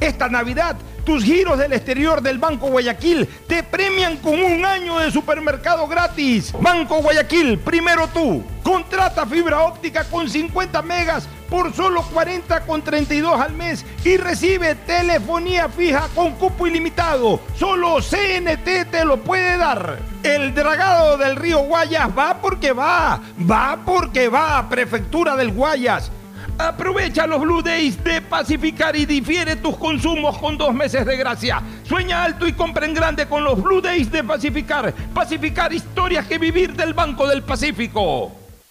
Esta 0.00 0.28
Navidad 0.28 0.76
tus 1.06 1.22
giros 1.22 1.56
del 1.56 1.72
exterior 1.72 2.20
del 2.20 2.38
Banco 2.38 2.66
Guayaquil 2.66 3.28
te 3.46 3.62
premian 3.62 4.16
con 4.16 4.42
un 4.42 4.64
año 4.64 4.98
de 4.98 5.12
supermercado 5.12 5.86
gratis. 5.86 6.52
Banco 6.60 7.00
Guayaquil, 7.00 7.60
primero 7.60 8.08
tú. 8.08 8.42
Contrata 8.64 9.24
fibra 9.24 9.60
óptica 9.60 10.02
con 10.02 10.28
50 10.28 10.82
megas 10.82 11.28
por 11.48 11.72
solo 11.72 12.02
40 12.02 12.66
con 12.66 12.82
32 12.82 13.40
al 13.40 13.52
mes 13.52 13.86
y 14.04 14.16
recibe 14.16 14.74
telefonía 14.74 15.68
fija 15.68 16.08
con 16.12 16.32
cupo 16.32 16.66
ilimitado. 16.66 17.38
Solo 17.54 17.98
CNT 18.00 18.90
te 18.90 19.04
lo 19.04 19.18
puede 19.18 19.56
dar. 19.56 20.00
El 20.24 20.52
dragado 20.56 21.16
del 21.18 21.36
río 21.36 21.60
Guayas 21.60 22.08
va 22.18 22.40
porque 22.42 22.72
va. 22.72 23.20
Va 23.48 23.78
porque 23.86 24.28
va. 24.28 24.68
Prefectura 24.68 25.36
del 25.36 25.52
Guayas. 25.52 26.10
Aprovecha 26.58 27.26
los 27.26 27.40
Blue 27.42 27.62
Days 27.62 28.02
de 28.02 28.22
Pacificar 28.22 28.96
y 28.96 29.04
difiere 29.04 29.56
tus 29.56 29.76
consumos 29.76 30.38
con 30.38 30.56
dos 30.56 30.72
meses 30.72 31.04
de 31.04 31.16
gracia. 31.16 31.62
Sueña 31.82 32.24
alto 32.24 32.46
y 32.46 32.54
compra 32.54 32.86
en 32.86 32.94
grande 32.94 33.26
con 33.26 33.44
los 33.44 33.62
Blue 33.62 33.82
Days 33.82 34.10
de 34.10 34.24
Pacificar. 34.24 34.92
Pacificar 35.12 35.72
historias 35.72 36.26
que 36.26 36.38
vivir 36.38 36.74
del 36.74 36.94
Banco 36.94 37.26
del 37.26 37.42
Pacífico. 37.42 38.45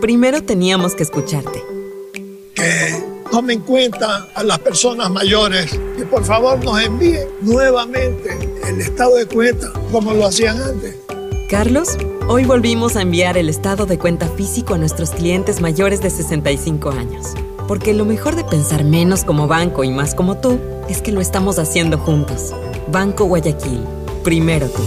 primero 0.00 0.42
teníamos 0.42 0.94
que 0.94 1.02
escucharte. 1.02 1.62
Que 2.54 3.04
tomen 3.30 3.58
en 3.58 3.64
cuenta 3.64 4.28
a 4.34 4.42
las 4.42 4.58
personas 4.58 5.10
mayores 5.10 5.78
y 5.98 6.04
por 6.04 6.24
favor 6.24 6.62
nos 6.64 6.80
envíen 6.82 7.28
nuevamente 7.42 8.30
el 8.66 8.80
estado 8.80 9.16
de 9.16 9.26
cuenta 9.26 9.72
como 9.92 10.12
lo 10.12 10.26
hacían 10.26 10.60
antes. 10.60 10.96
Carlos, 11.48 11.96
hoy 12.28 12.44
volvimos 12.44 12.96
a 12.96 13.02
enviar 13.02 13.38
el 13.38 13.48
estado 13.48 13.86
de 13.86 13.98
cuenta 13.98 14.28
físico 14.28 14.74
a 14.74 14.78
nuestros 14.78 15.10
clientes 15.10 15.60
mayores 15.60 16.00
de 16.00 16.10
65 16.10 16.90
años. 16.90 17.26
Porque 17.66 17.92
lo 17.92 18.04
mejor 18.04 18.34
de 18.34 18.44
pensar 18.44 18.84
menos 18.84 19.24
como 19.24 19.46
banco 19.46 19.84
y 19.84 19.90
más 19.90 20.14
como 20.14 20.38
tú 20.38 20.58
es 20.88 21.02
que 21.02 21.12
lo 21.12 21.20
estamos 21.20 21.58
haciendo 21.58 21.98
juntos. 21.98 22.54
Banco 22.90 23.24
Guayaquil 23.24 23.98
Primero 24.24 24.68
tú. 24.68 24.82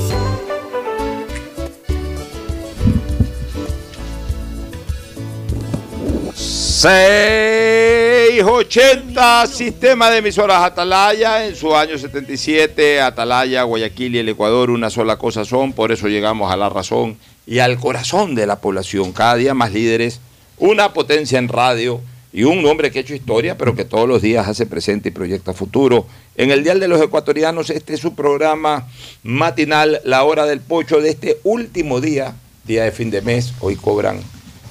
680 6.81 9.45
Sistema 9.45 10.09
de 10.09 10.17
emisoras 10.17 10.63
Atalaya 10.63 11.45
en 11.45 11.55
su 11.55 11.75
año 11.75 11.95
77, 11.95 13.01
Atalaya, 13.01 13.61
Guayaquil 13.61 14.15
y 14.15 14.17
el 14.17 14.29
Ecuador 14.29 14.71
una 14.71 14.89
sola 14.89 15.17
cosa 15.17 15.45
son, 15.45 15.73
por 15.73 15.91
eso 15.91 16.07
llegamos 16.07 16.51
a 16.51 16.57
la 16.57 16.69
razón 16.69 17.19
y 17.45 17.59
al 17.59 17.79
corazón 17.79 18.33
de 18.33 18.47
la 18.47 18.61
población, 18.61 19.11
cada 19.11 19.35
día 19.35 19.53
más 19.53 19.73
líderes, 19.73 20.21
una 20.57 20.91
potencia 20.91 21.37
en 21.37 21.49
radio 21.49 22.01
y 22.33 22.45
un 22.45 22.65
hombre 22.65 22.89
que 22.89 22.97
ha 22.97 23.03
hecho 23.03 23.13
historia, 23.13 23.59
pero 23.59 23.75
que 23.75 23.85
todos 23.85 24.07
los 24.07 24.23
días 24.23 24.47
hace 24.47 24.65
presente 24.65 25.09
y 25.09 25.11
proyecta 25.11 25.53
futuro. 25.53 26.07
En 26.35 26.49
el 26.49 26.63
Dial 26.63 26.79
de 26.79 26.87
los 26.87 26.99
Ecuatorianos, 26.99 27.69
este 27.69 27.93
es 27.93 27.99
su 27.99 28.15
programa 28.15 28.87
matinal, 29.21 30.01
La 30.03 30.23
Hora 30.23 30.47
del 30.47 30.61
Pocho, 30.61 30.99
de 30.99 31.11
este 31.11 31.37
último 31.43 32.01
día, 32.01 32.33
día 32.65 32.85
de 32.85 32.91
fin 32.91 33.11
de 33.11 33.21
mes. 33.21 33.53
Hoy 33.59 33.75
cobran 33.75 34.19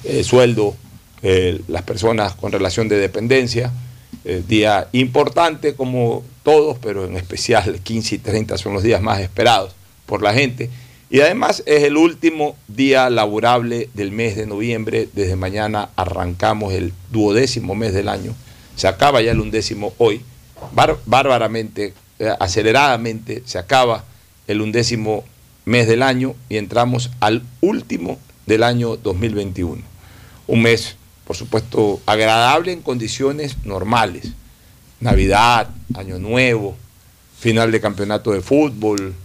eh, 0.03 0.25
sueldo 0.25 0.75
eh, 1.23 1.61
las 1.67 1.83
personas 1.83 2.33
con 2.35 2.51
relación 2.51 2.87
de 2.87 2.97
dependencia. 2.97 3.71
Eh, 4.23 4.43
día 4.47 4.87
importante 4.91 5.73
como 5.73 6.23
todos, 6.43 6.77
pero 6.79 7.05
en 7.05 7.17
especial 7.17 7.79
15 7.83 8.15
y 8.15 8.17
30 8.19 8.57
son 8.57 8.73
los 8.73 8.83
días 8.83 9.01
más 9.01 9.19
esperados 9.19 9.73
por 10.05 10.21
la 10.21 10.33
gente. 10.33 10.69
Y 11.09 11.19
además 11.19 11.61
es 11.65 11.83
el 11.83 11.97
último 11.97 12.55
día 12.69 13.09
laborable 13.09 13.89
del 13.93 14.11
mes 14.11 14.37
de 14.37 14.47
noviembre. 14.47 15.09
Desde 15.13 15.35
mañana 15.35 15.89
arrancamos 15.97 16.73
el 16.73 16.93
duodécimo 17.11 17.75
mes 17.75 17.93
del 17.93 18.07
año. 18.07 18.33
Se 18.77 18.87
acaba 18.87 19.21
ya 19.21 19.31
el 19.31 19.41
undécimo 19.41 19.93
hoy. 19.97 20.21
bárbaramente, 21.05 21.93
eh, 22.19 22.29
aceleradamente, 22.39 23.43
se 23.45 23.57
acaba 23.57 24.05
el 24.47 24.61
undécimo 24.61 25.25
mes 25.65 25.87
del 25.87 26.01
año 26.01 26.35
y 26.49 26.57
entramos 26.57 27.11
al 27.19 27.43
último 27.61 28.17
del 28.45 28.63
año 28.63 28.95
2021. 28.95 29.81
Un 30.47 30.61
mes, 30.61 30.95
por 31.25 31.35
supuesto, 31.35 32.01
agradable 32.05 32.71
en 32.71 32.81
condiciones 32.81 33.57
normales. 33.63 34.31
Navidad, 34.99 35.69
Año 35.95 36.19
Nuevo, 36.19 36.75
final 37.39 37.71
de 37.71 37.81
campeonato 37.81 38.31
de 38.31 38.41
fútbol, 38.41 39.15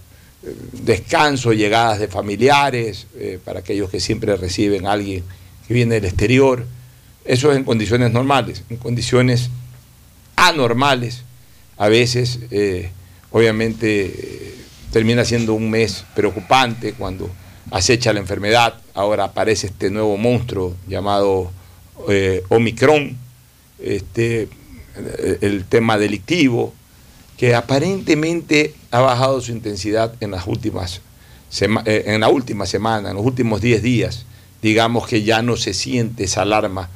descanso, 0.73 1.53
llegadas 1.53 1.99
de 1.99 2.09
familiares, 2.09 3.07
eh, 3.17 3.39
para 3.45 3.61
aquellos 3.61 3.91
que 3.91 4.01
siempre 4.01 4.37
reciben 4.37 4.87
a 4.87 4.93
alguien 4.93 5.25
que 5.67 5.75
viene 5.75 5.97
del 5.97 6.05
exterior. 6.05 6.67
Eso 7.25 7.51
es 7.51 7.57
en 7.57 7.65
condiciones 7.65 8.13
normales. 8.13 8.63
En 8.71 8.77
condiciones 8.77 9.51
anormales, 10.37 11.23
a 11.77 11.89
veces, 11.89 12.41
eh, 12.51 12.91
obviamente, 13.31 14.07
eh, 14.07 14.55
termina 14.93 15.25
siendo 15.25 15.55
un 15.55 15.71
mes 15.71 16.05
preocupante 16.15 16.93
cuando 16.93 17.31
acecha 17.71 18.13
la 18.13 18.21
enfermedad. 18.21 18.75
Ahora 18.95 19.25
aparece 19.25 19.67
este 19.69 19.91
nuevo 19.91 20.17
monstruo 20.17 20.77
llamado 20.87 21.51
Omicron, 22.49 23.17
este, 23.79 24.49
el 25.41 25.65
tema 25.65 25.99
delictivo, 25.99 26.75
que 27.37 27.55
aparentemente 27.55 28.75
ha 28.91 29.01
bajado 29.01 29.41
su 29.41 29.53
intensidad 29.53 30.15
en 30.21 30.31
las 30.31 30.47
últimas 30.47 31.01
eh, 31.61 32.05
en 32.07 32.21
la 32.21 32.29
última 32.29 32.67
semana, 32.67 33.11
en 33.11 33.17
los 33.17 33.25
últimos 33.25 33.61
10 33.61 33.83
días, 33.83 34.27
digamos 34.63 35.07
que 35.07 35.23
ya 35.23 35.43
no 35.43 35.57
se 35.57 35.75
siente 35.75 36.25
esa 36.25 36.43
alarma 36.43 36.91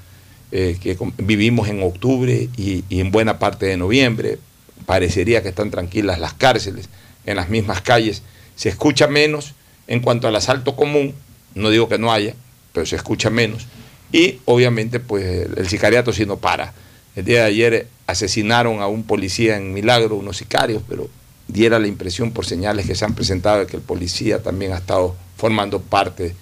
eh, 0.51 0.77
que 0.81 0.99
vivimos 1.19 1.69
en 1.69 1.83
octubre 1.83 2.49
y, 2.57 2.85
en 2.91 3.11
buena 3.11 3.39
parte 3.39 3.67
de 3.67 3.77
noviembre. 3.77 4.39
Parecería 4.87 5.43
que 5.43 5.51
están 5.51 5.71
tranquilas 5.71 6.19
las 6.19 6.35
cárceles, 6.35 6.89
en 7.27 7.37
las 7.37 7.49
mismas 7.49 7.81
calles. 7.81 8.23
Se 8.57 8.69
escucha 8.69 9.07
menos 9.07 9.55
en 9.87 10.01
cuanto 10.01 10.27
al 10.27 10.37
asalto 10.37 10.75
común, 10.75 11.15
no 11.55 11.71
digo 11.71 11.89
que 11.89 11.99
no 11.99 12.13
haya, 12.13 12.35
pero 12.73 12.87
se 12.87 12.97
escucha 12.97 13.31
menos. 13.31 13.67
Y 14.13 14.41
obviamente 14.45 15.01
pues 15.01 15.49
el 15.57 15.69
sicariato 15.69 16.13
sí 16.13 16.27
no 16.27 16.37
para. 16.37 16.73
El 17.17 17.25
día 17.25 17.41
de 17.41 17.45
ayer 17.47 17.89
asesinaron 18.07 18.81
a 18.81 18.87
un 18.87 19.05
policía 19.05 19.57
en 19.57 19.73
Milagro, 19.73 20.17
unos 20.17 20.37
sicarios, 20.37 20.83
pero 20.89 21.09
diera 21.49 21.79
la 21.79 21.87
impresión 21.87 22.33
por 22.33 22.47
señales 22.47 22.87
que 22.87 22.95
se 22.95 23.05
han 23.05 23.15
presentado 23.15 23.61
de 23.61 23.67
que 23.67 23.77
el 23.77 23.83
policía 23.83 24.43
también 24.43 24.73
ha 24.73 24.79
estado 24.79 25.17
formando 25.37 25.81
parte 25.81 26.35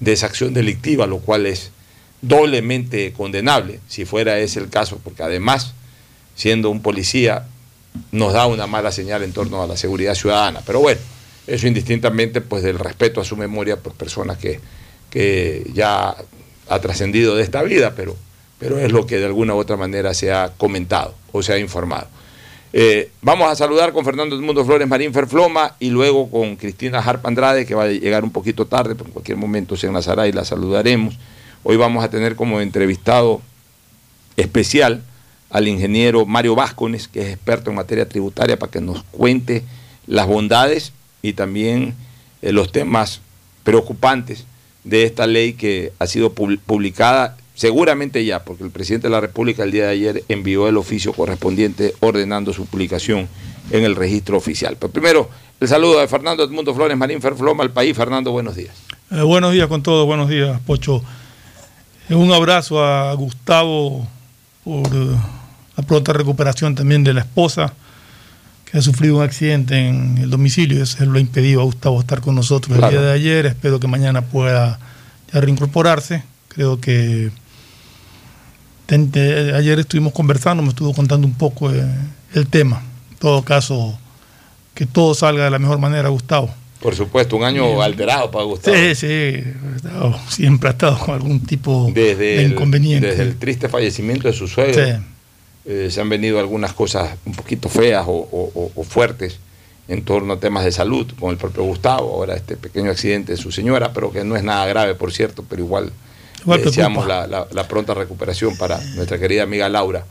de 0.00 0.12
esa 0.12 0.26
acción 0.26 0.54
delictiva, 0.54 1.06
lo 1.06 1.18
cual 1.18 1.46
es 1.46 1.70
doblemente 2.22 3.12
condenable, 3.12 3.80
si 3.88 4.04
fuera 4.04 4.38
ese 4.38 4.60
el 4.60 4.70
caso, 4.70 4.98
porque 5.02 5.22
además, 5.22 5.74
siendo 6.34 6.70
un 6.70 6.80
policía, 6.80 7.46
nos 8.12 8.32
da 8.32 8.46
una 8.46 8.66
mala 8.66 8.92
señal 8.92 9.22
en 9.22 9.32
torno 9.32 9.62
a 9.62 9.66
la 9.66 9.76
seguridad 9.76 10.14
ciudadana. 10.14 10.62
Pero 10.64 10.80
bueno, 10.80 11.00
eso 11.46 11.66
indistintamente 11.66 12.40
pues 12.40 12.62
del 12.62 12.78
respeto 12.78 13.20
a 13.20 13.24
su 13.24 13.36
memoria 13.36 13.76
por 13.76 13.92
personas 13.92 14.38
que, 14.38 14.60
que 15.10 15.70
ya 15.74 16.16
ha 16.68 16.78
trascendido 16.80 17.36
de 17.36 17.42
esta 17.42 17.62
vida, 17.62 17.94
pero, 17.96 18.16
pero 18.58 18.78
es 18.78 18.92
lo 18.92 19.06
que 19.06 19.18
de 19.18 19.26
alguna 19.26 19.54
u 19.54 19.58
otra 19.58 19.76
manera 19.76 20.14
se 20.14 20.32
ha 20.32 20.52
comentado 20.56 21.14
o 21.32 21.42
se 21.42 21.52
ha 21.52 21.58
informado. 21.58 22.08
Eh, 22.72 23.10
vamos 23.22 23.48
a 23.48 23.54
saludar 23.54 23.92
con 23.92 24.04
Fernando 24.04 24.36
Mundo 24.40 24.64
Flores 24.64 24.88
Marín 24.88 25.12
Ferfloma 25.12 25.76
y 25.78 25.90
luego 25.90 26.28
con 26.28 26.56
Cristina 26.56 26.98
Harp 26.98 27.24
Andrade, 27.24 27.66
que 27.66 27.74
va 27.74 27.84
a 27.84 27.88
llegar 27.88 28.24
un 28.24 28.32
poquito 28.32 28.66
tarde, 28.66 28.96
pero 28.96 29.06
en 29.06 29.12
cualquier 29.12 29.38
momento 29.38 29.76
se 29.76 29.86
enlazará 29.86 30.26
y 30.26 30.32
la 30.32 30.44
saludaremos. 30.44 31.16
Hoy 31.62 31.76
vamos 31.76 32.02
a 32.04 32.10
tener 32.10 32.34
como 32.34 32.60
entrevistado 32.60 33.40
especial 34.36 35.04
al 35.50 35.68
ingeniero 35.68 36.26
Mario 36.26 36.56
Vázquez, 36.56 37.06
que 37.06 37.20
es 37.20 37.28
experto 37.28 37.70
en 37.70 37.76
materia 37.76 38.08
tributaria, 38.08 38.58
para 38.58 38.72
que 38.72 38.80
nos 38.80 39.04
cuente 39.04 39.62
las 40.08 40.26
bondades 40.26 40.92
y 41.22 41.34
también 41.34 41.94
eh, 42.42 42.50
los 42.50 42.72
temas 42.72 43.20
preocupantes 43.62 44.46
de 44.84 45.04
esta 45.04 45.26
ley 45.26 45.54
que 45.54 45.92
ha 45.98 46.06
sido 46.06 46.32
publicada 46.32 47.36
seguramente 47.54 48.24
ya, 48.24 48.44
porque 48.44 48.64
el 48.64 48.70
presidente 48.70 49.06
de 49.06 49.12
la 49.12 49.20
República 49.20 49.62
el 49.62 49.72
día 49.72 49.84
de 49.84 49.90
ayer 49.90 50.24
envió 50.28 50.68
el 50.68 50.76
oficio 50.76 51.12
correspondiente 51.12 51.94
ordenando 52.00 52.52
su 52.52 52.66
publicación 52.66 53.28
en 53.70 53.84
el 53.84 53.96
registro 53.96 54.36
oficial. 54.36 54.76
Pero 54.78 54.92
primero, 54.92 55.30
el 55.60 55.68
saludo 55.68 56.00
de 56.00 56.08
Fernando 56.08 56.44
Edmundo 56.44 56.74
Flores 56.74 56.96
Marín 56.96 57.22
Ferfloma 57.22 57.62
al 57.62 57.70
país. 57.70 57.96
Fernando, 57.96 58.32
buenos 58.32 58.56
días. 58.56 58.74
Eh, 59.10 59.22
buenos 59.22 59.52
días 59.52 59.68
con 59.68 59.82
todos, 59.82 60.04
buenos 60.06 60.28
días, 60.28 60.60
Pocho. 60.66 61.02
Eh, 62.08 62.14
un 62.14 62.32
abrazo 62.32 62.84
a 62.84 63.14
Gustavo 63.14 64.06
por 64.64 64.86
eh, 64.86 65.16
la 65.76 65.82
pronta 65.84 66.12
recuperación 66.12 66.74
también 66.74 67.04
de 67.04 67.14
la 67.14 67.20
esposa 67.20 67.72
que 68.74 68.78
ha 68.78 68.82
sufrido 68.82 69.18
un 69.18 69.22
accidente 69.22 69.86
en 69.86 70.18
el 70.18 70.30
domicilio. 70.30 70.82
Eso 70.82 71.04
lo 71.04 71.18
ha 71.18 71.20
impedido 71.20 71.60
a 71.60 71.64
Gustavo 71.64 72.00
estar 72.00 72.20
con 72.20 72.34
nosotros 72.34 72.76
el 72.76 72.90
día 72.90 73.00
de 73.00 73.12
ayer. 73.12 73.46
Espero 73.46 73.78
que 73.78 73.86
mañana 73.86 74.22
pueda 74.22 74.80
ya 75.32 75.40
reincorporarse. 75.40 76.24
Creo 76.48 76.80
que 76.80 77.30
ayer 79.54 79.78
estuvimos 79.78 80.12
conversando, 80.12 80.60
me 80.60 80.70
estuvo 80.70 80.92
contando 80.92 81.24
un 81.24 81.34
poco 81.34 81.70
eh, 81.70 81.84
el 82.34 82.48
tema. 82.48 82.82
En 83.12 83.18
todo 83.18 83.42
caso, 83.42 83.96
que 84.74 84.86
todo 84.86 85.14
salga 85.14 85.44
de 85.44 85.50
la 85.52 85.60
mejor 85.60 85.78
manera, 85.78 86.08
Gustavo. 86.08 86.52
Por 86.80 86.96
supuesto, 86.96 87.36
un 87.36 87.44
año 87.44 87.80
alterado 87.80 88.28
para 88.32 88.44
Gustavo. 88.44 88.76
Sí, 88.76 88.96
sí, 88.96 89.36
siempre 90.30 90.70
ha 90.70 90.72
estado 90.72 90.98
con 90.98 91.14
algún 91.14 91.38
tipo 91.46 91.92
de 91.94 92.48
inconveniente. 92.50 93.06
desde 93.06 93.22
el 93.22 93.36
triste 93.36 93.68
fallecimiento 93.68 94.26
de 94.26 94.34
su 94.34 94.48
suegro, 94.48 94.98
eh, 95.66 95.88
se 95.90 96.00
han 96.00 96.10
venido 96.10 96.38
algunas 96.38 96.74
cosas 96.74 97.16
un 97.24 97.32
poquito 97.32 97.70
feas 97.70 98.04
o, 98.06 98.70
fuertes 98.86 99.38
en 99.88 100.04
torno 100.04 100.34
a 100.34 100.40
temas 100.40 100.64
de 100.64 100.72
salud 100.72 101.10
con 101.18 101.30
el 101.30 101.36
propio 101.36 101.64
Gustavo, 101.64 102.14
ahora 102.14 102.34
este 102.34 102.56
pequeño 102.56 102.90
accidente 102.90 103.32
de 103.32 103.38
su 103.38 103.50
señora, 103.50 103.92
pero 103.92 104.12
que 104.12 104.24
no 104.24 104.36
es 104.36 104.42
nada 104.42 104.66
grave, 104.66 104.94
por 104.94 105.12
cierto, 105.12 105.44
pero 105.48 105.62
igual 105.62 105.90
deseamos 106.44 107.06
la, 107.06 107.68
pronta 107.68 107.94
recuperación 107.94 108.56
para 108.56 108.78
nuestra 108.94 109.18
querida 109.18 109.42
amiga 109.42 109.68
Laura, 109.68 110.04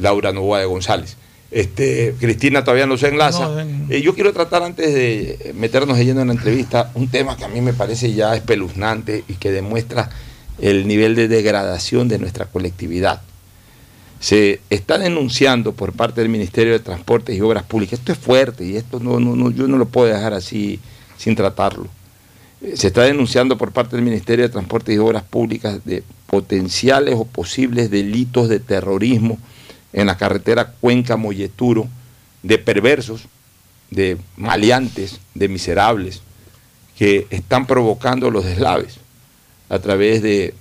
Laura 0.00 0.32
Novoa 0.32 0.60
de 0.60 0.66
González. 0.66 1.16
Este, 1.50 2.14
Cristina 2.18 2.64
todavía 2.64 2.86
no 2.86 2.96
se 2.96 3.08
enlaza. 3.08 3.50
Eh, 3.90 4.00
yo 4.00 4.14
quiero 4.14 4.32
tratar 4.32 4.62
antes 4.62 4.94
de 4.94 5.52
meternos 5.54 5.98
lleno 5.98 6.22
en 6.22 6.28
la 6.28 6.32
entrevista 6.32 6.90
un 6.94 7.08
tema 7.08 7.36
que 7.36 7.44
a 7.44 7.48
mí 7.48 7.60
me 7.60 7.74
parece 7.74 8.12
ya 8.14 8.34
espeluznante 8.34 9.24
y 9.28 9.34
que 9.34 9.50
demuestra 9.50 10.08
el 10.60 10.86
nivel 10.86 11.14
de 11.14 11.28
degradación 11.28 12.08
de 12.08 12.18
nuestra 12.18 12.46
colectividad. 12.46 13.20
Se 14.22 14.60
está 14.70 14.96
denunciando 14.96 15.74
por 15.74 15.92
parte 15.92 16.22
del 16.22 16.30
Ministerio 16.30 16.72
de 16.72 16.78
Transportes 16.78 17.36
y 17.36 17.42
Obras 17.42 17.64
Públicas. 17.64 17.98
Esto 17.98 18.12
es 18.12 18.18
fuerte 18.18 18.64
y 18.64 18.76
esto 18.76 18.98
no, 18.98 19.20
no, 19.20 19.50
yo 19.50 19.68
no 19.68 19.76
lo 19.76 19.84
puedo 19.84 20.06
dejar 20.06 20.32
así 20.32 20.80
sin 21.18 21.36
tratarlo 21.36 21.90
se 22.74 22.86
está 22.86 23.02
denunciando 23.02 23.58
por 23.58 23.72
parte 23.72 23.96
del 23.96 24.04
Ministerio 24.04 24.44
de 24.44 24.52
Transportes 24.52 24.94
y 24.94 24.98
Obras 24.98 25.24
Públicas 25.24 25.84
de 25.84 26.04
potenciales 26.26 27.14
o 27.16 27.24
posibles 27.24 27.90
delitos 27.90 28.48
de 28.48 28.60
terrorismo 28.60 29.38
en 29.92 30.06
la 30.06 30.16
carretera 30.16 30.72
Cuenca-Molleturo, 30.80 31.88
de 32.42 32.58
perversos, 32.58 33.26
de 33.90 34.16
maleantes, 34.36 35.20
de 35.34 35.48
miserables, 35.48 36.22
que 36.96 37.26
están 37.30 37.66
provocando 37.66 38.30
los 38.30 38.44
deslaves 38.44 38.98
a 39.68 39.78
través 39.80 40.22
de 40.22 40.54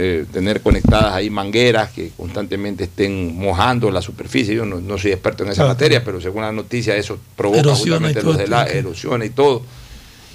eh, 0.00 0.26
tener 0.32 0.60
conectadas 0.60 1.12
ahí 1.12 1.28
mangueras 1.28 1.90
que 1.90 2.12
constantemente 2.16 2.84
estén 2.84 3.36
mojando 3.36 3.90
la 3.90 4.00
superficie. 4.00 4.54
Yo 4.54 4.64
no, 4.64 4.96
soy 4.96 5.10
experto 5.10 5.42
en 5.42 5.50
esa 5.50 5.66
materia, 5.66 6.04
pero 6.04 6.20
según 6.20 6.42
la 6.42 6.52
noticia 6.52 6.96
eso 6.96 7.18
provoca 7.36 7.74
justamente 7.74 8.22
los 8.22 8.38
deslaves, 8.38 8.74
erosión 8.74 9.24
y 9.24 9.30
todo 9.30 9.64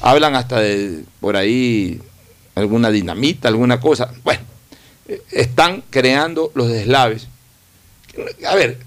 Hablan 0.02 0.36
hasta 0.36 0.60
de 0.60 1.06
por 1.22 1.38
ahí 1.38 2.02
alguna 2.56 2.92
dinamita, 2.92 3.48
alguna 3.48 3.80
cosa. 3.80 4.14
Bueno, 4.26 4.42
eh, 5.08 5.22
están 5.32 5.82
creando 5.90 6.52
los 6.56 6.68
deslaves. 6.68 7.30
A 8.46 8.56
ver, 8.56 8.80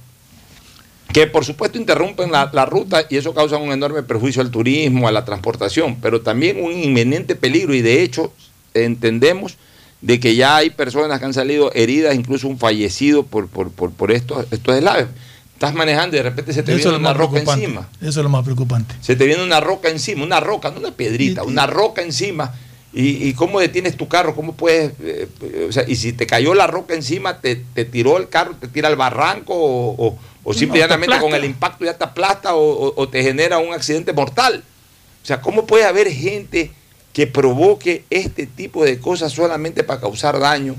que 1.14 1.26
por 1.26 1.46
supuesto 1.46 1.78
interrumpen 1.78 2.30
la, 2.30 2.66
ruta 2.66 3.06
y 3.08 3.16
eso 3.16 3.32
causa 3.32 3.56
un 3.56 3.72
enorme 3.72 4.02
perjuicio 4.02 4.42
al 4.42 4.50
turismo, 4.50 5.08
a 5.08 5.12
la 5.12 5.24
transportación, 5.24 5.96
pero 6.02 6.20
también 6.20 6.62
un 6.62 6.72
inminente 6.72 7.34
peligro 7.34 7.72
y 7.72 7.80
de 7.80 8.02
hecho 8.02 8.34
entendemos 8.74 9.56
de 10.06 10.20
que 10.20 10.36
ya 10.36 10.54
hay 10.54 10.70
personas 10.70 11.18
que 11.18 11.24
han 11.24 11.34
salido 11.34 11.72
heridas, 11.74 12.14
incluso 12.14 12.46
un 12.46 12.60
fallecido 12.60 13.24
por, 13.24 13.48
por, 13.48 13.72
por 13.72 14.12
estos, 14.12 14.46
estos 14.52 14.76
deslaves 14.76 15.08
estás 15.52 15.74
manejando 15.74 16.14
y 16.14 16.18
de 16.18 16.22
repente 16.22 16.52
se 16.52 16.62
te 16.62 16.74
viene 16.74 16.96
una 16.96 17.12
roca 17.12 17.40
encima. 17.40 17.88
Eso 18.00 18.08
es 18.08 18.16
lo 18.18 18.28
más 18.28 18.44
preocupante. 18.44 18.94
Se 19.00 19.16
te 19.16 19.26
viene 19.26 19.42
una 19.42 19.58
roca 19.58 19.88
encima, 19.88 20.22
una 20.22 20.38
roca, 20.38 20.70
no 20.70 20.78
una 20.78 20.92
piedrita, 20.92 21.42
una 21.42 21.66
roca 21.66 22.02
encima. 22.02 22.54
Y, 22.92 23.32
cómo 23.34 23.58
detienes 23.58 23.96
tu 23.96 24.06
carro? 24.06 24.34
¿Cómo 24.34 24.54
puedes.? 24.54 24.92
Eh, 25.00 25.28
o 25.68 25.72
sea, 25.72 25.84
y 25.86 25.96
si 25.96 26.12
te 26.12 26.26
cayó 26.26 26.54
la 26.54 26.66
roca 26.66 26.94
encima, 26.94 27.40
te, 27.40 27.56
tiró 27.84 28.16
el 28.16 28.28
carro, 28.28 28.54
te 28.54 28.68
tira 28.68 28.88
al 28.88 28.96
barranco 28.96 29.54
o, 29.54 30.18
o, 30.44 30.54
simplemente 30.54 31.18
con 31.18 31.34
el 31.34 31.44
impacto 31.44 31.84
ya 31.84 31.98
te 31.98 32.04
aplasta 32.04 32.54
o, 32.54 33.08
te 33.08 33.22
genera 33.22 33.58
un 33.58 33.74
accidente 33.74 34.12
mortal. 34.12 34.62
O 35.22 35.26
sea, 35.26 35.40
¿cómo 35.40 35.66
puede 35.66 35.84
haber 35.84 36.10
gente 36.10 36.70
que 37.16 37.26
provoque 37.26 38.04
este 38.10 38.46
tipo 38.46 38.84
de 38.84 38.98
cosas 38.98 39.32
solamente 39.32 39.82
para 39.84 40.02
causar 40.02 40.38
daño? 40.38 40.76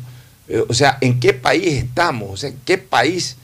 Eh, 0.48 0.64
o 0.70 0.74
sea, 0.76 1.00
¿en 1.02 1.20
qué 1.20 1.34
país 1.34 1.74
estamos? 1.74 2.30
O 2.30 2.38
sea, 2.38 2.52
¿en 2.52 2.60
qué 2.64 2.78
país 2.78 3.38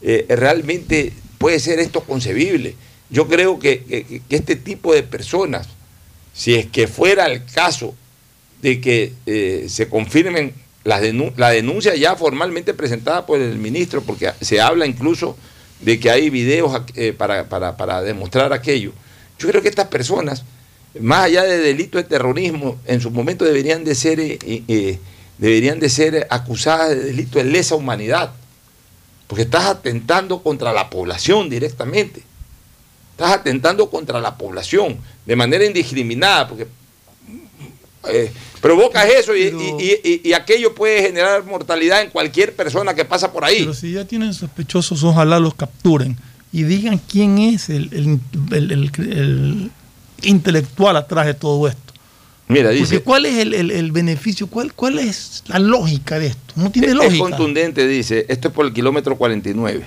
eh, 0.00 0.26
realmente 0.28 1.12
puede 1.38 1.58
ser 1.58 1.80
esto 1.80 2.02
concebible. 2.02 2.76
Yo 3.10 3.26
creo 3.26 3.58
que, 3.58 4.22
este 4.28 4.54
tipo 4.54 4.94
de 4.94 5.02
personas, 5.02 5.66
si 6.32 6.54
es 6.54 6.66
que 6.66 6.86
fuera 6.86 7.26
el 7.26 7.44
caso 7.44 7.96
de 8.62 8.80
que 8.80 9.12
eh, 9.26 9.66
se 9.68 9.88
confirmen 9.88 10.54
la 10.84 11.00
denuncia 11.00 11.96
ya 11.96 12.14
formalmente 12.14 12.74
presentada 12.74 13.26
por 13.26 13.40
el 13.40 13.58
ministro, 13.58 14.02
porque 14.02 14.32
se 14.40 14.60
habla 14.60 14.86
incluso 14.86 15.36
de 15.80 15.98
que 15.98 16.10
hay 16.10 16.30
videos 16.30 16.80
eh, 16.94 17.12
para, 17.12 18.02
demostrar 18.02 18.52
aquello. 18.52 18.92
Yo 19.36 19.48
creo 19.48 19.62
que 19.62 19.68
estas 19.68 19.88
personas, 19.88 20.44
más 21.00 21.24
allá 21.24 21.44
de 21.44 21.58
delito 21.58 21.98
de 21.98 22.04
terrorismo, 22.04 22.78
en 22.86 23.00
su 23.00 23.10
momento 23.10 23.44
deberían 23.44 23.84
de 23.84 23.94
ser, 23.94 24.38
deberían 25.38 25.80
de 25.80 25.88
ser 25.88 26.26
acusadas 26.30 26.90
de 26.90 27.04
delito 27.04 27.38
de 27.38 27.44
lesa 27.44 27.74
humanidad 27.74 28.32
porque 29.26 29.42
estás 29.42 29.64
atentando 29.66 30.42
contra 30.42 30.72
la 30.72 30.88
población 30.88 31.50
directamente. 31.50 32.22
Estás 33.12 33.32
atentando 33.32 33.90
contra 33.90 34.20
la 34.20 34.36
población 34.36 34.98
de 35.24 35.36
manera 35.36 35.64
indiscriminada, 35.64 36.48
porque 36.48 36.66
eh, 38.08 38.30
provocas 38.60 39.06
eso 39.06 39.34
y, 39.34 40.32
aquello 40.32 40.74
puede 40.74 41.02
generar 41.02 41.44
mortalidad 41.44 42.02
en 42.02 42.10
cualquier 42.10 42.54
persona 42.54 42.94
que 42.94 43.04
pasa 43.04 43.32
por 43.32 43.44
ahí. 43.44 43.60
Pero 43.60 43.74
si 43.74 43.92
ya 43.92 44.04
tienen 44.04 44.34
sospechosos, 44.34 45.02
ojalá 45.02 45.40
los 45.40 45.54
capturen 45.54 46.16
y 46.52 46.62
digan 46.64 46.98
quién 46.98 47.38
es 47.38 47.68
el, 47.68 48.20
intelectual 50.22 50.96
atrás 50.96 51.26
de 51.26 51.34
todo 51.34 51.68
esto. 51.68 51.92
Mira, 52.48 52.70
dice. 52.70 53.00
¿cuál 53.00 53.26
es 53.26 53.38
el, 53.38 53.54
el, 53.54 53.92
beneficio? 53.92 54.46
¿Cuál, 54.46 54.72
¿Cuál 54.72 55.00
es 55.00 55.42
la 55.48 55.58
lógica 55.58 56.18
de 56.18 56.28
esto? 56.28 56.54
No 56.54 56.70
tiene 56.70 56.88
es, 56.88 56.94
lógica. 56.94 57.14
Es 57.14 57.20
contundente, 57.20 57.88
dice. 57.88 58.24
Esto 58.28 58.48
es 58.48 58.54
por 58.54 58.66
el 58.66 58.72
kilómetro 58.72 59.16
49. 59.16 59.84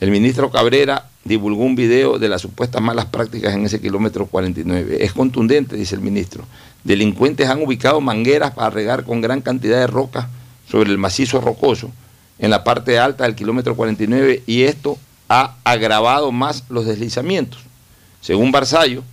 El 0.00 0.10
ministro 0.10 0.50
Cabrera 0.50 1.08
divulgó 1.24 1.62
un 1.62 1.76
video 1.76 2.18
de 2.18 2.28
las 2.28 2.42
supuestas 2.42 2.82
malas 2.82 3.06
prácticas 3.06 3.54
en 3.54 3.64
ese 3.64 3.80
kilómetro 3.80 4.26
49. 4.26 4.98
Es 5.00 5.12
contundente, 5.12 5.76
dice 5.76 5.94
el 5.94 6.00
ministro. 6.00 6.44
Delincuentes 6.84 7.48
han 7.48 7.62
ubicado 7.62 8.00
mangueras 8.00 8.50
para 8.52 8.68
regar 8.68 9.04
con 9.04 9.20
gran 9.20 9.40
cantidad 9.40 9.78
de 9.78 9.86
roca 9.86 10.28
sobre 10.68 10.90
el 10.90 10.98
macizo 10.98 11.40
rocoso 11.40 11.90
en 12.38 12.50
la 12.50 12.64
parte 12.64 12.98
alta 12.98 13.24
del 13.24 13.36
kilómetro 13.36 13.76
49 13.76 14.42
y 14.46 14.62
esto 14.62 14.98
ha 15.28 15.54
agravado 15.64 16.32
más 16.32 16.64
los 16.68 16.84
deslizamientos. 16.84 17.60
Según 18.20 18.50
Barzallo, 18.50 19.04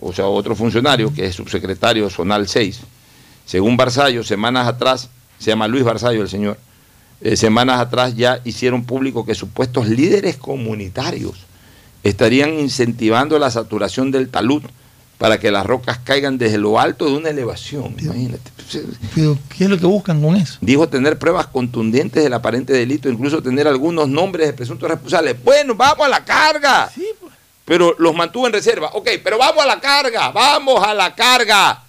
o 0.00 0.12
sea, 0.12 0.26
otro 0.26 0.54
funcionario 0.54 1.12
que 1.12 1.26
es 1.26 1.34
subsecretario 1.34 2.08
zonal 2.10 2.48
6. 2.48 2.80
Según 3.46 3.76
Barzallo, 3.76 4.22
semanas 4.22 4.66
atrás, 4.66 5.08
se 5.38 5.50
llama 5.50 5.68
Luis 5.68 5.84
Barzallo 5.84 6.22
el 6.22 6.28
señor, 6.28 6.58
eh, 7.20 7.36
semanas 7.36 7.80
atrás 7.80 8.16
ya 8.16 8.40
hicieron 8.44 8.84
público 8.84 9.24
que 9.24 9.34
supuestos 9.34 9.88
líderes 9.88 10.36
comunitarios 10.36 11.46
estarían 12.02 12.58
incentivando 12.58 13.38
la 13.38 13.50
saturación 13.50 14.10
del 14.10 14.28
talud 14.28 14.62
para 15.18 15.38
que 15.38 15.52
las 15.52 15.64
rocas 15.64 16.00
caigan 16.02 16.36
desde 16.36 16.58
lo 16.58 16.80
alto 16.80 17.06
de 17.06 17.12
una 17.12 17.30
elevación. 17.30 17.94
Imagínate. 17.96 18.50
Pero, 19.14 19.38
¿qué 19.56 19.64
es 19.64 19.70
lo 19.70 19.78
que 19.78 19.86
buscan 19.86 20.20
con 20.20 20.34
eso? 20.34 20.58
Dijo 20.60 20.88
tener 20.88 21.16
pruebas 21.16 21.46
contundentes 21.46 22.24
del 22.24 22.32
aparente 22.32 22.72
delito, 22.72 23.08
incluso 23.08 23.40
tener 23.40 23.68
algunos 23.68 24.08
nombres 24.08 24.48
de 24.48 24.52
presuntos 24.52 24.90
responsables. 24.90 25.36
Bueno, 25.44 25.76
vamos 25.76 26.06
a 26.06 26.08
la 26.08 26.24
carga. 26.24 26.90
Sí, 26.92 27.06
pero 27.64 27.94
los 27.98 28.14
mantuvo 28.14 28.46
en 28.46 28.52
reserva. 28.52 28.90
Ok, 28.94 29.08
pero 29.22 29.38
vamos 29.38 29.62
a 29.62 29.66
la 29.66 29.80
carga, 29.80 30.30
vamos 30.30 30.84
a 30.84 30.94
la 30.94 31.14
carga. 31.14 31.82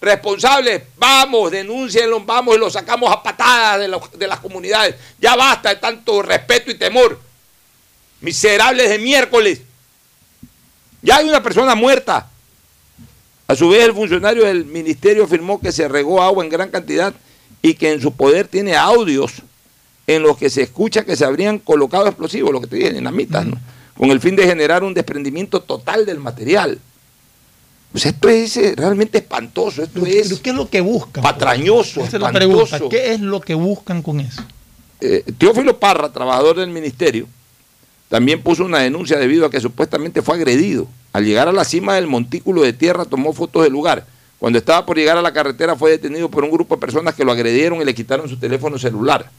Responsables, 0.00 0.82
vamos, 0.96 1.50
denúncienlo, 1.50 2.20
vamos 2.20 2.56
y 2.56 2.58
los 2.58 2.72
sacamos 2.72 3.12
a 3.12 3.22
patadas 3.22 3.80
de, 3.80 4.18
de 4.18 4.26
las 4.26 4.40
comunidades. 4.40 4.96
Ya 5.18 5.36
basta 5.36 5.68
de 5.68 5.76
tanto 5.76 6.22
respeto 6.22 6.70
y 6.70 6.74
temor. 6.74 7.20
Miserables 8.20 8.88
de 8.88 8.98
miércoles. 8.98 9.60
Ya 11.02 11.16
hay 11.16 11.28
una 11.28 11.42
persona 11.42 11.74
muerta. 11.74 12.28
A 13.46 13.54
su 13.54 13.68
vez, 13.68 13.84
el 13.84 13.92
funcionario 13.92 14.44
del 14.44 14.64
ministerio 14.64 15.24
afirmó 15.24 15.60
que 15.60 15.72
se 15.72 15.88
regó 15.88 16.22
agua 16.22 16.44
en 16.44 16.50
gran 16.50 16.70
cantidad 16.70 17.12
y 17.62 17.74
que 17.74 17.92
en 17.92 18.00
su 18.00 18.12
poder 18.12 18.48
tiene 18.48 18.76
audios 18.76 19.42
en 20.06 20.22
los 20.22 20.36
que 20.38 20.50
se 20.50 20.62
escucha 20.62 21.04
que 21.04 21.16
se 21.16 21.24
habrían 21.24 21.58
colocado 21.58 22.06
explosivos, 22.06 22.52
lo 22.52 22.60
que 22.60 22.66
te 22.66 22.76
dije, 22.76 22.92
dinamitas, 22.92 23.46
¿no? 23.46 23.58
Con 24.00 24.10
el 24.10 24.18
fin 24.18 24.34
de 24.34 24.46
generar 24.46 24.82
un 24.82 24.94
desprendimiento 24.94 25.60
total 25.60 26.06
del 26.06 26.18
material. 26.18 26.78
Pues 27.92 28.06
esto 28.06 28.30
es 28.30 28.56
eh, 28.56 28.72
realmente 28.74 29.18
espantoso, 29.18 29.82
esto 29.82 30.06
es... 30.06 30.40
¿Qué 30.40 30.48
es 30.48 30.56
lo 30.56 30.70
que 30.70 30.80
buscan? 30.80 31.22
Patrañoso, 31.22 32.02
espantoso. 32.02 32.88
¿Qué 32.88 33.12
es 33.12 33.20
lo 33.20 33.42
que 33.42 33.52
buscan 33.52 34.00
con 34.00 34.20
eso? 34.20 34.42
Eh, 35.02 35.22
Teófilo 35.36 35.78
Parra, 35.78 36.10
trabajador 36.10 36.56
del 36.56 36.70
ministerio, 36.70 37.26
también 38.08 38.40
puso 38.40 38.64
una 38.64 38.78
denuncia 38.78 39.18
debido 39.18 39.44
a 39.44 39.50
que 39.50 39.60
supuestamente 39.60 40.22
fue 40.22 40.36
agredido. 40.36 40.88
Al 41.12 41.26
llegar 41.26 41.48
a 41.48 41.52
la 41.52 41.64
cima 41.64 41.96
del 41.96 42.06
montículo 42.06 42.62
de 42.62 42.72
tierra 42.72 43.04
tomó 43.04 43.34
fotos 43.34 43.64
del 43.64 43.72
lugar. 43.72 44.06
Cuando 44.38 44.58
estaba 44.58 44.86
por 44.86 44.96
llegar 44.96 45.18
a 45.18 45.22
la 45.22 45.34
carretera 45.34 45.76
fue 45.76 45.90
detenido 45.90 46.30
por 46.30 46.42
un 46.42 46.50
grupo 46.50 46.76
de 46.76 46.80
personas 46.80 47.14
que 47.14 47.26
lo 47.26 47.32
agredieron 47.32 47.82
y 47.82 47.84
le 47.84 47.94
quitaron 47.94 48.30
su 48.30 48.38
teléfono 48.38 48.78
celular. 48.78 49.30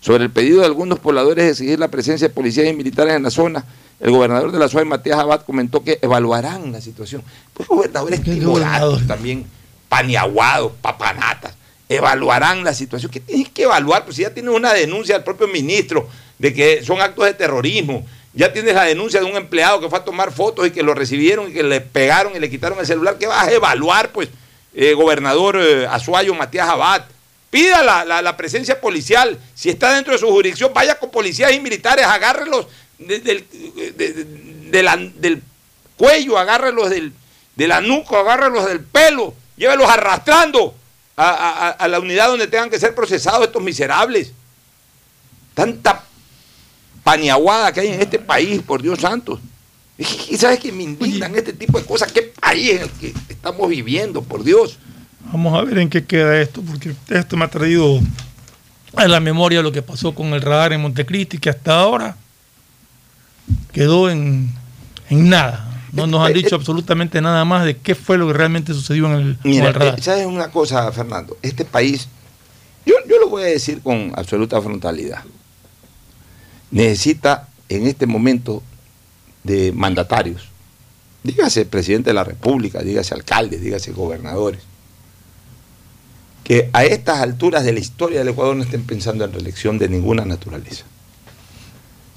Sobre 0.00 0.24
el 0.24 0.30
pedido 0.30 0.60
de 0.60 0.64
algunos 0.64 0.98
pobladores 0.98 1.44
de 1.44 1.50
exigir 1.50 1.78
la 1.78 1.88
presencia 1.88 2.28
de 2.28 2.32
policías 2.32 2.66
y 2.66 2.72
militares 2.72 3.12
en 3.14 3.22
la 3.22 3.30
zona, 3.30 3.66
el 4.00 4.10
gobernador 4.10 4.50
de 4.50 4.58
la 4.58 4.68
SUAE, 4.68 4.86
Matías 4.86 5.18
Abad, 5.18 5.42
comentó 5.42 5.84
que 5.84 5.98
evaluarán 6.00 6.72
la 6.72 6.80
situación. 6.80 7.22
Pues 7.52 7.68
gobernadores 7.68 8.22
timoratos 8.22 9.06
también, 9.06 9.44
paniaguados, 9.88 10.72
papanatas, 10.80 11.54
evaluarán 11.88 12.64
la 12.64 12.72
situación. 12.72 13.12
¿Qué 13.12 13.20
tienen 13.20 13.46
que 13.46 13.64
evaluar? 13.64 14.04
Pues 14.04 14.16
si 14.16 14.22
ya 14.22 14.32
tienes 14.32 14.54
una 14.54 14.72
denuncia 14.72 15.16
del 15.16 15.24
propio 15.24 15.48
ministro 15.48 16.08
de 16.38 16.54
que 16.54 16.82
son 16.82 17.00
actos 17.00 17.26
de 17.26 17.34
terrorismo, 17.34 18.06
ya 18.32 18.52
tienes 18.52 18.74
la 18.74 18.84
denuncia 18.84 19.20
de 19.20 19.26
un 19.26 19.36
empleado 19.36 19.80
que 19.80 19.90
fue 19.90 19.98
a 19.98 20.04
tomar 20.04 20.32
fotos 20.32 20.66
y 20.66 20.70
que 20.70 20.82
lo 20.82 20.94
recibieron 20.94 21.50
y 21.50 21.52
que 21.52 21.62
le 21.62 21.80
pegaron 21.80 22.34
y 22.34 22.38
le 22.38 22.48
quitaron 22.48 22.78
el 22.78 22.86
celular, 22.86 23.18
¿qué 23.18 23.26
vas 23.26 23.48
a 23.48 23.52
evaluar, 23.52 24.12
pues, 24.12 24.28
eh, 24.72 24.94
gobernador 24.94 25.58
eh, 25.60 25.86
Azuayo 25.86 26.34
Matías 26.34 26.68
Abad? 26.68 27.04
Pida 27.50 27.82
la, 27.82 28.36
presencia 28.36 28.80
policial. 28.80 29.36
Si 29.54 29.68
está 29.70 29.92
dentro 29.92 30.12
de 30.12 30.20
su 30.20 30.28
jurisdicción, 30.28 30.72
vaya 30.72 30.94
con 30.94 31.10
policías 31.10 31.52
y 31.52 31.58
militares, 31.58 32.06
agárrelos 32.06 32.68
del, 33.06 33.46
del 35.20 35.42
cuello, 35.96 36.38
agárrelos 36.38 36.90
del, 36.90 37.12
de 37.56 37.68
la 37.68 37.80
nuca, 37.80 38.20
agárrelos 38.20 38.66
del 38.66 38.80
pelo, 38.80 39.34
llévelos 39.56 39.88
arrastrando 39.88 40.74
a, 41.16 41.86
la 41.88 42.00
unidad 42.00 42.28
donde 42.28 42.46
tengan 42.46 42.70
que 42.70 42.78
ser 42.78 42.94
procesados 42.94 43.46
estos 43.46 43.62
miserables. 43.62 44.32
Tanta 45.52 46.02
paniaguada 47.04 47.72
que 47.72 47.80
hay 47.80 47.88
en 47.88 48.00
este 48.00 48.18
país, 48.18 48.62
por 48.62 48.80
Dios 48.80 49.00
santo. 49.00 49.38
Y 49.98 50.38
sabes 50.38 50.60
que 50.60 50.72
me 50.72 50.84
indignan 50.84 51.34
este 51.36 51.52
tipo 51.52 51.78
de 51.78 51.84
cosas. 51.84 52.10
¿Qué 52.10 52.22
país 52.22 52.70
en 52.70 52.82
el 52.82 52.90
que 52.92 53.12
estamos 53.28 53.68
viviendo, 53.68 54.22
por 54.22 54.42
Dios? 54.42 54.78
Vamos 55.30 55.54
a 55.58 55.62
ver 55.62 55.78
en 55.78 55.90
qué 55.90 56.06
queda 56.06 56.40
esto, 56.40 56.62
porque 56.62 56.94
esto 57.10 57.36
me 57.36 57.44
ha 57.44 57.48
traído 57.48 58.00
a 58.96 59.06
la 59.06 59.20
memoria 59.20 59.60
lo 59.60 59.70
que 59.70 59.82
pasó 59.82 60.14
con 60.14 60.28
el 60.28 60.40
radar 60.40 60.72
en 60.72 60.80
Montecristi, 60.80 61.36
que 61.36 61.50
hasta 61.50 61.78
ahora 61.78 62.16
quedó 63.72 64.10
en, 64.10 64.52
nada. 65.10 65.66
No 65.92 66.06
nos 66.06 66.26
han 66.26 66.32
dicho 66.32 66.54
absolutamente 66.54 67.20
nada 67.20 67.44
más 67.44 67.64
de 67.64 67.76
qué 67.76 67.94
fue 67.94 68.16
lo 68.16 68.28
que 68.28 68.32
realmente 68.34 68.72
sucedió 68.72 69.06
en 69.06 69.12
el, 69.12 69.38
Mira, 69.42 69.72
radar. 69.72 70.00
¿Sabes 70.00 70.26
una 70.26 70.50
cosa, 70.50 70.90
Fernando? 70.92 71.36
Este 71.42 71.64
país, 71.64 72.08
yo, 72.86 72.94
yo 73.08 73.18
lo 73.18 73.28
voy 73.28 73.42
a 73.42 73.46
decir 73.46 73.82
con 73.82 74.12
absoluta 74.14 74.60
frontalidad, 74.62 75.24
necesita 76.70 77.48
en 77.68 77.86
este 77.86 78.06
momento 78.06 78.62
de 79.42 79.72
mandatarios, 79.72 80.48
dígase 81.22 81.66
presidente 81.66 82.10
de 82.10 82.14
la 82.14 82.24
República, 82.24 82.82
dígase 82.82 83.14
alcaldes, 83.14 83.60
dígase 83.60 83.92
gobernadores, 83.92 84.62
que 86.44 86.70
a 86.72 86.84
estas 86.84 87.20
alturas 87.20 87.64
de 87.64 87.72
la 87.72 87.80
historia 87.80 88.20
del 88.20 88.28
Ecuador 88.28 88.56
no 88.56 88.62
estén 88.62 88.84
pensando 88.84 89.24
en 89.24 89.32
reelección 89.32 89.78
de 89.78 89.88
ninguna 89.88 90.24
naturaleza. 90.24 90.84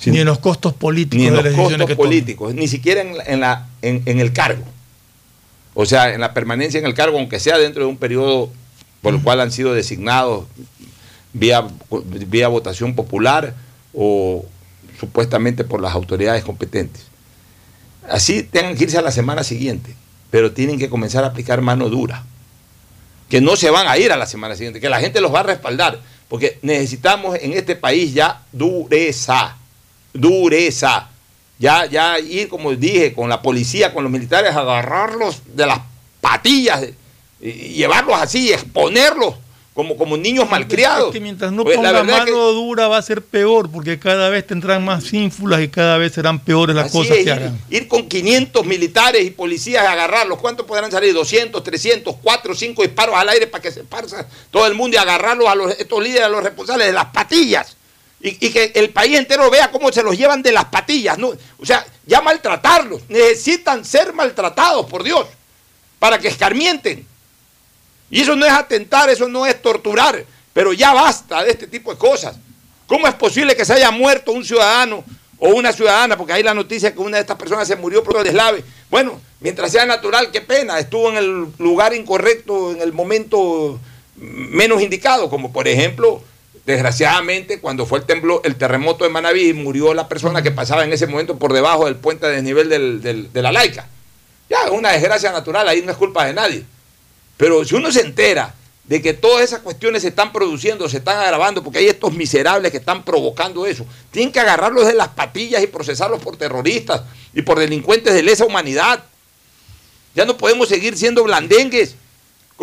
Ni 0.05 0.19
en 0.19 0.25
los 0.25 0.39
costos 0.39 0.74
políticos. 0.74 1.22
Ni 1.22 1.27
en 1.27 1.36
los 1.36 1.55
costos 1.55 1.95
políticos, 1.95 2.53
ni 2.53 2.67
siquiera 2.67 3.01
en, 3.01 3.39
la, 3.39 3.67
en, 3.81 4.19
el 4.19 4.33
cargo. 4.33 4.63
O 5.74 5.86
sea, 5.86 6.13
en 6.13 6.22
la 6.22 6.33
permanencia 6.33 6.79
en 6.79 6.86
el 6.86 6.93
cargo, 6.93 7.17
aunque 7.17 7.39
sea 7.39 7.57
dentro 7.57 7.83
de 7.83 7.89
un 7.89 7.98
periodo 7.98 8.51
por 9.01 9.13
el 9.13 9.22
cual 9.22 9.41
han 9.41 9.51
sido 9.51 9.74
designados 9.74 10.45
vía, 11.33 11.67
vía 12.27 12.48
votación 12.48 12.95
popular 12.95 13.55
o 13.93 14.45
supuestamente 15.00 15.63
por 15.63 15.81
las 15.81 15.93
autoridades 15.93 16.43
competentes. 16.43 17.03
Así 18.10 18.43
tengan 18.43 18.75
que 18.75 18.83
irse 18.83 18.98
a 18.98 19.01
la 19.01 19.12
semana 19.12 19.43
siguiente, 19.43 19.95
pero 20.29 20.51
tienen 20.51 20.77
que 20.77 20.89
comenzar 20.89 21.24
a 21.24 21.27
aplicar 21.27 21.62
mano 21.62 21.89
dura 21.89 22.24
que 23.33 23.41
no 23.41 23.55
se 23.55 23.72
van 23.72 23.88
a 23.88 23.98
ir 23.98 24.12
a 24.12 24.15
la 24.15 24.27
semana 24.27 24.55
siguiente, 24.55 24.79
que 24.79 24.89
la 24.89 25.00
gente 25.00 25.19
los 25.19 25.33
va 25.33 25.39
a 25.39 25.43
respaldar, 25.43 26.00
porque 26.27 26.60
necesitamos 26.62 27.36
en 27.41 27.53
este 27.53 27.75
país 27.75 28.13
ya 28.13 28.43
dureza, 28.51 29.57
dureza. 30.13 31.10
Ya, 31.60 31.86
ya 31.86 32.20
ir, 32.20 32.48
como 32.50 32.75
dije, 32.75 33.13
con 33.13 33.29
la 33.29 33.41
policía, 33.41 33.93
con 33.93 34.03
los 34.03 34.12
militares, 34.12 34.55
agarrarlos 34.55 35.41
de 35.55 35.65
las 35.65 35.79
patillas, 36.22 36.88
y 37.39 37.51
llevarlos 37.74 38.15
así, 38.17 38.51
exponerlos 38.51 39.36
como, 39.74 39.98
como 39.98 40.17
niños 40.17 40.50
malcriados. 40.50 41.12
que 41.12 41.20
mientras 41.20 41.51
no 41.51 41.63
pues, 41.63 41.75
ponga 41.75 42.03
mano 42.03 42.51
dura 42.51 42.88
va 42.88 42.98
a 42.98 43.01
ser 43.01 43.24
peor, 43.24 43.72
porque 43.72 43.98
cada 43.98 44.29
vez 44.29 44.46
tendrán 44.46 44.86
más 44.86 45.12
ínfulas 45.13 45.62
y 45.62 45.67
cada 45.67 45.98
vez 45.98 46.13
serán 46.13 46.39
peores 46.39 46.75
las 46.75 46.91
cosas 46.91 47.17
que 47.17 47.32
hagan. 47.32 47.60
Ir 47.70 47.88
con 47.88 48.08
500 48.08 48.65
militares 48.65 49.25
y 49.25 49.32
policías 49.32 49.84
a 49.84 49.93
agarrarlos, 49.93 50.39
¿cuántos 50.39 50.65
podrán 50.65 50.91
salir? 50.91 51.13
200, 51.13 51.63
300, 51.63 52.15
4, 52.22 52.55
5 52.55 52.82
disparos 52.84 53.15
al 53.15 53.29
aire 53.29 53.48
para 53.48 53.62
que 53.62 53.72
se 53.72 53.82
esparza 53.82 54.27
todo 54.51 54.67
el 54.67 54.75
mundo 54.75 54.96
y 54.96 55.00
agarrarlos 55.00 55.48
a 55.48 55.55
los, 55.55 55.72
estos 55.79 56.03
líderes, 56.03 56.25
a 56.25 56.29
los 56.29 56.43
responsables 56.43 56.88
de 56.88 56.93
las 56.93 57.05
patillas. 57.05 57.75
Y, 58.25 58.51
que 58.51 58.72
el 58.75 58.92
país 58.92 59.18
entero 59.18 59.50
vea 59.51 59.70
cómo 59.70 59.92
se 59.92 60.01
los 60.01 60.18
llevan 60.18 60.42
de 60.42 60.53
las 60.53 60.65
patillas. 60.65 61.18
¿no? 61.18 61.34
O 61.60 61.65
sea, 61.65 61.86
ya 62.06 62.22
maltratarlos. 62.22 63.01
Necesitan 63.10 63.84
ser 63.84 64.13
maltratados, 64.13 64.86
por 64.86 65.03
Dios, 65.03 65.27
para 66.00 66.18
que 66.18 66.30
escarmienten. 66.30 67.06
Y 68.10 68.22
eso 68.22 68.36
no 68.36 68.46
es 68.46 68.51
atentar, 68.51 69.10
eso 69.10 69.27
no 69.27 69.46
es 69.46 69.62
torturar, 69.62 70.24
pero 70.53 70.72
ya 70.72 70.94
basta 70.94 71.44
de 71.44 71.51
este 71.51 71.68
tipo 71.68 71.92
de 71.92 71.98
cosas. 71.98 72.36
¿Cómo 72.88 73.08
es 73.08 73.13
posible 73.15 73.56
que 73.56 73.65
se 73.65 73.74
haya 73.74 73.92
muerto 73.92 74.32
un 74.32 74.46
ciudadano 74.46 75.03
o 75.38 75.50
una 75.50 75.74
ciudadana? 75.74 76.15
Porque 76.15 76.34
hay 76.34 76.44
la 76.44 76.53
noticia 76.53 76.94
que 76.94 77.00
una 77.00 77.18
de 77.18 77.22
estas 77.22 77.38
personas 77.38 77.68
se 77.68 77.75
murió 77.75 78.03
por 78.03 78.18
el 78.18 78.24
deslave. 78.24 78.63
Bueno, 78.89 79.20
mientras 79.39 79.72
sea 79.72 79.86
natural, 79.86 80.32
qué 80.32 80.42
pena, 80.42 80.80
estuvo 80.80 81.10
en 81.10 81.18
el 81.18 81.48
lugar 81.58 81.94
incorrecto, 81.94 82.72
en 82.72 82.82
el 82.82 82.94
momento 82.94 83.80
menos 84.15 84.82
indicado, 84.82 85.30
como 85.30 85.51
por 85.51 85.68
ejemplo, 85.68 86.22
desgraciadamente, 86.65 87.60
cuando 87.60 87.86
fue 87.86 88.00
el, 88.00 88.05
temblor, 88.05 88.41
el 88.43 88.55
terremoto 88.55 89.03
de 89.03 89.10
Manaví, 89.10 89.53
murió 89.53 89.93
la 89.93 90.08
persona 90.08 90.41
que 90.41 90.51
pasaba 90.51 90.84
en 90.84 90.93
ese 90.93 91.08
momento 91.08 91.38
por 91.38 91.53
debajo 91.53 91.86
del 91.86 91.96
puente 91.96 92.27
de 92.27 92.34
desnivel 92.34 93.01
de 93.32 93.41
la 93.41 93.51
laica. 93.51 93.88
Ya, 94.50 94.65
es 94.65 94.72
una 94.72 94.91
desgracia 94.91 95.32
natural, 95.32 95.67
ahí 95.67 95.82
no 95.82 95.91
es 95.91 95.98
culpa 95.98 96.25
de 96.25 96.34
nadie. 96.34 96.65
Pero 97.38 97.65
si 97.65 97.75
uno 97.75 97.91
se 97.91 98.01
entera 98.01 98.53
de 98.86 99.01
que 99.01 99.13
todas 99.13 99.43
esas 99.43 99.60
cuestiones 99.60 100.01
se 100.01 100.10
están 100.10 100.34
produciendo, 100.34 100.89
se 100.89 100.98
están 100.98 101.17
agravando, 101.17 101.63
porque 101.63 101.79
hay 101.79 101.88
estos 101.88 102.13
miserables 102.13 102.72
que 102.72 102.77
están 102.77 103.03
provocando 103.03 103.65
eso, 103.65 103.86
tienen 104.12 104.32
que 104.32 104.39
agarrarlos 104.39 104.88
de 104.88 104.93
las 104.93 105.10
patillas 105.10 105.63
y 105.63 105.67
procesarlos 105.67 106.22
por 106.22 106.38
terroristas 106.38 107.01
y 107.34 107.41
por 107.41 107.60
delincuentes 107.60 108.13
de 108.13 108.24
lesa 108.24 108.46
humanidad. 108.46 109.03
Ya 110.15 110.25
no 110.25 110.38
podemos 110.38 110.67
seguir 110.67 110.98
siendo 110.98 111.24
blandengues. 111.24 111.96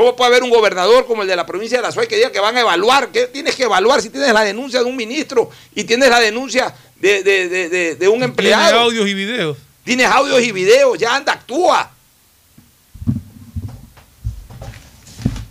¿Cómo 0.01 0.17
puede 0.17 0.31
haber 0.31 0.43
un 0.45 0.49
gobernador 0.49 1.07
como 1.07 1.21
el 1.21 1.29
de 1.29 1.37
la 1.37 1.45
provincia 1.45 1.77
de 1.77 1.83
la 1.83 1.93
Suárez 1.93 2.09
que 2.09 2.17
diga 2.17 2.33
que 2.33 2.41
van 2.41 2.57
a 2.57 2.61
evaluar? 2.63 3.11
¿Qué 3.13 3.27
tienes 3.27 3.55
que 3.55 3.65
evaluar 3.65 4.01
si 4.01 4.09
tienes 4.09 4.33
la 4.33 4.41
denuncia 4.41 4.81
de 4.81 4.87
un 4.87 4.97
ministro 4.97 5.51
y 5.75 5.85
tienes 5.85 6.09
la 6.09 6.19
denuncia 6.19 6.75
de, 6.99 8.09
un 8.11 8.23
empleado? 8.23 8.63
Tienes 8.65 8.81
audios 8.81 9.07
y 9.07 9.13
videos. 9.13 9.59
Tienes 9.85 10.07
audios 10.07 10.43
y 10.43 10.53
videos, 10.53 10.99
ya 10.99 11.17
anda, 11.17 11.35
actúa. 11.35 11.91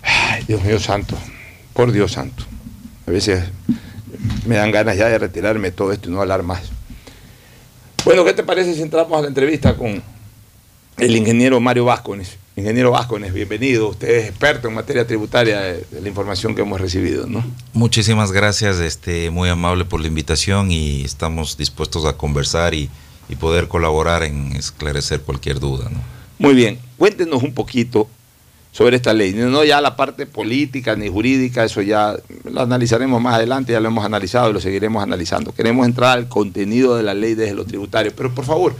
Ay, 0.01 0.43
Dios 0.47 0.63
mío 0.63 0.79
santo, 0.79 1.15
por 1.73 1.91
Dios 1.91 2.13
santo. 2.13 2.43
A 3.05 3.11
veces 3.11 3.43
me 4.47 4.55
dan 4.55 4.71
ganas 4.71 4.97
ya 4.97 5.09
de 5.09 5.19
retirarme 5.19 5.69
todo 5.69 5.91
esto 5.91 6.09
y 6.09 6.11
no 6.11 6.21
hablar 6.21 6.41
más. 6.41 6.63
Bueno, 8.03 8.25
¿qué 8.25 8.33
te 8.33 8.41
parece 8.41 8.73
si 8.73 8.81
entramos 8.81 9.15
a 9.15 9.21
la 9.21 9.27
entrevista 9.27 9.77
con 9.77 10.01
el 10.97 11.15
ingeniero 11.15 11.59
Mario 11.59 11.85
Vázquez? 11.85 12.39
Ingeniero 12.59 12.91
Vázquez, 12.91 13.33
bienvenido. 13.33 13.89
Usted 13.89 14.09
es 14.09 14.29
experto 14.29 14.67
en 14.67 14.73
materia 14.73 15.07
tributaria 15.07 15.61
de, 15.61 15.85
la 16.01 16.07
información 16.09 16.55
que 16.55 16.61
hemos 16.61 16.79
recibido, 16.79 17.25
¿no? 17.25 17.43
Muchísimas 17.71 18.33
gracias, 18.33 18.79
este, 18.79 19.29
muy 19.29 19.47
amable 19.47 19.85
por 19.85 20.01
la 20.01 20.07
invitación 20.07 20.69
y 20.69 21.03
estamos 21.03 21.57
dispuestos 21.57 22.05
a 22.05 22.17
conversar 22.17 22.73
y, 22.73 22.89
y 23.29 23.35
poder 23.37 23.69
colaborar 23.69 24.23
en 24.23 24.51
esclarecer 24.57 25.21
cualquier 25.21 25.59
duda, 25.59 25.89
¿no? 25.89 25.99
Muy 26.37 26.53
bien, 26.53 26.79
cuéntenos 26.97 27.43
un 27.43 27.53
poquito 27.53 28.09
sobre 28.71 28.97
esta 28.97 29.13
ley. 29.13 29.33
No 29.33 29.63
ya 29.63 29.79
la 29.79 29.95
parte 29.95 30.25
política 30.25 30.97
ni 30.97 31.07
jurídica, 31.07 31.63
eso 31.63 31.81
ya 31.81 32.15
lo 32.43 32.61
analizaremos 32.61 33.21
más 33.21 33.35
adelante, 33.35 33.71
ya 33.71 33.79
lo 33.79 33.87
hemos 33.87 34.05
analizado 34.05 34.49
y 34.49 34.53
lo 34.53 34.59
seguiremos 34.59 35.01
analizando. 35.01 35.53
Queremos 35.53 35.85
entrar 35.85 36.17
al 36.17 36.27
contenido 36.27 36.97
de 36.97 37.03
la 37.03 37.13
ley 37.13 37.35
desde 37.35 37.55
lo 37.55 37.63
tributario, 37.63 38.11
pero 38.15 38.35
por 38.35 38.43
favor, 38.43 38.75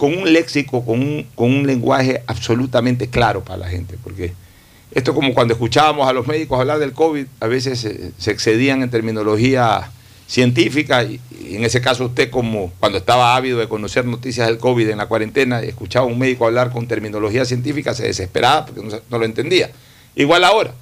con 0.00 0.16
un 0.16 0.32
léxico, 0.32 0.82
con 0.82 1.02
un, 1.02 1.26
con 1.34 1.52
un 1.52 1.66
lenguaje 1.66 2.22
absolutamente 2.26 3.08
claro 3.08 3.44
para 3.44 3.58
la 3.58 3.68
gente, 3.68 3.98
porque 4.02 4.32
esto 4.92 5.10
es 5.10 5.14
como 5.14 5.34
cuando 5.34 5.52
escuchábamos 5.52 6.08
a 6.08 6.14
los 6.14 6.26
médicos 6.26 6.58
hablar 6.58 6.78
del 6.78 6.94
COVID, 6.94 7.26
a 7.38 7.46
veces 7.46 7.80
se, 8.16 8.30
excedían 8.30 8.82
en 8.82 8.88
terminología 8.88 9.90
científica, 10.26 11.04
y, 11.04 11.20
en 11.50 11.64
ese 11.66 11.82
caso 11.82 12.06
usted 12.06 12.30
como 12.30 12.72
cuando 12.80 12.96
estaba 12.96 13.36
ávido 13.36 13.58
de 13.58 13.68
conocer 13.68 14.06
noticias 14.06 14.46
del 14.46 14.56
COVID 14.56 14.88
en 14.88 14.96
la 14.96 15.04
cuarentena, 15.04 15.60
escuchaba 15.60 16.06
a 16.06 16.08
un 16.08 16.18
médico 16.18 16.46
hablar 16.46 16.72
con 16.72 16.86
terminología 16.86 17.44
científica, 17.44 17.92
se 17.92 18.04
desesperaba 18.04 18.64
porque 18.64 19.02
no, 19.10 19.18
lo 19.18 19.24
entendía. 19.26 19.70
Igual 20.16 20.44
ahora, 20.44 20.72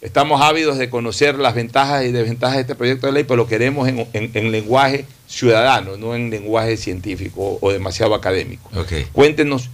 estamos 0.00 0.42
ávidos 0.42 0.78
de 0.78 0.90
conocer 0.90 1.38
las 1.38 1.54
ventajas 1.54 2.04
y 2.06 2.10
desventajas 2.10 2.56
de 2.56 2.62
este 2.62 2.74
proyecto 2.74 3.06
de 3.06 3.12
ley, 3.12 3.22
pero 3.22 3.36
lo 3.36 3.46
queremos 3.46 3.88
en, 3.88 4.50
lenguaje 4.50 5.04
ciudadano, 5.34 5.96
no 5.96 6.14
en 6.14 6.30
lenguaje 6.30 6.76
científico 6.76 7.58
o, 7.60 7.72
demasiado 7.72 8.14
académico. 8.14 8.70
Cuéntenos 9.12 9.68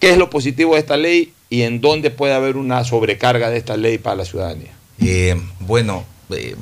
qué 0.00 0.10
es 0.10 0.18
lo 0.18 0.28
positivo 0.28 0.74
de 0.74 0.80
esta 0.80 0.96
ley 0.96 1.32
y 1.48 1.62
en 1.62 1.80
dónde 1.80 2.10
puede 2.10 2.34
haber 2.34 2.56
una 2.56 2.84
sobrecarga 2.84 3.50
de 3.50 3.58
esta 3.58 3.76
ley 3.76 3.98
para 3.98 4.16
la 4.16 4.24
ciudadanía. 4.24 4.72
Eh, 5.00 5.40
bueno, 5.60 6.04
eh, 6.30 6.56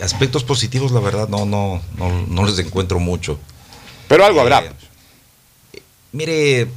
aspectos 0.00 0.44
positivos, 0.44 0.92
la 0.92 1.00
verdad, 1.00 1.28
no, 1.28 1.46
no, 1.46 1.80
no, 1.96 2.46
les 2.46 2.58
encuentro 2.58 2.98
mucho. 2.98 3.38
Pero 4.08 4.24
algo 4.24 4.40
habrá. 4.40 4.62
Eh, 4.64 5.82
mire, 6.12 6.68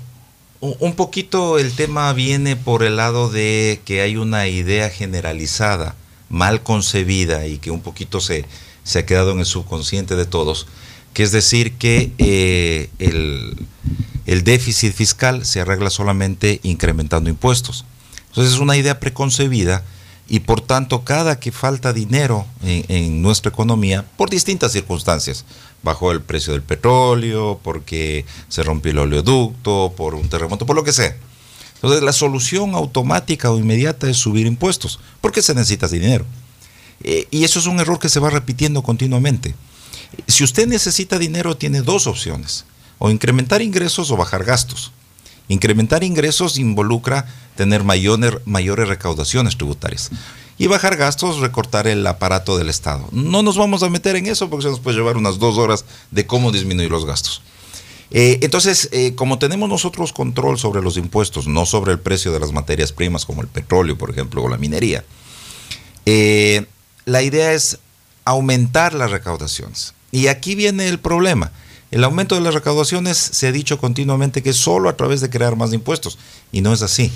un 0.61 0.95
poquito 0.95 1.59
el 1.59 1.75
tema 1.75 2.13
viene 2.13 2.55
por 2.55 2.83
el 2.83 2.95
lado 2.95 3.29
de 3.29 3.81
que 3.83 3.99
hay 4.01 4.15
una 4.15 4.47
idea 4.47 4.89
generalizada, 4.89 5.95
mal 6.29 6.63
concebida 6.63 7.47
y 7.47 7.57
que 7.57 7.69
un 7.69 7.81
poquito 7.81 8.21
se, 8.21 8.45
se 8.83 8.99
ha 8.99 9.05
quedado 9.05 9.31
en 9.31 9.39
el 9.39 9.45
subconsciente 9.45 10.15
de 10.15 10.25
todos, 10.25 10.67
que 11.13 11.23
es 11.23 11.31
decir 11.31 11.73
que 11.73 12.11
eh, 12.17 12.89
el, 12.99 14.43
déficit 14.43 14.93
fiscal 14.93 15.45
se 15.45 15.61
arregla 15.61 15.89
solamente 15.89 16.59
incrementando 16.63 17.29
impuestos. 17.29 17.85
Entonces 18.29 18.53
es 18.53 18.59
una 18.59 18.75
idea 18.75 18.99
preconcebida 18.99 19.83
y 20.27 20.39
por 20.39 20.61
tanto 20.61 21.03
cada 21.03 21.39
que 21.39 21.51
falta 21.51 21.93
dinero 21.93 22.45
en, 22.63 23.21
nuestra 23.21 23.51
economía, 23.51 24.05
por 24.17 24.29
distintas 24.29 24.71
circunstancias, 24.71 25.45
bajó 25.83 26.11
el 26.11 26.21
precio 26.21 26.53
del 26.53 26.63
petróleo, 26.63 27.59
porque 27.61 28.25
se 28.47 28.63
rompió 28.63 28.91
el 28.91 28.99
oleoducto, 28.99 29.93
por 29.95 30.15
un 30.15 30.29
terremoto, 30.29 30.65
por 30.65 30.75
lo 30.75 30.83
que 30.83 30.93
sea. 30.93 31.15
Entonces 31.75 32.01
la 32.01 32.13
solución 32.13 32.73
automática 32.73 33.51
o 33.51 33.59
inmediata 33.59 34.09
es 34.09 34.17
subir 34.17 34.47
impuestos, 34.47 34.99
porque 35.21 35.41
se 35.41 35.53
necesita 35.53 35.87
dinero. 35.87 36.25
Eh, 37.03 37.27
y 37.31 37.43
eso 37.43 37.59
es 37.59 37.65
un 37.65 37.79
error 37.79 37.99
que 37.99 38.09
se 38.09 38.19
va 38.19 38.29
repitiendo 38.29 38.81
continuamente. 38.81 39.55
Si 40.27 40.43
usted 40.43 40.67
necesita 40.67 41.19
dinero, 41.19 41.57
tiene 41.57 41.81
dos 41.81 42.07
opciones, 42.07 42.65
o 42.99 43.09
incrementar 43.09 43.61
ingresos 43.61 44.11
o 44.11 44.17
bajar 44.17 44.43
gastos. 44.43 44.91
Incrementar 45.49 46.03
ingresos 46.03 46.57
involucra 46.57 47.25
tener 47.55 47.83
mayores 47.83 48.87
recaudaciones 48.87 49.57
tributarias. 49.57 50.09
Y 50.57 50.67
bajar 50.67 50.95
gastos, 50.95 51.39
recortar 51.39 51.87
el 51.87 52.05
aparato 52.05 52.57
del 52.57 52.69
Estado. 52.69 53.09
No 53.11 53.43
nos 53.43 53.57
vamos 53.57 53.83
a 53.83 53.89
meter 53.89 54.15
en 54.15 54.27
eso 54.27 54.49
porque 54.49 54.63
se 54.63 54.69
nos 54.69 54.79
puede 54.79 54.97
llevar 54.97 55.17
unas 55.17 55.39
dos 55.39 55.57
horas 55.57 55.83
de 56.11 56.25
cómo 56.25 56.51
disminuir 56.51 56.91
los 56.91 57.05
gastos. 57.05 57.41
Eh, 58.11 58.39
entonces, 58.41 58.89
eh, 58.91 59.15
como 59.15 59.39
tenemos 59.39 59.67
nosotros 59.67 60.13
control 60.13 60.59
sobre 60.59 60.81
los 60.83 60.97
impuestos, 60.97 61.47
no 61.47 61.65
sobre 61.65 61.91
el 61.91 61.99
precio 61.99 62.31
de 62.31 62.39
las 62.39 62.51
materias 62.51 62.91
primas 62.91 63.25
como 63.25 63.41
el 63.41 63.47
petróleo, 63.47 63.97
por 63.97 64.11
ejemplo, 64.11 64.43
o 64.43 64.47
la 64.47 64.57
minería, 64.57 65.03
la 67.05 67.21
idea 67.21 67.53
es 67.53 67.79
aumentar 68.25 68.93
las 68.93 69.11
recaudaciones. 69.11 69.93
Y 70.11 70.27
aquí 70.27 70.55
viene 70.55 70.87
el 70.87 70.99
problema. 70.99 71.51
El 71.91 72.03
aumento 72.03 72.35
de 72.35 72.41
las 72.41 72.53
recaudaciones 72.53 73.17
se 73.17 73.47
ha 73.47 73.51
dicho 73.51 73.77
continuamente 73.77 74.41
que 74.41 74.51
es 74.51 74.57
solo 74.57 74.89
a 74.89 74.97
través 74.97 75.21
de 75.21 75.29
crear 75.29 75.55
más 75.55 75.73
impuestos. 75.73 76.17
Y 76.51 76.61
no 76.61 76.73
es 76.73 76.81
así. 76.81 77.11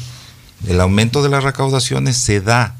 El 0.68 0.82
aumento 0.82 1.24
de 1.24 1.30
las 1.30 1.44
recaudaciones 1.44 2.18
se 2.18 2.42
da 2.42 2.76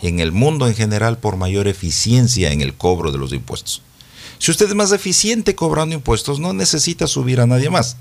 en 0.00 0.20
el 0.20 0.32
mundo 0.32 0.66
en 0.66 0.74
general 0.74 1.18
por 1.18 1.36
mayor 1.36 1.68
eficiencia 1.68 2.52
en 2.52 2.60
el 2.60 2.74
cobro 2.74 3.12
de 3.12 3.18
los 3.18 3.32
impuestos. 3.32 3.82
Si 4.38 4.50
usted 4.50 4.68
es 4.68 4.74
más 4.74 4.92
eficiente 4.92 5.54
cobrando 5.54 5.94
impuestos, 5.94 6.38
no 6.38 6.52
necesita 6.52 7.06
subir 7.06 7.40
a 7.40 7.46
nadie 7.46 7.70
más. 7.70 7.96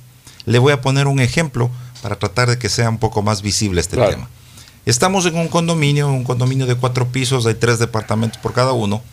Le 0.46 0.60
voy 0.60 0.72
a 0.72 0.82
poner 0.82 1.08
un 1.08 1.20
ejemplo 1.20 1.70
para 2.02 2.18
tratar 2.18 2.50
de 2.50 2.60
que 2.60 2.70
sea 2.70 2.90
un 2.90 3.00
poco 3.00 3.22
más 3.22 3.42
visible 3.42 3.82
este 3.82 3.98
tema. 3.98 4.30
Estamos 4.88 5.26
en 5.26 5.36
un 5.36 5.50
condominio, 5.50 6.08
un 6.08 6.24
condominio 6.24 6.66
de 6.66 6.76
cuatro 6.76 7.10
pisos, 7.10 7.46
hay 7.46 7.56
tres 7.56 7.78
departamentos 7.78 8.40
por 8.42 8.54
cada 8.54 8.72
uno 8.72 9.04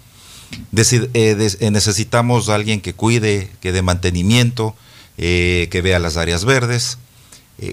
eh, 0.76 1.04
eh, 1.14 1.70
necesitamos 1.72 2.48
alguien 2.48 2.80
que 2.80 2.94
cuide, 2.94 3.50
que 3.60 3.72
dé 3.72 3.82
mantenimiento, 3.82 4.76
eh, 5.18 5.66
que 5.72 5.82
vea 5.82 5.98
las 5.98 6.16
áreas 6.16 6.44
verdes. 6.44 6.98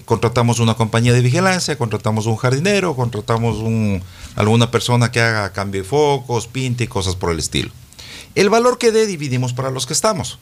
contratamos 0.06 0.60
una 0.60 0.74
compañía 0.74 1.14
de 1.14 1.22
vigilancia, 1.22 1.78
contratamos 1.78 2.26
un 2.26 2.38
jardinero, 2.38 2.96
contratamos 2.96 3.58
un, 3.58 4.02
alguna 4.36 4.72
persona 4.72 5.12
que 5.12 5.22
haga 5.22 5.54
cambio 5.54 5.84
de 5.84 5.88
focos, 5.88 6.48
pinte 6.48 6.86
y 6.86 6.88
cosas 6.88 7.16
por 7.16 7.32
el 7.32 7.38
estilo. 7.38 7.70
El 8.34 8.50
valor 8.50 8.80
que 8.80 8.92
dé 8.92 9.06
dividimos 9.06 9.54
para 9.54 9.70
los 9.70 9.86
que 9.86 9.94
estamos. 9.94 10.40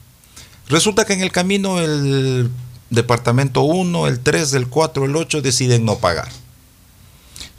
Resulta 0.66 1.04
que 1.04 1.12
en 1.12 1.20
el 1.20 1.30
camino 1.30 1.78
el 1.78 2.50
departamento 2.88 3.60
1, 3.60 4.06
el 4.06 4.20
3, 4.20 4.54
el 4.54 4.68
4, 4.68 5.04
el 5.04 5.14
8 5.14 5.42
deciden 5.42 5.84
no 5.84 5.98
pagar. 5.98 6.28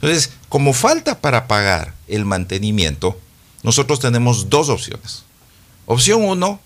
Entonces, 0.02 0.32
como 0.48 0.72
falta 0.72 1.20
para 1.20 1.46
pagar 1.46 1.94
el 2.08 2.24
mantenimiento, 2.24 3.18
nosotros 3.62 4.00
tenemos 4.00 4.50
dos 4.50 4.68
opciones. 4.68 5.22
Opción 5.86 6.24
uno, 6.24 6.60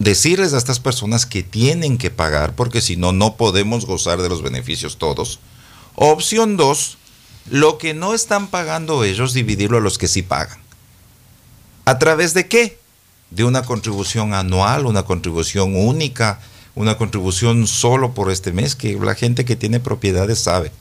decirles 0.00 0.52
a 0.52 0.58
estas 0.58 0.80
personas 0.80 1.26
que 1.26 1.44
tienen 1.44 1.96
que 1.96 2.10
pagar 2.10 2.56
porque 2.56 2.80
si 2.80 2.96
no, 2.96 3.12
no 3.12 3.36
podemos 3.36 3.86
gozar 3.86 4.20
de 4.20 4.28
los 4.28 4.42
beneficios 4.42 4.98
todos. 4.98 5.38
Opción 5.94 6.56
dos, 6.56 6.98
lo 7.48 7.78
que 7.78 7.94
no 7.94 8.14
están 8.14 8.48
pagando 8.48 9.04
ellos, 9.04 9.32
dividirlo 9.32 9.78
a 9.78 9.80
los 9.80 9.96
que 9.96 10.08
sí 10.08 10.22
pagan. 10.22 10.58
¿A 11.84 12.00
través 12.00 12.34
de 12.34 12.48
qué? 12.48 12.80
De 13.30 13.44
una 13.44 13.62
contribución 13.62 14.34
anual, 14.34 14.86
una 14.86 15.04
contribución 15.04 15.76
única, 15.76 16.40
una 16.74 16.98
contribución 16.98 17.68
solo 17.68 18.12
por 18.12 18.32
este 18.32 18.50
mes 18.50 18.74
que 18.74 18.94
la 18.94 19.14
gente 19.14 19.44
que 19.44 19.54
tiene 19.54 19.78
propiedades 19.78 20.40
sabe. 20.40 20.72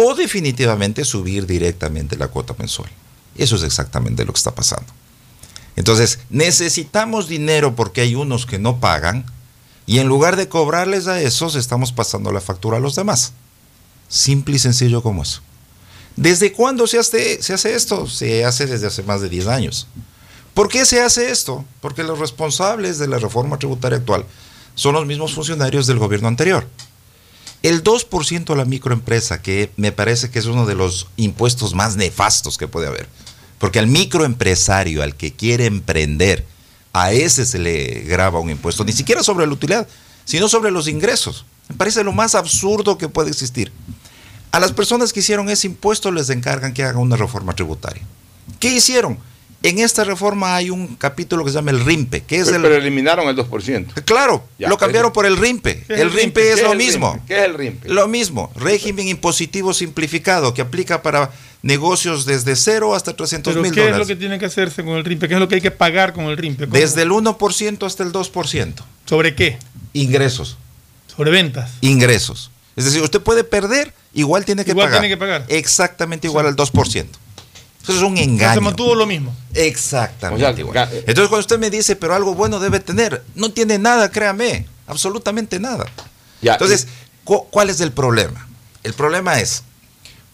O 0.00 0.14
definitivamente 0.14 1.04
subir 1.04 1.46
directamente 1.46 2.16
la 2.16 2.28
cuota 2.28 2.54
mensual. 2.56 2.90
Eso 3.36 3.56
es 3.56 3.64
exactamente 3.64 4.24
lo 4.24 4.32
que 4.32 4.38
está 4.38 4.54
pasando. 4.54 4.92
Entonces, 5.74 6.20
necesitamos 6.30 7.28
dinero 7.28 7.74
porque 7.74 8.02
hay 8.02 8.14
unos 8.14 8.46
que 8.46 8.58
no 8.58 8.78
pagan 8.78 9.26
y 9.86 9.98
en 9.98 10.06
lugar 10.06 10.36
de 10.36 10.48
cobrarles 10.48 11.06
a 11.08 11.20
esos, 11.20 11.54
estamos 11.54 11.92
pasando 11.92 12.30
la 12.30 12.40
factura 12.40 12.76
a 12.76 12.80
los 12.80 12.94
demás. 12.94 13.32
Simple 14.08 14.56
y 14.56 14.58
sencillo 14.58 15.02
como 15.02 15.22
eso. 15.22 15.40
¿Desde 16.14 16.52
cuándo 16.52 16.86
se 16.86 16.98
hace, 16.98 17.42
se 17.42 17.54
hace 17.54 17.74
esto? 17.74 18.06
Se 18.06 18.44
hace 18.44 18.66
desde 18.66 18.86
hace 18.88 19.02
más 19.02 19.20
de 19.20 19.28
10 19.28 19.46
años. 19.46 19.86
¿Por 20.54 20.68
qué 20.68 20.84
se 20.84 21.00
hace 21.00 21.30
esto? 21.30 21.64
Porque 21.80 22.02
los 22.02 22.18
responsables 22.18 22.98
de 22.98 23.08
la 23.08 23.18
reforma 23.18 23.58
tributaria 23.58 23.98
actual 23.98 24.26
son 24.74 24.94
los 24.94 25.06
mismos 25.06 25.34
funcionarios 25.34 25.86
del 25.86 25.98
gobierno 25.98 26.28
anterior. 26.28 26.66
El 27.62 27.82
2% 27.82 28.52
a 28.52 28.56
la 28.56 28.64
microempresa, 28.64 29.42
que 29.42 29.70
me 29.76 29.90
parece 29.90 30.30
que 30.30 30.38
es 30.38 30.46
uno 30.46 30.64
de 30.66 30.74
los 30.74 31.08
impuestos 31.16 31.74
más 31.74 31.96
nefastos 31.96 32.56
que 32.56 32.68
puede 32.68 32.86
haber. 32.86 33.08
Porque 33.58 33.80
al 33.80 33.88
microempresario, 33.88 35.02
al 35.02 35.16
que 35.16 35.32
quiere 35.32 35.66
emprender, 35.66 36.46
a 36.92 37.12
ese 37.12 37.44
se 37.44 37.58
le 37.58 38.02
graba 38.02 38.38
un 38.38 38.50
impuesto, 38.50 38.84
ni 38.84 38.92
siquiera 38.92 39.22
sobre 39.22 39.46
la 39.46 39.52
utilidad, 39.52 39.88
sino 40.24 40.48
sobre 40.48 40.70
los 40.70 40.86
ingresos. 40.88 41.44
Me 41.68 41.74
parece 41.74 42.04
lo 42.04 42.12
más 42.12 42.34
absurdo 42.34 42.96
que 42.96 43.08
puede 43.08 43.30
existir. 43.30 43.72
A 44.52 44.60
las 44.60 44.72
personas 44.72 45.12
que 45.12 45.20
hicieron 45.20 45.50
ese 45.50 45.66
impuesto 45.66 46.10
les 46.10 46.30
encargan 46.30 46.72
que 46.72 46.84
hagan 46.84 47.02
una 47.02 47.16
reforma 47.16 47.54
tributaria. 47.54 48.02
¿Qué 48.58 48.72
hicieron? 48.72 49.18
En 49.60 49.80
esta 49.80 50.04
reforma 50.04 50.54
hay 50.54 50.70
un 50.70 50.94
capítulo 50.94 51.44
que 51.44 51.50
se 51.50 51.56
llama 51.56 51.72
el 51.72 51.84
RIMPE, 51.84 52.22
que 52.22 52.36
es 52.36 52.44
pero, 52.44 52.56
el... 52.58 52.62
pero 52.62 52.74
eliminaron 52.76 53.26
el 53.28 53.36
2%. 53.36 54.04
Claro, 54.04 54.44
Ya, 54.56 54.68
lo 54.68 54.78
cambiaron 54.78 55.10
es- 55.10 55.14
por 55.14 55.26
el 55.26 55.36
RIMPE. 55.36 55.82
¿Qué 55.86 55.94
es 55.94 56.00
El 56.00 56.08
el 56.08 56.12
RIMPE 56.12 56.40
¿Qué 56.40 56.52
es 56.52 56.62
lo 56.62 56.74
mismo. 56.74 57.12
RIMPE? 57.14 57.26
¿Qué 57.26 57.38
es 57.40 57.44
el 57.44 57.54
RIMPE? 57.54 57.88
Lo 57.88 58.06
mismo, 58.06 58.52
régimen 58.54 59.08
impositivo 59.08 59.74
simplificado 59.74 60.54
que 60.54 60.62
aplica 60.62 61.02
para 61.02 61.32
negocios 61.62 62.24
desde 62.24 62.54
0 62.54 62.94
hasta 62.94 63.16
300 63.16 63.52
Pero 63.52 63.62
mil 63.62 63.72
¿qué 63.72 63.80
es 63.80 63.86
lo 63.86 63.92
dólares. 63.94 64.06
que 64.06 64.14
tiene 64.16 64.38
que 64.38 64.46
hacerse 64.46 64.84
con 64.84 64.94
el 64.96 65.04
RIMPE? 65.04 65.26
¿Qué 65.26 65.34
es 65.34 65.40
lo 65.40 65.48
que 65.48 65.56
hay 65.56 65.60
que 65.60 65.72
pagar 65.72 66.12
con 66.12 66.26
el 66.26 66.36
RIMPE? 66.36 66.66
¿Cómo? 66.68 66.78
Desde 66.78 67.02
el 67.02 67.10
1% 67.10 67.84
hasta 67.84 68.04
el 68.04 68.12
2%. 68.12 68.74
¿Sobre 69.06 69.34
qué? 69.34 69.58
Ingresos, 69.92 70.56
Sobre 71.16 71.32
ventas. 71.32 71.72
ingresos. 71.80 72.52
Es 72.76 72.84
decir, 72.84 73.02
usted 73.02 73.20
puede 73.20 73.42
perder, 73.42 73.92
igual 74.14 74.44
tiene 74.44 74.64
que 74.64 74.70
Igual 74.70 74.86
pagar. 74.86 75.00
tiene 75.00 75.12
que 75.12 75.18
pagar. 75.18 75.44
Exactamente 75.48 76.28
igual 76.28 76.46
al 76.46 76.54
2%. 76.54 77.06
Eso 77.88 77.98
es 77.98 78.02
un 78.10 78.16
Se 78.16 78.22
engaño. 78.24 78.60
mantuvo 78.60 78.94
lo 78.94 79.06
mismo. 79.06 79.34
Exactamente 79.54 80.44
O 80.44 80.52
sea, 80.54 80.58
igual. 80.60 80.76
ga- 80.76 80.90
Entonces 80.92 81.28
cuando 81.28 81.38
usted 81.40 81.58
me 81.58 81.70
dice, 81.70 81.96
pero 81.96 82.14
algo 82.14 82.34
bueno 82.34 82.58
debe 82.60 82.80
tener, 82.80 83.24
no 83.34 83.50
tiene 83.50 83.78
nada, 83.78 84.10
créame, 84.10 84.66
absolutamente 84.86 85.58
nada. 85.58 85.86
Ya, 86.42 86.52
Entonces, 86.52 86.86
cu- 87.24 87.46
¿cuál 87.50 87.70
es 87.70 87.80
el 87.80 87.92
problema? 87.92 88.46
El 88.82 88.94
problema 88.94 89.40
es, 89.40 89.62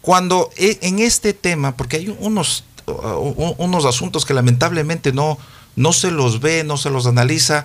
cuando 0.01 0.51
e- 0.57 0.79
en 0.83 0.99
este 0.99 1.33
tema, 1.33 1.77
porque 1.77 1.97
hay 1.99 2.17
unos, 2.19 2.65
uh, 2.87 3.55
unos 3.59 3.85
asuntos 3.85 4.25
que 4.27 4.35
lamentablemente 4.35 5.13
no, 5.13 5.39
no 5.77 5.93
se 5.93 6.11
los 6.11 6.41
ve, 6.41 6.63
no 6.65 6.77
se 6.77 6.91
los 6.91 7.07
analiza, 7.07 7.65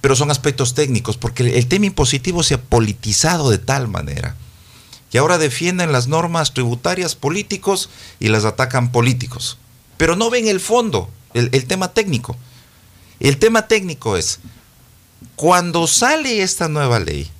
pero 0.00 0.14
son 0.16 0.30
aspectos 0.30 0.74
técnicos, 0.74 1.16
porque 1.16 1.42
el, 1.44 1.48
el 1.54 1.66
tema 1.68 1.86
impositivo 1.86 2.42
se 2.42 2.54
ha 2.54 2.60
politizado 2.60 3.50
de 3.50 3.58
tal 3.58 3.88
manera 3.88 4.34
que 5.14 5.20
ahora 5.20 5.38
defienden 5.38 5.92
las 5.92 6.08
normas 6.08 6.54
tributarias 6.54 7.14
políticos 7.14 7.88
y 8.18 8.30
las 8.30 8.44
atacan 8.44 8.90
políticos, 8.90 9.58
pero 9.96 10.16
no 10.16 10.28
ven 10.28 10.48
el 10.48 10.58
fondo, 10.58 11.08
el, 11.34 11.66
tema 11.66 11.92
técnico. 11.92 12.36
El 13.20 13.38
tema 13.38 13.68
técnico 13.68 14.16
es, 14.16 14.40
cuando 15.36 15.86
sale 15.86 16.42
esta 16.42 16.66
nueva 16.66 16.98
ley, 16.98 17.30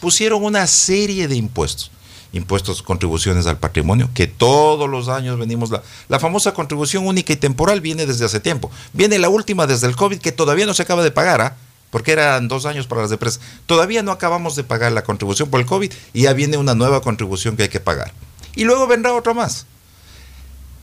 pusieron 0.00 0.44
una 0.44 0.68
serie 0.68 1.26
de 1.26 1.34
impuestos. 1.34 1.90
Impuestos, 2.32 2.82
contribuciones 2.82 3.48
al 3.48 3.58
patrimonio, 3.58 4.10
que 4.14 4.28
todos 4.28 4.88
los 4.88 5.08
años 5.08 5.36
venimos, 5.36 5.70
la, 5.70 5.82
la 6.06 6.20
famosa 6.20 6.54
contribución 6.54 7.04
única 7.04 7.32
y 7.32 7.36
temporal 7.36 7.80
viene 7.80 8.06
desde 8.06 8.26
hace 8.26 8.38
tiempo. 8.38 8.70
Viene 8.92 9.18
la 9.18 9.28
última 9.28 9.66
desde 9.66 9.88
el 9.88 9.96
COVID, 9.96 10.20
que 10.20 10.30
todavía 10.30 10.66
no 10.66 10.74
se 10.74 10.82
acaba 10.82 11.02
de 11.02 11.10
pagar, 11.10 11.40
¿ah? 11.40 11.56
Porque 11.94 12.10
eran 12.10 12.48
dos 12.48 12.66
años 12.66 12.88
para 12.88 13.02
las 13.02 13.12
empresas. 13.12 13.40
Todavía 13.66 14.02
no 14.02 14.10
acabamos 14.10 14.56
de 14.56 14.64
pagar 14.64 14.90
la 14.90 15.04
contribución 15.04 15.48
por 15.48 15.60
el 15.60 15.66
COVID 15.66 15.92
y 16.12 16.22
ya 16.22 16.32
viene 16.32 16.56
una 16.56 16.74
nueva 16.74 17.00
contribución 17.02 17.56
que 17.56 17.62
hay 17.62 17.68
que 17.68 17.78
pagar. 17.78 18.12
Y 18.56 18.64
luego 18.64 18.88
vendrá 18.88 19.14
otra 19.14 19.32
más. 19.32 19.66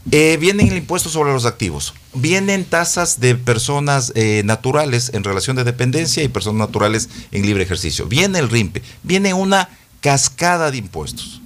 Eh, 0.09 0.37
viene 0.39 0.63
el 0.63 0.77
impuesto 0.77 1.09
sobre 1.09 1.33
los 1.33 1.45
activos. 1.45 1.93
Vienen 2.13 2.63
tasas 2.63 3.19
de 3.19 3.35
personas 3.35 4.13
eh, 4.15 4.43
naturales 4.45 5.11
en 5.13 5.25
relación 5.25 5.57
de 5.57 5.65
dependencia 5.65 6.23
y 6.23 6.29
personas 6.29 6.59
naturales 6.59 7.09
en 7.33 7.45
libre 7.45 7.63
ejercicio. 7.63 8.05
Viene 8.05 8.39
el 8.39 8.47
RIMPE. 8.47 8.81
Viene 9.03 9.33
una 9.33 9.67
cascada 9.99 10.71
de 10.71 10.77
impuestos. 10.77 11.41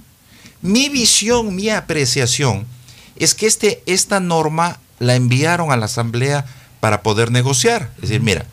Mi 0.62 0.88
visión, 0.90 1.56
mi 1.56 1.70
apreciación 1.70 2.66
es 3.16 3.34
que 3.34 3.48
este, 3.48 3.82
esta 3.86 4.20
norma 4.20 4.78
la 5.00 5.16
enviaron 5.16 5.72
a 5.72 5.76
la 5.76 5.86
Asamblea 5.86 6.46
para 6.78 7.02
poder 7.02 7.32
negociar. 7.32 7.90
Es 7.96 8.02
decir, 8.02 8.20
mira, 8.20 8.46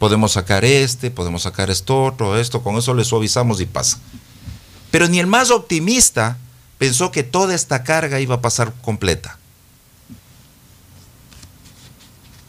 podemos 0.00 0.32
sacar 0.32 0.64
este, 0.64 1.10
podemos 1.12 1.42
sacar 1.42 1.70
esto 1.70 2.02
otro, 2.04 2.36
esto, 2.40 2.62
con 2.62 2.74
eso 2.76 2.94
le 2.94 3.04
suavizamos 3.04 3.60
y 3.60 3.66
pasa. 3.66 3.98
Pero 4.90 5.06
ni 5.06 5.20
el 5.20 5.28
más 5.28 5.50
optimista 5.52 6.38
pensó 6.78 7.12
que 7.12 7.22
toda 7.22 7.54
esta 7.54 7.84
carga 7.84 8.18
iba 8.18 8.36
a 8.36 8.40
pasar 8.40 8.72
completa. 8.82 9.36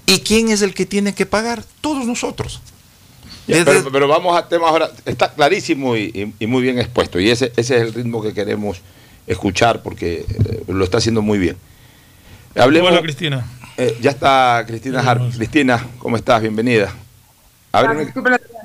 ¿Y 0.06 0.20
quién 0.20 0.50
es 0.50 0.62
el 0.62 0.74
que 0.74 0.86
tiene 0.86 1.14
que 1.14 1.26
pagar? 1.26 1.64
Todos 1.82 2.06
nosotros. 2.06 2.62
Ya, 3.48 3.58
Desde- 3.58 3.66
pero, 3.80 3.92
pero 3.92 4.08
vamos 4.08 4.38
a 4.38 4.48
temas 4.48 4.70
ahora. 4.70 4.90
Está 5.06 5.34
clarísimo 5.34 5.96
y, 5.96 6.04
y- 6.04 6.34
y 6.44 6.48
muy 6.48 6.62
bien 6.62 6.80
expuesto. 6.80 7.20
Y 7.20 7.30
ese, 7.30 7.52
ese 7.58 7.76
es 7.76 7.82
el 7.82 7.94
ritmo 7.94 8.22
que 8.22 8.34
queremos 8.34 8.82
escuchar 9.28 9.84
porque 9.84 10.26
eh, 10.28 10.64
lo 10.68 10.84
está 10.84 10.98
haciendo 10.98 11.22
muy 11.22 11.38
bien. 11.38 11.58
Hablemos. 12.56 12.92
Hola, 12.92 13.02
Cristina. 13.02 13.46
eh, 13.78 13.98
ya 14.02 14.12
está 14.12 14.64
Cristina 14.68 15.00
Hart. 15.02 15.36
Cristina, 15.36 15.86
¿cómo 16.00 16.16
estás? 16.18 16.42
Bienvenida. 16.42 16.94
A 17.72 17.82
ver, 17.82 18.14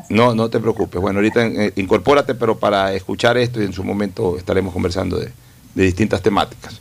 no, 0.09 0.35
no 0.35 0.49
te 0.51 0.59
preocupes. 0.59 1.01
Bueno, 1.01 1.19
ahorita 1.19 1.47
eh, 1.47 1.73
incorpórate, 1.77 2.35
pero 2.35 2.59
para 2.59 2.92
escuchar 2.95 3.37
esto 3.37 3.61
y 3.62 3.64
en 3.64 3.73
su 3.73 3.85
momento 3.85 4.37
estaremos 4.37 4.73
conversando 4.73 5.19
de, 5.19 5.31
de 5.75 5.85
distintas 5.85 6.23
temáticas. 6.23 6.81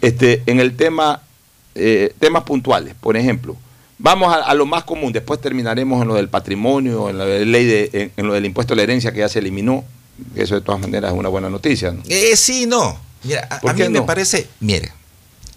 Este, 0.00 0.42
en 0.46 0.60
el 0.60 0.76
tema, 0.76 1.22
eh, 1.74 2.12
temas 2.18 2.42
puntuales, 2.42 2.94
por 3.00 3.16
ejemplo, 3.16 3.56
vamos 3.98 4.34
a, 4.34 4.42
a 4.42 4.54
lo 4.54 4.66
más 4.66 4.84
común, 4.84 5.12
después 5.12 5.40
terminaremos 5.40 6.02
en 6.02 6.08
lo 6.08 6.14
del 6.14 6.28
patrimonio, 6.28 7.08
en 7.08 7.18
la 7.18 7.24
ley 7.24 7.64
de, 7.64 7.90
en, 7.92 8.12
en 8.16 8.26
lo 8.26 8.34
del 8.34 8.44
impuesto 8.44 8.74
a 8.74 8.76
la 8.76 8.82
herencia 8.82 9.12
que 9.12 9.20
ya 9.20 9.28
se 9.28 9.38
eliminó, 9.38 9.84
eso 10.34 10.56
de 10.56 10.60
todas 10.60 10.80
maneras 10.80 11.12
es 11.12 11.18
una 11.18 11.28
buena 11.28 11.48
noticia. 11.48 11.92
¿no? 11.92 12.02
Eh, 12.08 12.36
sí, 12.36 12.66
no. 12.66 12.98
Mira, 13.22 13.46
a, 13.48 13.60
¿Por 13.60 13.70
a 13.70 13.74
qué 13.74 13.88
mí 13.88 13.98
me 14.00 14.02
parece, 14.02 14.48
mire, 14.60 14.92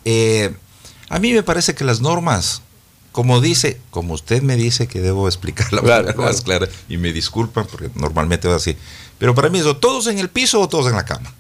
eh, 0.06 0.54
a 1.10 1.19
mí 1.19 1.34
me 1.34 1.43
parece 1.43 1.73
que 1.73 1.84
las 1.84 1.99
normas, 2.01 2.62
como 3.15 3.39
dice, 3.39 3.80
como 3.91 4.13
usted 4.13 4.41
me 4.41 4.58
dice 4.58 4.88
que 4.88 4.99
debo 4.99 5.25
Claro, 5.80 6.04
manera 6.04 6.13
claro. 6.13 6.30
más 6.34 6.41
clara, 6.41 6.67
y 6.89 6.97
me 6.97 7.13
disculpan 7.13 7.65
porque 7.65 7.89
normalmente 7.95 8.49
va 8.49 8.58
así, 8.58 8.75
pero 9.17 9.34
para 9.34 9.47
mí 9.47 9.60
es 9.60 9.65
o 9.65 9.78
todos 9.78 10.08
en 10.08 10.19
el 10.19 10.28
piso 10.28 10.60
o 10.60 10.67
todos 10.67 10.88
en 10.88 10.97
la 10.97 11.06
cama. 11.06 11.34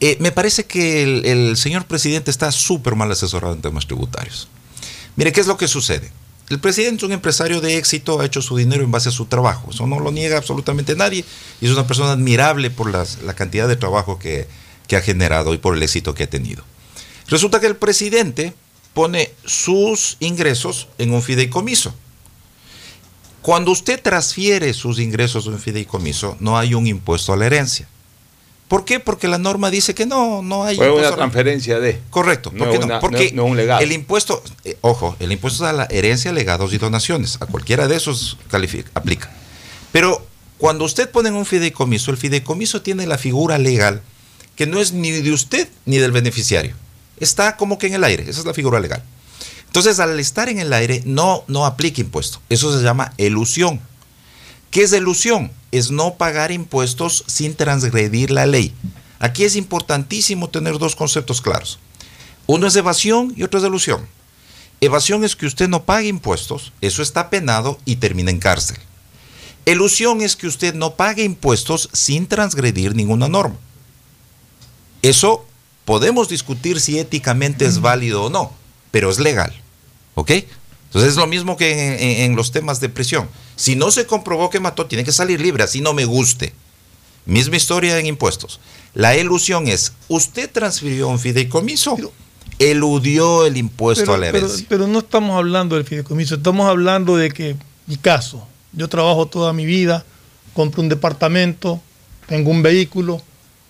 Eh, 0.00 0.16
me 0.18 0.32
parece 0.32 0.64
que 0.64 1.04
el, 1.04 1.24
el 1.24 1.56
señor 1.56 1.84
presidente 1.84 2.32
está 2.32 2.50
súper 2.50 2.96
mal 2.96 3.12
asesorado 3.12 3.54
en 3.54 3.62
temas 3.62 3.86
tributarios. 3.86 4.48
Mire, 5.14 5.30
¿qué 5.32 5.40
es 5.40 5.46
lo 5.46 5.56
que 5.56 5.68
sucede? 5.68 6.10
El 6.48 6.58
presidente 6.58 6.96
es 6.96 7.02
un 7.04 7.12
empresario 7.12 7.60
de 7.60 7.76
éxito, 7.76 8.18
ha 8.20 8.24
hecho 8.26 8.42
su 8.42 8.56
dinero 8.56 8.82
en 8.82 8.90
base 8.90 9.10
a 9.10 9.12
su 9.12 9.26
trabajo. 9.26 9.70
Eso 9.70 9.86
no 9.86 10.00
lo 10.00 10.10
niega 10.10 10.36
absolutamente 10.36 10.96
nadie. 10.96 11.24
Y 11.60 11.66
es 11.66 11.70
una 11.70 11.86
persona 11.86 12.10
admirable 12.10 12.70
por 12.70 12.90
las- 12.90 13.22
la 13.22 13.34
cantidad 13.34 13.68
de 13.68 13.76
trabajo 13.76 14.18
que, 14.18 14.48
que 14.88 14.96
ha 14.96 15.00
generado 15.00 15.54
y 15.54 15.58
por 15.58 15.76
el 15.76 15.82
éxito 15.84 16.12
que 16.12 16.24
ha 16.24 16.28
tenido. 16.30 16.64
Resulta 17.28 17.60
que 17.60 17.68
el 17.68 17.76
presidente 17.76 18.52
pone 18.94 19.30
sus 19.44 20.16
ingresos 20.20 20.88
en 20.98 21.12
un 21.14 21.22
fideicomiso. 21.22 21.94
Cuando 23.42 23.70
usted 23.70 24.00
transfiere 24.02 24.74
sus 24.74 24.98
ingresos 24.98 25.46
a 25.46 25.50
un 25.50 25.58
fideicomiso, 25.58 26.36
no 26.40 26.58
hay 26.58 26.74
un 26.74 26.86
impuesto 26.86 27.32
a 27.32 27.36
la 27.36 27.46
herencia. 27.46 27.88
¿Por 28.68 28.84
qué? 28.84 29.00
Porque 29.00 29.26
la 29.26 29.38
norma 29.38 29.70
dice 29.70 29.94
que 29.94 30.06
no, 30.06 30.42
no 30.42 30.62
hay 30.64 30.76
Fue 30.76 30.90
una 30.92 31.10
transferencia 31.12 31.80
de. 31.80 32.00
Correcto. 32.10 32.52
No 32.54 32.66
¿Por 32.66 32.68
qué 32.70 32.74
es 32.74 32.80
no? 32.80 32.86
una- 32.86 33.00
Porque 33.00 33.30
no- 33.32 33.42
no 33.42 33.48
un 33.48 33.56
legado. 33.56 33.80
el 33.80 33.90
impuesto, 33.90 34.42
eh, 34.64 34.76
ojo, 34.82 35.16
el 35.18 35.32
impuesto 35.32 35.66
a 35.66 35.72
la 35.72 35.86
herencia, 35.90 36.32
legados 36.32 36.72
y 36.72 36.78
donaciones, 36.78 37.38
a 37.40 37.46
cualquiera 37.46 37.88
de 37.88 37.96
esos 37.96 38.36
califica, 38.48 38.88
aplica. 38.94 39.32
Pero 39.90 40.24
cuando 40.58 40.84
usted 40.84 41.10
pone 41.10 41.30
en 41.30 41.34
un 41.34 41.46
fideicomiso, 41.46 42.12
el 42.12 42.16
fideicomiso 42.16 42.80
tiene 42.82 43.06
la 43.06 43.18
figura 43.18 43.58
legal 43.58 44.02
que 44.54 44.66
no 44.66 44.78
es 44.80 44.92
ni 44.92 45.10
de 45.10 45.32
usted 45.32 45.68
ni 45.86 45.96
del 45.96 46.12
beneficiario. 46.12 46.76
Está 47.20 47.56
como 47.56 47.78
que 47.78 47.86
en 47.86 47.94
el 47.94 48.04
aire, 48.04 48.24
esa 48.28 48.40
es 48.40 48.46
la 48.46 48.54
figura 48.54 48.80
legal. 48.80 49.02
Entonces, 49.66 50.00
al 50.00 50.18
estar 50.18 50.48
en 50.48 50.58
el 50.58 50.72
aire, 50.72 51.02
no, 51.06 51.44
no 51.46 51.64
aplica 51.64 52.00
impuesto. 52.00 52.40
Eso 52.48 52.76
se 52.76 52.82
llama 52.82 53.12
elusión. 53.18 53.80
¿Qué 54.70 54.82
es 54.82 54.92
elusión? 54.92 55.52
Es 55.70 55.90
no 55.90 56.14
pagar 56.14 56.50
impuestos 56.50 57.24
sin 57.28 57.54
transgredir 57.54 58.30
la 58.30 58.46
ley. 58.46 58.74
Aquí 59.20 59.44
es 59.44 59.54
importantísimo 59.54 60.48
tener 60.48 60.78
dos 60.78 60.96
conceptos 60.96 61.40
claros. 61.40 61.78
Uno 62.46 62.66
es 62.66 62.74
evasión 62.74 63.32
y 63.36 63.44
otro 63.44 63.60
es 63.60 63.64
elusión. 63.64 64.08
Evasión 64.80 65.24
es 65.24 65.36
que 65.36 65.46
usted 65.46 65.68
no 65.68 65.84
pague 65.84 66.08
impuestos, 66.08 66.72
eso 66.80 67.02
está 67.02 67.28
penado 67.28 67.78
y 67.84 67.96
termina 67.96 68.30
en 68.30 68.38
cárcel. 68.38 68.78
Elusión 69.66 70.22
es 70.22 70.36
que 70.36 70.46
usted 70.46 70.74
no 70.74 70.94
pague 70.94 71.22
impuestos 71.22 71.90
sin 71.92 72.26
transgredir 72.26 72.94
ninguna 72.94 73.28
norma. 73.28 73.56
Eso 75.02 75.46
podemos 75.84 76.28
discutir 76.28 76.80
si 76.80 76.98
éticamente 76.98 77.64
es 77.66 77.80
válido 77.80 78.24
o 78.24 78.30
no, 78.30 78.52
pero 78.90 79.10
es 79.10 79.18
legal. 79.18 79.52
¿Ok? 80.14 80.30
Entonces 80.86 81.10
es 81.12 81.16
lo 81.16 81.26
mismo 81.26 81.56
que 81.56 81.70
en, 81.70 81.92
en- 82.02 82.20
en 82.30 82.36
los 82.36 82.50
temas 82.52 82.80
de 82.80 82.88
prisión. 82.88 83.28
Si 83.56 83.76
no 83.76 83.90
se 83.90 84.06
comprobó 84.06 84.50
que 84.50 84.58
mató, 84.60 84.86
tiene 84.86 85.04
que 85.04 85.12
salir 85.12 85.40
libre, 85.40 85.62
así 85.64 85.80
no 85.80 85.92
me 85.94 86.04
guste. 86.04 86.52
Misma 87.26 87.56
historia 87.56 87.98
en 87.98 88.06
impuestos. 88.06 88.58
La 88.94 89.14
elusión 89.14 89.68
es, 89.68 89.92
usted 90.08 90.50
transfirió 90.50 91.06
un 91.08 91.18
fideicomiso, 91.20 91.96
eludió 92.58 93.46
el 93.46 93.56
impuesto 93.56 94.02
Pero, 94.04 94.14
a 94.14 94.18
la 94.18 94.32
pero- 94.32 94.46
herencia. 94.46 94.66
pero 94.68 94.86
no 94.86 94.98
estamos 95.00 95.36
hablando 95.36 95.76
del 95.76 95.84
fideicomiso, 95.84 96.34
estamos 96.36 96.68
hablando 96.68 97.16
de 97.16 97.30
que, 97.30 97.56
mi 97.86 97.96
caso, 97.96 98.46
yo 98.72 98.88
trabajo 98.88 99.26
toda 99.26 99.52
mi 99.52 99.64
vida, 99.66 100.04
compro 100.54 100.82
un 100.82 100.88
departamento, 100.88 101.80
tengo 102.26 102.50
un 102.50 102.62
vehículo, 102.62 103.22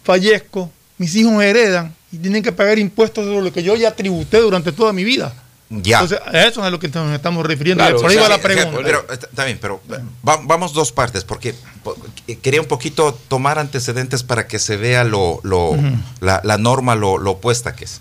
fallezco, 0.04 0.70
mis 0.98 1.14
hijos 1.14 1.42
heredan 1.42 1.94
y 2.12 2.18
tienen 2.18 2.42
que 2.42 2.52
pagar 2.52 2.78
impuestos 2.78 3.24
sobre 3.24 3.42
lo 3.42 3.52
que 3.52 3.62
yo 3.62 3.76
ya 3.76 3.94
tributé 3.94 4.38
durante 4.40 4.72
toda 4.72 4.92
mi 4.92 5.04
vida. 5.04 5.34
Ya. 5.72 6.00
Entonces, 6.00 6.18
a 6.26 6.40
eso 6.48 6.60
es 6.60 6.66
a 6.66 6.70
lo 6.70 6.80
que 6.80 6.88
nos 6.88 7.12
estamos 7.14 7.46
refiriendo. 7.46 7.84
Claro, 7.84 8.00
Por 8.00 8.10
ahí 8.10 8.16
o 8.16 8.20
sea, 8.20 8.28
va 8.28 8.36
la 8.36 8.42
pregunta. 8.42 8.80
Pero, 8.82 9.06
está 9.12 9.26
está 9.28 9.44
bien, 9.44 9.58
pero 9.60 9.80
va- 10.26 10.40
vamos 10.42 10.72
dos 10.72 10.90
partes, 10.90 11.22
porque 11.22 11.54
po- 11.84 11.96
quería 12.42 12.60
un 12.60 12.66
poquito 12.66 13.16
tomar 13.28 13.60
antecedentes 13.60 14.24
para 14.24 14.48
que 14.48 14.58
se 14.58 14.76
vea 14.76 15.04
lo, 15.04 15.38
lo- 15.44 15.76
la, 16.20 16.40
la 16.42 16.58
norma, 16.58 16.96
lo, 16.96 17.18
lo 17.18 17.30
opuesta 17.32 17.76
que 17.76 17.84
es. 17.84 18.00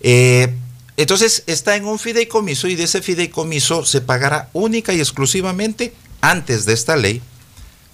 Eh, 0.00 0.52
entonces, 0.96 1.44
está 1.46 1.76
en 1.76 1.84
un 1.84 2.00
fideicomiso 2.00 2.66
y 2.66 2.74
de 2.74 2.82
ese 2.84 3.02
fideicomiso 3.02 3.86
se 3.86 4.00
pagará 4.00 4.48
única 4.52 4.92
y 4.92 4.98
exclusivamente 4.98 5.94
antes 6.20 6.64
de 6.66 6.72
esta 6.72 6.96
ley 6.96 7.22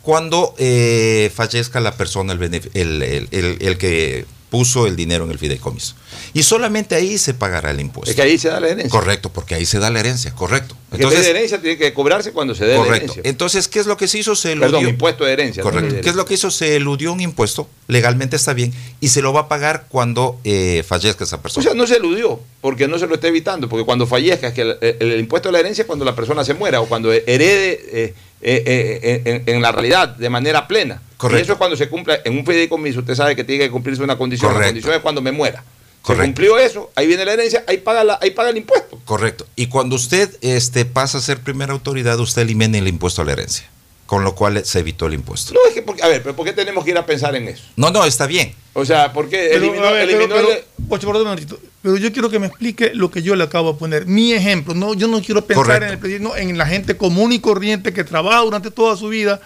cuando 0.01 0.55
eh, 0.57 1.31
fallezca 1.35 1.81
la 1.81 1.93
persona, 1.93 2.33
el- 2.33 2.43
el- 2.43 3.29
el- 3.31 3.59
el 3.61 3.79
que 3.79 4.25
puso 4.51 4.87
el 4.87 4.95
dinero 4.97 5.25
en 5.25 5.31
el 5.33 5.39
fideicomiso. 5.39 5.95
Y 6.33 6.43
solamente 6.45 6.95
ahí 6.95 7.19
se 7.19 7.35
pagará 7.35 7.71
el 7.73 7.81
impuesto. 7.81 8.11
Es 8.11 8.17
que 8.17 8.23
ahí 8.23 8.39
se 8.39 8.49
da 8.49 8.61
la 8.61 8.69
herencia. 8.69 8.91
Correcto, 8.91 9.31
porque 9.33 9.55
ahí 9.55 9.67
se 9.67 9.79
da 9.79 9.91
la 9.91 10.01
herencia, 10.01 10.33
correcto. 10.35 10.77
Porque 10.89 11.03
en 11.05 11.11
vez 11.11 11.25
de 11.25 11.31
herencia 11.31 11.61
tiene 11.61 11.77
que 11.77 11.93
cobrarse 11.93 12.33
cuando 12.33 12.55
se 12.55 12.65
dé 12.65 12.75
la 12.75 12.79
correcto. 12.79 13.13
herencia. 13.13 13.23
Entonces, 13.29 13.67
¿qué 13.69 13.81
es 13.81 13.87
lo 13.87 13.97
que 13.97 14.07
se 14.07 14.19
hizo? 14.19 14.37
Se 14.37 14.53
eludió. 14.53 14.71
Perdón, 14.73 14.89
impuesto 14.89 15.25
de 15.25 15.33
herencia. 15.33 15.63
no 15.65 15.71
Correcto. 15.71 15.97
¿Qué 16.01 16.09
es 16.09 16.15
lo 16.15 16.25
que 16.25 16.35
hizo? 16.35 16.51
Se 16.51 16.77
eludió 16.77 17.13
un 17.13 17.21
impuesto, 17.21 17.69
legalmente 17.89 18.37
está 18.37 18.53
bien, 18.55 18.73
y 19.01 19.09
se 19.09 19.21
lo 19.23 19.33
va 19.33 19.41
a 19.43 19.49
pagar 19.49 19.87
cuando 19.89 20.39
eh, 20.45 20.85
fallezca 20.87 21.25
esa 21.25 21.37
O 21.37 21.43
persona. 21.43 21.65
sea, 21.65 21.75
no 21.75 21.87
se 21.87 21.97
eludió, 21.97 22.41
porque 22.61 22.87
no 22.87 22.99
se 22.99 23.07
lo 23.09 23.15
está 23.17 23.27
evitando, 23.29 23.69
porque 23.69 23.85
cuando 23.85 24.07
fallezca, 24.07 24.49
es 24.49 24.55
que 24.55 24.63
el, 24.63 24.77
el- 24.81 25.13
el 25.13 25.21
impuesto 25.21 25.49
de 25.49 25.55
la 25.55 25.59
herencia 25.61 25.83
es 25.83 25.87
cuando 25.87 26.05
la 26.05 26.15
persona 26.15 26.45
se 26.45 26.55
muera 26.55 26.81
o 26.81 26.87
cuando 26.87 27.13
herede 27.13 27.81
eh, 27.93 28.15
eh, 28.43 28.63
eh, 28.67 29.43
en, 29.47 29.55
en 29.57 29.63
la 29.63 29.73
realidad 29.73 30.09
de 30.11 30.31
manera 30.31 30.69
plena. 30.69 31.03
Correcto. 31.17 31.39
Y 31.41 31.43
eso 31.43 31.53
es 31.53 31.59
cuando 31.59 31.77
se 31.77 31.89
cumple 31.89 32.21
en 32.25 32.37
un 32.39 32.45
fideicomiso, 32.45 33.01
usted 33.01 33.15
sabe 33.15 33.35
que 33.35 33.45
tiene 33.45 33.65
que 33.65 33.71
cumplirse 33.71 34.03
una 34.03 34.19
condición. 34.19 34.53
La 34.55 34.67
condición 34.67 34.95
es 34.95 35.01
cuando 35.01 35.21
me 35.23 35.33
muera. 35.33 35.65
Correcto. 36.03 36.23
Se 36.23 36.27
cumplió 36.29 36.59
eso, 36.59 36.91
ahí 36.95 37.07
viene 37.07 37.25
la 37.25 37.33
herencia, 37.33 37.65
ahí 37.67 37.79
paga, 37.79 38.05
la, 38.05 38.19
ahí 38.23 38.31
paga 38.31 38.51
el 38.51 38.57
impuesto. 38.59 39.01
Correcto. 39.05 39.47
Y 39.57 39.67
cuando 39.67 39.97
usted 39.97 40.37
este, 40.41 40.85
pasa 40.85 41.19
a 41.19 41.21
ser 41.21 41.41
primera 41.41 41.73
autoridad, 41.73 42.19
usted 42.21 42.43
elimina 42.43 42.79
el 42.79 42.87
impuesto 42.87 43.23
a 43.23 43.25
la 43.25 43.33
herencia, 43.33 43.67
con 44.07 44.23
lo 44.23 44.35
cual 44.37 44.65
se 44.65 44.79
evitó 44.79 45.07
el 45.07 45.15
impuesto. 45.15 45.53
No, 45.55 45.61
es 45.67 45.75
que, 45.75 45.83
porque- 45.83 46.05
a 46.05 46.09
ver, 46.09 46.23
pero 46.23 46.37
¿por 46.37 46.45
qué 46.47 46.53
tenemos 46.53 46.85
que 46.85 46.91
ir 46.93 46.99
a 46.99 47.05
pensar 47.05 47.35
en 47.35 47.49
eso? 47.49 47.65
No, 47.75 47.91
no, 47.91 48.05
está 48.05 48.27
bien. 48.27 48.55
O 48.75 48.85
sea, 48.85 49.13
¿por 49.13 49.29
qué 49.29 49.49
Pero, 49.51 49.65
eliminó, 49.65 49.91
ver, 49.91 50.09
eliminó 50.09 50.35
pero, 50.37 50.53
el- 50.53 50.65
Pocho, 50.89 51.09
perdón 51.09 51.23
un 51.23 51.29
momentito. 51.31 51.59
Pero 51.83 51.97
yo 51.97 52.13
quiero 52.13 52.31
que 52.31 52.39
me 52.39 52.47
explique 52.47 52.93
lo 52.95 53.11
que 53.11 53.23
yo 53.23 53.35
le 53.35 53.43
acabo 53.43 53.73
de 53.73 53.79
poner. 53.79 54.07
Mi 54.07 54.33
ejemplo. 54.33 54.75
No, 54.75 54.95
yo 54.95 55.09
no 55.09 55.21
quiero 55.23 55.45
pensar 55.45 55.65
Correcto. 55.65 55.87
en 55.87 55.93
el 55.93 55.99
presidente, 55.99 56.29
no, 56.29 56.37
en 56.37 56.57
la 56.57 56.67
gente 56.67 56.97
común 56.97 57.33
y 57.33 57.41
corriente 57.41 57.93
que 57.93 58.05
trabaja 58.05 58.41
durante 58.43 58.71
toda 58.71 58.97
su 58.97 59.09
vida, 59.09 59.41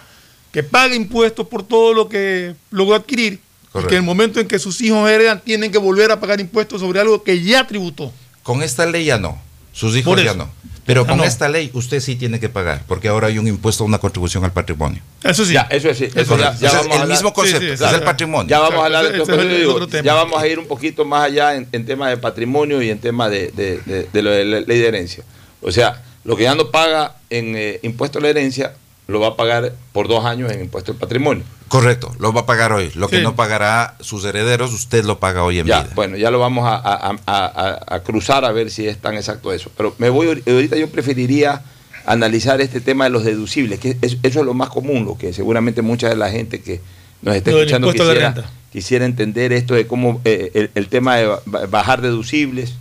que 0.51 0.63
paga 0.63 0.93
impuestos 0.95 1.47
por 1.47 1.63
todo 1.63 1.93
lo 1.93 2.09
que 2.09 2.53
logró 2.71 2.95
adquirir. 2.95 3.33
Y 3.33 3.71
Correcto. 3.71 3.89
que 3.89 3.95
en 3.95 4.01
el 4.01 4.05
momento 4.05 4.39
en 4.41 4.47
que 4.47 4.59
sus 4.59 4.81
hijos 4.81 5.09
heredan, 5.09 5.39
tienen 5.41 5.71
que 5.71 5.77
volver 5.77 6.11
a 6.11 6.19
pagar 6.19 6.41
impuestos 6.41 6.81
sobre 6.81 6.99
algo 6.99 7.23
que 7.23 7.41
ya 7.41 7.65
tributó. 7.65 8.11
Con 8.43 8.61
esta 8.63 8.85
ley 8.85 9.05
ya 9.05 9.17
no. 9.17 9.41
Sus 9.71 9.95
hijos 9.95 10.21
ya 10.21 10.33
no. 10.33 10.49
Pero 10.85 11.03
Ah, 11.03 11.07
con 11.07 11.17
no. 11.19 11.23
esta 11.23 11.47
ley 11.47 11.69
usted 11.73 12.01
sí 12.01 12.15
tiene 12.17 12.39
que 12.39 12.49
pagar, 12.49 12.83
porque 12.87 13.07
ahora 13.07 13.27
hay 13.27 13.37
un 13.37 13.47
impuesto, 13.47 13.85
una 13.85 13.99
contribución 13.99 14.43
al 14.43 14.51
patrimonio. 14.51 15.01
Eso 15.23 15.45
sí. 15.45 15.53
Ya, 15.53 15.61
eso 15.69 15.89
es 15.89 15.97
sí. 15.99 16.05
Eso 16.05 16.19
Eso 16.19 16.37
ya, 16.37 16.49
es. 16.49 16.59
ya 16.59 16.67
Ese 16.67 16.77
es 16.77 16.83
vamos 16.83 16.97
a 16.99 17.03
el 17.03 17.09
mismo 17.09 17.31
concepto, 17.33 17.61
Sí, 17.61 17.77
sí, 17.77 17.83
es 17.85 17.93
el 17.93 18.01
patrimonio. 18.03 18.49
Ya 18.49 18.59
vamos 18.59 18.81
a 18.81 18.85
hablar 18.87 19.09
de 19.09 19.17
esto, 19.21 19.37
digo, 19.37 19.87
tema. 19.87 20.03
ya 20.03 20.13
vamos 20.15 20.41
a 20.41 20.47
ir 20.47 20.59
un 20.59 20.67
poquito 20.67 21.05
más 21.05 21.23
allá 21.25 21.55
en, 21.55 21.67
en 21.71 21.85
temas 21.85 22.09
de 22.09 22.17
patrimonio 22.17 22.81
y 22.81 22.89
en 22.89 22.99
temas 22.99 23.31
de, 23.31 23.51
de- 23.51 23.77
de- 23.85 24.09
de 24.11 24.21
lo 24.21 24.31
de 24.31 24.43
la 24.43 24.59
ley 24.61 24.79
de 24.79 24.87
herencia. 24.87 25.23
O 25.61 25.71
sea, 25.71 26.03
lo 26.25 26.35
que 26.35 26.43
ya 26.43 26.55
no 26.55 26.71
paga 26.71 27.15
en 27.29 27.55
eh, 27.55 27.79
impuesto 27.83 28.17
a 28.19 28.21
la 28.23 28.29
herencia, 28.29 28.73
lo 29.07 29.19
va 29.19 29.27
a 29.29 29.35
pagar 29.35 29.73
por 29.91 30.07
dos 30.07 30.25
años 30.25 30.51
en 30.51 30.61
impuesto 30.61 30.91
al 30.93 30.97
patrimonio. 30.97 31.43
Correcto, 31.67 32.13
lo 32.19 32.33
va 32.33 32.41
a 32.41 32.45
pagar 32.45 32.71
hoy. 32.73 32.91
Lo 32.95 33.07
que 33.07 33.21
no 33.21 33.35
pagará 33.35 33.95
sus 34.01 34.25
herederos, 34.25 34.73
usted 34.73 35.05
lo 35.05 35.19
paga 35.19 35.43
hoy 35.43 35.59
en 35.59 35.67
Ya, 35.67 35.81
vida. 35.83 35.91
bueno, 35.95 36.17
ya 36.17 36.29
lo 36.31 36.39
vamos 36.39 36.65
a, 36.67 36.75
a- 36.75 37.11
a- 37.11 37.17
a- 37.25 37.95
a 37.95 37.99
cruzar 38.03 38.43
a 38.45 38.51
ver 38.51 38.69
si 38.71 38.87
es 38.87 38.97
tan 38.97 39.15
exacto 39.15 39.53
eso. 39.53 39.71
Pero 39.77 39.95
me 39.97 40.09
voy 40.09 40.27
ahor- 40.27 40.43
ahorita 40.51 40.75
yo 40.77 40.89
preferiría 40.89 41.61
analizar 42.05 42.59
este 42.61 42.81
tema 42.81 43.05
de 43.05 43.09
los 43.11 43.23
deducibles, 43.23 43.79
que 43.79 43.97
es- 44.01 44.17
eso 44.23 44.39
es 44.39 44.45
lo 44.45 44.53
más 44.53 44.69
común, 44.69 45.05
lo 45.05 45.17
que 45.17 45.31
seguramente 45.33 45.81
mucha 45.81 46.09
de 46.09 46.15
la 46.17 46.29
gente 46.29 46.61
que 46.61 46.81
nos 47.21 47.35
está 47.35 47.51
escuchando 47.51 47.91
quisiera, 47.91 48.33
quisiera 48.71 49.05
entender 49.05 49.53
esto 49.53 49.73
de 49.75 49.87
cómo 49.87 50.19
eh, 50.25 50.51
el, 50.55 50.71
el 50.75 50.87
tema 50.87 51.15
de 51.17 51.27
ba- 51.45 51.65
bajar 51.69 52.01
deducibles, 52.01 52.73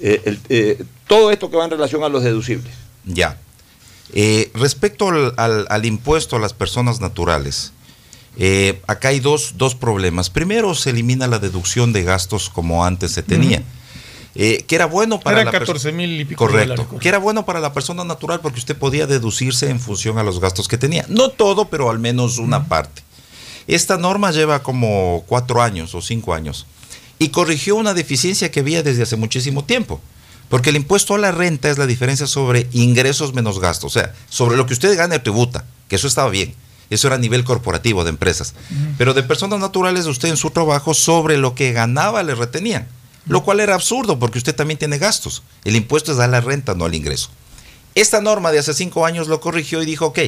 eh, 0.00 0.20
el- 0.26 0.38
eh, 0.48 0.84
todo 1.08 1.30
esto 1.32 1.50
que 1.50 1.56
va 1.56 1.64
en 1.64 1.70
relación 1.70 2.04
a 2.04 2.08
los 2.08 2.22
deducibles. 2.22 2.72
Ya. 3.04 3.36
Eh, 4.14 4.50
respecto 4.54 5.08
al, 5.08 5.34
al- 5.36 5.66
al 5.68 5.84
impuesto 5.86 6.36
a 6.36 6.38
las 6.38 6.52
personas 6.54 7.00
naturales, 7.00 7.72
eh, 8.38 8.80
acá 8.86 9.08
hay 9.08 9.20
dos, 9.20 9.54
dos 9.56 9.74
problemas. 9.74 10.30
Primero, 10.30 10.74
se 10.74 10.90
elimina 10.90 11.26
la 11.26 11.38
deducción 11.38 11.92
de 11.92 12.04
gastos 12.04 12.48
como 12.48 12.84
antes 12.84 13.12
se 13.12 13.22
tenía. 13.22 13.62
Eh, 14.34 14.64
que 14.68 14.76
era 14.76 14.86
bueno 14.86 15.18
para 15.18 15.40
Eran 15.40 15.46
la 15.52 15.58
perso- 15.58 15.66
14 15.72 15.90
mil 15.92 16.20
y 16.20 16.24
pico 16.24 16.46
Correcto. 16.46 16.76
dólares. 16.76 17.00
Que 17.00 17.08
era 17.08 17.18
bueno 17.18 17.44
para 17.44 17.58
la 17.60 17.72
persona 17.72 18.04
natural 18.04 18.40
porque 18.40 18.60
usted 18.60 18.76
podía 18.76 19.06
deducirse 19.08 19.68
en 19.68 19.80
función 19.80 20.16
a 20.18 20.22
los 20.22 20.38
gastos 20.38 20.68
que 20.68 20.78
tenía. 20.78 21.04
No 21.08 21.30
todo, 21.30 21.64
pero 21.64 21.90
al 21.90 21.98
menos 21.98 22.38
una 22.38 22.66
parte. 22.68 23.02
Esta 23.66 23.96
norma 23.98 24.30
lleva 24.30 24.62
como 24.62 25.24
cuatro 25.26 25.60
años 25.60 25.94
o 25.94 26.00
cinco 26.00 26.34
años 26.34 26.66
y 27.18 27.30
corrigió 27.30 27.74
una 27.74 27.94
deficiencia 27.94 28.50
que 28.52 28.60
había 28.60 28.82
desde 28.84 29.02
hace 29.02 29.16
muchísimo 29.16 29.64
tiempo. 29.64 30.00
Porque 30.48 30.70
el 30.70 30.76
impuesto 30.76 31.14
a 31.14 31.18
la 31.18 31.30
renta 31.30 31.70
es 31.70 31.78
la 31.78 31.86
diferencia 31.86 32.26
sobre 32.26 32.68
ingresos 32.72 33.34
menos 33.34 33.60
gastos. 33.60 33.96
O 33.96 34.00
sea, 34.00 34.14
sobre 34.28 34.56
lo 34.56 34.66
que 34.66 34.72
usted 34.72 34.96
gana 34.96 35.22
tributa, 35.22 35.64
que 35.88 35.96
eso 35.96 36.06
estaba 36.06 36.30
bien. 36.30 36.54
Eso 36.90 37.06
era 37.08 37.16
a 37.16 37.18
nivel 37.18 37.44
corporativo 37.44 38.02
de 38.02 38.10
empresas. 38.10 38.54
Pero 38.96 39.12
de 39.12 39.22
personas 39.22 39.60
naturales, 39.60 40.06
usted 40.06 40.30
en 40.30 40.38
su 40.38 40.50
trabajo, 40.50 40.94
sobre 40.94 41.36
lo 41.36 41.54
que 41.54 41.72
ganaba 41.72 42.22
le 42.22 42.34
retenían. 42.34 42.88
Lo 43.26 43.44
cual 43.44 43.60
era 43.60 43.74
absurdo 43.74 44.18
porque 44.18 44.38
usted 44.38 44.54
también 44.54 44.78
tiene 44.78 44.96
gastos. 44.96 45.42
El 45.64 45.76
impuesto 45.76 46.12
es 46.12 46.18
a 46.18 46.26
la 46.26 46.40
renta, 46.40 46.74
no 46.74 46.86
al 46.86 46.94
ingreso. 46.94 47.28
Esta 47.94 48.22
norma 48.22 48.52
de 48.52 48.58
hace 48.58 48.72
cinco 48.72 49.04
años 49.04 49.28
lo 49.28 49.40
corrigió 49.40 49.82
y 49.82 49.86
dijo, 49.86 50.06
ok, 50.06 50.18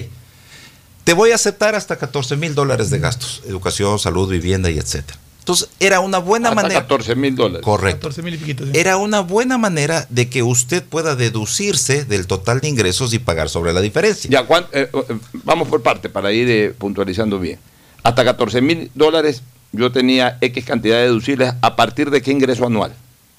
te 1.04 1.14
voy 1.14 1.32
a 1.32 1.36
aceptar 1.36 1.74
hasta 1.74 1.96
14 1.96 2.36
mil 2.36 2.54
dólares 2.54 2.90
de 2.90 2.98
gastos. 2.98 3.42
Educación, 3.46 3.98
salud, 3.98 4.28
vivienda 4.28 4.70
y 4.70 4.78
etcétera. 4.78 5.18
Entonces, 5.40 5.68
era 5.80 6.00
una 6.00 6.18
buena 6.18 6.50
Hasta 6.50 6.62
manera. 6.62 6.80
14 6.82 7.14
mil 7.16 7.34
dólares. 7.34 7.62
Correcto. 7.62 8.08
14 8.08 8.22
mil 8.22 8.34
y 8.34 8.36
piquito. 8.38 8.64
sí. 8.66 8.70
Era 8.74 8.96
una 8.98 9.20
buena 9.20 9.58
manera 9.58 10.06
de 10.08 10.28
que 10.28 10.42
usted 10.42 10.82
pueda 10.84 11.16
deducirse 11.16 12.04
del 12.04 12.26
total 12.28 12.60
de 12.60 12.68
ingresos 12.68 13.12
y 13.14 13.18
pagar 13.18 13.48
sobre 13.48 13.72
la 13.72 13.80
diferencia. 13.80 14.30
Ya, 14.30 14.44
¿cuán- 14.46 14.66
eh, 14.72 14.88
eh, 14.92 15.18
vamos 15.44 15.66
por 15.68 15.82
parte 15.82 16.08
para 16.08 16.30
ir 16.32 16.48
eh, 16.48 16.74
puntualizando 16.76 17.38
bien. 17.40 17.58
Hasta 18.02 18.24
14 18.24 18.60
mil 18.60 18.90
dólares 18.94 19.42
yo 19.72 19.90
tenía 19.90 20.38
X 20.40 20.64
cantidad 20.64 20.96
de 20.96 21.02
deducibles 21.04 21.52
a 21.60 21.74
partir 21.76 22.10
de 22.10 22.22
qué 22.22 22.30
ingreso 22.30 22.66
anual. 22.66 22.92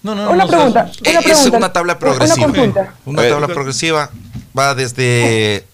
No, 0.04 0.16
no, 0.16 0.26
no. 0.26 0.32
Una 0.32 0.46
no, 0.46 0.46
o 0.46 0.50
sea, 0.50 0.58
pregunta, 0.58 0.82
una 1.10 1.20
es 1.20 1.24
pregunta. 1.26 1.58
una 1.58 1.74
tabla 1.74 2.00
progresiva. 2.00 2.94
Una 3.06 3.28
tabla 3.30 3.48
progresiva 3.48 4.10
va 4.58 4.74
desde... 4.76 5.66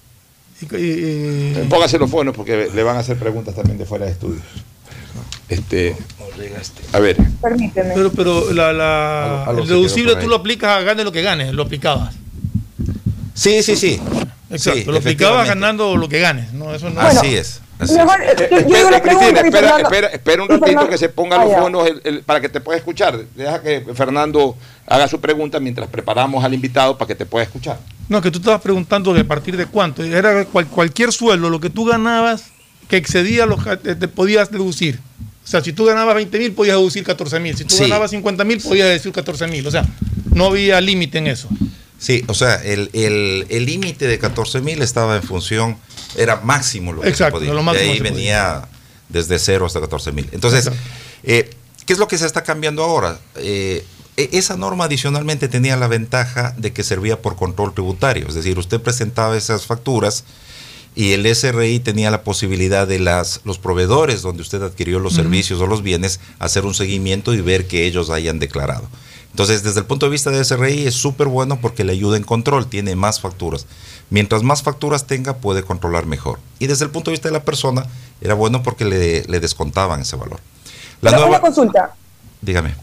y- 0.62 0.76
y- 0.76 1.54
y- 1.62 1.68
Póngase 1.70 1.98
los 1.98 2.12
buenos 2.12 2.36
porque 2.36 2.70
le 2.74 2.84
van 2.84 2.98
a 2.98 3.00
hacer 3.00 3.18
preguntas 3.18 3.56
también 3.56 3.78
de 3.78 3.86
fuera 3.86 4.06
de 4.06 4.12
estudios. 4.12 4.44
Este, 5.50 5.96
a 6.94 7.00
ver, 7.00 7.18
Permíteme. 7.42 7.94
Pero, 7.96 8.12
pero 8.12 8.52
la, 8.54 8.74
la- 8.74 9.46
el 9.58 9.68
deducible 9.68 10.16
tú 10.18 10.28
lo 10.28 10.36
aplicas 10.36 10.70
a 10.78 10.82
gane 10.82 11.04
lo 11.04 11.12
que 11.12 11.22
ganes, 11.22 11.54
lo 11.54 11.64
aplicabas. 11.64 12.16
Sí, 13.34 13.62
sí, 13.64 13.76
sí. 13.76 14.00
Exacto, 14.50 14.80
Sí, 14.80 14.86
lo 14.86 14.98
aplicabas 14.98 15.48
ganando 15.48 15.96
lo 15.96 16.10
que 16.10 16.20
ganes. 16.20 16.54
No, 16.54 16.74
eso 16.74 16.90
no 16.90 17.00
Así 17.02 17.36
es. 17.36 17.62
así 17.80 17.94
es. 17.94 17.98
Mejor, 17.98 18.22
eh, 18.24 18.48
yo, 18.52 18.60
yo 18.60 18.76
digo 18.76 18.90
la 18.90 18.98
espera, 18.98 19.02
pregunta 19.02 19.02
Cristina, 19.02 19.42
y 19.42 19.46
espera, 19.46 19.52
Fernando- 19.52 19.84
espera, 19.84 20.08
espera 20.08 20.44
un 20.44 20.50
ratito 20.50 20.90
que 20.90 20.98
se 20.98 21.10
pongan 21.10 21.40
Ah, 21.42 21.44
los 21.44 21.52
ya. 21.54 21.60
bonos 21.62 21.88
el- 21.88 22.02
el- 22.04 22.22
para 22.24 22.42
que 22.42 22.50
te 22.50 22.60
pueda 22.62 22.78
escuchar. 22.78 23.20
Deja 23.36 23.62
que 23.62 23.86
Fernando 23.94 24.56
haga 24.88 25.08
su 25.08 25.20
pregunta 25.22 25.60
mientras 25.60 25.88
preparamos 25.90 26.44
al 26.44 26.54
invitado 26.54 26.98
para 26.98 27.08
que 27.08 27.16
te 27.16 27.26
pueda 27.26 27.44
escuchar. 27.46 27.78
No, 28.10 28.22
que 28.22 28.32
tú 28.32 28.40
estabas 28.40 28.62
preguntando 28.62 29.14
de 29.14 29.22
a 29.22 29.28
partir 29.28 29.56
de 29.58 29.66
cuánto. 29.66 30.02
Era 30.04 30.46
cual- 30.46 30.68
cualquier 30.68 31.12
sueldo, 31.12 31.50
lo 31.50 31.60
que 31.60 31.70
tú 31.70 31.86
ganabas 31.86 32.46
que 32.88 32.96
excedía 32.98 33.46
los 33.46 33.64
que 33.64 33.76
te, 33.78 33.96
te 33.96 34.08
podías 34.08 34.50
deducir. 34.50 35.00
O 35.48 35.50
sea, 35.50 35.64
si 35.64 35.72
tú 35.72 35.86
ganabas 35.86 36.14
20 36.14 36.38
mil, 36.40 36.52
podías 36.52 36.76
deducir 36.76 37.06
14 37.06 37.40
mil. 37.40 37.56
Si 37.56 37.64
tú 37.64 37.74
Sí. 37.74 37.84
ganabas 37.84 38.12
50 38.12 38.44
mil, 38.44 38.60
podías 38.60 38.90
deducir 38.90 39.14
14 39.14 39.48
mil. 39.48 39.66
O 39.66 39.72
sea, 39.72 39.88
no 40.34 40.48
había 40.48 40.82
límite 40.82 41.20
en 41.20 41.28
eso. 41.28 41.48
Sí, 41.98 42.24
o 42.28 42.34
sea, 42.34 42.56
el 42.56 42.90
el- 42.92 43.46
el 43.50 43.66
límite 43.66 44.08
de 44.08 44.20
14 44.20 44.60
mil 44.62 44.82
estaba 44.82 45.16
en 45.16 45.24
función, 45.24 45.78
era 46.18 46.42
máximo 46.42 46.92
lo 46.92 47.02
que 47.02 47.08
Exacto, 47.10 47.38
se 47.40 47.46
podía. 47.46 47.54
lo 47.54 47.64
máximo 47.64 47.86
de 47.88 47.92
ahí 47.94 47.98
podía. 48.00 48.12
venía 48.12 48.68
desde 49.08 49.40
cero 49.40 49.66
hasta 49.66 49.80
14 49.80 50.12
mil. 50.12 50.28
Entonces, 50.34 50.70
eh, 51.24 51.50
¿qué 51.86 51.94
es 51.94 52.00
lo 52.00 52.08
que 52.10 52.18
se 52.18 52.26
está 52.26 52.44
cambiando 52.44 52.84
ahora? 52.84 53.18
Eh, 53.38 53.86
e- 54.18 54.30
esa 54.34 54.58
norma 54.58 54.84
adicionalmente 54.86 55.48
tenía 55.48 55.78
la 55.78 55.88
ventaja 55.88 56.54
de 56.58 56.74
que 56.74 56.84
servía 56.84 57.22
por 57.22 57.36
control 57.38 57.74
tributario, 57.74 58.28
es 58.28 58.36
decir, 58.36 58.60
usted 58.60 58.82
presentaba 58.82 59.38
esas 59.38 59.66
facturas 59.66 60.24
y 60.98 61.14
el 61.14 61.28
SRI 61.28 61.80
tenía 61.80 62.10
la 62.10 62.24
posibilidad 62.24 62.88
de 62.88 62.98
las, 62.98 63.42
los 63.44 63.60
proveedores 63.60 64.24
donde 64.24 64.42
usted 64.42 64.64
adquirió 64.64 65.00
los 65.00 65.14
servicios 65.14 65.62
o 65.62 65.68
los 65.68 65.84
bienes 65.84 66.20
hacer 66.40 66.66
un 66.66 66.74
seguimiento 66.74 67.36
y 67.36 67.42
ver 67.42 67.68
que 67.68 67.86
ellos 67.86 68.10
hayan 68.10 68.40
declarado. 68.40 68.88
Entonces, 69.30 69.62
desde 69.62 69.82
el 69.82 69.86
punto 69.86 70.08
de 70.08 70.12
vista 70.12 70.32
de 70.32 70.44
SRI 70.44 70.88
es 70.88 70.96
súper 70.96 71.28
bueno 71.28 71.62
porque 71.62 71.84
le 71.84 71.94
ayuda 71.94 72.18
en 72.18 72.24
control, 72.24 72.66
tiene 72.66 72.96
más 72.96 73.22
facturas. 73.22 73.68
Mientras 74.10 74.42
más 74.42 74.64
facturas 74.64 75.06
tenga, 75.06 75.38
puede 75.38 75.62
controlar 75.62 76.08
mejor. 76.08 76.40
Y 76.58 76.66
desde 76.66 76.86
el 76.86 76.90
punto 76.90 77.12
de 77.12 77.14
vista 77.14 77.30
de 77.30 77.34
la 77.34 77.44
persona, 77.44 77.86
era 78.20 78.34
bueno 78.34 78.64
porque 78.64 78.84
le, 78.84 79.24
le 79.26 79.40
descontaban 79.40 80.02
ese 80.02 80.16
valor. 80.16 80.40
La 81.02 81.12
nueva, 81.12 81.28
una 81.28 81.42
consulta. 81.42 81.94
Dígame. 82.42 82.74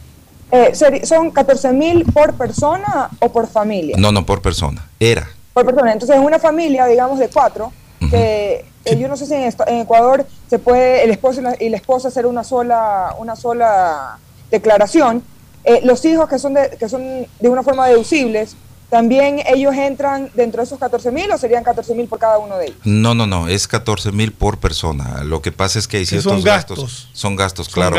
Eh, 0.52 0.72
¿Son 1.04 1.32
14 1.32 1.72
mil 1.72 2.04
por 2.04 2.34
persona 2.34 3.08
o 3.18 3.32
por 3.32 3.48
familia? 3.48 3.96
No, 3.98 4.12
no, 4.12 4.24
por 4.24 4.40
persona. 4.40 4.88
Era. 5.00 5.28
Por 5.52 5.64
persona. 5.64 5.92
Entonces, 5.92 6.14
en 6.14 6.22
una 6.22 6.38
familia, 6.38 6.86
digamos, 6.86 7.18
de 7.18 7.28
cuatro, 7.28 7.72
que 8.10 8.64
eh, 8.84 8.98
yo 8.98 9.08
no 9.08 9.16
sé 9.16 9.26
si 9.26 9.34
en, 9.34 9.80
Ecuador 9.80 10.26
se 10.48 10.58
puede 10.58 11.04
el 11.04 11.10
esposo 11.10 11.40
y 11.58 11.68
la, 11.68 11.76
esposa 11.76 12.08
hacer 12.08 12.26
una 12.26 12.44
sola, 12.44 13.14
una 13.18 13.36
sola 13.36 14.18
declaración. 14.50 15.22
Eh, 15.64 15.80
los 15.84 16.04
hijos 16.04 16.28
que 16.28 16.38
son, 16.38 16.54
de, 16.54 16.76
que 16.78 16.88
son 16.88 17.02
de 17.40 17.48
una 17.48 17.62
forma 17.62 17.88
deducibles, 17.88 18.56
¿también 18.90 19.40
ellos 19.46 19.74
entran 19.74 20.30
dentro 20.34 20.60
de 20.60 20.66
esos 20.66 20.78
14 20.78 21.10
mil 21.10 21.30
o 21.30 21.38
serían 21.38 21.64
14 21.64 21.94
mil 21.94 22.06
por 22.06 22.18
cada 22.18 22.36
uno 22.38 22.58
de 22.58 22.66
ellos? 22.66 22.78
No, 22.84 23.14
no, 23.14 23.26
no, 23.26 23.48
es 23.48 23.66
14 23.66 24.12
mil 24.12 24.32
por 24.32 24.58
persona. 24.58 25.24
Lo 25.24 25.40
que 25.40 25.50
pasa 25.50 25.78
es 25.78 25.88
que 25.88 25.96
hay 25.96 26.06
ciertos 26.06 26.30
son 26.30 26.42
gastos, 26.42 27.08
Son 27.14 27.36
gastos, 27.36 27.70
claro. 27.70 27.96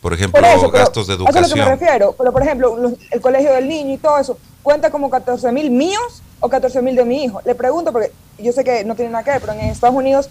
Por 0.00 0.14
ejemplo, 0.14 0.40
gastos 0.70 1.08
de 1.08 1.14
educación. 1.14 1.44
Eso 1.44 1.52
es 1.52 1.58
lo 1.58 1.64
que 1.64 1.70
me 1.70 1.76
refiero. 1.76 2.14
Pero, 2.16 2.32
por 2.32 2.42
ejemplo, 2.42 2.92
el 3.10 3.20
colegio 3.20 3.52
del 3.52 3.66
niño 3.66 3.94
y 3.94 3.98
todo 3.98 4.18
eso, 4.18 4.38
¿cuenta 4.62 4.90
como 4.92 5.10
14 5.10 5.50
mil 5.50 5.72
míos 5.72 6.22
o 6.40 6.48
14 6.48 6.82
mil 6.82 6.96
de 6.96 7.04
mi 7.04 7.24
hijo? 7.24 7.40
Le 7.44 7.54
pregunto 7.54 7.92
porque 7.92 8.12
yo 8.38 8.52
sé 8.52 8.64
que 8.64 8.84
no 8.84 8.94
tiene 8.94 9.10
nada 9.10 9.24
que 9.24 9.30
ver, 9.30 9.40
pero 9.40 9.52
en 9.52 9.60
Estados 9.60 9.96
Unidos 9.96 10.28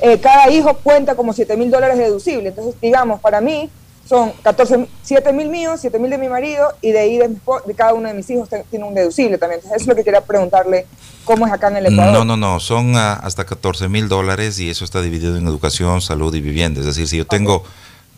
eh, 0.00 0.18
cada 0.18 0.50
hijo 0.50 0.74
cuenta 0.78 1.14
como 1.14 1.32
7 1.32 1.56
mil 1.56 1.70
dólares 1.70 1.98
deducibles. 1.98 2.46
Entonces, 2.46 2.74
digamos, 2.80 3.20
para 3.20 3.40
mí 3.40 3.68
son 4.08 4.32
14, 4.42 4.88
7 5.02 5.32
mil 5.32 5.48
míos, 5.48 5.78
7 5.80 5.98
mil 5.98 6.10
de 6.10 6.18
mi 6.18 6.28
marido 6.28 6.72
y 6.80 6.92
de 6.92 6.98
ahí 6.98 7.18
de, 7.18 7.30
cada 7.76 7.94
uno 7.94 8.08
de 8.08 8.14
mis 8.14 8.28
hijos 8.30 8.48
tiene 8.70 8.84
un 8.84 8.94
deducible 8.94 9.38
también. 9.38 9.58
Entonces, 9.58 9.76
eso 9.76 9.84
es 9.84 9.88
lo 9.88 9.94
que 9.94 10.02
quería 10.02 10.22
preguntarle, 10.22 10.86
¿cómo 11.24 11.46
es 11.46 11.52
acá 11.52 11.68
en 11.68 11.76
el 11.76 11.86
Ecuador? 11.86 12.12
No, 12.12 12.24
no, 12.24 12.36
no, 12.36 12.60
son 12.60 12.96
ah, 12.96 13.20
hasta 13.22 13.44
14 13.44 13.88
mil 13.88 14.08
dólares 14.08 14.58
y 14.58 14.70
eso 14.70 14.84
está 14.84 15.02
dividido 15.02 15.36
en 15.36 15.46
educación, 15.46 16.00
salud 16.00 16.34
y 16.34 16.40
vivienda. 16.40 16.80
Es 16.80 16.86
decir, 16.86 17.06
si 17.06 17.18
yo 17.18 17.26
tengo, 17.26 17.62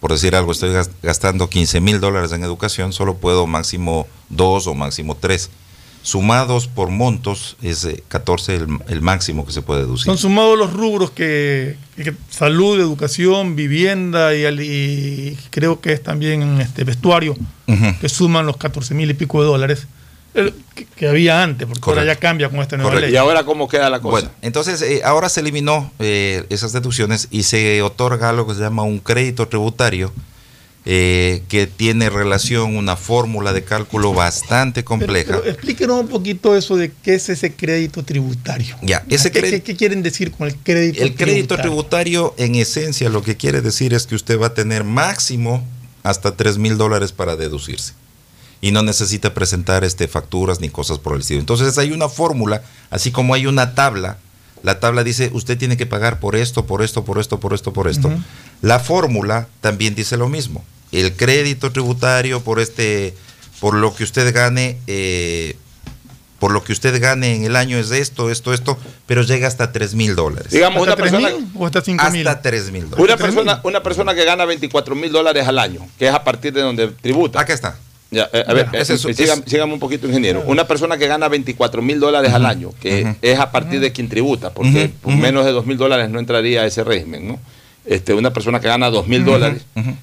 por 0.00 0.12
decir 0.12 0.36
algo, 0.36 0.52
estoy 0.52 0.72
gastando 1.02 1.50
15 1.50 1.80
mil 1.80 2.00
dólares 2.00 2.32
en 2.32 2.44
educación, 2.44 2.92
solo 2.92 3.16
puedo 3.16 3.46
máximo 3.46 4.06
2 4.30 4.68
o 4.68 4.74
máximo 4.74 5.16
3 5.16 5.50
sumados 6.02 6.66
por 6.66 6.90
montos 6.90 7.56
es 7.62 7.88
14 8.08 8.66
el, 8.88 9.00
máximo 9.00 9.46
que 9.46 9.52
se 9.52 9.62
puede 9.62 9.82
deducir. 9.82 10.06
Son 10.06 10.18
sumados 10.18 10.58
los 10.58 10.72
rubros 10.72 11.10
que, 11.10 11.76
salud, 12.28 12.80
educación, 12.80 13.56
vivienda 13.56 14.34
y, 14.34 15.38
creo 15.50 15.80
que 15.80 15.92
es 15.92 16.02
también 16.02 16.60
este 16.60 16.84
vestuario, 16.84 17.36
que 18.00 18.08
suman 18.08 18.46
los 18.46 18.56
14 18.56 18.94
mil 18.94 19.10
y 19.10 19.14
pico 19.14 19.42
de 19.42 19.48
dólares. 19.48 19.86
que, 20.96 21.08
había 21.08 21.42
antes, 21.42 21.68
porque 21.68 21.90
ahora 21.90 22.04
ya 22.04 22.16
cambia 22.16 22.48
con 22.48 22.60
esta 22.60 22.76
nueva 22.76 22.98
ley. 22.98 23.12
¿Y 23.12 23.16
ahora 23.16 23.44
cómo 23.44 23.68
queda 23.68 23.88
la 23.88 24.00
cosa? 24.00 24.10
Bueno, 24.10 24.30
entonces 24.42 24.82
eh, 24.82 25.02
ahora 25.04 25.28
se 25.28 25.40
eliminó 25.40 25.92
eh, 25.98 26.46
esas 26.48 26.72
deducciones 26.72 27.28
y 27.30 27.44
se 27.44 27.82
otorga 27.82 28.32
lo 28.32 28.46
que 28.46 28.54
se 28.54 28.60
llama 28.60 28.82
un 28.82 28.98
crédito 28.98 29.46
tributario 29.46 30.12
eh, 30.84 31.44
que 31.48 31.68
tiene 31.68 32.10
relación, 32.10 32.76
una 32.76 32.96
fórmula 32.96 33.52
de 33.52 33.62
cálculo 33.62 34.12
bastante 34.12 34.82
compleja. 34.82 35.40
explíquenos 35.44 36.00
un 36.00 36.08
poquito 36.08 36.56
eso 36.56 36.76
de 36.76 36.90
qué 37.02 37.14
es 37.14 37.28
ese 37.28 37.54
crédito 37.54 38.04
tributario. 38.04 38.76
Ya, 38.82 39.04
ese 39.08 39.30
¿Qué, 39.30 39.62
¿Qué, 39.62 39.76
quieren 39.76 40.02
decir 40.02 40.32
con 40.32 40.48
el 40.48 40.56
crédito 40.56 41.02
el 41.02 41.14
tributario? 41.14 41.34
El 41.34 41.34
crédito 41.36 41.56
tributario, 41.56 42.34
en 42.36 42.56
esencia, 42.56 43.08
lo 43.10 43.22
que 43.22 43.36
quiere 43.36 43.60
decir 43.60 43.94
es 43.94 44.08
que 44.08 44.16
usted 44.16 44.40
va 44.40 44.48
a 44.48 44.54
tener 44.54 44.82
máximo 44.82 45.64
hasta 46.02 46.36
3 46.36 46.58
mil 46.58 46.76
dólares 46.76 47.12
para 47.12 47.36
deducirse. 47.36 47.92
Y 48.60 48.72
no 48.72 48.82
necesita 48.82 49.34
presentar 49.34 49.84
este, 49.84 50.08
facturas 50.08 50.60
ni 50.60 50.68
cosas 50.68 50.98
por 50.98 51.14
el 51.14 51.20
estilo. 51.20 51.38
Entonces 51.38 51.78
hay 51.78 51.92
una 51.92 52.08
fórmula, 52.08 52.62
así 52.90 53.12
como 53.12 53.34
hay 53.34 53.46
una 53.46 53.76
tabla 53.76 54.18
la 54.62 54.80
tabla 54.80 55.04
dice 55.04 55.30
usted 55.32 55.58
tiene 55.58 55.76
que 55.76 55.86
pagar 55.86 56.20
por 56.20 56.36
esto, 56.36 56.66
por 56.66 56.82
esto, 56.82 57.04
por 57.04 57.18
esto, 57.18 57.40
por 57.40 57.52
esto, 57.52 57.72
por 57.72 57.88
esto. 57.88 58.10
La 58.60 58.78
fórmula 58.78 59.48
también 59.60 59.94
dice 59.94 60.16
lo 60.16 60.28
mismo. 60.28 60.64
El 60.92 61.14
crédito 61.16 61.72
tributario 61.72 62.42
por 62.42 62.60
este, 62.60 63.14
por 63.60 63.74
lo 63.74 63.94
que 63.94 64.04
usted 64.04 64.32
gane, 64.34 64.78
eh, 64.86 65.56
por 66.38 66.52
lo 66.52 66.62
que 66.62 66.72
usted 66.72 67.00
gane 67.00 67.34
en 67.34 67.44
el 67.44 67.56
año 67.56 67.78
es 67.78 67.90
esto, 67.90 68.30
esto, 68.30 68.52
esto, 68.52 68.78
pero 69.06 69.22
llega 69.22 69.48
hasta 69.48 69.72
3 69.72 69.94
mil 69.94 70.14
dólares. 70.14 70.52
Digamos, 70.52 70.82
una 70.82 70.96
persona. 70.96 71.30
¿O 71.54 71.66
hasta 71.66 71.80
5 71.80 72.10
mil? 72.10 72.28
Hasta 72.28 72.42
3 72.42 72.70
mil 72.70 72.90
dólares. 72.90 73.04
Una 73.04 73.16
persona, 73.16 73.60
una 73.64 73.82
persona 73.82 74.14
que 74.14 74.24
gana 74.24 74.44
24 74.44 74.94
mil 74.94 75.10
dólares 75.10 75.46
al 75.48 75.58
año, 75.58 75.86
que 75.98 76.08
es 76.08 76.14
a 76.14 76.22
partir 76.22 76.52
de 76.52 76.60
donde 76.60 76.88
tributa. 76.88 77.40
Acá 77.40 77.52
está. 77.52 77.78
Ya, 78.12 78.28
eh, 78.30 78.44
a 78.46 78.52
ver, 78.52 78.68
un 79.64 79.80
poquito, 79.80 80.06
ingeniero. 80.06 80.44
Una 80.46 80.68
persona 80.68 80.98
que 80.98 81.06
gana 81.06 81.28
24 81.28 81.80
mil 81.80 81.98
dólares 81.98 82.32
al 82.32 82.44
año, 82.44 82.70
que 82.78 83.16
es 83.22 83.38
a 83.40 83.50
partir 83.50 83.80
de 83.80 83.90
quien 83.90 84.08
tributa, 84.08 84.52
porque 84.52 84.90
por 85.00 85.16
menos 85.16 85.46
de 85.46 85.52
2 85.52 85.66
mil 85.66 85.78
dólares 85.78 86.10
no 86.10 86.18
entraría 86.18 86.62
a 86.62 86.66
ese 86.66 86.84
régimen, 86.84 87.26
¿no? 87.26 87.40
Este, 87.84 88.14
una 88.14 88.32
persona 88.32 88.60
que 88.60 88.68
gana 88.68 88.90
2 88.90 89.08
mil 89.08 89.24
dólares, 89.24 89.62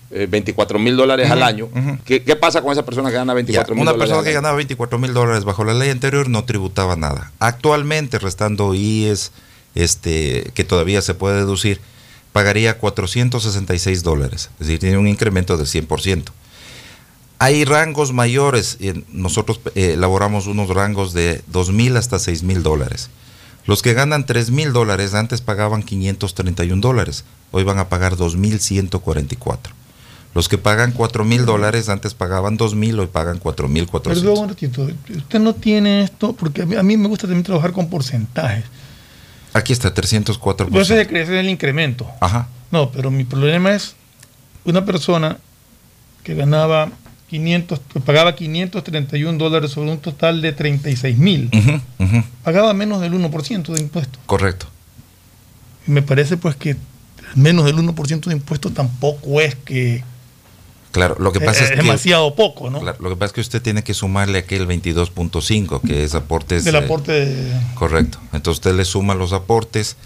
24 0.10 0.78
eh, 0.78 0.82
mil 0.82 0.98
dólares 0.98 1.32
al 1.32 1.44
año, 1.44 1.70
¿qué, 2.04 2.20
pasa 2.36 2.62
con 2.62 2.74
esa 2.74 2.84
persona 2.84 3.10
que 3.10 3.16
gana 3.16 3.34
24 3.34 3.76
mil 3.76 3.86
dólares? 3.86 3.96
Una 3.96 4.06
persona 4.06 4.28
que 4.28 4.34
ganaba 4.34 4.56
24 4.58 5.00
mil 5.00 5.14
dólares 5.14 5.46
bajo 5.46 5.64
la 5.64 5.74
ley 5.74 5.90
anterior 5.90 6.30
no 6.30 6.44
tributaba 6.44 6.96
nada. 6.96 7.32
Actualmente, 7.40 8.20
restando 8.20 8.74
IES, 8.74 9.32
este, 9.76 10.52
que 10.56 10.64
todavía 10.64 11.02
se 11.02 11.14
puede 11.14 11.38
deducir, 11.38 11.80
pagaría 12.34 12.78
466 12.78 14.04
dólares, 14.04 14.50
es 14.60 14.68
decir, 14.68 14.80
tiene 14.80 14.98
un 14.98 15.08
incremento 15.08 15.56
del 15.56 15.68
100%. 15.68 16.24
Hay 17.42 17.64
rangos 17.64 18.12
mayores, 18.12 18.78
nosotros 19.14 19.62
eh, 19.74 19.94
elaboramos 19.94 20.48
unos 20.48 20.70
rangos 20.70 21.14
de 21.14 21.42
2 21.48 21.72
mil 21.72 21.96
hasta 21.96 22.20
6 22.20 22.44
mil 22.44 22.64
dólares. 22.64 23.10
Los 23.66 23.82
que 23.82 23.94
ganan 23.94 24.26
3 24.26 24.52
mil 24.52 24.74
dólares 24.74 25.14
antes 25.14 25.40
pagaban 25.40 25.84
531 25.84 26.82
dólares, 26.82 27.24
hoy 27.52 27.64
van 27.64 27.80
a 27.80 27.88
pagar 27.88 28.18
2.144. 28.18 29.58
Los 30.36 30.50
que 30.50 30.58
pagan 30.58 30.92
4 30.92 31.24
mil 31.24 31.46
dólares 31.46 31.88
antes 31.88 32.14
pagaban 32.14 32.58
2 32.58 32.76
mil, 32.76 33.00
hoy 33.00 33.08
pagan 33.08 33.40
4 33.40 33.68
mil 33.68 33.88
400. 33.88 34.58
Perdón, 34.58 34.76
usted 35.18 35.40
no 35.40 35.56
tiene 35.56 36.04
esto, 36.04 36.34
porque 36.34 36.64
a 36.64 36.84
mí 36.84 36.98
me 36.98 37.08
gusta 37.08 37.24
también 37.26 37.44
trabajar 37.44 37.72
con 37.72 37.90
porcentajes. 37.90 38.66
Aquí 39.54 39.74
está, 39.74 39.94
304%. 39.94 40.70
Yo 40.72 40.86
sé 40.86 41.08
que 41.08 41.22
ese 41.22 41.34
es 41.34 41.40
el 41.40 41.50
incremento. 41.50 42.06
Ajá. 42.20 42.48
No, 42.70 42.92
pero 42.92 43.10
mi 43.10 43.24
problema 43.24 43.74
es 43.74 43.96
una 44.66 44.86
persona 44.86 45.38
que 46.24 46.36
ganaba 46.36 46.90
500, 47.30 47.80
pagaba 48.06 48.36
531 48.36 49.38
dólares 49.38 49.72
sobre 49.72 49.92
un 49.92 50.00
total 50.00 50.42
de 50.42 50.52
36 50.52 51.18
mil. 51.18 51.50
Pagaba 52.44 52.74
menos 52.74 53.02
del 53.02 53.14
1% 53.14 53.74
de 53.74 53.82
impuestos. 53.82 54.20
Correcto. 54.26 54.66
Y 55.88 55.92
me 55.92 56.02
parece 56.02 56.38
pues 56.38 56.56
que 56.56 56.76
menos 57.36 57.66
del 57.66 57.78
1% 57.78 58.26
de 58.26 58.34
impuestos 58.34 58.74
tampoco 58.74 59.42
es 59.42 59.56
que... 59.56 60.04
Claro, 60.92 61.18
lo 61.20 61.32
que 61.32 61.40
pasa 61.40 61.66
es, 61.66 61.72
es 61.72 61.78
demasiado 61.78 62.34
poco, 62.34 62.72
¿no? 62.72 62.82
lo 62.82 63.10
que 63.10 63.16
pasa 63.16 63.26
es 63.26 63.34
que 63.34 63.42
usted 63.42 63.62
tiene 63.62 63.84
que 63.84 63.94
sumarle 63.94 64.40
aquel 64.40 64.68
22.5, 64.68 65.82
que 65.82 66.04
es 66.04 66.16
aportes... 66.16 66.66
Del 66.66 66.78
aporte... 66.78 67.54
correcto. 67.76 68.18
Entonces 68.34 68.58
usted 68.58 68.76
le 68.76 68.86
suma 68.86 69.14
los 69.14 69.32
aportes 69.34 69.98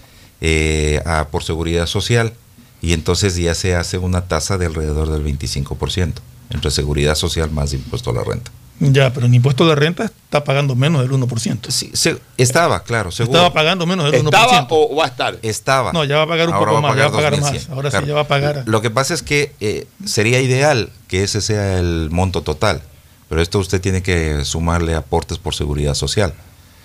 eh, 0.41 1.01
a, 1.05 1.29
por 1.29 1.45
seguridad 1.45 1.85
social 1.85 2.33
y 2.81 2.91
entonces 2.91 3.37
ya 3.37 3.55
se 3.55 3.75
hace 3.75 3.97
una 3.97 4.27
tasa 4.27 4.57
de 4.57 4.65
alrededor 4.65 5.09
del 5.09 5.23
25% 5.23 6.15
entre 6.49 6.71
seguridad 6.71 7.15
social 7.15 7.51
más 7.51 7.73
impuesto 7.73 8.09
a 8.11 8.13
la 8.13 8.23
renta. 8.23 8.51
Ya, 8.79 9.13
pero 9.13 9.27
el 9.27 9.33
impuesto 9.33 9.63
a 9.63 9.67
la 9.67 9.75
renta 9.75 10.05
está 10.05 10.43
pagando 10.43 10.75
menos 10.75 11.01
del 11.01 11.11
1%. 11.11 11.69
Sí, 11.69 11.91
estaba, 12.37 12.83
claro, 12.83 13.11
seguro. 13.11 13.37
Estaba 13.37 13.53
pagando 13.53 13.85
menos 13.85 14.11
del 14.11 14.23
1%. 14.23 14.25
¿Estaba 14.25 14.67
o 14.69 14.95
va 14.95 15.05
a 15.05 15.07
estar? 15.07 15.39
Estaba. 15.41 15.93
No, 15.93 16.03
ya 16.03 16.17
va 16.17 16.23
a 16.23 16.27
pagar 16.27 16.49
un 16.49 16.57
poco 16.57 16.81
más, 16.81 16.95
ya 16.95 17.03
va 17.03 17.09
a 17.09 17.11
pagar 17.11 17.39
más. 17.39 17.69
Ahora 17.69 17.91
sí 17.91 17.97
ya 18.05 18.13
va 18.13 18.21
a 18.21 18.27
pagar. 18.27 18.63
Lo 18.65 18.81
que 18.81 18.89
pasa 18.89 19.13
es 19.13 19.21
que 19.21 19.53
eh, 19.59 19.87
sería 20.05 20.41
ideal 20.41 20.89
que 21.07 21.23
ese 21.23 21.39
sea 21.41 21.79
el 21.79 22.09
monto 22.11 22.41
total, 22.41 22.81
pero 23.29 23.41
esto 23.41 23.59
usted 23.59 23.79
tiene 23.79 24.01
que 24.01 24.43
sumarle 24.43 24.95
aportes 24.95 25.37
por 25.37 25.55
seguridad 25.55 25.93
social. 25.93 26.33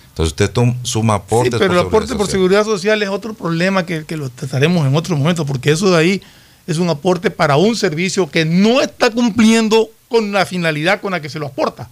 Entonces 0.09 0.33
usted 0.33 0.51
suma 0.83 1.15
aportes 1.15 1.53
sí, 1.53 1.59
pero 1.59 1.73
el 1.73 1.87
aporte 1.87 2.15
por 2.15 2.27
seguridad 2.27 2.65
social 2.65 3.01
es 3.01 3.09
otro 3.09 3.33
problema 3.33 3.85
que, 3.85 4.05
que 4.05 4.17
lo 4.17 4.29
trataremos 4.29 4.85
en 4.85 4.95
otro 4.95 5.15
momento, 5.17 5.45
porque 5.45 5.71
eso 5.71 5.91
de 5.91 5.97
ahí 5.97 6.21
es 6.69 6.77
un 6.77 6.89
aporte 6.89 7.31
para 7.31 7.57
un 7.57 7.75
servicio 7.75 8.29
que 8.29 8.45
no 8.45 8.79
está 8.79 9.09
cumpliendo 9.09 9.89
con 10.07 10.31
la 10.31 10.45
finalidad 10.45 11.01
con 11.01 11.11
la 11.11 11.19
que 11.19 11.27
se 11.27 11.39
lo 11.39 11.47
aporta. 11.47 11.89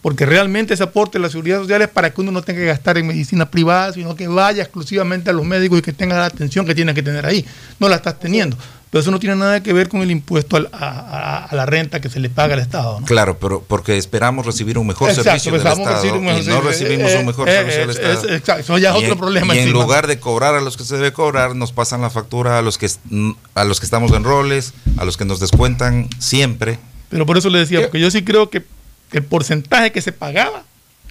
Porque 0.00 0.24
realmente 0.24 0.72
ese 0.72 0.82
aporte 0.82 1.18
de 1.18 1.22
la 1.22 1.28
seguridad 1.28 1.60
social 1.60 1.82
es 1.82 1.88
para 1.88 2.12
que 2.12 2.20
uno 2.22 2.32
no 2.32 2.40
tenga 2.40 2.60
que 2.60 2.66
gastar 2.66 2.96
en 2.96 3.06
medicina 3.06 3.50
privada, 3.50 3.92
sino 3.92 4.16
que 4.16 4.26
vaya 4.26 4.62
exclusivamente 4.62 5.28
a 5.28 5.34
los 5.34 5.44
médicos 5.44 5.78
y 5.78 5.82
que 5.82 5.92
tenga 5.92 6.16
la 6.16 6.26
atención 6.26 6.64
que 6.64 6.74
tiene 6.74 6.94
que 6.94 7.02
tener 7.02 7.26
ahí. 7.26 7.44
No 7.78 7.90
la 7.90 7.96
estás 7.96 8.18
teniendo. 8.18 8.56
Pero 8.94 9.00
eso 9.00 9.10
no 9.10 9.18
tiene 9.18 9.34
nada 9.34 9.60
que 9.60 9.72
ver 9.72 9.88
con 9.88 10.02
el 10.02 10.12
impuesto 10.12 10.56
a, 10.72 11.48
la 11.50 11.66
renta 11.66 12.00
que 12.00 12.08
se 12.08 12.20
le 12.20 12.30
paga 12.30 12.54
al 12.54 12.60
Estado. 12.60 13.00
Claro, 13.04 13.40
pero 13.40 13.60
porque 13.60 13.98
esperamos 13.98 14.46
recibir 14.46 14.78
un 14.78 14.86
mejor 14.86 15.12
servicio 15.12 15.50
del 15.50 15.66
Estado 15.66 16.06
y 16.06 16.46
no 16.46 16.60
recibimos 16.60 17.12
un 17.14 17.26
mejor 17.26 17.48
eh, 17.48 17.54
servicio 17.54 17.80
del 17.80 17.90
eh, 17.90 17.92
Estado. 17.92 18.34
exacto, 18.36 18.60
eso 18.60 18.78
ya 18.78 18.96
es 18.96 19.02
otro 19.02 19.18
problema. 19.18 19.52
Y 19.56 19.58
en 19.58 19.72
lugar 19.72 20.06
de 20.06 20.20
cobrar 20.20 20.54
a 20.54 20.60
los 20.60 20.76
que 20.76 20.84
se 20.84 20.94
debe 20.94 21.12
cobrar, 21.12 21.56
nos 21.56 21.72
pasan 21.72 22.02
la 22.02 22.10
factura 22.10 22.56
a 22.56 22.62
los 22.62 22.78
que 22.78 22.88
a 23.56 23.64
los 23.64 23.80
que 23.80 23.86
estamos 23.86 24.12
en 24.12 24.22
roles, 24.22 24.74
a 24.96 25.04
los 25.04 25.16
que 25.16 25.24
nos 25.24 25.40
descuentan 25.40 26.08
siempre. 26.20 26.78
Pero 27.08 27.26
por 27.26 27.36
eso 27.36 27.50
le 27.50 27.58
decía, 27.58 27.80
porque 27.80 27.98
yo 27.98 28.12
sí 28.12 28.22
creo 28.22 28.48
que 28.48 28.62
el 29.10 29.24
porcentaje 29.24 29.90
que 29.90 30.02
se 30.02 30.12
pagaba 30.12 30.62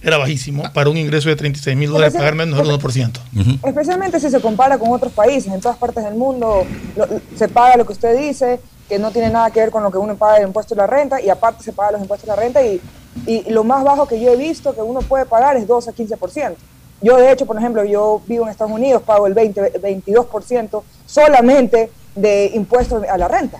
era 0.04 0.18
bajísimo 0.18 0.62
para 0.72 0.90
un 0.90 0.96
ingreso 0.96 1.28
de 1.28 1.36
36 1.36 1.76
mil 1.76 1.90
dólares 1.90 2.12
pagar 2.18 2.34
menos 2.34 2.58
del 2.58 2.68
1%. 2.78 3.20
Especialmente 3.64 4.20
si 4.20 4.30
se 4.30 4.40
compara 4.40 4.78
con 4.78 4.90
otros 4.92 5.12
países, 5.12 5.52
en 5.52 5.60
todas 5.60 5.78
partes 5.78 6.04
del 6.04 6.14
mundo 6.14 6.64
lo- 6.96 7.06
se 7.36 7.48
paga 7.48 7.76
lo 7.76 7.86
que 7.86 7.92
usted 7.92 8.16
dice, 8.18 8.60
que 8.88 8.98
no 8.98 9.10
tiene 9.10 9.30
nada 9.30 9.50
que 9.50 9.60
ver 9.60 9.70
con 9.70 9.82
lo 9.82 9.90
que 9.90 9.98
uno 9.98 10.14
paga 10.16 10.38
de 10.40 10.44
impuesto 10.46 10.74
de 10.74 10.80
la 10.82 10.86
renta, 10.86 11.20
y 11.20 11.30
aparte 11.30 11.62
se 11.64 11.72
paga 11.72 11.92
los 11.92 12.02
impuestos 12.02 12.28
de 12.28 12.36
la 12.36 12.40
renta, 12.42 12.62
y, 12.62 12.80
y 13.26 13.50
lo 13.50 13.64
más 13.64 13.82
bajo 13.82 14.06
que 14.06 14.20
yo 14.20 14.30
he 14.32 14.36
visto 14.36 14.74
que 14.74 14.82
uno 14.82 15.00
puede 15.00 15.24
pagar 15.24 15.56
es 15.56 15.66
12 15.66 15.90
a 15.90 15.92
15%. 15.94 16.54
Yo, 17.00 17.16
de 17.16 17.32
hecho, 17.32 17.44
por 17.46 17.56
ejemplo, 17.58 17.84
yo 17.84 18.20
vivo 18.26 18.44
en 18.44 18.50
Estados 18.50 18.72
Unidos, 18.72 19.02
pago 19.02 19.26
el 19.26 19.34
20, 19.34 19.80
22% 19.80 20.82
solamente 21.06 21.90
de 22.14 22.50
impuestos 22.54 23.02
a 23.08 23.16
la 23.18 23.28
renta, 23.28 23.58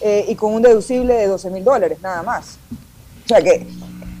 eh, 0.00 0.24
y 0.28 0.34
con 0.34 0.54
un 0.54 0.62
deducible 0.62 1.14
de 1.14 1.26
12 1.26 1.50
mil 1.50 1.64
dólares, 1.64 1.98
nada 2.02 2.22
más. 2.22 2.58
O 3.24 3.28
sea 3.28 3.42
que, 3.42 3.66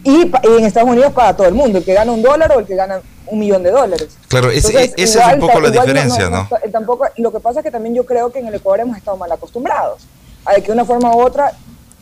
y, 0.04 0.26
pa- 0.26 0.40
y 0.44 0.58
en 0.58 0.64
Estados 0.64 0.88
Unidos 0.90 1.12
para 1.12 1.36
todo 1.36 1.46
el 1.48 1.54
mundo, 1.54 1.78
el 1.78 1.84
que 1.84 1.94
gana 1.94 2.12
un 2.12 2.22
dólar 2.22 2.52
o 2.52 2.60
el 2.60 2.66
que 2.66 2.74
gana 2.76 3.00
un 3.26 3.38
millón 3.38 3.62
de 3.62 3.70
dólares. 3.70 4.08
Claro, 4.28 4.50
ese- 4.50 4.68
Entonces, 4.68 4.94
esa 4.96 5.02
es 5.02 5.14
igual 5.16 5.34
un 5.34 5.40
poco 5.46 5.60
la 5.60 5.70
diferencia, 5.70 6.30
¿no? 6.30 6.48
tampoco, 6.72 7.06
lo 7.18 7.32
que 7.32 7.40
pasa 7.40 7.60
es 7.60 7.64
que 7.64 7.70
también 7.70 7.94
yo 7.94 8.06
creo 8.06 8.32
que 8.32 8.38
en 8.38 8.46
el 8.48 8.54
Ecuador 8.54 8.80
hemos 8.80 8.96
estado 8.96 9.16
mal 9.16 9.30
acostumbrados 9.32 10.02
a 10.44 10.54
de 10.54 10.60
que 10.62 10.68
de 10.68 10.72
una 10.72 10.84
forma 10.84 11.14
u 11.14 11.20
otra, 11.20 11.52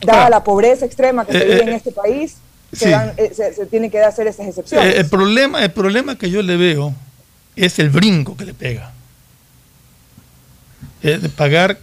dada 0.04 0.30
la 0.30 0.44
pobreza 0.44 0.84
extrema 0.86 1.24
que 1.24 1.32
se 1.32 1.38
Eh, 1.38 1.44
vive 1.44 1.56
eh, 1.58 1.62
en 1.62 1.68
este 1.70 1.90
país, 1.90 2.36
se, 2.72 2.90
dan- 2.90 3.12
eh, 3.16 3.32
se, 3.34 3.54
se 3.54 3.66
tienen 3.66 3.90
que 3.90 4.00
hacer 4.02 4.26
esas 4.26 4.46
excepciones. 4.46 4.94
Eh, 4.94 5.00
el, 5.00 5.08
problema, 5.08 5.62
el 5.64 5.70
problema 5.72 6.16
que 6.16 6.30
yo 6.30 6.42
le 6.42 6.56
veo 6.56 6.92
es 7.56 7.78
el 7.78 7.90
brinco 7.90 8.36
que 8.36 8.44
le 8.44 8.54
pega. 8.54 8.92
Es 11.02 11.22
de 11.22 11.28
pagar 11.28 11.78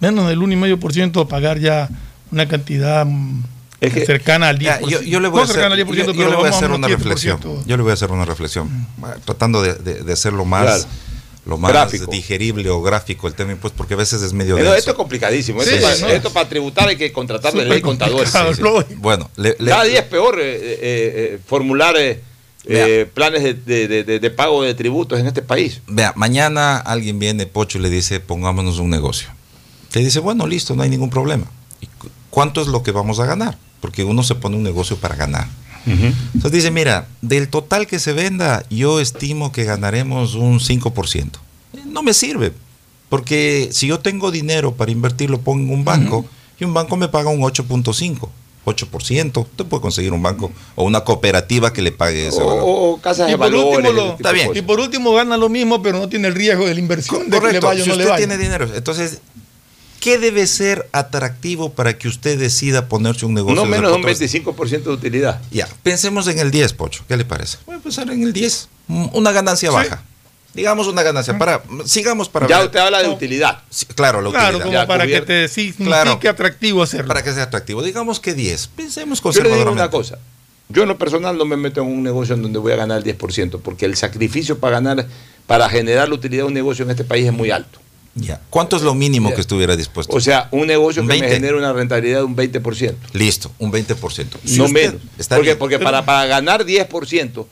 menos 0.00 0.28
del 0.28 0.40
1,5% 0.40 1.16
o 1.16 1.28
pagar 1.28 1.58
ya 1.58 1.88
una 2.30 2.46
cantidad 2.48 3.04
mm, 3.06 3.42
Es 3.86 3.92
que- 3.92 4.06
cercana 4.06 4.48
al 4.48 4.58
10%. 4.58 4.88
Ya, 4.88 5.00
yo, 5.00 5.02
yo 5.02 5.20
le 5.20 5.28
voy 5.28 5.36
No 5.36 5.40
a 5.42 5.44
hacer, 5.44 5.54
cercana 5.56 5.74
al 5.74 5.78
10%, 5.80 6.12
yo- 6.12 6.12
yo 6.12 6.18
pero 6.18 6.30
le 6.30 6.36
voy 6.36 6.46
a 6.46 6.50
vamos 6.50 6.56
hacer 6.56 6.68
unos 6.68 6.78
una 6.78 6.88
7%. 6.88 6.96
reflexión. 6.98 7.64
Yo 7.66 7.76
le 7.76 7.82
voy 7.82 7.90
a 7.90 7.94
hacer 7.94 8.10
una 8.10 8.24
reflexión, 8.24 8.86
tratando 9.24 9.60
de, 9.62 9.74
de- 9.74 10.02
de 10.02 10.12
hacerlo 10.12 10.44
más, 10.44 10.64
Claro. 10.64 10.84
lo 11.46 11.58
más 11.58 11.72
Gráfico. 11.72 12.10
digerible 12.10 12.70
o 12.70 12.80
gráfico 12.82 13.26
el 13.26 13.34
tema 13.34 13.50
impuesto, 13.52 13.76
porque 13.76 13.94
a 13.94 13.96
veces 13.96 14.22
es 14.22 14.32
medio 14.32 14.54
Pero 14.54 14.66
denso. 14.68 14.78
esto 14.78 14.90
es 14.92 14.96
complicadísimo. 14.96 15.60
Esto, 15.62 15.74
Sí, 15.76 15.82
para, 15.82 15.96
¿no? 15.98 16.08
esto 16.08 16.32
para 16.32 16.48
tributar 16.48 16.88
hay 16.88 16.96
que 16.96 17.12
contratar 17.12 17.52
de 17.52 17.64
ley 17.64 17.82
Sí, 17.82 18.62
lógico. 18.62 18.94
Bueno, 19.00 19.28
le- 19.36 19.56
le- 19.58 19.70
cada 19.70 19.84
día 19.84 19.98
es 20.00 20.06
peor 20.06 20.38
eh, 20.40 20.54
eh, 20.54 20.78
eh, 20.82 21.38
formular 21.44 21.96
eh, 21.98 22.22
eh, 22.64 23.10
planes 23.12 23.42
de, 23.42 23.88
de- 23.88 24.04
de- 24.04 24.30
pago 24.30 24.62
de 24.62 24.74
tributos 24.74 25.18
en 25.18 25.26
este 25.26 25.42
país. 25.42 25.80
Vea, 25.88 26.12
mañana 26.14 26.76
alguien 26.76 27.18
viene, 27.18 27.46
Pocho, 27.46 27.78
y 27.78 27.80
le 27.80 27.90
dice, 27.90 28.20
pongámonos 28.20 28.78
un 28.78 28.88
negocio. 28.90 29.28
Le 29.94 30.00
dice, 30.02 30.20
bueno, 30.20 30.46
listo, 30.46 30.76
no 30.76 30.84
hay 30.84 30.88
ningún 30.90 31.10
problema. 31.10 31.46
¿Y 31.80 31.86
cu- 31.86 32.08
cuánto 32.30 32.62
es 32.62 32.68
lo 32.68 32.84
que 32.84 32.92
vamos 32.92 33.18
a 33.18 33.26
ganar? 33.26 33.58
Porque 33.82 34.02
uno 34.04 34.22
se 34.22 34.34
pone 34.36 34.56
un 34.56 34.62
negocio 34.62 34.96
para 34.96 35.14
ganar. 35.16 35.46
Entonces 35.84 36.52
dice, 36.52 36.70
mira, 36.70 37.08
del 37.20 37.48
total 37.48 37.86
que 37.88 37.98
se 37.98 38.12
venda, 38.14 38.64
yo 38.70 39.00
estimo 39.00 39.50
que 39.52 39.64
ganaremos 39.64 40.34
un 40.36 40.60
5%. 40.60 41.26
Eh, 41.74 41.80
No 41.86 42.02
me 42.04 42.14
sirve, 42.14 42.52
porque 43.08 43.68
si 43.72 43.88
yo 43.88 43.98
tengo 43.98 44.30
dinero 44.30 44.72
para 44.74 44.90
invertir, 44.92 45.28
lo 45.28 45.40
pongo 45.40 45.60
en 45.64 45.70
un 45.70 45.84
banco, 45.84 46.24
y 46.58 46.64
un 46.64 46.72
banco 46.72 46.96
me 46.96 47.08
paga 47.08 47.28
un 47.30 47.40
8.5%. 47.40 48.28
8%, 48.64 49.40
usted 49.42 49.64
puede 49.66 49.80
conseguir 49.80 50.12
un 50.12 50.22
banco 50.22 50.52
o 50.76 50.84
una 50.84 51.00
cooperativa 51.02 51.72
que 51.72 51.82
le 51.82 51.90
pague 51.90 52.28
ese 52.28 52.38
valor. 52.38 52.60
O, 52.62 52.92
o 52.92 53.00
casas 53.00 53.26
de 53.26 53.34
valores. 53.34 53.92
lo- 53.92 54.10
de 54.10 54.14
Está 54.14 54.30
bien. 54.30 54.50
y 54.54 54.62
por 54.62 54.78
último 54.78 55.12
gana 55.12 55.36
lo 55.36 55.48
mismo, 55.48 55.82
pero 55.82 55.98
no 55.98 56.08
tiene 56.08 56.28
el 56.28 56.34
riesgo 56.36 56.64
de 56.66 56.74
la 56.74 56.78
inversión 56.78 57.22
de 57.28 57.30
que 57.30 57.30
le 57.32 57.40
Correcto, 57.40 57.66
vaya 57.66 57.80
o 57.80 57.84
si 57.84 57.90
no 57.90 57.96
le 57.96 58.02
usted 58.04 58.10
vaya. 58.12 58.24
tiene 58.28 58.40
dinero. 58.40 58.68
Entonces, 58.72 59.20
¿qué 60.02 60.18
debe 60.18 60.48
ser 60.48 60.88
atractivo 60.90 61.72
para 61.74 61.96
que 61.96 62.08
usted 62.08 62.36
decida 62.36 62.88
ponerse 62.88 63.24
un 63.24 63.34
negocio? 63.34 63.54
No 63.54 63.64
menos 63.66 63.92
de 63.92 63.96
un 63.98 64.02
otros- 64.04 64.18
25% 64.20 64.82
de 64.82 64.90
utilidad. 64.90 65.40
Ya, 65.52 65.68
pensemos 65.84 66.26
en 66.26 66.40
el 66.40 66.50
10, 66.50 66.72
Pocho. 66.72 67.04
¿Qué 67.06 67.16
le 67.16 67.24
parece? 67.24 67.58
Voy 67.66 67.76
a 67.76 67.78
pensar 67.78 68.10
en 68.10 68.22
el 68.24 68.32
10. 68.32 68.68
Mm, 68.88 69.06
Una 69.12 69.30
ganancia 69.30 69.70
baja. 69.70 70.02
Digamos 70.54 70.86
una 70.88 71.02
ganancia. 71.02 71.38
Para, 71.38 71.62
sigamos 71.86 72.28
para 72.28 72.46
Ya 72.48 72.58
ver. 72.58 72.66
usted 72.66 72.80
habla 72.80 73.00
de 73.02 73.08
utilidad. 73.08 73.62
Sí, 73.70 73.86
claro, 73.86 74.20
la 74.20 74.28
Claro, 74.30 74.58
utilidad. 74.58 74.64
como 74.64 74.72
Ya 74.72 74.86
para 74.86 75.06
que 75.06 75.20
te 75.22 75.48
signifique 75.48 75.84
Claro. 75.84 76.18
atractivo 76.28 76.82
hacerlo. 76.82 77.06
Para 77.08 77.22
que 77.22 77.32
sea 77.32 77.44
atractivo. 77.44 77.80
Digamos 77.82 78.18
que 78.20 78.34
10. 78.34 78.66
Pensemos 78.66 79.20
Yo 79.22 79.30
le 79.30 79.32
digo 79.34 79.42
conservadoramente. 79.44 79.82
una 79.82 79.90
cosa. 79.90 80.18
Yo 80.68 80.82
en 80.82 80.88
lo 80.88 80.98
personal 80.98 81.38
no 81.38 81.44
me 81.46 81.56
meto 81.56 81.80
en 81.80 81.86
un 81.86 82.02
negocio 82.02 82.34
en 82.34 82.42
donde 82.42 82.58
voy 82.58 82.72
a 82.72 82.76
ganar 82.76 82.98
el 82.98 83.04
10%, 83.04 83.60
porque 83.60 83.86
el 83.86 83.96
sacrificio 83.96 84.58
para 84.58 84.80
ganar, 84.80 85.06
para 85.46 85.68
generar 85.70 86.08
la 86.08 86.14
utilidad 86.16 86.42
de 86.42 86.48
un 86.48 86.54
negocio 86.54 86.84
en 86.84 86.90
este 86.90 87.04
país 87.04 87.24
es 87.26 87.32
muy 87.32 87.50
alto. 87.50 87.78
Ya. 88.14 88.40
¿Cuánto 88.50 88.76
es 88.76 88.82
lo 88.82 88.94
mínimo 88.94 89.30
Ya. 89.30 89.34
que 89.36 89.40
estuviera 89.40 89.74
dispuesto? 89.74 90.14
O 90.14 90.20
sea, 90.20 90.48
un 90.50 90.66
negocio 90.66 91.00
Un 91.02 91.08
que 91.08 91.12
20. 91.14 91.26
me 91.28 91.34
genere 91.34 91.54
una 91.56 91.72
rentabilidad 91.72 92.18
de 92.18 92.24
un 92.24 92.36
20%. 92.36 92.94
Listo, 93.14 93.50
un 93.58 93.72
20%. 93.72 94.26
Si 94.44 94.58
no 94.58 94.68
menos. 94.68 95.00
Está 95.18 95.36
porque 95.36 95.50
bien. 95.50 95.58
porque 95.58 95.78
para, 95.78 96.04
para 96.04 96.26
ganar 96.26 96.64
10%, 96.66 97.46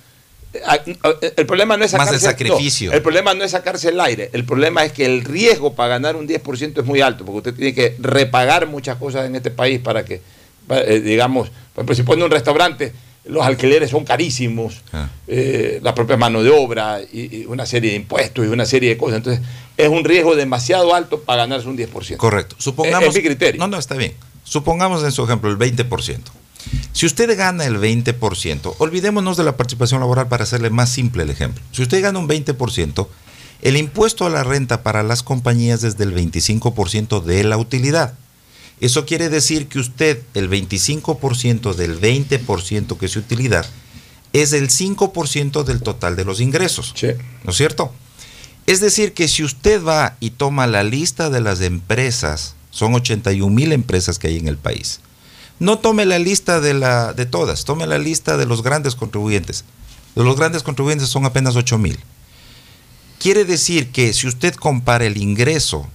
eh, 0.52 0.60
ah, 0.66 0.78
eh, 1.22 1.32
el 1.36 1.46
problema 1.46 1.76
no 1.78 1.84
es 1.84 1.92
Más 1.92 2.02
sacarse 2.08 2.26
el 2.26 2.32
sacrificio. 2.32 2.90
no, 2.90 2.96
el 2.96 3.02
problema 3.02 3.32
no 3.34 3.44
es 3.44 3.52
sacarse 3.52 3.88
el 3.88 4.00
aire. 4.00 4.28
El 4.34 4.44
problema 4.44 4.84
es 4.84 4.92
que 4.92 5.06
el 5.06 5.24
riesgo 5.24 5.74
para 5.74 5.88
ganar 5.90 6.16
un 6.16 6.28
10% 6.28 6.80
es 6.80 6.84
muy 6.84 7.00
alto, 7.00 7.24
porque 7.24 7.38
usted 7.38 7.54
tiene 7.54 7.72
que 7.74 7.96
repagar 7.98 8.66
muchas 8.66 8.96
cosas 8.98 9.26
en 9.26 9.36
este 9.36 9.50
país 9.50 9.80
para 9.80 10.04
que, 10.04 10.20
para, 10.66 10.82
eh, 10.82 11.00
digamos, 11.00 11.48
por 11.74 11.84
ejemplo, 11.84 11.94
si 11.94 12.02
pone 12.02 12.22
un 12.24 12.30
restaurante, 12.30 12.92
los 13.24 13.44
alquileres 13.44 13.90
son 13.90 14.04
carísimos, 14.04 14.80
Ah. 14.92 15.08
eh, 15.28 15.78
la 15.82 15.94
propia 15.94 16.16
mano 16.16 16.42
de 16.42 16.50
obra 16.50 17.00
y, 17.12 17.42
y 17.42 17.44
una 17.46 17.66
serie 17.66 17.90
de 17.90 17.96
impuestos 17.96 18.44
y 18.44 18.48
una 18.48 18.64
serie 18.66 18.90
de 18.90 18.96
cosas. 18.96 19.18
Entonces, 19.18 19.42
es 19.76 19.88
un 19.88 20.04
riesgo 20.04 20.34
demasiado 20.36 20.94
alto 20.94 21.20
para 21.20 21.42
ganarse 21.42 21.68
un 21.68 21.76
10%. 21.76 22.16
Correcto. 22.16 22.56
Supongamos. 22.58 23.08
Es- 23.10 23.16
es 23.16 23.22
mi 23.22 23.28
criterio. 23.28 23.58
No, 23.58 23.68
no, 23.68 23.78
está 23.78 23.94
bien. 23.96 24.14
Supongamos 24.44 25.04
en 25.04 25.12
su 25.12 25.22
ejemplo 25.24 25.50
el 25.50 25.58
20%. 25.58 26.30
Si 26.92 27.06
usted 27.06 27.36
gana 27.38 27.64
el 27.64 27.78
20%, 27.78 28.74
olvidémonos 28.78 29.36
de 29.36 29.44
la 29.44 29.56
participación 29.56 30.00
laboral 30.00 30.28
para 30.28 30.42
hacerle 30.44 30.70
más 30.70 30.90
simple 30.90 31.22
el 31.22 31.30
ejemplo. 31.30 31.62
Si 31.72 31.82
usted 31.82 32.02
gana 32.02 32.18
un 32.18 32.28
20%, 32.28 33.08
el 33.62 33.76
impuesto 33.76 34.26
a 34.26 34.30
la 34.30 34.44
renta 34.44 34.82
para 34.82 35.02
las 35.02 35.22
compañías 35.22 35.84
es 35.84 35.96
del 35.98 36.14
25% 36.14 37.20
de 37.22 37.44
la 37.44 37.56
utilidad. 37.58 38.14
Eso 38.80 39.04
quiere 39.04 39.28
decir 39.28 39.68
que 39.68 39.78
usted, 39.78 40.22
el 40.34 40.48
25% 40.48 41.74
del 41.74 42.00
20% 42.00 42.96
que 42.96 43.06
es 43.06 43.12
su 43.12 43.18
utilidad, 43.18 43.66
es 44.32 44.52
el 44.52 44.70
5% 44.70 45.64
del 45.64 45.82
total 45.82 46.16
de 46.16 46.24
los 46.24 46.40
ingresos. 46.40 46.92
Sí. 46.96 47.08
¿No 47.44 47.50
es 47.50 47.56
cierto? 47.56 47.92
Es 48.66 48.80
decir, 48.80 49.12
que 49.12 49.28
si 49.28 49.42
usted 49.42 49.84
va 49.84 50.16
y 50.20 50.30
toma 50.30 50.66
la 50.66 50.82
lista 50.82 51.28
de 51.28 51.40
las 51.40 51.60
empresas, 51.60 52.54
son 52.70 52.94
81 52.94 53.52
mil 53.52 53.72
empresas 53.72 54.18
que 54.18 54.28
hay 54.28 54.38
en 54.38 54.48
el 54.48 54.56
país. 54.56 55.00
No 55.58 55.78
tome 55.78 56.06
la 56.06 56.18
lista 56.18 56.60
de, 56.60 56.72
la, 56.72 57.12
de 57.12 57.26
todas, 57.26 57.64
tome 57.64 57.86
la 57.86 57.98
lista 57.98 58.36
de 58.36 58.46
los 58.46 58.62
grandes 58.62 58.94
contribuyentes. 58.94 59.64
De 60.14 60.24
los 60.24 60.36
grandes 60.36 60.62
contribuyentes 60.62 61.08
son 61.08 61.26
apenas 61.26 61.56
8 61.56 61.76
mil. 61.78 61.98
Quiere 63.18 63.44
decir 63.44 63.90
que 63.90 64.14
si 64.14 64.26
usted 64.26 64.54
compara 64.54 65.04
el 65.04 65.18
ingreso 65.18 65.86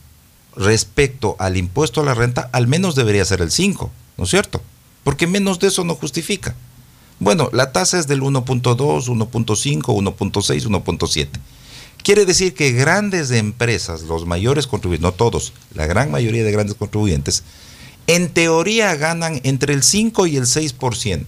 respecto 0.56 1.36
al 1.40 1.58
impuesto 1.58 2.02
a 2.02 2.06
la 2.06 2.14
renta, 2.14 2.50
al 2.52 2.68
menos 2.68 2.96
debería 2.96 3.26
ser 3.26 3.42
el 3.42 3.52
5, 3.52 3.92
¿no 4.18 4.24
es 4.24 4.30
cierto? 4.30 4.62
Porque 5.04 5.28
menos 5.28 5.60
de 5.60 5.68
eso 5.68 5.84
no 5.84 5.96
justifica. 5.96 6.56
Bueno, 7.20 7.50
la 7.54 7.72
tasa 7.72 7.98
es 8.00 8.08
del 8.08 8.22
1.2, 8.22 8.64
1.5, 8.64 9.82
1.6, 9.82 10.68
1.7. 10.68 11.28
Quiere 12.04 12.26
decir 12.26 12.54
que 12.54 12.72
grandes 12.72 13.32
empresas, 13.32 14.04
los 14.04 14.26
mayores 14.26 14.68
contribuyentes, 14.68 15.04
no 15.04 15.14
todos, 15.14 15.54
la 15.74 15.88
gran 15.88 16.12
mayoría 16.12 16.44
de 16.44 16.52
grandes 16.52 16.76
contribuyentes, 16.76 17.44
en 18.08 18.30
teoría 18.30 18.96
ganan 18.96 19.42
entre 19.44 19.74
el 19.74 19.82
5 19.82 20.28
y 20.28 20.38
el 20.38 20.44
6%. 20.44 21.26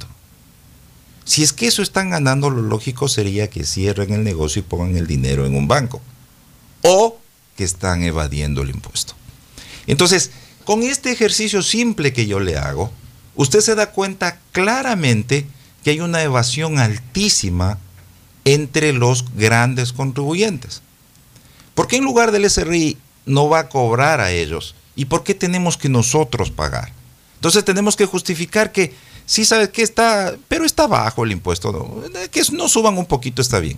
Si 1.26 1.44
es 1.44 1.52
que 1.52 1.68
eso 1.68 1.82
están 1.82 2.12
ganando, 2.12 2.50
lo 2.50 2.62
lógico 2.62 3.08
sería 3.08 3.50
que 3.50 3.66
cierren 3.66 4.14
el 4.14 4.24
negocio 4.24 4.60
y 4.60 4.64
pongan 4.64 4.96
el 4.96 5.08
dinero 5.08 5.46
en 5.46 5.56
un 5.56 5.68
banco. 5.68 6.00
O 6.84 7.17
que 7.58 7.66
están 7.66 8.04
evadiendo 8.04 8.62
el 8.62 8.70
impuesto. 8.70 9.14
Entonces, 9.88 10.32
con 10.64 10.84
este 10.84 11.12
ejercicio 11.12 11.62
simple 11.62 12.14
que 12.14 12.28
yo 12.28 12.40
le 12.40 12.58
hago, 12.58 12.92
usted 13.36 13.60
se 13.62 13.76
da 13.76 13.92
cuenta 13.92 14.40
claramente 14.52 15.46
que 15.84 15.92
hay 15.92 16.00
una 16.00 16.22
evasión 16.22 16.80
altísima 16.80 17.80
entre 18.46 18.94
los 18.94 19.26
grandes 19.36 19.92
contribuyentes. 19.92 20.82
¿Por 21.76 21.88
qué 21.88 21.98
en 21.98 22.04
lugar 22.04 22.32
del 22.32 22.50
SRI 22.50 22.98
no 23.26 23.50
va 23.50 23.60
a 23.60 23.70
cobrar 23.70 24.22
a 24.22 24.32
ellos? 24.32 24.76
¿Y 24.96 25.06
por 25.06 25.24
qué 25.24 25.34
tenemos 25.34 25.78
que 25.78 25.90
nosotros 25.90 26.52
pagar? 26.52 26.92
Entonces 27.36 27.64
tenemos 27.64 27.96
que 27.96 28.06
justificar 28.06 28.72
que 28.72 28.94
sí 29.26 29.46
sabes 29.46 29.70
que 29.70 29.84
está, 29.84 30.36
pero 30.48 30.66
está 30.66 30.88
bajo 30.88 31.24
el 31.24 31.32
impuesto, 31.32 31.72
no, 31.72 32.30
que 32.30 32.42
no 32.52 32.68
suban 32.68 32.98
un 32.98 33.06
poquito 33.06 33.42
está 33.42 33.60
bien. 33.60 33.78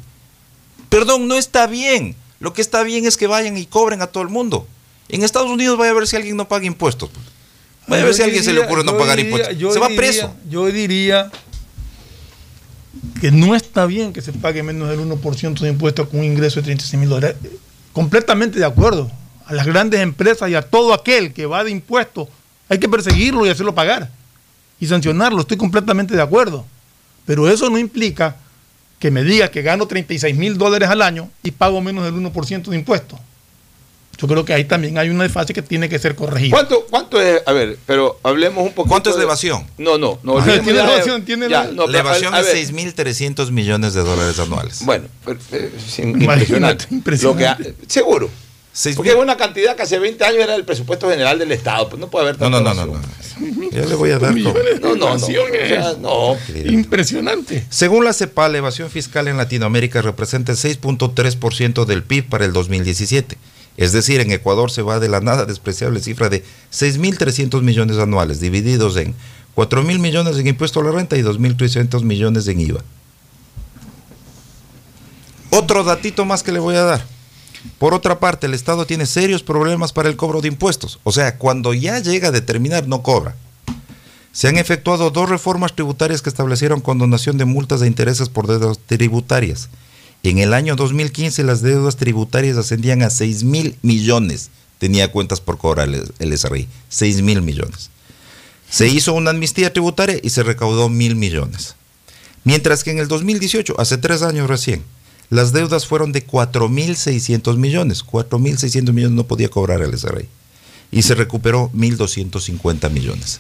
Perdón, 0.89 1.27
no 1.27 1.35
está 1.35 1.67
bien. 1.67 2.15
Lo 2.39 2.53
que 2.53 2.61
está 2.61 2.83
bien 2.83 3.05
es 3.05 3.17
que 3.17 3.27
vayan 3.27 3.57
y 3.57 3.65
cobren 3.65 4.01
a 4.01 4.07
todo 4.07 4.23
el 4.23 4.29
mundo. 4.29 4.67
En 5.09 5.23
Estados 5.23 5.49
Unidos 5.49 5.77
vaya 5.77 5.91
a 5.91 5.93
ver 5.95 6.07
si 6.07 6.15
alguien 6.15 6.37
no 6.37 6.47
paga 6.47 6.65
impuestos. 6.65 7.09
pues. 7.09 7.25
Vaya 7.87 8.03
a 8.03 8.05
ver 8.05 8.13
Yo 8.13 8.17
si 8.17 8.21
a 8.21 8.25
alguien 8.25 8.43
se 8.43 8.53
le 8.53 8.61
ocurre 8.61 8.83
no 8.83 8.97
pagar 8.97 9.17
diría- 9.17 9.31
impuestos. 9.31 9.57
yo 9.57 9.71
Se 9.73 9.79
va 9.79 9.87
diría- 9.87 10.01
preso. 10.01 10.35
Yo 10.49 10.65
diría 10.67 11.31
que 13.21 13.31
no 13.31 13.55
está 13.55 13.85
bien 13.85 14.13
que 14.13 14.21
se 14.21 14.31
pague 14.33 14.63
menos 14.63 14.89
del 14.89 14.99
1% 14.99 15.63
de 15.63 15.69
impuestos 15.69 16.07
con 16.09 16.19
un 16.19 16.25
ingreso 16.25 16.57
de 16.59 16.63
36 16.65 16.99
mil 16.99 17.09
dólares. 17.09 17.35
Completamente 17.93 18.59
de 18.59 18.65
acuerdo. 18.65 19.11
A 19.45 19.53
las 19.53 19.65
grandes 19.65 19.99
empresas 19.99 20.49
y 20.49 20.55
a 20.55 20.61
todo 20.61 20.93
aquel 20.93 21.33
que 21.33 21.45
va 21.47 21.63
de 21.63 21.71
impuestos 21.71 22.27
hay 22.69 22.77
que 22.79 22.87
perseguirlo 22.87 23.45
y 23.45 23.49
hacerlo 23.49 23.73
pagar. 23.75 24.11
y 24.81 24.87
sancionarlo, 24.87 25.41
estoy 25.41 25.57
completamente 25.57 26.15
de 26.15 26.21
acuerdo. 26.21 26.65
Pero 27.25 27.49
eso 27.49 27.69
no 27.69 27.77
implica 27.77 28.37
que 28.99 29.11
me 29.11 29.23
diga 29.23 29.49
que 29.49 29.61
gano 29.61 29.87
36 29.87 30.35
mil 30.35 30.57
dólares 30.57 30.89
al 30.89 31.01
año 31.01 31.29
y 31.43 31.51
pago 31.51 31.81
menos 31.81 32.03
del 32.03 32.13
1% 32.15 32.63
de 32.69 32.75
impuestos. 32.75 33.19
Yo 34.17 34.27
creo 34.27 34.43
que 34.43 34.53
ahí 34.53 34.65
también 34.65 34.97
hay 34.97 35.07
una 35.09 35.23
desfase 35.23 35.53
que 35.53 35.61
tiene 35.61 35.87
que 35.87 35.97
ser 35.97 36.13
corregida. 36.13 36.51
¿Cuánto, 36.53 36.85
¿Cuánto 36.89 37.21
es? 37.21 37.41
A 37.45 37.53
ver, 37.53 37.77
pero 37.85 38.19
hablemos 38.23 38.65
un 38.67 38.73
poco. 38.73 38.89
¿Cuánto 38.89 39.09
es 39.09 39.15
la 39.15 39.23
evasión? 39.23 39.65
No, 39.77 39.97
no, 39.97 40.19
no. 40.23 40.43
¿Tiene 40.43 40.59
olvidemos 40.59 40.73
ya 40.75 40.85
de- 40.87 40.93
evasión? 40.95 41.21
¿Tiene 41.23 41.49
ya, 41.49 41.63
la- 41.63 41.71
no, 41.71 41.87
la 41.87 41.99
pero, 41.99 41.99
evasión 42.09 42.33
a 42.35 42.41
es 42.41 42.45
ver, 42.47 42.57
6.300 42.57 43.49
millones 43.51 43.93
de 43.93 44.01
dólares 44.03 44.37
anuales. 44.37 44.83
Bueno, 44.83 45.05
pero, 45.23 45.39
eh, 45.53 45.71
es 45.77 45.99
Imagínate, 45.99 46.25
impresionante. 46.25 46.85
impresionante. 46.91 47.23
Lo 47.25 47.37
que 47.37 47.47
ha- 47.47 47.75
seguro. 47.87 48.29
Porque 48.95 49.09
es 49.09 49.15
una 49.15 49.35
cantidad 49.35 49.75
que 49.75 49.81
hace 49.81 49.99
20 49.99 50.23
años 50.23 50.43
era 50.43 50.55
el 50.55 50.63
presupuesto 50.63 51.09
general 51.09 51.39
del 51.39 51.51
Estado. 51.51 51.89
Pues 51.89 51.99
no 51.99 52.09
puede 52.09 52.29
haber 52.29 52.39
No, 52.39 52.51
tanta 52.51 52.73
no, 52.73 52.85
no, 52.85 52.93
no, 52.93 52.99
no. 52.99 53.69
Ya 53.71 53.85
le 53.85 53.95
voy 53.95 54.11
a 54.11 54.19
dar. 54.19 54.35
No, 54.35 54.53
no, 54.53 54.95
no. 54.95 55.13
O 55.15 55.19
sea, 55.19 55.93
no. 55.99 56.37
Impresionante. 56.65 57.65
Según 57.69 58.05
la 58.05 58.13
CEPAL, 58.13 58.53
la 58.53 58.57
evasión 58.59 58.89
fiscal 58.89 59.27
en 59.27 59.37
Latinoamérica 59.37 60.01
representa 60.01 60.51
el 60.51 60.57
6.3% 60.57 61.85
del 61.85 62.03
PIB 62.03 62.29
para 62.29 62.45
el 62.45 62.53
2017. 62.53 63.37
Es 63.77 63.91
decir, 63.91 64.19
en 64.19 64.31
Ecuador 64.31 64.71
se 64.71 64.81
va 64.81 64.99
de 64.99 65.09
la 65.09 65.21
nada 65.21 65.45
despreciable 65.45 66.01
cifra 66.01 66.29
de 66.29 66.43
6.300 66.71 67.61
millones 67.61 67.97
anuales, 67.97 68.39
divididos 68.39 68.97
en 68.97 69.15
4.000 69.55 69.99
millones 69.99 70.37
en 70.37 70.47
impuesto 70.47 70.81
a 70.81 70.83
la 70.83 70.91
renta 70.91 71.17
y 71.17 71.21
2.300 71.21 72.03
millones 72.03 72.47
en 72.47 72.59
IVA. 72.59 72.81
Otro 75.51 75.83
datito 75.83 76.25
más 76.25 76.43
que 76.43 76.51
le 76.51 76.59
voy 76.59 76.75
a 76.75 76.83
dar. 76.83 77.18
Por 77.77 77.93
otra 77.93 78.19
parte, 78.19 78.47
el 78.47 78.53
Estado 78.53 78.85
tiene 78.85 79.05
serios 79.05 79.43
problemas 79.43 79.93
para 79.93 80.09
el 80.09 80.15
cobro 80.15 80.41
de 80.41 80.47
impuestos. 80.47 80.99
O 81.03 81.11
sea, 81.11 81.37
cuando 81.37 81.73
ya 81.73 81.99
llega 81.99 82.29
a 82.29 82.31
determinar, 82.31 82.87
no 82.87 83.03
cobra. 83.03 83.35
Se 84.31 84.47
han 84.47 84.57
efectuado 84.57 85.09
dos 85.09 85.29
reformas 85.29 85.73
tributarias 85.73 86.21
que 86.21 86.29
establecieron 86.29 86.81
condonación 86.81 87.37
de 87.37 87.45
multas 87.45 87.81
e 87.81 87.87
intereses 87.87 88.29
por 88.29 88.47
deudas 88.47 88.79
tributarias. 88.85 89.69
En 90.23 90.37
el 90.37 90.53
año 90.53 90.75
2015 90.75 91.43
las 91.43 91.61
deudas 91.61 91.95
tributarias 91.95 92.57
ascendían 92.57 93.01
a 93.01 93.09
6 93.09 93.43
mil 93.43 93.75
millones. 93.81 94.49
Tenía 94.77 95.11
cuentas 95.11 95.41
por 95.41 95.57
cobrar 95.57 95.89
el 95.89 96.37
SRI. 96.37 96.67
6 96.89 97.21
mil 97.21 97.41
millones. 97.41 97.89
Se 98.69 98.87
hizo 98.87 99.13
una 99.13 99.31
amnistía 99.31 99.73
tributaria 99.73 100.19
y 100.21 100.29
se 100.29 100.43
recaudó 100.43 100.89
mil 100.89 101.15
millones. 101.15 101.75
Mientras 102.43 102.83
que 102.83 102.91
en 102.91 102.99
el 102.99 103.07
2018, 103.07 103.75
hace 103.79 103.97
tres 103.97 104.21
años 104.21 104.47
recién, 104.47 104.83
las 105.29 105.53
deudas 105.53 105.85
fueron 105.85 106.11
de 106.11 106.25
4.600 106.25 107.57
millones. 107.57 108.05
4.600 108.05 108.91
millones 108.93 109.15
no 109.15 109.25
podía 109.25 109.49
cobrar 109.49 109.81
el 109.81 109.97
SRI. 109.97 110.27
Y 110.91 111.03
se 111.03 111.13
recuperó 111.15 111.69
1.250 111.75 112.89
millones. 112.89 113.39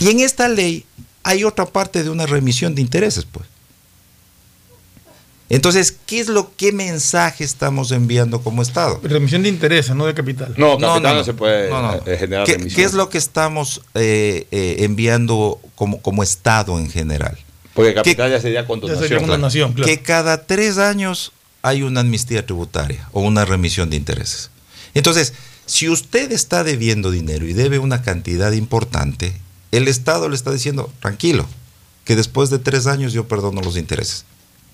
Y 0.00 0.08
en 0.08 0.20
esta 0.20 0.48
ley 0.48 0.84
hay 1.22 1.44
otra 1.44 1.66
parte 1.66 2.02
de 2.02 2.10
una 2.10 2.26
remisión 2.26 2.74
de 2.74 2.82
intereses, 2.82 3.24
pues. 3.24 3.46
Entonces, 5.48 5.94
¿qué 6.06 6.18
es 6.18 6.28
lo 6.28 6.50
qué 6.56 6.72
mensaje 6.72 7.44
estamos 7.44 7.92
enviando 7.92 8.40
como 8.40 8.62
Estado? 8.62 8.98
Remisión 9.02 9.42
de 9.42 9.50
intereses, 9.50 9.94
no 9.94 10.06
de 10.06 10.14
capital. 10.14 10.54
No, 10.56 10.78
capital 10.78 11.16
no, 11.16 11.24
se 11.24 11.34
puede 11.34 11.68
no, 11.68 11.82
no. 11.82 11.94
eh, 12.06 12.16
generar 12.18 12.46
¿Qué, 12.46 12.54
remisión. 12.54 12.76
qué 12.76 12.84
es 12.84 12.94
lo 12.94 13.10
que 13.10 13.18
estamos 13.18 13.82
eh, 13.94 14.46
eh, 14.50 14.76
enviando 14.78 15.60
como, 15.74 16.00
como 16.00 16.22
Estado 16.22 16.78
en 16.78 16.90
general? 16.90 17.36
Porque 17.74 17.94
capital 17.94 18.30
ya 18.30 18.40
sería 18.40 18.66
condonación. 18.66 19.02
sería 19.02 19.18
condonación, 19.18 19.72
claro. 19.72 19.86
Que 19.90 20.02
cada 20.02 20.46
tres 20.46 20.78
años 20.78 21.32
hay 21.62 21.82
una 21.82 22.00
amnistía 22.00 22.44
tributaria 22.44 23.08
o 23.12 23.20
una 23.22 23.44
remisión 23.44 23.88
de 23.90 23.96
intereses. 23.96 24.50
Entonces, 24.94 25.32
si 25.64 25.88
usted 25.88 26.32
está 26.32 26.64
debiendo 26.64 27.10
dinero 27.10 27.46
y 27.46 27.52
debe 27.54 27.78
una 27.78 28.02
cantidad 28.02 28.52
importante, 28.52 29.34
el 29.70 29.88
Estado 29.88 30.28
le 30.28 30.34
está 30.34 30.50
diciendo, 30.52 30.92
tranquilo, 31.00 31.46
que 32.04 32.16
después 32.16 32.50
de 32.50 32.58
tres 32.58 32.86
años 32.86 33.12
yo 33.12 33.26
perdono 33.28 33.60
los 33.62 33.76
intereses. 33.76 34.24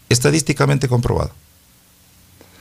Estadísticamente 0.09 0.88
comprobado. 0.88 1.30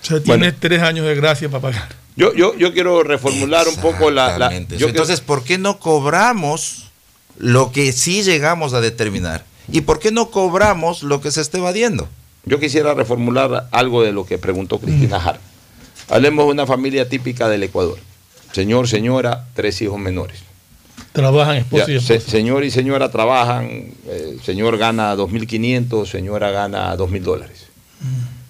O 0.03 0.05
sea, 0.05 0.21
tiene 0.21 0.51
tres 0.51 0.81
años 0.83 1.05
de 1.05 1.15
gracia 1.15 1.49
para 1.49 1.61
pagar. 1.61 1.95
Yo, 2.15 2.33
yo, 2.33 2.55
yo 2.57 2.73
quiero 2.73 3.03
reformular 3.03 3.67
un 3.67 3.75
poco 3.77 4.11
la. 4.11 4.25
la- 4.37 4.47
Exactamente. 4.47 4.77
yo 4.77 4.87
Entonces, 4.89 5.21
¿por 5.21 5.43
qué 5.43 5.57
no 5.57 5.79
cobramos 5.79 6.89
lo 7.37 7.71
que 7.71 7.91
sí 7.93 8.23
llegamos 8.23 8.73
a 8.73 8.81
determinar? 8.81 9.45
¿Y 9.71 9.81
por 9.81 9.99
qué 9.99 10.11
no 10.11 10.29
cobramos 10.31 11.03
lo 11.03 11.19
que 11.21 11.31
se 11.31 11.41
está 11.41 11.57
evadiendo? 11.57 12.07
Yo 12.45 12.59
quisiera 12.59 12.93
reformular 12.93 13.67
algo 13.71 14.01
de 14.03 14.11
lo 14.13 14.25
que 14.25 14.37
preguntó 14.37 14.79
Cristina 14.79 15.19
Jara. 15.19 15.39
Hablemos 16.09 16.45
de 16.45 16.51
una 16.53 16.65
familia 16.65 17.09
típica 17.09 17.49
del 17.49 17.63
Ecuador. 17.63 17.97
Señor, 18.53 18.87
señora, 18.87 19.45
tres 19.53 19.81
hijos 19.81 19.99
menores. 19.99 20.39
Trabajan 21.11 21.57
esposo 21.57 21.87
Ya, 21.87 21.93
y 21.95 21.99
se- 21.99 22.15
esposa. 22.15 22.31
señor 22.31 22.63
y 22.63 22.71
señora 22.71 23.09
trabajan, 23.11 23.67
eh, 24.07 24.37
señor 24.43 24.77
gana 24.77 25.15
2.500, 25.15 26.05
señora 26.09 26.51
gana 26.51 26.95
2.000 26.95 27.23
dólares. 27.23 27.65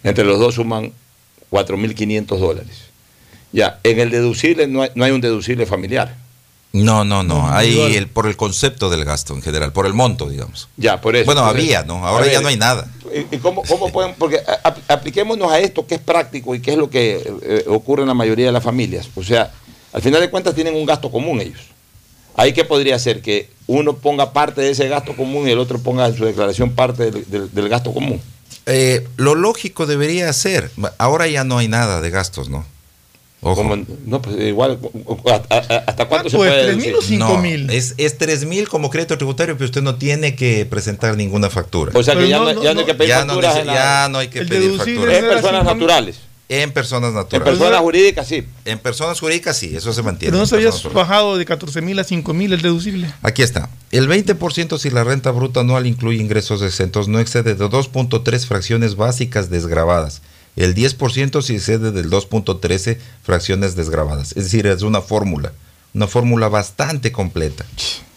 Entre 0.04 0.24
los 0.24 0.38
dos 0.40 0.56
suman 0.56 0.92
4.500 1.50 2.40
dólares. 2.40 2.78
Ya, 3.54 3.80
en 3.84 4.00
el 4.00 4.12
deducible 4.12 4.68
no 4.68 4.84
hay, 4.84 4.90
no 4.96 5.06
hay 5.06 5.12
un 5.12 5.22
deducible 5.22 5.66
familiar. 5.66 6.16
No, 6.74 7.04
no, 7.06 7.24
no. 7.24 7.48
Individual. 7.62 7.92
el, 7.94 8.08
por 8.08 8.28
el 8.28 8.36
concepto 8.38 8.90
del 8.90 9.04
gasto 9.06 9.34
en 9.34 9.42
general, 9.42 9.72
por 9.72 9.86
el 9.86 9.94
monto, 9.94 10.30
digamos. 10.30 10.68
Ya, 10.78 11.00
por 11.02 11.16
eso. 11.16 11.26
Bueno, 11.26 11.42
por 11.42 11.50
había, 11.52 11.80
eso. 11.80 11.88
¿no? 11.88 12.06
Ahora 12.06 12.26
ver, 12.26 12.34
ya 12.34 12.42
no 12.42 12.50
hay 12.50 12.58
nada. 12.58 12.92
¿Y 13.32 13.38
cómo, 13.38 13.64
cómo 13.64 13.92
pueden? 13.92 14.14
Porque 14.16 14.42
apliquémonos 14.88 15.52
a 15.52 15.60
esto 15.60 15.88
que 15.88 15.96
es 15.96 16.02
práctico 16.02 16.54
y 16.54 16.60
que 16.62 16.72
es 16.72 16.78
lo 16.78 16.90
que 16.90 17.22
eh, 17.44 17.64
ocurre 17.68 18.02
en 18.04 18.10
la 18.10 18.14
mayoría 18.14 18.48
de 18.48 18.52
las 18.52 18.64
familias. 18.64 19.08
O 19.16 19.24
sea, 19.24 19.52
al 19.94 20.02
final 20.02 20.22
de 20.22 20.30
cuentas 20.30 20.54
tienen 20.54 20.76
un 20.76 20.86
gasto 20.86 21.10
común 21.12 21.42
ellos. 21.42 21.62
Ahí 22.36 22.54
qué 22.54 22.64
podría 22.66 23.00
ser 23.00 23.22
que 23.22 23.50
uno 23.66 23.94
ponga 23.96 24.32
parte 24.34 24.62
de 24.62 24.70
ese 24.72 24.88
gasto 24.88 25.16
común 25.16 25.48
y 25.48 25.52
el 25.52 25.60
otro 25.60 25.80
ponga 25.80 26.06
en 26.08 26.16
su 26.16 26.26
declaración 26.26 26.72
parte 26.72 27.10
del, 27.10 27.26
del- 27.32 27.52
del 27.52 27.70
gasto 27.70 27.94
común. 27.94 28.22
Eh, 28.68 29.08
lo 29.16 29.34
lógico 29.34 29.86
debería 29.88 30.32
ser, 30.34 30.70
ahora 31.00 31.28
ya 31.28 31.44
no 31.44 31.58
hay 31.58 31.68
nada 31.70 32.02
de 32.02 32.10
gastos, 32.12 32.50
¿no? 32.50 32.66
Ojo. 33.42 33.64
No, 34.06 34.22
pues 34.22 34.36
igual, 34.40 34.80
¿hasta, 35.50 36.08
cuánto 36.08 36.08
se 36.08 36.08
¿Cuánto 36.08 36.28
es? 36.28 36.34
puede 36.36 36.64
¿Tres 36.64 36.76
mil 36.78 36.86
deducir? 36.88 37.22
o 37.22 37.28
cinco 37.28 37.38
mil? 37.38 37.70
Es, 37.70 37.94
es 37.98 38.18
3 38.18 38.46
mil 38.46 38.68
como 38.68 38.90
crédito 38.90 39.16
tributario, 39.18 39.56
pero 39.56 39.66
usted 39.66 39.84
no 39.84 39.96
tiene 39.96 40.36
que 40.36 40.66
presentar 40.66 41.16
ninguna 41.16 41.50
factura. 41.50 41.92
O 41.94 42.02
sea 42.04 42.16
que 42.16 42.28
ya 42.28 42.40
no- 42.40 42.52
no- 42.54 42.64
ya 42.64 42.74
no 42.74 42.80
hay 42.80 42.86
que 42.86 42.96
pedir 42.96 43.10
ya 43.10 43.26
no 43.26 43.34
facturas 43.34 43.58
en 43.58 43.68
la- 43.68 43.74
ya 43.76 44.10
no 44.10 44.18
hay 44.18 44.28
que 44.30 44.40
pedir 44.44 44.62
deducible 44.72 45.00
facturas. 45.02 45.18
En 45.24 45.30
personas 45.30 45.64
naturales. 45.66 46.16
En 46.50 46.72
personas 46.72 47.10
En 47.10 47.16
naturales. 47.16 47.58
personas 47.60 47.82
jurídicas 47.82 48.28
sí. 48.28 48.44
En 48.66 48.80
personas 48.80 49.20
jurídicas 49.20 49.56
sí, 49.58 49.76
eso 49.76 49.92
se 49.94 50.02
mantiene. 50.02 50.32
Pero 50.32 50.38
no 50.38 50.44
en 50.44 50.48
se 50.48 50.56
había 50.56 50.72
bajado 50.94 51.38
de 51.38 51.46
14 51.46 51.82
mil 51.82 52.00
a 52.00 52.04
5 52.06 52.34
mil 52.34 52.54
el 52.54 52.62
deducible. 52.62 53.14
Aquí 53.22 53.44
está. 53.44 53.70
El 53.92 54.08
20% 54.08 54.78
si 54.80 54.90
la 54.90 55.04
renta 55.04 55.30
bruta 55.32 55.60
anual 55.60 55.86
incluye 55.86 56.20
ingresos 56.22 56.62
exentos 56.62 57.08
no 57.08 57.20
excede 57.20 57.54
de 57.54 57.66
2.3 57.70 58.46
fracciones 58.48 58.96
básicas 58.96 59.50
desgravadas. 59.50 60.22
El 60.58 60.76
10% 60.76 61.42
si 61.42 61.56
excede 61.56 61.92
del 61.92 62.10
2.13 62.10 62.98
fracciones 63.24 63.76
desgravadas. 63.76 64.30
Es 64.36 64.44
decir, 64.46 64.68
es 64.68 64.82
una 64.82 65.02
fórmula. 65.02 65.54
Una 65.94 66.08
fórmula 66.08 66.50
bastante 66.50 67.12
completa. 67.14 67.66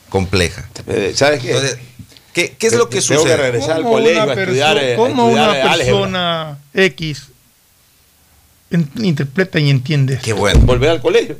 Compleja. 0.09 0.69
¿Sabes 1.15 1.41
qué? 1.41 1.49
Entonces, 1.53 1.79
¿qué, 2.33 2.57
qué 2.59 2.67
es 2.67 2.75
lo 2.75 2.89
que 2.89 3.01
sucede? 3.01 3.25
que 3.27 3.37
regresar 3.37 3.73
al 3.77 3.83
¿Cómo 3.83 3.95
colegio 3.95 4.23
una 4.25 4.33
a 4.33 4.35
estudiar, 4.35 4.77
perso- 4.77 4.83
eh, 4.83 4.95
a 4.95 4.97
cómo 4.97 5.29
estudiar, 5.29 5.49
una 5.51 5.59
eh, 5.59 5.63
álgebra? 5.63 5.85
persona 6.01 6.59
X 6.75 7.23
interpreta 8.99 9.59
y 9.61 9.71
entiende? 9.71 10.19
Qué 10.23 10.33
bueno. 10.33 10.61
Volver 10.61 10.91
al 10.91 11.01
colegio. 11.01 11.37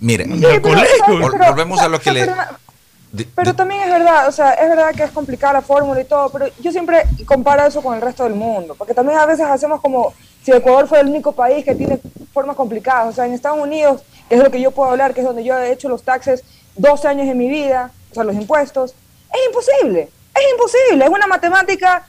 Mire, 0.00 0.26
vol- 0.26 0.60
Pero- 0.62 1.20
volvemos 1.50 1.80
a 1.80 1.88
lo 1.88 2.00
que 2.00 2.12
le... 2.12 2.26
Pero 3.34 3.54
también 3.54 3.82
es 3.82 3.90
verdad, 3.90 4.28
o 4.28 4.32
sea, 4.32 4.52
es 4.52 4.68
verdad 4.68 4.94
que 4.94 5.04
es 5.04 5.10
complicada 5.10 5.54
la 5.54 5.62
fórmula 5.62 6.00
y 6.00 6.04
todo, 6.04 6.28
pero 6.30 6.46
yo 6.60 6.70
siempre 6.70 7.04
comparo 7.26 7.66
eso 7.66 7.82
con 7.82 7.94
el 7.94 8.02
resto 8.02 8.24
del 8.24 8.34
mundo, 8.34 8.74
porque 8.76 8.94
también 8.94 9.18
a 9.18 9.26
veces 9.26 9.46
hacemos 9.46 9.80
como 9.80 10.12
si 10.42 10.52
Ecuador 10.52 10.86
fuera 10.86 11.02
el 11.02 11.08
único 11.08 11.32
país 11.32 11.64
que 11.64 11.74
tiene 11.74 11.98
formas 12.32 12.56
complicadas, 12.56 13.08
o 13.08 13.12
sea, 13.12 13.26
en 13.26 13.32
Estados 13.32 13.58
Unidos, 13.58 14.02
que 14.28 14.34
es 14.34 14.42
lo 14.42 14.50
que 14.50 14.60
yo 14.60 14.72
puedo 14.72 14.90
hablar, 14.90 15.14
que 15.14 15.20
es 15.20 15.26
donde 15.26 15.42
yo 15.42 15.58
he 15.58 15.72
hecho 15.72 15.88
los 15.88 16.02
taxes 16.02 16.44
12 16.76 17.08
años 17.08 17.26
en 17.26 17.38
mi 17.38 17.48
vida, 17.48 17.90
o 18.10 18.14
sea, 18.14 18.24
los 18.24 18.34
impuestos, 18.34 18.94
es 19.32 19.40
imposible, 19.46 20.10
es 20.34 20.42
imposible, 20.52 21.04
es 21.04 21.10
una 21.10 21.26
matemática 21.26 22.06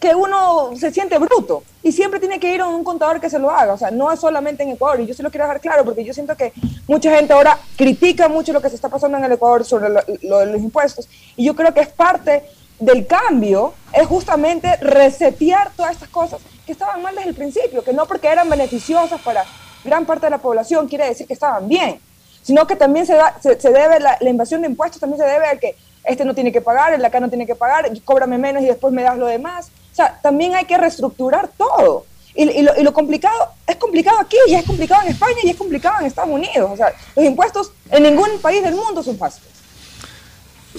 que 0.00 0.14
uno 0.14 0.70
se 0.76 0.90
siente 0.90 1.18
bruto 1.18 1.62
y 1.82 1.92
siempre 1.92 2.18
tiene 2.18 2.40
que 2.40 2.54
ir 2.54 2.60
a 2.60 2.66
un 2.66 2.84
contador 2.84 3.20
que 3.20 3.30
se 3.30 3.38
lo 3.38 3.50
haga. 3.50 3.74
O 3.74 3.78
sea, 3.78 3.90
no 3.90 4.10
es 4.10 4.20
solamente 4.20 4.62
en 4.62 4.70
Ecuador. 4.70 5.00
Y 5.00 5.06
yo 5.06 5.14
se 5.14 5.22
lo 5.22 5.30
quiero 5.30 5.44
dejar 5.44 5.60
claro 5.60 5.84
porque 5.84 6.04
yo 6.04 6.14
siento 6.14 6.36
que 6.36 6.52
mucha 6.88 7.14
gente 7.14 7.32
ahora 7.32 7.58
critica 7.76 8.28
mucho 8.28 8.52
lo 8.52 8.60
que 8.60 8.68
se 8.68 8.76
está 8.76 8.88
pasando 8.88 9.18
en 9.18 9.24
el 9.24 9.32
Ecuador 9.32 9.64
sobre 9.64 9.88
lo, 9.90 10.38
de 10.38 10.46
los 10.46 10.60
impuestos. 10.60 11.08
Y 11.36 11.44
yo 11.44 11.54
creo 11.54 11.72
que 11.74 11.80
es 11.80 11.88
parte 11.88 12.44
del 12.78 13.06
cambio, 13.06 13.74
es 13.92 14.06
justamente 14.06 14.76
resetear 14.76 15.70
todas 15.76 15.92
estas 15.92 16.08
cosas 16.08 16.40
que 16.66 16.72
estaban 16.72 17.02
mal 17.02 17.14
desde 17.14 17.28
el 17.28 17.34
principio, 17.34 17.84
que 17.84 17.92
no 17.92 18.06
porque 18.06 18.28
eran 18.28 18.48
beneficiosas 18.48 19.20
para 19.20 19.44
gran 19.84 20.04
parte 20.04 20.26
de 20.26 20.30
la 20.30 20.38
población 20.38 20.88
quiere 20.88 21.06
decir 21.06 21.26
que 21.26 21.32
estaban 21.34 21.68
bien, 21.68 22.00
sino 22.42 22.66
que 22.66 22.76
también 22.76 23.06
se, 23.06 23.16
se, 23.40 23.70
debe, 23.70 24.00
la, 24.00 24.16
la 24.20 24.30
invasión 24.30 24.62
de 24.62 24.68
impuestos 24.68 25.00
también 25.00 25.20
se 25.20 25.28
debe 25.28 25.46
al 25.46 25.58
que 25.58 25.76
este 26.04 26.24
no 26.24 26.34
tiene 26.34 26.52
que 26.52 26.60
pagar, 26.60 26.92
el 26.92 27.00
de 27.00 27.06
acá 27.06 27.20
no 27.20 27.28
tiene 27.28 27.46
que 27.46 27.54
pagar, 27.54 27.90
cóbrame 28.04 28.38
menos 28.38 28.62
y 28.62 28.66
después 28.66 28.92
me 28.92 29.02
das 29.02 29.18
lo 29.18 29.26
demás. 29.26 29.70
O 29.92 29.94
sea, 29.94 30.18
también 30.22 30.54
hay 30.54 30.64
que 30.64 30.76
reestructurar 30.78 31.50
todo. 31.56 32.06
Y, 32.34 32.48
y 32.48 32.62
lo, 32.62 32.72
y 32.78 32.82
lo 32.82 32.92
complicado, 32.94 33.50
es 33.66 33.76
complicado 33.76 34.18
aquí, 34.18 34.36
y 34.48 34.54
es 34.54 34.64
complicado 34.64 35.02
en 35.02 35.12
España, 35.12 35.36
y 35.42 35.50
es 35.50 35.56
complicado 35.56 36.00
en 36.00 36.06
Estados 36.06 36.30
Unidos. 36.30 36.70
O 36.70 36.76
sea, 36.76 36.92
los 37.14 37.24
impuestos 37.24 37.72
en 37.90 38.04
ningún 38.04 38.40
país 38.40 38.62
del 38.62 38.74
mundo 38.74 39.02
son 39.02 39.18
fáciles. 39.18 39.50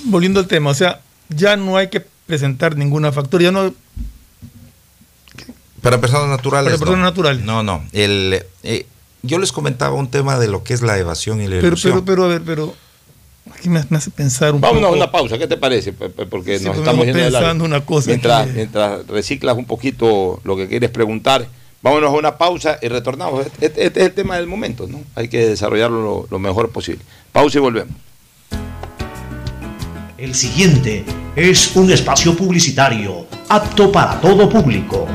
volviendo 0.05 0.39
al 0.39 0.47
tema, 0.47 0.71
o 0.71 0.73
sea, 0.73 1.01
ya 1.29 1.55
no 1.55 1.77
hay 1.77 1.89
que 1.89 2.01
presentar 2.25 2.75
ninguna 2.75 3.11
factura, 3.11 3.43
ya 3.43 3.51
no 3.51 3.73
Para 5.81 6.01
personas 6.01 6.29
naturales. 6.29 6.73
Para 6.73 6.79
personas 6.79 6.99
no. 6.99 7.05
naturales. 7.05 7.43
No, 7.43 7.61
no. 7.61 7.83
El, 7.91 8.43
eh, 8.63 8.87
yo 9.21 9.37
les 9.37 9.51
comentaba 9.51 9.93
un 9.93 10.09
tema 10.09 10.39
de 10.39 10.47
lo 10.47 10.63
que 10.63 10.73
es 10.73 10.81
la 10.81 10.97
evasión 10.97 11.39
y 11.39 11.45
la 11.45 11.57
pero, 11.57 11.67
ilusión. 11.67 11.93
pero, 11.93 12.05
pero, 12.05 12.23
a 12.25 12.27
ver, 12.27 12.41
pero 12.43 12.73
aquí 13.63 13.69
me, 13.69 13.97
hace 13.97 14.11
pensar 14.11 14.53
un 14.53 14.59
Vámonos 14.61 14.83
a 14.83 14.87
poco. 14.87 14.97
una 14.97 15.11
pausa, 15.11 15.37
¿qué 15.37 15.47
te 15.47 15.55
parece? 15.57 15.93
Porque 15.93 16.59
Sí, 16.59 16.65
nos 16.65 16.77
estamos 16.77 17.05
yendo 17.05 17.19
pensando 17.21 17.63
una 17.63 17.85
cosa 17.85 18.07
Mientras, 18.09 18.47
que- 18.47 18.53
mientras 18.53 19.07
reciclas 19.07 19.55
un 19.57 19.65
poquito 19.65 20.41
lo 20.43 20.57
que 20.57 20.67
quieres 20.67 20.89
preguntar, 20.89 21.47
vámonos 21.81 22.09
a 22.09 22.13
una 22.17 22.37
pausa 22.37 22.77
y 22.81 22.87
retornamos. 22.89 23.45
Este, 23.61 23.85
este 23.85 23.99
es 24.01 24.05
el 24.07 24.13
tema 24.13 24.35
del 24.35 24.47
momento, 24.47 24.85
¿no? 24.87 24.99
Hay 25.15 25.27
que 25.29 25.47
desarrollarlo 25.47 26.01
lo, 26.01 26.27
lo 26.29 26.39
mejor 26.39 26.69
posible. 26.71 27.01
Pausa 27.31 27.57
y 27.59 27.61
volvemos. 27.61 27.95
El 30.17 30.35
siguiente 30.35 31.03
es 31.35 31.75
un 31.75 31.91
espacio 31.91 32.35
publicitario 32.35 33.25
apto 33.49 33.91
para 33.91 34.19
todo 34.21 34.47
público. 34.49 35.07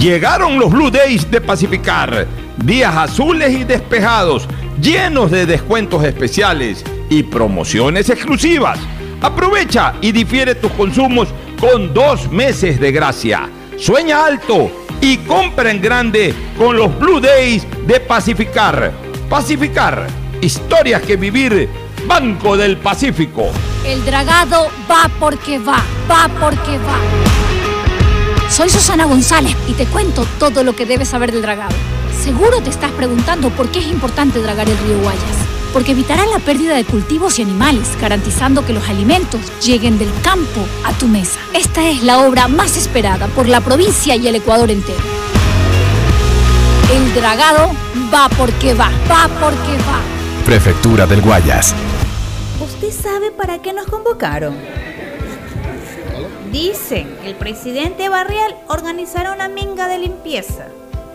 Llegaron 0.00 0.58
los 0.58 0.70
Blue 0.70 0.90
Days 0.90 1.30
de 1.30 1.40
Pacificar, 1.40 2.26
días 2.64 2.92
azules 2.96 3.52
y 3.54 3.62
despejados, 3.64 4.48
llenos 4.80 5.30
de 5.30 5.46
descuentos 5.46 6.04
especiales 6.04 6.84
y 7.08 7.22
promociones 7.22 8.08
exclusivas. 8.10 8.78
Aprovecha 9.20 9.94
y 10.00 10.12
difiere 10.12 10.54
tus 10.54 10.72
consumos 10.72 11.28
con 11.60 11.94
dos 11.94 12.30
meses 12.30 12.80
de 12.80 12.90
gracia. 12.92 13.48
Sueña 13.76 14.24
alto 14.24 14.70
y 15.00 15.18
compra 15.18 15.70
en 15.70 15.80
grande 15.80 16.34
con 16.56 16.76
los 16.76 16.98
Blue 16.98 17.20
Days 17.20 17.66
de 17.86 18.00
Pacificar. 18.00 18.92
Pacificar, 19.28 20.06
historias 20.40 21.02
que 21.02 21.16
vivir, 21.16 21.68
Banco 22.06 22.56
del 22.56 22.76
Pacífico. 22.78 23.50
El 23.86 24.04
dragado 24.04 24.70
va 24.90 25.10
porque 25.18 25.58
va, 25.58 25.82
va 26.10 26.28
porque 26.40 26.78
va. 26.78 28.50
Soy 28.50 28.68
Susana 28.68 29.06
González 29.06 29.56
y 29.68 29.72
te 29.72 29.86
cuento 29.86 30.26
todo 30.38 30.62
lo 30.62 30.76
que 30.76 30.84
debes 30.84 31.08
saber 31.08 31.32
del 31.32 31.42
dragado. 31.42 31.74
Seguro 32.22 32.62
te 32.62 32.70
estás 32.70 32.92
preguntando 32.92 33.50
por 33.50 33.68
qué 33.72 33.80
es 33.80 33.86
importante 33.86 34.40
dragar 34.40 34.68
el 34.68 34.78
río 34.78 34.96
Guayas. 35.00 35.36
Porque 35.72 35.90
evitará 35.90 36.24
la 36.26 36.38
pérdida 36.38 36.76
de 36.76 36.84
cultivos 36.84 37.40
y 37.40 37.42
animales, 37.42 37.98
garantizando 38.00 38.64
que 38.64 38.72
los 38.72 38.88
alimentos 38.88 39.40
lleguen 39.60 39.98
del 39.98 40.08
campo 40.22 40.60
a 40.84 40.92
tu 40.92 41.08
mesa. 41.08 41.40
Esta 41.52 41.90
es 41.90 42.04
la 42.04 42.20
obra 42.20 42.46
más 42.46 42.76
esperada 42.76 43.26
por 43.26 43.48
la 43.48 43.60
provincia 43.60 44.14
y 44.14 44.28
el 44.28 44.36
Ecuador 44.36 44.70
entero. 44.70 45.00
El 46.92 47.12
dragado 47.12 47.72
va 48.14 48.28
porque 48.28 48.72
va, 48.74 48.92
va 49.10 49.28
porque 49.40 49.76
va. 49.78 50.00
Prefectura 50.44 51.08
del 51.08 51.22
Guayas. 51.22 51.74
¿Usted 52.60 52.92
sabe 52.92 53.32
para 53.32 53.60
qué 53.60 53.72
nos 53.72 53.86
convocaron? 53.86 54.54
Dicen 56.52 57.16
que 57.20 57.30
el 57.30 57.34
presidente 57.34 58.08
Barrial 58.08 58.54
organizará 58.68 59.32
una 59.32 59.48
minga 59.48 59.88
de 59.88 59.98
limpieza. 59.98 60.66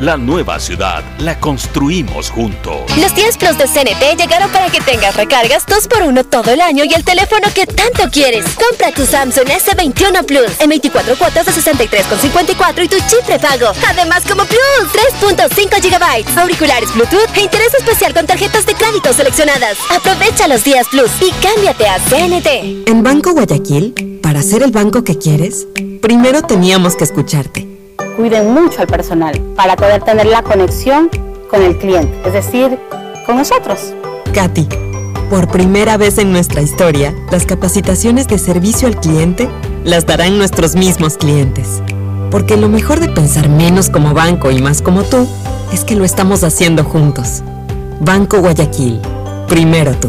La 0.00 0.18
nueva 0.18 0.60
ciudad 0.60 1.02
la 1.20 1.40
construimos 1.40 2.28
juntos. 2.28 2.82
Los 3.00 3.14
10 3.14 3.38
Plus 3.38 3.56
de 3.56 3.64
CNT 3.64 4.20
llegaron 4.20 4.50
para 4.50 4.68
que 4.68 4.78
tengas 4.82 5.16
recargas 5.16 5.66
2x1 5.66 6.28
todo 6.28 6.50
el 6.50 6.60
año 6.60 6.84
y 6.84 6.92
el 6.92 7.02
teléfono 7.02 7.48
que 7.54 7.64
tanto 7.64 8.10
quieres. 8.10 8.44
Compra 8.56 8.92
tu 8.92 9.06
Samsung 9.06 9.46
S21 9.46 10.26
Plus 10.26 10.50
en 10.60 10.68
24 10.68 11.16
cuotas 11.16 11.46
de 11.46 11.52
63,54 11.52 12.84
y 12.84 12.88
tu 12.88 12.96
chip 13.08 13.24
prepago. 13.26 13.72
Además, 13.88 14.22
como 14.28 14.44
Plus, 14.44 14.92
3.5 15.22 15.80
GB, 15.80 16.38
auriculares 16.40 16.92
Bluetooth 16.92 17.34
e 17.34 17.44
interés 17.44 17.72
especial 17.72 18.12
con 18.12 18.26
tarjetas 18.26 18.66
de 18.66 18.74
crédito 18.74 19.14
seleccionadas. 19.14 19.78
Aprovecha 19.96 20.46
los 20.46 20.62
días 20.62 20.86
Plus 20.90 21.10
y 21.22 21.30
cámbiate 21.40 21.88
a 21.88 21.98
CNT. 22.00 22.86
En 22.90 23.02
Banco 23.02 23.32
Guayaquil, 23.32 24.20
para 24.22 24.42
ser 24.42 24.62
el 24.62 24.72
banco 24.72 25.04
que 25.04 25.16
quieres, 25.16 25.66
primero 26.02 26.42
teníamos 26.42 26.96
que 26.96 27.04
escucharte. 27.04 27.75
Cuiden 28.16 28.54
mucho 28.54 28.80
al 28.80 28.86
personal 28.86 29.38
para 29.54 29.76
poder 29.76 30.02
tener 30.02 30.24
la 30.24 30.42
conexión 30.42 31.10
con 31.50 31.62
el 31.62 31.76
cliente, 31.76 32.16
es 32.24 32.32
decir, 32.32 32.78
con 33.26 33.36
nosotros. 33.36 33.92
Katy, 34.32 34.66
por 35.28 35.48
primera 35.48 35.98
vez 35.98 36.16
en 36.16 36.32
nuestra 36.32 36.62
historia, 36.62 37.14
las 37.30 37.44
capacitaciones 37.44 38.26
de 38.26 38.38
servicio 38.38 38.88
al 38.88 38.98
cliente 38.98 39.50
las 39.84 40.06
darán 40.06 40.38
nuestros 40.38 40.76
mismos 40.76 41.18
clientes. 41.18 41.82
Porque 42.30 42.56
lo 42.56 42.70
mejor 42.70 43.00
de 43.00 43.08
pensar 43.08 43.50
menos 43.50 43.90
como 43.90 44.14
banco 44.14 44.50
y 44.50 44.62
más 44.62 44.80
como 44.80 45.02
tú 45.04 45.28
es 45.72 45.84
que 45.84 45.94
lo 45.94 46.04
estamos 46.04 46.42
haciendo 46.42 46.84
juntos. 46.84 47.42
Banco 48.00 48.40
Guayaquil, 48.40 48.98
primero 49.46 49.92
tú. 49.94 50.08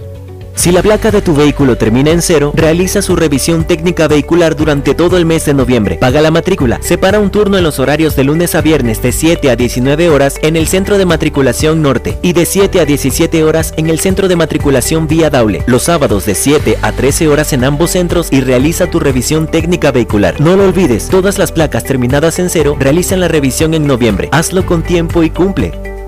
Si 0.61 0.71
la 0.71 0.83
placa 0.83 1.09
de 1.09 1.23
tu 1.23 1.33
vehículo 1.33 1.75
termina 1.75 2.11
en 2.11 2.21
cero, 2.21 2.53
realiza 2.55 3.01
su 3.01 3.15
revisión 3.15 3.63
técnica 3.63 4.07
vehicular 4.07 4.55
durante 4.55 4.93
todo 4.93 5.17
el 5.17 5.25
mes 5.25 5.43
de 5.45 5.55
noviembre. 5.55 5.95
Paga 5.95 6.21
la 6.21 6.29
matrícula. 6.29 6.77
Separa 6.83 7.19
un 7.19 7.31
turno 7.31 7.57
en 7.57 7.63
los 7.63 7.79
horarios 7.79 8.15
de 8.15 8.25
lunes 8.25 8.53
a 8.53 8.61
viernes 8.61 9.01
de 9.01 9.11
7 9.11 9.49
a 9.49 9.55
19 9.55 10.09
horas 10.11 10.37
en 10.43 10.55
el 10.55 10.67
Centro 10.67 10.99
de 10.99 11.07
Matriculación 11.07 11.81
Norte 11.81 12.19
y 12.21 12.33
de 12.33 12.45
7 12.45 12.79
a 12.79 12.85
17 12.85 13.43
horas 13.43 13.73
en 13.75 13.89
el 13.89 13.99
Centro 13.99 14.27
de 14.27 14.35
Matriculación 14.35 15.07
Vía 15.07 15.31
Daule. 15.31 15.63
Los 15.65 15.81
sábados 15.81 16.27
de 16.27 16.35
7 16.35 16.77
a 16.83 16.91
13 16.91 17.27
horas 17.27 17.53
en 17.53 17.63
ambos 17.63 17.89
centros 17.89 18.27
y 18.31 18.41
realiza 18.41 18.85
tu 18.85 18.99
revisión 18.99 19.47
técnica 19.47 19.91
vehicular. 19.91 20.39
No 20.39 20.55
lo 20.55 20.65
olvides, 20.65 21.07
todas 21.07 21.39
las 21.39 21.51
placas 21.51 21.85
terminadas 21.85 22.37
en 22.37 22.51
cero 22.51 22.77
realizan 22.79 23.19
la 23.19 23.27
revisión 23.27 23.73
en 23.73 23.87
noviembre. 23.87 24.29
Hazlo 24.31 24.63
con 24.67 24.83
tiempo 24.83 25.23
y 25.23 25.31
cumple. 25.31 25.90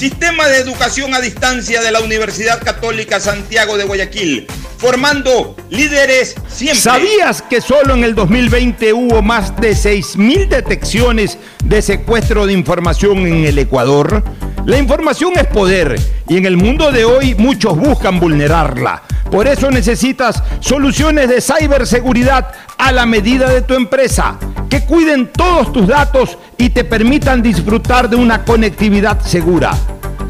Sistema 0.00 0.48
de 0.48 0.56
educación 0.56 1.12
a 1.12 1.20
distancia 1.20 1.82
de 1.82 1.92
la 1.92 2.00
Universidad 2.00 2.62
Católica 2.62 3.20
Santiago 3.20 3.76
de 3.76 3.84
Guayaquil, 3.84 4.46
formando 4.78 5.54
líderes 5.68 6.36
siempre. 6.48 6.80
¿Sabías 6.80 7.42
que 7.42 7.60
solo 7.60 7.92
en 7.92 8.04
el 8.04 8.14
2020 8.14 8.94
hubo 8.94 9.20
más 9.20 9.54
de 9.60 9.72
6.000 9.72 10.48
detecciones 10.48 11.36
de 11.62 11.82
secuestro 11.82 12.46
de 12.46 12.54
información 12.54 13.18
en 13.26 13.44
el 13.44 13.58
Ecuador? 13.58 14.24
La 14.64 14.78
información 14.78 15.34
es 15.36 15.46
poder 15.48 16.00
y 16.26 16.38
en 16.38 16.46
el 16.46 16.56
mundo 16.56 16.92
de 16.92 17.04
hoy 17.04 17.34
muchos 17.34 17.76
buscan 17.76 18.18
vulnerarla. 18.18 19.02
Por 19.30 19.46
eso 19.46 19.70
necesitas 19.70 20.42
soluciones 20.60 21.28
de 21.28 21.42
ciberseguridad 21.42 22.52
a 22.78 22.90
la 22.90 23.04
medida 23.04 23.50
de 23.50 23.60
tu 23.60 23.74
empresa, 23.74 24.38
que 24.70 24.82
cuiden 24.82 25.26
todos 25.26 25.72
tus 25.72 25.88
datos 25.88 26.38
y 26.56 26.70
te 26.70 26.84
permitan 26.84 27.42
disfrutar 27.42 28.08
de 28.08 28.16
una 28.16 28.44
conectividad 28.44 29.20
segura. 29.20 29.72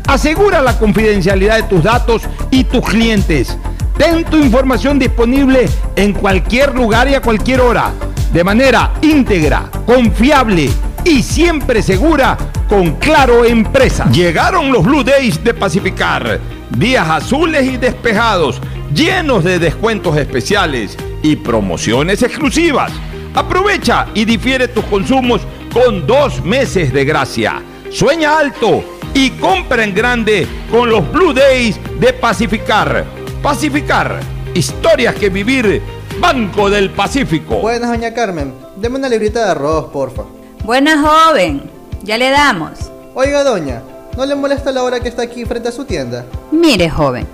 Asegura 0.08 0.62
la 0.62 0.78
confidencialidad 0.78 1.56
de 1.56 1.62
tus 1.64 1.84
datos 1.84 2.22
y 2.50 2.64
tus 2.64 2.84
clientes. 2.84 3.56
Ten 3.98 4.24
tu 4.24 4.38
información 4.38 4.98
disponible 4.98 5.68
en 5.94 6.14
cualquier 6.14 6.74
lugar 6.74 7.08
y 7.08 7.14
a 7.14 7.20
cualquier 7.20 7.60
hora, 7.60 7.92
de 8.32 8.42
manera 8.42 8.94
íntegra, 9.02 9.70
confiable 9.84 10.70
y 11.04 11.22
siempre 11.22 11.82
segura 11.82 12.36
con 12.66 12.92
Claro 12.92 13.44
Empresa. 13.44 14.10
Llegaron 14.10 14.72
los 14.72 14.84
Blue 14.84 15.04
Days 15.04 15.44
de 15.44 15.52
Pacificar, 15.52 16.40
días 16.70 17.06
azules 17.08 17.66
y 17.66 17.76
despejados, 17.76 18.58
llenos 18.94 19.44
de 19.44 19.58
descuentos 19.58 20.16
especiales 20.16 20.96
y 21.22 21.36
promociones 21.36 22.22
exclusivas. 22.22 22.90
Aprovecha 23.34 24.06
y 24.14 24.24
difiere 24.24 24.68
tus 24.68 24.84
consumos 24.86 25.42
con 25.72 26.06
dos 26.06 26.42
meses 26.44 26.92
de 26.92 27.04
gracia. 27.04 27.62
Sueña 27.90 28.38
alto 28.38 28.82
y 29.14 29.30
compra 29.30 29.84
en 29.84 29.94
grande 29.94 30.46
con 30.70 30.90
los 30.90 31.10
Blue 31.12 31.32
Days 31.32 31.78
de 32.00 32.12
Pacificar. 32.12 33.04
Pacificar, 33.42 34.20
historias 34.54 35.14
que 35.14 35.28
vivir. 35.28 35.82
Banco 36.18 36.68
del 36.68 36.90
Pacífico. 36.90 37.60
Buenas, 37.60 37.90
doña 37.90 38.12
Carmen. 38.12 38.52
Deme 38.76 38.98
una 38.98 39.08
librita 39.08 39.44
de 39.44 39.50
arroz, 39.52 39.86
porfa. 39.86 40.24
Buenas, 40.64 40.98
joven. 41.00 41.70
Ya 42.02 42.18
le 42.18 42.30
damos. 42.30 42.90
Oiga, 43.14 43.44
doña, 43.44 43.82
¿no 44.16 44.26
le 44.26 44.34
molesta 44.34 44.72
la 44.72 44.82
hora 44.82 45.00
que 45.00 45.08
está 45.08 45.22
aquí 45.22 45.44
frente 45.44 45.68
a 45.68 45.72
su 45.72 45.84
tienda? 45.84 46.26
Mire, 46.50 46.90
joven, 46.90 47.26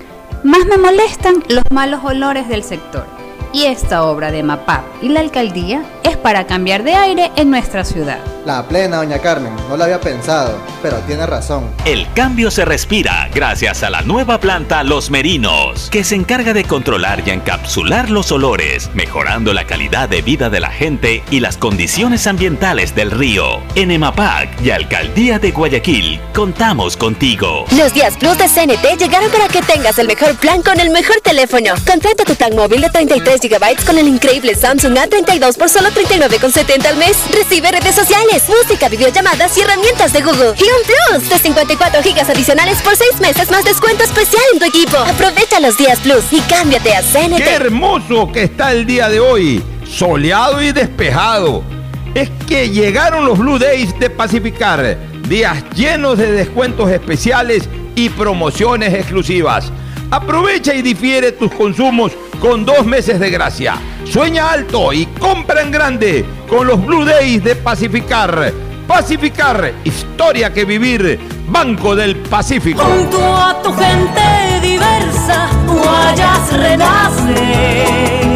más 0.45 0.67
me 0.67 0.77
molestan 0.77 1.43
los 1.49 1.65
malos 1.71 2.05
olores 2.05 2.49
del 2.49 2.63
sector. 2.63 3.07
Y 3.53 3.65
esta 3.65 4.05
obra 4.05 4.31
de 4.31 4.43
MAPAP 4.43 4.85
y 5.03 5.09
la 5.09 5.21
alcaldía 5.21 5.83
es 6.03 6.17
para 6.17 6.47
cambiar 6.47 6.83
de 6.83 6.95
aire 6.95 7.31
en 7.37 7.51
nuestra 7.51 7.85
ciudad. 7.85 8.19
La 8.45 8.63
plena, 8.69 8.99
doña 8.99 9.19
Carmen, 9.19 9.53
no 9.69 9.77
lo 9.77 9.83
había 9.83 10.01
pensado, 10.01 10.57
pero 10.81 10.99
tiene 10.99 11.27
razón. 11.27 11.69
El 11.85 12.07
cambio 12.13 12.53
se 12.53 12.65
respira 12.65 13.29
gracias 13.35 13.83
a 13.83 13.91
la 13.91 14.03
nueva 14.03 14.39
planta 14.39 14.85
Los 14.85 15.11
Merinos, 15.11 15.89
que 15.91 16.05
se 16.05 16.15
encarga 16.15 16.53
de 16.53 16.63
controlar 16.63 17.25
y 17.27 17.31
encapsular 17.31 18.09
los 18.09 18.31
olores, 18.31 18.89
mejorando 18.95 19.53
la 19.53 19.65
calidad 19.65 20.09
de 20.09 20.23
vida 20.23 20.49
de 20.49 20.61
la 20.61 20.71
gente 20.71 21.25
y 21.33 21.41
las 21.41 21.57
condiciones 21.57 22.29
ambientales 22.29 22.95
del 22.95 23.11
río. 23.11 23.61
En 23.75 23.91
EMAPAC 23.91 24.63
y 24.63 24.71
Alcaldía 24.71 25.41
de 25.41 25.51
Guayaquil, 25.51 26.21
contamos 26.33 26.97
contigo. 26.97 27.65
Los 27.77 27.95
días 27.95 28.17
Plus 28.17 28.39
de 28.39 28.49
CNT 28.49 28.97
llegaron 28.97 29.31
para 29.33 29.49
que 29.49 29.63
tengas 29.63 29.99
el 29.99 30.07
mejor 30.07 30.37
plan 30.37 30.63
con 30.63 30.79
el 30.79 30.91
mejor 30.91 31.17
teléfono. 31.21 31.75
Contrata 31.85 32.25
tu 32.25 32.37
plan 32.37 32.55
móvil 32.55 32.81
de 32.81 32.91
33 32.91 33.36
GB 33.41 33.85
con 33.85 33.99
el 33.99 34.09
increíble 34.09 34.55
Samsung 34.55 34.97
A32 34.97 35.57
por 35.57 35.69
solo 35.69 35.91
39,70 35.91 36.87
al 36.87 36.97
mes. 36.97 37.17
Recibe 37.33 37.71
redes 37.71 37.95
sociales, 37.95 38.45
música, 38.49 38.89
videollamadas 38.89 39.57
y 39.57 39.63
herramientas 39.63 40.13
de 40.13 40.23
Google. 40.23 40.55
Y 40.59 40.65
un 40.65 41.19
Plus 41.19 41.29
de 41.29 41.39
54 41.39 42.03
GB 42.03 42.31
adicionales 42.31 42.83
por 42.83 42.97
6 42.97 43.21
meses 43.21 43.51
más 43.51 43.65
descuento 43.65 44.05
especial 44.05 44.43
en 44.53 44.59
tu 44.59 44.65
equipo. 44.67 44.97
Aprovecha 44.99 45.61
los 45.61 45.77
días 45.77 45.99
Plus 46.01 46.25
y 46.33 46.41
cámbiate 46.41 46.95
a 46.95 47.03
CNT. 47.03 47.39
¡Qué 47.39 47.55
hermoso 47.55 48.31
que 48.33 48.45
está 48.45 48.73
el 48.73 48.87
día 48.87 49.09
de 49.09 49.21
hoy! 49.21 49.63
Soleado 49.89 50.63
y 50.63 50.73
despejado. 50.73 51.63
Es 52.15 52.31
que 52.49 52.71
llegaron 52.71 53.27
los 53.27 53.39
Blue 53.39 53.59
Days 53.59 53.99
de 53.99 54.11
Pacificar. 54.11 54.97
Días 55.29 55.63
llenos 55.75 56.19
de 56.19 56.33
descuentos 56.33 56.91
especiales 56.91 57.69
y 57.95 58.09
promociones 58.11 58.95
exclusivas. 58.95 59.71
Aprovecha 60.11 60.75
y 60.75 60.83
difiere 60.83 61.33
tus 61.33 61.53
consumos 61.53 62.13
con 62.41 62.65
dos 62.65 62.87
meses 62.87 63.19
de 63.19 63.31
gracia. 63.31 63.77
Sueña 64.05 64.51
alto 64.51 64.93
y 64.93 65.07
compra 65.07 65.63
en 65.63 65.71
grande 65.71 66.25
con 66.49 66.67
los 66.67 66.85
Blue 66.85 67.05
Days 67.05 67.43
de 67.43 67.57
Pacificar. 67.57 68.53
Pacificar, 68.87 69.73
historia 69.85 70.53
que 70.53 70.65
vivir. 70.65 71.19
Banco 71.49 71.95
del 71.97 72.17
Pacífico. 72.17 72.83
Junto 72.83 73.19
a 73.23 73.63
tu 73.63 73.73
gente 73.73 74.61
diversa, 74.61 75.49
Guayas 75.67 76.53
renaces. 76.53 78.36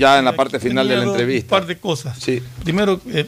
ya 0.00 0.18
en 0.18 0.24
la 0.24 0.34
parte 0.34 0.58
final 0.58 0.88
de 0.88 0.96
la 0.96 1.04
entrevista. 1.04 1.54
Un 1.54 1.60
par 1.60 1.68
de 1.68 1.78
cosas. 1.78 2.18
Primero, 2.64 3.00
eh, 3.08 3.26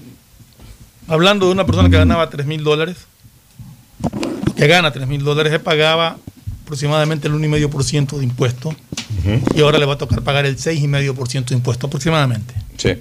hablando 1.06 1.46
de 1.46 1.52
una 1.52 1.66
persona 1.66 1.90
que 1.90 1.98
ganaba 1.98 2.30
3 2.30 2.46
mil 2.46 2.64
dólares, 2.64 2.96
que 4.56 4.66
gana 4.66 4.90
3 4.90 5.06
mil 5.06 5.22
dólares, 5.22 5.58
pagaba 5.60 6.16
aproximadamente 6.64 7.28
el 7.28 7.34
1,5% 7.34 8.16
de 8.16 8.24
impuesto 8.24 8.74
y 9.54 9.60
ahora 9.60 9.78
le 9.78 9.84
va 9.84 9.94
a 9.94 9.98
tocar 9.98 10.22
pagar 10.22 10.46
el 10.46 10.56
6,5% 10.56 11.44
de 11.50 11.54
impuesto 11.54 11.86
aproximadamente. 11.86 12.54
Sí. 12.78 12.94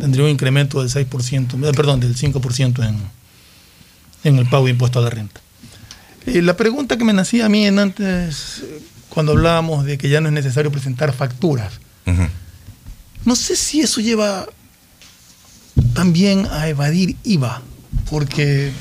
Tendría 0.00 0.24
un 0.24 0.30
incremento 0.30 0.82
del 0.82 0.90
6%, 0.90 1.68
eh, 1.68 1.72
perdón, 1.72 2.00
del 2.00 2.16
5% 2.16 2.88
en, 2.88 2.98
en 4.24 4.38
el 4.38 4.48
pago 4.48 4.64
de 4.64 4.72
impuesto 4.72 4.98
a 4.98 5.02
la 5.02 5.10
renta. 5.10 5.40
La 6.26 6.56
pregunta 6.56 6.98
que 6.98 7.04
me 7.04 7.12
nacía 7.12 7.46
a 7.46 7.48
mí 7.48 7.66
en 7.66 7.78
antes, 7.78 8.64
cuando 9.08 9.32
hablábamos 9.32 9.84
de 9.84 9.96
que 9.98 10.08
ya 10.08 10.20
no 10.20 10.28
es 10.28 10.34
necesario 10.34 10.72
presentar 10.72 11.12
facturas, 11.12 11.80
no 13.24 13.36
sé 13.36 13.56
si 13.56 13.80
eso 13.80 14.00
lleva 14.00 14.46
también 15.94 16.46
a 16.50 16.68
evadir 16.68 17.16
IVA, 17.24 17.62
porque 18.10 18.72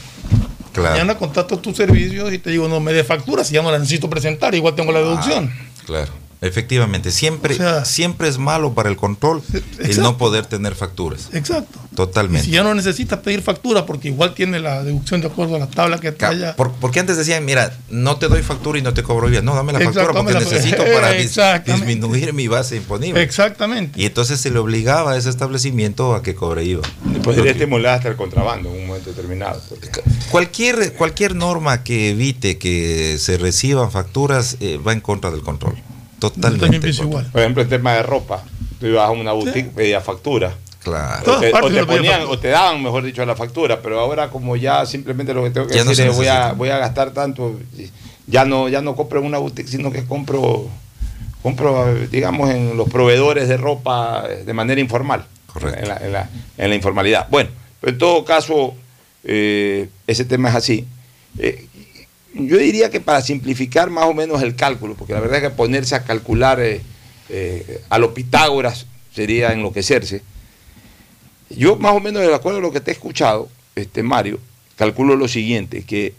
Claro. 0.73 0.91
mañana 0.91 1.17
contacto 1.17 1.59
tus 1.59 1.75
servicios 1.75 2.31
y 2.31 2.37
te 2.37 2.49
digo, 2.49 2.67
no 2.69 2.79
me 2.79 2.93
dé 2.93 3.03
factura, 3.03 3.43
si 3.43 3.55
ya 3.55 3.61
no 3.61 3.71
la 3.71 3.79
necesito 3.79 4.09
presentar, 4.09 4.55
igual 4.55 4.73
tengo 4.75 4.91
la 4.93 4.99
deducción. 4.99 5.51
Claro. 5.85 6.11
Efectivamente, 6.43 7.11
siempre, 7.11 7.53
O 7.53 7.57
sea- 7.57 7.85
siempre 7.85 8.27
es 8.27 8.39
malo 8.39 8.73
para 8.73 8.89
el 8.89 8.97
control 8.97 9.43
el 9.53 9.59
exacto. 9.85 10.01
no 10.01 10.17
poder 10.17 10.47
tener 10.47 10.73
facturas. 10.73 11.29
Exacto. 11.33 11.79
Totalmente. 11.95 12.45
Si 12.45 12.51
ya 12.51 12.63
no 12.63 12.73
necesitas 12.73 13.19
pedir 13.19 13.41
factura 13.41 13.85
porque 13.85 14.07
igual 14.07 14.33
tiene 14.33 14.59
la 14.59 14.81
deducción 14.83 15.21
de 15.21 15.27
acuerdo 15.27 15.57
a 15.57 15.59
la 15.59 15.67
tabla 15.69 15.99
que 15.99 16.07
haya. 16.25 16.55
por- 16.55 16.71
porque 16.73 16.99
antes 16.99 17.17
decían, 17.17 17.45
mira, 17.45 17.77
no 17.89 18.15
te 18.17 18.27
doy 18.27 18.41
factura 18.41 18.79
y 18.79 18.81
no 18.81 18.93
te 18.93 19.03
cobro 19.03 19.29
IVA. 19.29 19.41
No, 19.41 19.53
dame 19.53 19.73
la 19.73 19.81
factura 19.81 20.13
porque 20.13 20.33
la- 20.33 20.39
necesito 20.39 20.83
para 20.83 21.13
dis- 21.15 21.63
disminuir 21.65 22.33
mi 22.33 22.47
base 22.47 22.75
imponible. 22.77 23.21
Exactamente. 23.21 24.01
Y 24.01 24.05
entonces 24.05 24.39
se 24.41 24.49
le 24.49 24.57
obligaba 24.57 25.11
a 25.11 25.17
ese 25.17 25.29
establecimiento 25.29 26.15
a 26.15 26.23
que 26.23 26.33
cobre 26.33 26.63
IVA. 26.63 26.81
Podría 27.23 27.51
estimular 27.51 27.95
hasta 27.97 28.07
el 28.09 28.15
contrabando 28.15 28.69
en 28.73 28.81
un 28.81 28.87
momento 28.87 29.09
determinado. 29.11 29.61
porque- 29.69 29.89
Cualquier, 30.31 30.93
cualquier 30.93 31.35
norma 31.35 31.83
que 31.83 32.09
evite 32.11 32.57
que 32.57 33.17
se 33.19 33.37
reciban 33.37 33.91
facturas 33.91 34.57
eh, 34.61 34.79
va 34.85 34.93
en 34.93 35.01
contra 35.01 35.29
del 35.29 35.41
control. 35.41 35.75
Totalmente. 36.21 36.89
en 36.89 37.09
contra. 37.09 37.31
Por 37.31 37.41
ejemplo, 37.41 37.63
el 37.63 37.69
tema 37.69 37.93
de 37.95 38.03
ropa. 38.03 38.43
Tú 38.79 38.85
ibas 38.87 39.07
a 39.07 39.11
una 39.11 39.31
boutique, 39.33 39.69
pedías 39.75 40.03
factura. 40.03 40.55
Claro. 40.83 41.35
O 41.37 41.39
te, 41.39 41.51
o 41.53 41.85
ponían, 41.85 42.21
o 42.27 42.39
te 42.39 42.47
daban, 42.47 42.81
mejor 42.81 43.03
dicho, 43.03 43.23
la 43.25 43.35
factura, 43.35 43.81
pero 43.81 43.99
ahora 43.99 44.29
como 44.29 44.55
ya 44.55 44.85
simplemente 44.85 45.33
lo 45.33 45.43
que 45.43 45.51
tengo 45.51 45.67
que 45.67 45.75
Ya 45.75 45.83
decir 45.83 46.07
es 46.07 46.15
voy 46.15 46.27
a, 46.27 46.33
necesita. 46.33 46.53
voy 46.53 46.69
a 46.69 46.77
gastar 46.79 47.11
tanto, 47.11 47.59
ya 48.25 48.45
no, 48.45 48.67
ya 48.69 48.81
no 48.81 48.95
compro 48.95 49.19
en 49.19 49.25
una 49.27 49.37
boutique, 49.37 49.67
sino 49.69 49.91
que 49.91 50.05
compro, 50.05 50.67
compro, 51.43 51.93
digamos, 52.11 52.49
en 52.49 52.77
los 52.77 52.89
proveedores 52.89 53.47
de 53.47 53.57
ropa 53.57 54.27
de 54.27 54.53
manera 54.53 54.81
informal. 54.81 55.25
En 55.63 55.87
la, 55.87 55.97
en 55.97 56.13
la- 56.13 56.29
en 56.57 56.69
la 56.69 56.75
informalidad. 56.75 57.27
Bueno, 57.29 57.49
pero 57.79 57.91
en 57.93 57.97
todo 57.99 58.23
caso, 58.25 58.73
eh, 59.23 59.89
ese 60.07 60.23
tema 60.25 60.49
es 60.49 60.55
así. 60.55 60.87
Eh, 61.37 61.67
yo 62.33 62.57
diría 62.57 62.89
que 62.89 63.01
para 63.01 63.21
simplificar 63.21 63.89
más 63.89 64.05
o 64.05 64.13
menos 64.13 64.41
el 64.41 64.55
cálculo, 64.55 64.95
porque 64.95 65.13
la 65.13 65.19
verdad 65.19 65.37
es 65.37 65.43
que 65.43 65.55
ponerse 65.55 65.95
a 65.95 66.03
calcular 66.03 66.59
eh, 66.59 66.81
eh, 67.29 67.81
a 67.89 67.97
los 67.97 68.11
Pitágoras 68.11 68.85
sería 69.13 69.51
enloquecerse. 69.51 70.21
Yo 71.49 71.75
más 71.75 71.93
o 71.93 71.99
menos 71.99 72.21
de 72.21 72.33
acuerdo 72.33 72.59
a 72.59 72.61
lo 72.61 72.71
que 72.71 72.79
te 72.79 72.91
he 72.91 72.93
escuchado, 72.93 73.49
este 73.75 74.03
Mario, 74.03 74.39
calculo 74.77 75.15
lo 75.15 75.27
siguiente, 75.27 75.83
que 75.83 76.13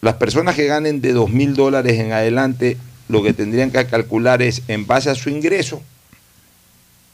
las 0.00 0.14
personas 0.14 0.54
que 0.54 0.66
ganen 0.66 1.00
de 1.00 1.12
dos 1.12 1.30
mil 1.30 1.54
dólares 1.54 1.98
en 1.98 2.12
adelante, 2.12 2.76
lo 3.08 3.22
que 3.22 3.32
tendrían 3.34 3.70
que 3.70 3.86
calcular 3.86 4.42
es, 4.42 4.62
en 4.68 4.86
base 4.86 5.10
a 5.10 5.14
su 5.14 5.28
ingreso, 5.28 5.82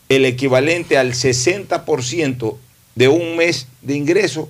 el 0.08 0.24
equivalente 0.24 0.98
al 0.98 1.12
60% 1.12 2.56
de 2.94 3.08
un 3.08 3.36
mes 3.36 3.66
de 3.82 3.96
ingreso 3.96 4.48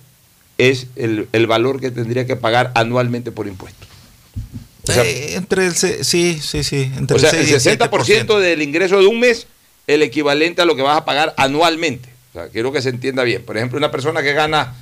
es 0.59 0.89
el, 0.97 1.29
el 1.33 1.47
valor 1.47 1.81
que 1.81 1.91
tendría 1.91 2.27
que 2.27 2.37
pagar 2.37 2.73
anualmente 2.75 3.33
por 3.33 3.47
impuestos. 3.47 3.94
O 4.89 4.93
sea, 4.93 5.05
Eh, 5.05 5.35
entre 5.37 5.67
el 5.67 5.75
sí, 5.75 6.39
sí, 6.41 6.63
sí. 6.65 6.93
Entre 6.97 7.17
o 7.17 7.21
sea, 7.21 7.31
el 7.31 7.37
el 7.37 7.47
6 7.47 7.67
y 7.67 7.69
el 7.71 7.79
60% 7.79 8.39
del 8.39 8.63
ingreso 8.63 8.99
de 9.01 9.07
un 9.07 9.21
mes, 9.21 9.47
el 9.87 10.03
equivalente 10.03 10.63
a 10.63 10.65
lo 10.65 10.77
que 10.77 10.83
vas 10.83 10.97
a 10.99 11.05
pagar 11.05 11.35
anualmente. 11.37 12.09
O 12.31 12.39
sea, 12.39 12.49
quiero 12.49 12.73
que 12.73 12.83
se 12.83 12.89
entienda 12.91 13.23
bien. 13.23 13.43
Por 13.45 13.57
ejemplo, 13.57 13.79
una 13.79 13.91
persona 13.91 14.23
que 14.23 14.33
gana 14.33 14.75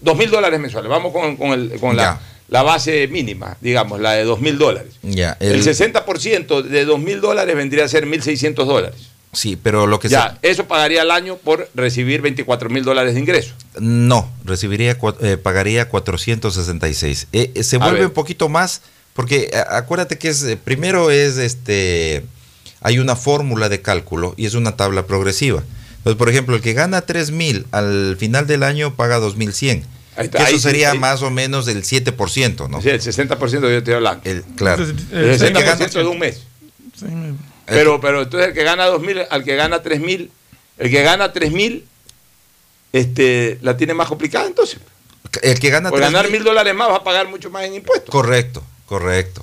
dos 0.00 0.16
mil 0.16 0.30
dólares 0.30 0.58
mensuales, 0.60 0.88
vamos 0.90 1.12
con, 1.12 1.36
con 1.36 1.50
el- 1.52 1.78
con 1.80 1.96
la, 1.96 2.20
la 2.48 2.62
base 2.62 3.08
mínima, 3.08 3.56
digamos, 3.60 4.00
la 4.00 4.12
de 4.12 4.24
dos 4.24 4.40
mil 4.40 4.58
dólares. 4.58 4.92
El, 5.02 5.18
el- 5.40 5.62
60% 5.64 6.62
de 6.62 6.84
dos 6.84 6.98
mil 7.00 7.20
dólares 7.20 7.54
vendría 7.56 7.84
a 7.84 7.88
ser 7.88 8.06
1.600 8.06 8.54
dólares. 8.66 8.96
Sí, 9.34 9.56
pero 9.60 9.86
lo 9.86 9.98
que 9.98 10.08
Ya, 10.10 10.38
eso 10.42 10.66
pagaría 10.68 11.00
al 11.02 11.10
año 11.10 11.36
por 11.38 11.70
recibir 11.74 12.20
24 12.20 12.68
mil 12.68 12.84
dólares 12.84 13.14
de 13.14 13.20
ingreso. 13.20 13.54
no, 13.78 14.30
recibiría 14.44 14.96
eh, 15.22 15.36
pagaría 15.38 15.88
466. 15.88 17.28
Eh, 17.32 17.50
eh, 17.54 17.62
se 17.64 17.76
A 17.76 17.78
vuelve 17.78 17.98
ver. 18.00 18.06
un 18.08 18.12
poquito 18.12 18.48
más 18.50 18.82
porque 19.14 19.50
acuérdate 19.68 20.18
que 20.18 20.28
es 20.28 20.42
eh, 20.44 20.56
primero 20.56 21.10
es 21.10 21.36
este 21.38 22.24
hay 22.80 22.98
una 22.98 23.14
fórmula 23.16 23.68
de 23.68 23.80
cálculo 23.80 24.34
y 24.36 24.46
es 24.46 24.54
una 24.54 24.76
tabla 24.76 25.06
progresiva. 25.06 25.62
Entonces, 25.98 26.18
por 26.18 26.28
ejemplo, 26.28 26.56
el 26.56 26.62
que 26.62 26.72
gana 26.72 27.02
3000 27.02 27.66
al 27.70 28.16
final 28.18 28.46
del 28.48 28.64
año 28.64 28.96
paga 28.96 29.18
2100. 29.18 29.84
Ahí 30.16 30.24
está, 30.26 30.44
ahí 30.44 30.54
eso 30.54 30.68
sería 30.68 30.90
ahí- 30.90 30.98
más 30.98 31.22
o 31.22 31.30
menos 31.30 31.64
del 31.64 31.84
7%, 31.84 32.68
¿no? 32.68 32.82
Sí, 32.82 32.88
el 32.88 33.00
60% 33.00 33.60
yo 33.60 33.68
estoy 33.70 33.94
hablando. 33.94 34.22
claro. 34.56 34.82
El 34.84 35.38
60% 35.40 35.90
de 35.92 36.04
un 36.04 36.18
mes. 36.18 36.40
Pero, 37.66 38.00
pero 38.00 38.22
entonces 38.22 38.48
el 38.48 38.54
que 38.54 38.64
gana 38.64 38.88
2.000, 38.88 39.26
al 39.30 39.44
que 39.44 39.54
gana 39.56 39.82
3.000, 39.82 40.28
el 40.78 40.90
que 40.90 41.02
gana 41.02 41.32
3.000, 41.32 41.84
este, 42.92 43.58
la 43.62 43.76
tiene 43.76 43.94
más 43.94 44.08
complicada 44.08 44.46
entonces. 44.46 44.78
El 45.40 45.58
que 45.58 45.70
gana 45.70 45.88
Por 45.88 46.00
ganar 46.00 46.26
3.000 46.26 46.30
mil 46.32 46.44
dólares 46.44 46.74
más 46.74 46.90
va 46.90 46.96
a 46.96 47.04
pagar 47.04 47.28
mucho 47.28 47.48
más 47.50 47.64
en 47.64 47.74
impuestos. 47.74 48.10
Correcto, 48.10 48.62
correcto. 48.92 49.42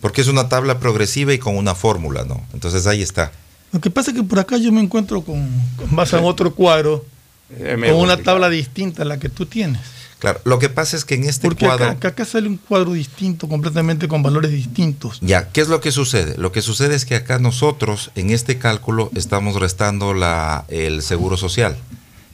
Porque 0.00 0.22
es 0.22 0.28
una 0.28 0.48
tabla 0.48 0.80
progresiva 0.80 1.34
y 1.34 1.38
con 1.38 1.54
una 1.54 1.74
fórmula, 1.74 2.24
¿no? 2.24 2.42
Entonces 2.54 2.86
ahí 2.86 3.02
está. 3.02 3.30
Lo 3.72 3.80
que 3.82 3.90
pasa 3.90 4.10
es 4.10 4.16
que 4.16 4.22
por 4.22 4.38
acá 4.38 4.56
yo 4.56 4.72
me 4.72 4.80
encuentro 4.80 5.20
con, 5.20 5.46
con 5.76 5.94
más 5.94 6.14
en 6.14 6.24
otro 6.24 6.54
cuadro, 6.54 7.04
con 7.50 7.66
una 7.66 7.90
complicado. 7.90 8.22
tabla 8.22 8.48
distinta 8.48 9.02
a 9.02 9.04
la 9.04 9.18
que 9.18 9.28
tú 9.28 9.44
tienes. 9.44 9.82
Claro, 10.18 10.40
lo 10.44 10.58
que 10.58 10.70
pasa 10.70 10.96
es 10.96 11.04
que 11.04 11.14
en 11.14 11.24
este 11.24 11.46
Porque 11.46 11.66
cuadro... 11.66 11.84
acá, 11.84 12.00
que 12.00 12.06
acá 12.06 12.24
sale 12.24 12.48
un 12.48 12.56
cuadro 12.56 12.94
distinto, 12.94 13.48
completamente 13.48 14.08
con 14.08 14.22
valores 14.22 14.50
distintos. 14.50 15.18
Ya, 15.20 15.50
¿qué 15.50 15.60
es 15.60 15.68
lo 15.68 15.82
que 15.82 15.92
sucede? 15.92 16.38
Lo 16.38 16.52
que 16.52 16.62
sucede 16.62 16.94
es 16.94 17.04
que 17.04 17.16
acá 17.16 17.38
nosotros, 17.38 18.12
en 18.14 18.30
este 18.30 18.56
cálculo, 18.56 19.10
estamos 19.14 19.60
restando 19.60 20.14
la, 20.14 20.64
el 20.68 21.02
seguro 21.02 21.36
social. 21.36 21.76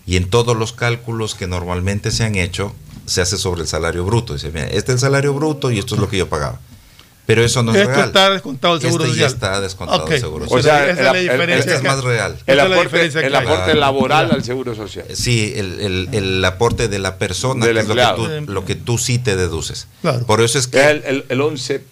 Y 0.07 0.17
en 0.17 0.31
todos 0.31 0.57
los 0.57 0.73
cálculos 0.73 1.35
que 1.35 1.49
normalmente 1.49 2.13
se 2.13 2.23
han 2.23 2.37
hecho, 2.37 2.73
se 3.09 3.21
hace 3.21 3.39
sobre 3.39 3.63
el 3.63 3.69
salario 3.69 4.05
bruto. 4.05 4.35
Dice, 4.35 4.51
mira, 4.51 4.67
este 4.67 4.93
es 4.93 4.97
el 4.97 4.99
salario 4.99 5.35
bruto 5.35 5.71
y 5.71 5.79
esto 5.79 5.95
es 5.95 6.01
lo 6.01 6.09
que 6.09 6.19
yo 6.19 6.29
pagaba. 6.29 6.61
Pero 7.29 7.45
eso 7.45 7.63
no 7.63 7.73
es 7.73 7.79
Esto 7.83 7.93
real. 7.93 8.07
está 8.07 8.31
descontado 8.31 8.75
el 8.77 8.81
seguro 8.81 9.05
Este 9.05 9.13
social. 9.21 9.29
ya 9.31 9.35
está 9.35 9.61
descontado 9.61 10.05
Ok. 10.05 10.11
el 10.13 10.21
seguro 10.21 10.45
O 10.47 10.49
social. 10.49 10.63
sea, 10.65 10.91
esa 10.91 11.01
es 11.01 11.05
la 11.05 11.13
diferencia 11.13 11.57
Este 11.59 11.75
es 11.75 11.83
más 11.83 12.03
real. 12.03 12.37
El 12.47 12.59
aporte, 12.61 13.05
el 13.05 13.35
aporte 13.35 13.65
Claro. 13.65 13.81
laboral 13.81 14.31
al 14.33 14.43
seguro 14.45 14.75
social. 14.75 15.05
Sí, 15.13 15.53
el, 15.55 15.79
el- 15.81 16.09
el 16.13 16.43
aporte 16.47 16.89
de 16.89 16.99
la 16.99 17.19
persona, 17.19 17.67
Del 17.67 17.75
que 17.75 17.81
es 17.83 17.89
lo 17.89 17.95
que, 17.95 18.07
tú, 18.47 18.51
lo 18.53 18.65
que 18.65 18.75
tú 18.77 18.97
sí 18.97 19.19
te 19.19 19.37
deduces. 19.37 19.89
Claro. 20.01 20.25
Por 20.25 20.41
eso 20.41 20.59
es 20.59 20.69
que 20.69 20.81
Es 20.81 20.87
el, 20.87 21.03
el, 21.05 21.25
el 21.29 21.41
11% 21.41 21.83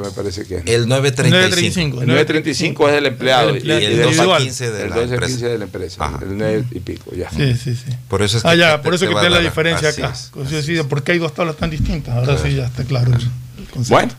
me 0.00 0.10
parece 0.12 0.44
que 0.46 0.58
es. 0.58 0.62
el 0.66 0.86
935. 0.86 2.02
El 2.02 2.06
935 2.06 2.88
es 2.88 2.94
del 2.94 3.06
empleado. 3.06 3.48
El 3.50 3.56
empleado 3.56 3.80
y 3.80 3.84
el 3.84 3.92
el 3.94 4.00
individual. 4.06 4.42
2.15 4.46 4.70
de 4.70 4.82
el 4.84 4.90
la 4.90 4.94
12 4.96 5.08
empresa. 5.14 5.26
15 5.32 5.48
de 5.48 5.58
la 5.58 5.64
empresa. 5.64 6.18
El 6.22 6.38
9 6.38 6.64
y 6.70 6.78
pico, 6.78 7.10
ya. 7.16 7.30
Sí, 7.30 7.56
sí, 7.56 7.74
sí. 7.74 7.90
Por 8.08 8.22
eso 8.22 8.36
es 8.36 8.44
que 8.44 8.48
ah, 8.48 8.54
ya, 8.54 8.76
te- 8.76 8.84
por 8.84 8.94
eso 8.94 9.06
te 9.06 9.10
que 9.10 9.16
está 9.16 9.28
la 9.28 9.40
diferencia 9.40 9.88
acá. 9.88 10.12
es. 10.14 10.30
Pues 10.32 10.50
yo 10.50 10.56
decía, 10.58 10.84
¿por 10.84 11.02
qué 11.02 11.10
hay 11.12 11.18
dos 11.18 11.34
tablas 11.34 11.56
tan 11.56 11.70
distintas? 11.70 12.14
Ahora 12.14 12.26
Claro. 12.36 12.42
sí 12.48 12.54
ya 12.54 12.66
está 12.66 12.84
claro 12.84 13.10
el 13.12 13.64
concepto. 13.72 13.94
Bueno, 13.94 14.12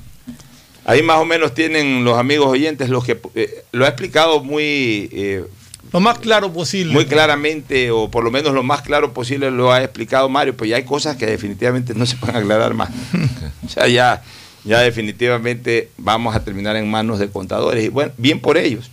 ahí 0.90 1.04
más 1.04 1.18
o 1.18 1.26
menos 1.26 1.54
tienen 1.54 2.04
los 2.04 2.18
amigos 2.18 2.48
oyentes 2.48 2.90
los 2.90 3.06
que 3.06 3.20
eh, 3.36 3.64
lo 3.72 3.86
ha 3.86 3.90
explicado 3.90 4.44
muy 4.44 5.08
eh, 5.14 5.46
Lo 5.94 6.00
más 6.00 6.18
claro 6.18 6.52
posible. 6.52 6.94
muy 6.94 7.06
claramente 7.06 7.92
o 7.92 8.10
por 8.10 8.24
lo 8.24 8.32
menos 8.32 8.54
lo 8.54 8.64
más 8.64 8.82
claro 8.82 9.14
posible 9.14 9.52
lo 9.52 9.72
ha 9.72 9.84
explicado 9.84 10.28
Mario, 10.30 10.58
pues 10.58 10.70
ya 10.72 10.78
hay 10.78 10.86
cosas 10.86 11.16
que 11.16 11.28
definitivamente 11.28 11.94
no 11.94 12.08
se 12.08 12.18
pueden 12.18 12.38
aclarar 12.38 12.74
más. 12.74 12.90
o 13.66 13.70
sea, 13.70 13.88
ya 13.88 14.24
ya 14.66 14.80
definitivamente 14.80 15.90
vamos 15.98 16.36
a 16.36 16.44
terminar 16.44 16.76
en 16.76 16.90
manos 16.90 17.20
de 17.20 17.30
contadores 17.30 17.86
y 17.86 17.90
bueno, 17.90 18.12
bien 18.18 18.40
por 18.40 18.58
ellos. 18.58 18.90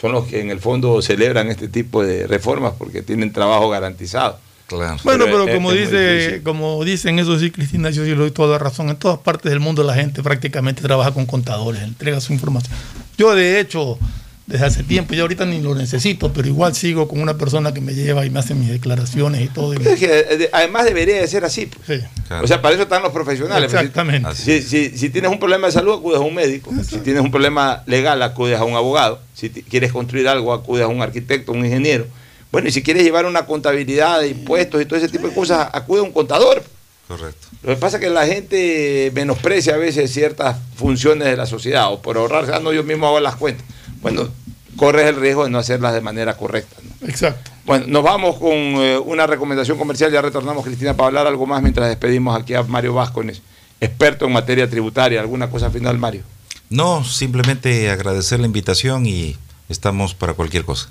Son 0.00 0.12
los 0.12 0.26
que 0.26 0.40
en 0.40 0.50
el 0.50 0.60
fondo 0.60 1.00
celebran 1.00 1.48
este 1.48 1.68
tipo 1.68 2.04
de 2.04 2.26
reformas 2.26 2.74
porque 2.76 3.02
tienen 3.02 3.32
trabajo 3.32 3.70
garantizado. 3.70 4.38
Claro. 4.78 4.96
Bueno, 5.04 5.24
pero 5.26 5.46
como 5.54 5.72
es 5.72 5.78
dice, 5.90 6.40
como 6.42 6.84
dicen 6.84 7.18
eso 7.18 7.38
sí, 7.38 7.50
Cristina, 7.50 7.90
yo 7.90 8.04
sí 8.04 8.10
le 8.10 8.16
doy 8.16 8.30
toda 8.30 8.52
la 8.52 8.58
razón. 8.58 8.88
En 8.88 8.96
todas 8.96 9.18
partes 9.18 9.50
del 9.50 9.60
mundo 9.60 9.82
la 9.82 9.94
gente 9.94 10.22
prácticamente 10.22 10.82
trabaja 10.82 11.12
con 11.12 11.26
contadores, 11.26 11.82
entrega 11.82 12.20
su 12.20 12.32
información. 12.32 12.72
Yo 13.18 13.34
de 13.34 13.60
hecho, 13.60 13.98
desde 14.46 14.66
hace 14.66 14.82
tiempo, 14.82 15.14
ya 15.14 15.22
ahorita 15.22 15.46
ni 15.46 15.60
lo 15.62 15.74
necesito, 15.74 16.32
pero 16.32 16.48
igual 16.48 16.74
sigo 16.74 17.06
con 17.08 17.20
una 17.20 17.38
persona 17.38 17.72
que 17.72 17.80
me 17.80 17.94
lleva 17.94 18.26
y 18.26 18.30
me 18.30 18.40
hace 18.40 18.54
mis 18.54 18.68
declaraciones 18.70 19.40
y 19.40 19.46
todo. 19.48 19.72
y- 19.74 19.76
Es 19.86 19.98
que, 20.00 20.06
eh, 20.30 20.36
de- 20.36 20.50
además 20.52 20.84
debería 20.84 21.20
de 21.20 21.26
ser 21.28 21.44
así. 21.44 21.66
pues. 21.66 22.00
Sí. 22.00 22.06
O 22.42 22.46
sea, 22.46 22.60
para 22.60 22.74
eso 22.74 22.82
están 22.82 23.02
los 23.02 23.12
profesionales. 23.12 23.70
pues, 23.70 23.80
si- 23.80 23.86
Exactamente. 23.86 24.34
Si, 24.34 24.62
si- 24.62 24.98
si 24.98 25.10
tienes 25.10 25.30
un 25.30 25.38
problema 25.38 25.68
de 25.68 25.72
salud, 25.72 25.94
acudes 25.98 26.18
a 26.18 26.22
un 26.22 26.34
médico. 26.34 26.72
Si 26.86 26.98
tienes 26.98 27.22
un 27.22 27.30
problema 27.30 27.82
legal, 27.86 28.20
acudes 28.22 28.58
a 28.58 28.64
un 28.64 28.74
abogado. 28.74 29.20
Si 29.34 29.48
quieres 29.50 29.92
construir 29.92 30.26
algo, 30.28 30.52
acudes 30.52 30.84
a 30.84 30.88
un 30.88 31.00
arquitecto, 31.02 31.52
un 31.52 31.64
ingeniero. 31.64 32.06
Bueno, 32.52 32.68
y 32.68 32.72
si 32.72 32.82
quieres 32.82 33.02
llevar 33.02 33.24
una 33.24 33.46
contabilidad 33.46 34.20
de 34.20 34.28
impuestos 34.28 34.80
y 34.80 34.84
todo 34.84 34.98
ese 34.98 35.08
tipo 35.08 35.26
de 35.26 35.34
cosas, 35.34 35.68
acude 35.72 36.00
a 36.00 36.02
un 36.02 36.12
contador. 36.12 36.62
Correcto. 37.08 37.48
Lo 37.62 37.70
que 37.70 37.76
pasa 37.76 37.96
es 37.96 38.02
que 38.02 38.10
la 38.10 38.26
gente 38.26 39.10
menosprecia 39.14 39.74
a 39.74 39.78
veces 39.78 40.12
ciertas 40.12 40.58
funciones 40.76 41.26
de 41.26 41.36
la 41.36 41.46
sociedad 41.46 41.90
o 41.92 42.02
por 42.02 42.18
ahorrarse, 42.18 42.52
ah, 42.54 42.60
no, 42.60 42.72
yo 42.72 42.84
mismo 42.84 43.06
hago 43.06 43.20
las 43.20 43.36
cuentas. 43.36 43.64
Bueno, 44.02 44.28
corres 44.76 45.06
el 45.06 45.16
riesgo 45.16 45.44
de 45.44 45.50
no 45.50 45.58
hacerlas 45.58 45.94
de 45.94 46.02
manera 46.02 46.36
correcta. 46.36 46.76
¿no? 46.82 47.08
Exacto. 47.08 47.50
Bueno, 47.64 47.86
nos 47.88 48.02
vamos 48.02 48.36
con 48.38 48.52
eh, 48.52 48.98
una 48.98 49.26
recomendación 49.26 49.78
comercial. 49.78 50.12
Ya 50.12 50.20
retornamos, 50.20 50.64
Cristina, 50.64 50.94
para 50.94 51.06
hablar 51.06 51.26
algo 51.26 51.46
más 51.46 51.62
mientras 51.62 51.88
despedimos 51.88 52.38
aquí 52.38 52.54
a 52.54 52.62
Mario 52.64 52.94
Vázquez, 52.94 53.40
experto 53.80 54.26
en 54.26 54.32
materia 54.32 54.68
tributaria. 54.68 55.20
¿Alguna 55.20 55.48
cosa 55.48 55.70
final, 55.70 55.96
Mario? 55.98 56.22
No, 56.68 57.04
simplemente 57.04 57.90
agradecer 57.90 58.40
la 58.40 58.46
invitación 58.46 59.06
y 59.06 59.36
estamos 59.68 60.14
para 60.14 60.34
cualquier 60.34 60.64
cosa. 60.64 60.90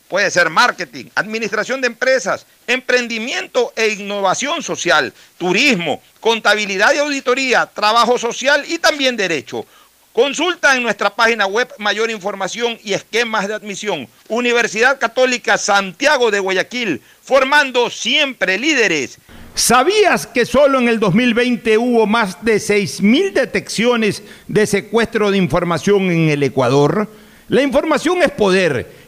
Puede 0.11 0.29
ser 0.29 0.49
marketing, 0.49 1.05
administración 1.15 1.79
de 1.79 1.87
empresas, 1.87 2.45
emprendimiento 2.67 3.71
e 3.77 3.93
innovación 3.93 4.61
social, 4.61 5.13
turismo, 5.37 6.01
contabilidad 6.19 6.93
y 6.93 6.97
auditoría, 6.97 7.65
trabajo 7.65 8.17
social 8.17 8.65
y 8.67 8.77
también 8.77 9.15
derecho. 9.15 9.65
Consulta 10.11 10.75
en 10.75 10.83
nuestra 10.83 11.11
página 11.11 11.45
web 11.45 11.69
mayor 11.77 12.11
información 12.11 12.77
y 12.83 12.91
esquemas 12.91 13.47
de 13.47 13.53
admisión. 13.53 14.05
Universidad 14.27 14.99
Católica 14.99 15.57
Santiago 15.57 16.29
de 16.29 16.39
Guayaquil, 16.39 17.01
formando 17.23 17.89
siempre 17.89 18.59
líderes. 18.59 19.17
¿Sabías 19.55 20.27
que 20.27 20.45
solo 20.45 20.79
en 20.79 20.89
el 20.89 20.99
2020 20.99 21.77
hubo 21.77 22.05
más 22.05 22.43
de 22.43 22.57
6.000 22.57 23.31
detecciones 23.31 24.23
de 24.49 24.67
secuestro 24.67 25.31
de 25.31 25.37
información 25.37 26.11
en 26.11 26.27
el 26.27 26.43
Ecuador? 26.43 27.07
La 27.51 27.61
información 27.61 28.21
es 28.23 28.31
poder 28.31 29.00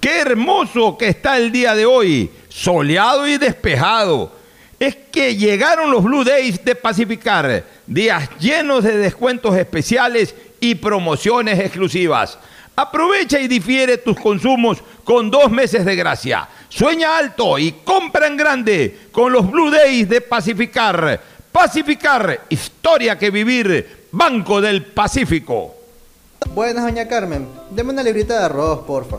Qué 0.00 0.20
hermoso 0.20 0.96
que 0.96 1.08
está 1.08 1.36
el 1.36 1.52
día 1.52 1.74
de 1.74 1.84
hoy, 1.84 2.30
soleado 2.48 3.28
y 3.28 3.36
despejado. 3.36 4.32
Es 4.78 4.96
que 4.96 5.36
llegaron 5.36 5.90
los 5.90 6.02
Blue 6.02 6.24
Days 6.24 6.64
de 6.64 6.74
Pacificar, 6.74 7.64
días 7.86 8.30
llenos 8.38 8.82
de 8.82 8.96
descuentos 8.96 9.54
especiales 9.54 10.34
y 10.58 10.74
promociones 10.76 11.58
exclusivas. 11.58 12.38
Aprovecha 12.74 13.38
y 13.40 13.46
difiere 13.46 13.98
tus 13.98 14.18
consumos 14.18 14.82
con 15.04 15.30
dos 15.30 15.50
meses 15.50 15.84
de 15.84 15.94
gracia. 15.94 16.48
Sueña 16.70 17.18
alto 17.18 17.58
y 17.58 17.72
compra 17.84 18.26
en 18.26 18.38
grande 18.38 19.00
con 19.12 19.30
los 19.30 19.50
Blue 19.50 19.70
Days 19.70 20.08
de 20.08 20.22
Pacificar. 20.22 21.20
Pacificar, 21.52 22.46
historia 22.48 23.18
que 23.18 23.30
vivir, 23.30 24.06
Banco 24.12 24.62
del 24.62 24.82
Pacífico. 24.82 25.74
Buenas, 26.54 26.84
doña 26.84 27.06
Carmen. 27.06 27.46
Deme 27.70 27.92
una 27.92 28.02
librita 28.02 28.38
de 28.38 28.44
arroz, 28.46 28.78
porfa. 28.86 29.18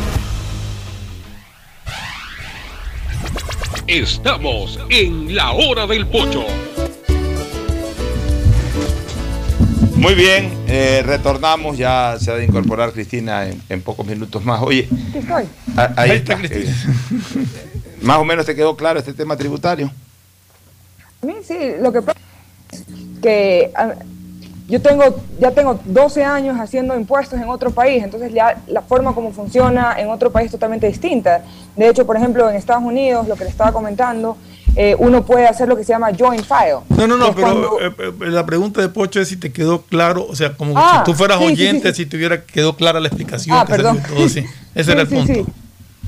Estamos 3.93 4.79
en 4.89 5.35
la 5.35 5.51
hora 5.51 5.85
del 5.85 6.07
pocho. 6.07 6.45
Muy 9.97 10.13
bien, 10.15 10.49
eh, 10.69 11.03
retornamos, 11.05 11.77
ya 11.77 12.15
se 12.17 12.31
ha 12.31 12.35
de 12.35 12.45
incorporar 12.45 12.93
Cristina 12.93 13.49
en, 13.49 13.61
en 13.67 13.81
pocos 13.81 14.05
minutos 14.07 14.45
más. 14.45 14.61
Oye, 14.61 14.87
estoy. 15.13 15.43
a- 15.75 15.91
ahí, 15.97 16.11
está, 16.11 16.37
Cristina. 16.37 16.73
más 18.01 18.17
o 18.19 18.23
menos 18.23 18.45
te 18.45 18.55
quedó 18.55 18.77
claro 18.77 18.97
este 18.99 19.13
tema 19.13 19.35
tributario. 19.35 19.91
A 21.21 21.25
mí 21.25 21.33
sí, 21.45 21.57
lo 21.81 21.91
que 21.91 22.01
pasa 22.01 22.19
es 22.71 22.83
que 23.21 23.71
yo 24.71 24.81
tengo, 24.81 25.03
ya 25.39 25.51
tengo 25.51 25.79
12 25.85 26.23
años 26.23 26.57
haciendo 26.59 26.95
impuestos 26.95 27.39
en 27.39 27.49
otro 27.49 27.69
país, 27.71 28.03
entonces 28.03 28.33
ya 28.33 28.59
la 28.67 28.81
forma 28.81 29.13
como 29.13 29.31
funciona 29.31 29.95
en 29.99 30.09
otro 30.09 30.31
país 30.31 30.45
es 30.45 30.51
totalmente 30.53 30.87
distinta. 30.87 31.43
De 31.75 31.89
hecho, 31.89 32.05
por 32.07 32.15
ejemplo, 32.15 32.49
en 32.49 32.55
Estados 32.55 32.83
Unidos, 32.83 33.27
lo 33.27 33.35
que 33.35 33.43
le 33.43 33.49
estaba 33.49 33.71
comentando, 33.73 34.37
eh, 34.77 34.95
uno 34.97 35.25
puede 35.25 35.45
hacer 35.47 35.67
lo 35.67 35.75
que 35.75 35.83
se 35.83 35.91
llama 35.91 36.11
joint 36.17 36.45
file. 36.45 36.77
No, 36.97 37.05
no, 37.05 37.17
no, 37.17 37.33
cuando- 37.35 37.75
pero 37.77 38.09
eh, 38.09 38.13
eh, 38.21 38.31
la 38.31 38.45
pregunta 38.45 38.79
de 38.79 38.87
Pocho 38.87 39.19
es 39.19 39.27
si 39.27 39.35
te 39.35 39.51
quedó 39.51 39.81
claro, 39.81 40.25
o 40.27 40.35
sea, 40.35 40.53
como 40.55 40.73
Ah, 40.77 41.03
si 41.05 41.11
tú 41.11 41.17
fueras 41.17 41.39
sí, 41.39 41.45
oyente, 41.47 41.89
sí, 41.89 41.95
sí. 41.95 42.03
si 42.03 42.09
te 42.09 42.15
hubiera 42.15 42.45
quedado 42.45 42.75
clara 42.77 43.01
la 43.01 43.07
explicación. 43.09 43.57
Ah, 43.57 43.65
que 43.65 43.73
perdón. 43.73 44.01
todo, 44.07 44.29
sí. 44.29 44.45
Ese 44.73 44.93
era 44.93 45.01
el 45.01 45.09
Sí, 45.09 45.15
punto. 45.15 45.51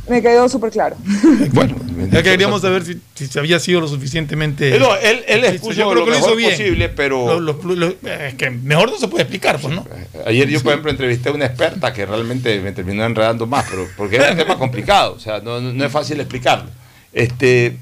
Me 0.08 0.22
quedó 0.22 0.50
súper 0.50 0.70
claro. 0.72 0.96
Bueno, 1.54 1.76
ya 2.12 2.22
queríamos 2.24 2.62
saber 2.62 2.84
si, 2.84 3.00
si 3.16 3.28
se 3.28 3.40
había 3.40 3.58
sido 3.60 3.80
lo 3.82 3.88
suficientemente. 3.88 4.76
Eh, 4.76 4.80
no, 4.80 4.96
él, 4.96 5.24
él 5.28 5.46
expuso 5.46 5.74
yo 5.74 5.90
creo 5.90 6.00
lo 6.02 6.06
que 6.06 6.12
lo 6.12 6.16
mejor 6.18 6.30
hizo 6.32 6.36
bien. 6.38 6.52
posible, 6.52 6.90
pero 6.90 7.40
Lo- 7.40 7.54
lo- 7.54 7.76
lo- 7.76 7.88
es 8.10 8.34
que 8.36 8.50
mejor 8.50 8.92
no 8.92 8.98
se 8.98 9.08
puede 9.08 9.24
explicar, 9.24 9.60
pues, 9.62 9.74
¿no? 9.74 9.86
Ayer 10.26 10.50
yo, 10.50 10.62
por 10.62 10.72
ejemplo, 10.74 10.92
entrevisté 10.92 11.30
a 11.30 11.32
una 11.32 11.46
experta 11.46 11.94
que 11.94 12.06
realmente 12.06 12.60
me 12.60 12.72
terminó 12.74 13.06
enredando 13.06 13.48
más, 13.48 13.66
pero 13.70 13.88
porque 13.96 14.18
es 14.18 14.30
un 14.32 14.38
tema 14.38 14.58
complicado, 14.58 15.14
o 15.14 15.20
sea, 15.20 15.40
no, 15.40 15.62
no- 15.62 15.86
es 15.86 15.92
fácil 15.92 16.20
explicarlo. 16.20 16.70
Este, 17.14 17.78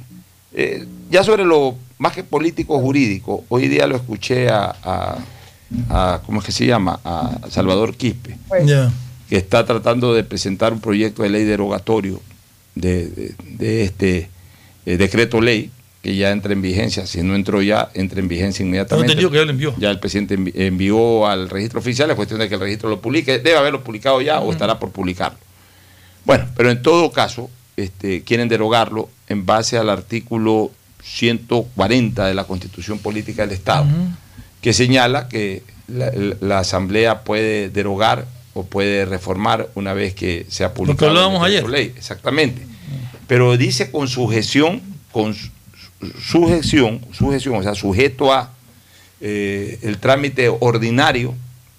eh, 0.54 0.86
ya 1.10 1.24
sobre 1.24 1.44
lo 1.46 1.76
más 1.98 2.14
que 2.14 2.24
político 2.24 2.80
jurídico, 2.80 3.46
hoy 3.50 3.68
día 3.68 3.88
lo 3.88 3.96
escuché 3.96 4.50
a, 4.50 4.76
a- 4.84 5.18
a- 5.90 6.22
¿cómo 6.26 6.40
es 6.40 6.46
que 6.46 6.52
se 6.52 6.66
llama? 6.66 7.00
A 7.04 7.32
Salvador 7.50 7.96
Quispe, 7.96 8.38
Ya. 8.66 8.92
Que 9.32 9.38
está 9.38 9.66
tratando 9.66 10.14
de 10.14 10.26
presentar 10.26 10.74
un 10.74 10.82
proyecto 10.82 11.24
de 11.24 11.30
ley 11.30 11.46
derogatorio 11.46 12.20
de, 12.76 13.08
de- 13.08 13.36
de 13.46 13.84
este 13.84 14.30
eh, 14.86 14.98
decreto 14.98 15.40
ley 15.40 15.72
que 16.04 16.18
ya 16.18 16.32
entra 16.32 16.52
en 16.52 16.62
vigencia, 16.62 17.08
si 17.08 17.24
no 17.24 17.34
entró 17.34 17.62
ya, 17.62 17.90
entra 17.94 18.20
en 18.20 18.28
vigencia 18.28 18.62
inmediatamente. 18.66 19.14
entendido 19.14 19.32
que 19.32 19.38
ya 19.38 19.46
lo 19.46 19.52
envió. 19.52 19.74
Ya 19.78 19.90
el 19.90 20.00
presidente 20.02 20.38
envi- 20.38 20.52
envió 20.56 21.28
al 21.28 21.50
registro 21.50 21.80
oficial, 21.80 22.10
es 22.10 22.18
cuestión 22.18 22.42
de 22.42 22.50
que 22.50 22.56
el 22.56 22.60
registro 22.60 22.90
lo 22.90 23.00
publique, 23.00 23.40
debe 23.40 23.56
haberlo 23.58 23.86
publicado 23.86 24.20
ya 24.20 24.42
o 24.42 24.52
estará 24.52 24.78
por 24.80 24.92
publicarlo. 24.92 25.38
Bueno, 26.26 26.50
pero 26.58 26.70
en 26.70 26.82
todo 26.82 27.12
caso, 27.14 27.50
este, 27.78 28.24
quieren 28.24 28.50
derogarlo 28.50 29.08
en 29.30 29.46
base 29.46 29.78
al 29.78 29.90
artículo 29.90 30.72
140 31.04 32.28
de 32.28 32.34
la 32.34 32.44
Constitución 32.44 33.00
Política 33.00 33.44
del 33.46 33.56
Estado, 33.56 33.86
que 34.62 34.74
señala 34.74 35.30
que 35.30 35.64
la, 35.88 36.12
la 36.42 36.60
Asamblea 36.60 37.24
puede 37.24 37.70
derogar 37.70 38.26
o 38.54 38.66
puede 38.66 39.06
reformar 39.06 39.70
una 39.76 39.94
vez 39.94 40.14
que 40.14 40.46
sea 40.50 40.74
publicado. 40.74 41.10
hablábamos 41.10 41.44
decreto 41.44 41.68
ayer. 41.68 41.80
ley, 41.88 41.94
exactamente. 41.98 42.62
Pero 43.28 43.56
dice 43.58 43.92
con 43.92 44.08
sujeción, 44.08 44.82
con 45.12 45.34
su- 45.34 45.50
sujeción, 46.22 47.02
sujeción, 47.12 47.56
o 47.56 47.64
sea, 47.64 47.76
sujeto 47.76 48.34
a 48.34 48.52
eh, 49.22 49.80
el 49.84 49.98
trámite 50.00 50.50
ordinario 50.50 51.34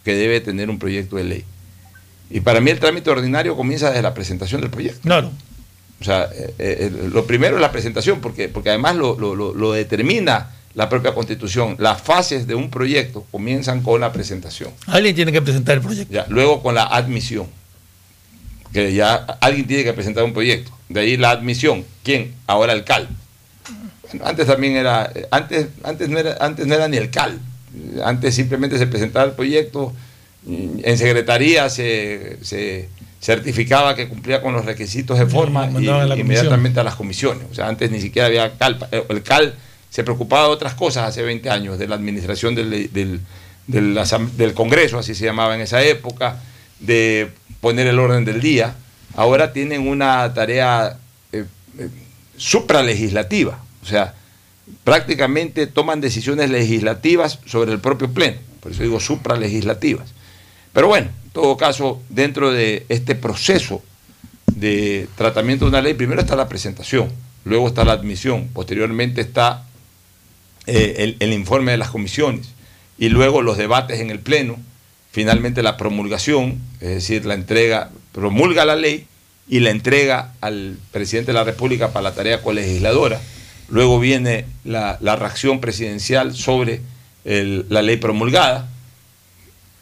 que 0.05 0.15
debe 0.15 0.41
tener 0.41 0.71
un 0.71 0.79
proyecto 0.79 1.17
de 1.17 1.25
ley. 1.25 1.45
Y 2.31 2.41
para 2.41 2.61
mí 2.61 2.71
el 2.71 2.79
trámite 2.79 3.11
ordinario 3.11 3.57
comienza 3.57 3.89
desde 3.89 4.03
la 4.03 4.15
presentación 4.15 4.61
del 4.61 4.71
proyecto. 4.71 5.01
Claro. 5.03 5.31
O 6.01 6.05
sea, 6.05 6.29
eh, 6.33 6.55
eh, 6.59 7.09
lo 7.13 7.27
primero 7.27 7.57
es 7.57 7.61
la 7.61 7.71
presentación, 7.73 8.21
porque, 8.21 8.49
porque 8.49 8.71
además 8.71 8.97
lo, 8.97 9.19
lo- 9.19 9.35
lo- 9.37 9.55
lo 9.55 9.73
determina 9.73 10.51
la 10.75 10.89
propia 10.89 11.15
constitución. 11.15 11.77
Las 11.79 12.01
fases 12.01 12.47
de 12.47 12.55
un 12.55 12.71
proyecto 12.71 13.27
comienzan 13.31 13.83
con 13.83 14.01
la 14.01 14.13
presentación. 14.13 14.71
Alguien 14.87 15.15
tiene 15.15 15.33
que 15.33 15.43
presentar 15.43 15.77
el 15.77 15.83
proyecto. 15.83 16.13
Ya, 16.13 16.27
luego 16.29 16.63
con 16.63 16.75
la 16.75 16.85
admisión. 16.85 17.47
Que 18.73 18.95
ya 18.95 19.15
alguien 19.15 19.67
tiene 19.67 19.85
que 19.85 19.93
presentar 19.93 20.25
un 20.25 20.33
proyecto. 20.33 20.71
De 20.89 21.01
ahí 21.01 21.17
la 21.17 21.31
admisión. 21.31 21.85
¿Quién? 22.03 22.35
Ahora 22.47 22.73
el 22.73 22.85
CAL. 22.85 23.09
Bueno, 24.03 24.27
antes 24.27 24.47
también 24.47 24.77
era, 24.77 25.11
eh, 25.15 25.27
antes, 25.31 25.69
antes, 25.85 26.09
no 26.09 26.19
era, 26.19 26.37
antes 26.41 26.67
no 26.67 26.75
era 26.75 26.89
ni 26.89 26.97
el 26.97 27.11
CAL. 27.11 27.39
Antes 28.05 28.35
simplemente 28.35 28.79
se 28.79 28.87
presentaba 28.87 29.25
el 29.25 29.33
proyecto, 29.33 29.95
en 30.47 30.99
secretaría 30.99 31.71
se, 31.71 32.39
se 32.43 32.89
certificaba 33.21 33.95
que 33.95 34.09
cumplía 34.09 34.43
con 34.43 34.53
los 34.53 34.65
requisitos 34.65 35.19
de 35.19 35.27
forma 35.27 35.71
y 35.81 35.89
a 35.89 36.17
inmediatamente 36.17 36.81
a 36.81 36.85
las 36.85 36.97
comisiones. 36.97 37.47
O 37.51 37.55
sea, 37.55 37.69
antes 37.69 37.91
ni 37.91 38.01
siquiera 38.01 38.27
había 38.27 38.53
CAL. 38.59 38.89
Eh, 38.91 39.05
El 39.09 39.23
CAL 39.23 39.55
se 39.93 40.05
preocupaba 40.05 40.45
de 40.45 40.55
otras 40.55 40.73
cosas 40.73 41.07
hace 41.07 41.23
20 41.23 41.51
años, 41.51 41.79
de 41.79 41.87
la 41.87 41.97
administración 41.97 42.55
del, 42.55 42.91
del, 42.91 43.21
del 43.67 44.55
Congreso, 44.55 44.99
así 44.99 45.15
se 45.15 45.27
llamaba 45.27 45.55
en 45.55 45.61
esa 45.61 45.83
época, 45.83 46.41
de 46.81 47.31
poner 47.61 47.87
el 47.87 47.99
orden 47.99 48.25
del 48.25 48.41
día. 48.41 48.75
Ahora 49.15 49.53
tienen 49.53 49.87
una 49.87 50.33
tarea 50.33 50.97
eh, 51.31 51.45
eh, 51.79 51.89
supralegislativa, 52.39 53.63
o 53.83 53.87
sea, 53.87 54.15
prácticamente 54.83 55.67
toman 55.67 56.01
decisiones 56.01 56.49
legislativas 56.49 57.41
sobre 57.45 57.73
el 57.73 57.79
propio 57.79 58.11
Pleno, 58.11 58.39
por 58.61 58.73
eso 58.73 58.83
digo 58.83 58.99
supralegislativas. 58.99 60.15
Pero 60.73 60.89
bueno, 60.89 61.11
en 61.25 61.31
todo 61.33 61.59
caso, 61.59 62.01
dentro 62.09 62.51
de 62.51 62.87
este 62.89 63.15
proceso 63.15 63.83
de 64.47 65.07
tratamiento 65.17 65.67
de 65.67 65.69
una 65.69 65.83
ley, 65.83 65.93
primero 65.93 66.23
está 66.23 66.35
la 66.35 66.49
presentación, 66.49 67.13
luego 67.45 67.69
está 67.69 67.85
la 67.85 67.93
admisión, 67.93 68.49
posteriormente 68.55 69.21
está 69.21 69.67
eh, 70.67 71.17
el, 71.19 71.33
informe 71.33 71.73
de 71.73 71.79
las 71.79 71.91
comisiones 71.91 72.49
y 72.99 73.09
luego 73.09 73.43
los 73.43 73.57
debates 73.57 74.01
en 74.01 74.11
el 74.11 74.21
Pleno, 74.21 74.59
finalmente 75.11 75.63
la 75.63 75.77
promulgación, 75.77 76.61
es 76.81 76.89
decir, 76.89 77.27
la 77.27 77.35
entrega, 77.35 77.91
promulga 78.13 78.65
la 78.65 78.77
ley 78.77 79.07
y 79.49 79.61
la 79.61 79.71
entrega 79.71 80.35
al 80.41 80.77
presidente 80.93 81.33
de 81.33 81.39
la 81.39 81.45
República 81.45 81.93
para 81.93 82.05
la 82.05 82.15
tarea 82.15 82.43
colegisladora. 82.43 83.21
Luego 83.69 83.99
viene 83.99 84.45
la, 84.65 84.99
reacción 85.01 85.61
presidencial 85.61 86.35
sobre 86.35 86.81
la 87.25 87.83
ley 87.83 87.97
promulgada. 87.97 88.69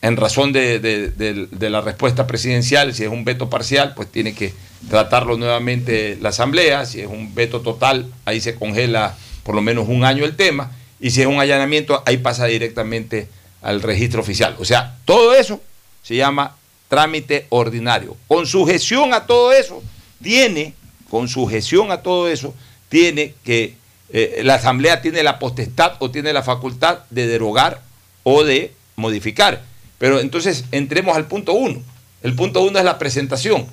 En 0.02 0.16
razón 0.16 0.52
de- 0.52 0.78
de 0.80 1.70
la 1.70 1.82
respuesta 1.82 2.26
presidencial, 2.26 2.94
si 2.94 3.04
es 3.04 3.10
un 3.10 3.24
veto 3.24 3.50
parcial, 3.50 3.92
pues 3.94 4.10
tiene 4.10 4.34
que 4.34 4.54
tratarlo 4.88 5.36
nuevamente 5.36 6.16
la 6.20 6.30
Asamblea. 6.30 6.86
Si 6.86 7.00
es 7.00 7.06
un 7.06 7.34
veto 7.34 7.60
total, 7.60 8.06
ahí 8.24 8.40
se 8.40 8.54
congela 8.54 9.16
por 9.42 9.54
lo 9.54 9.62
menos 9.62 9.88
un 9.88 10.04
año 10.04 10.24
el 10.24 10.36
tema. 10.36 10.72
Y 11.00 11.10
si 11.10 11.22
es 11.22 11.26
un 11.26 11.40
allanamiento, 11.40 12.02
ahí 12.06 12.18
pasa 12.18 12.46
directamente 12.46 13.28
al 13.62 13.82
registro 13.82 14.20
oficial. 14.20 14.56
O 14.58 14.64
sea, 14.64 14.96
todo 15.04 15.34
eso 15.34 15.60
se 16.02 16.16
llama 16.16 16.56
trámite 16.88 17.46
ordinario. 17.48 18.16
Con 18.28 18.46
sujeción 18.46 19.14
a 19.14 19.26
todo 19.26 19.52
eso, 19.52 19.82
tiene, 20.22 20.74
con 21.08 21.28
sujeción 21.28 21.90
a 21.90 22.02
todo 22.02 22.28
eso, 22.28 22.54
tiene 22.88 23.34
que, 23.44 23.74
eh, 24.10 24.40
la 24.44 24.54
Asamblea 24.54 25.00
tiene 25.00 25.22
la 25.22 25.38
potestad 25.38 25.94
o 26.00 26.10
tiene 26.10 26.32
la 26.32 26.42
facultad 26.42 27.00
de 27.10 27.26
derogar 27.26 27.80
o 28.24 28.44
de 28.44 28.72
modificar. 28.96 29.62
Pero 29.98 30.20
entonces 30.20 30.64
entremos 30.72 31.16
al 31.16 31.26
punto 31.26 31.52
uno. 31.52 31.82
El 32.22 32.34
punto 32.34 32.62
uno 32.62 32.78
es 32.78 32.84
la 32.84 32.98
presentación. 32.98 33.66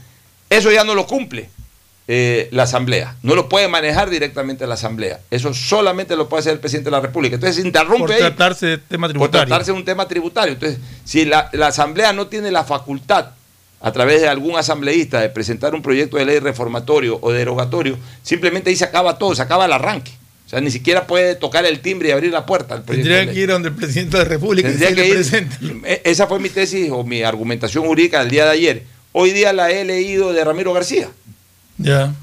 Eso 0.49 0.71
ya 0.71 0.83
no 0.83 0.95
lo 0.95 1.07
cumple 1.07 1.49
eh, 2.07 2.47
la 2.51 2.63
Asamblea. 2.63 3.15
No 3.23 3.35
lo 3.35 3.49
puede 3.49 3.67
manejar 3.67 4.09
directamente 4.09 4.65
la 4.65 4.75
Asamblea. 4.75 5.19
Eso 5.29 5.53
solamente 5.53 6.15
lo 6.15 6.29
puede 6.29 6.41
hacer 6.41 6.53
el 6.53 6.59
presidente 6.59 6.87
de 6.89 6.91
la 6.91 7.01
República. 7.01 7.35
Entonces 7.35 7.63
interrumpe 7.65 7.99
Por 7.99 8.11
ahí 8.13 8.19
tratarse 8.19 8.65
de 8.65 8.77
tema 8.77 9.07
por 9.07 9.11
tributario. 9.13 9.47
tratarse 9.47 9.71
de 9.71 9.77
un 9.77 9.85
tema 9.85 10.07
tributario. 10.07 10.53
Entonces, 10.53 10.79
si 11.03 11.25
la, 11.25 11.49
la 11.53 11.67
Asamblea 11.67 12.13
no 12.13 12.27
tiene 12.27 12.49
la 12.51 12.63
facultad, 12.63 13.31
a 13.79 13.91
través 13.91 14.21
de 14.21 14.27
algún 14.27 14.55
asambleísta, 14.57 15.21
de 15.21 15.29
presentar 15.29 15.75
un 15.75 15.83
proyecto 15.83 16.17
de 16.17 16.25
ley 16.25 16.39
reformatorio 16.39 17.19
o 17.21 17.31
derogatorio, 17.31 17.97
simplemente 18.23 18.69
ahí 18.71 18.75
se 18.75 18.85
acaba 18.85 19.17
todo, 19.19 19.35
se 19.35 19.41
acaba 19.43 19.65
el 19.65 19.73
arranque. 19.73 20.11
O 20.47 20.49
sea, 20.49 20.61
ni 20.61 20.71
siquiera 20.71 21.05
puede 21.05 21.35
tocar 21.35 21.65
el 21.65 21.81
timbre 21.81 22.07
y 22.09 22.11
abrir 22.13 22.31
la 22.31 22.45
puerta 22.45 22.81
Tendría 22.81 23.29
que 23.31 23.37
ir 23.37 23.49
donde 23.49 23.67
el 23.69 23.75
presidente 23.75 24.17
de 24.17 24.23
la 24.23 24.29
República 24.29 24.69
y 24.69 24.71
Tendría 24.71 24.95
que 24.95 25.09
ir-. 25.09 25.45
E- 25.85 26.01
Esa 26.05 26.25
fue 26.25 26.39
mi 26.39 26.49
tesis 26.49 26.89
o 26.89 27.03
mi 27.03 27.21
argumentación 27.21 27.85
jurídica 27.85 28.21
del 28.21 28.29
día 28.31 28.45
de 28.45 28.51
ayer. 28.51 28.83
Hoy 29.11 29.31
día 29.31 29.51
la 29.51 29.69
he 29.71 29.83
leído 29.83 30.31
de 30.33 30.43
Ramiro 30.43 30.71
García, 30.73 31.09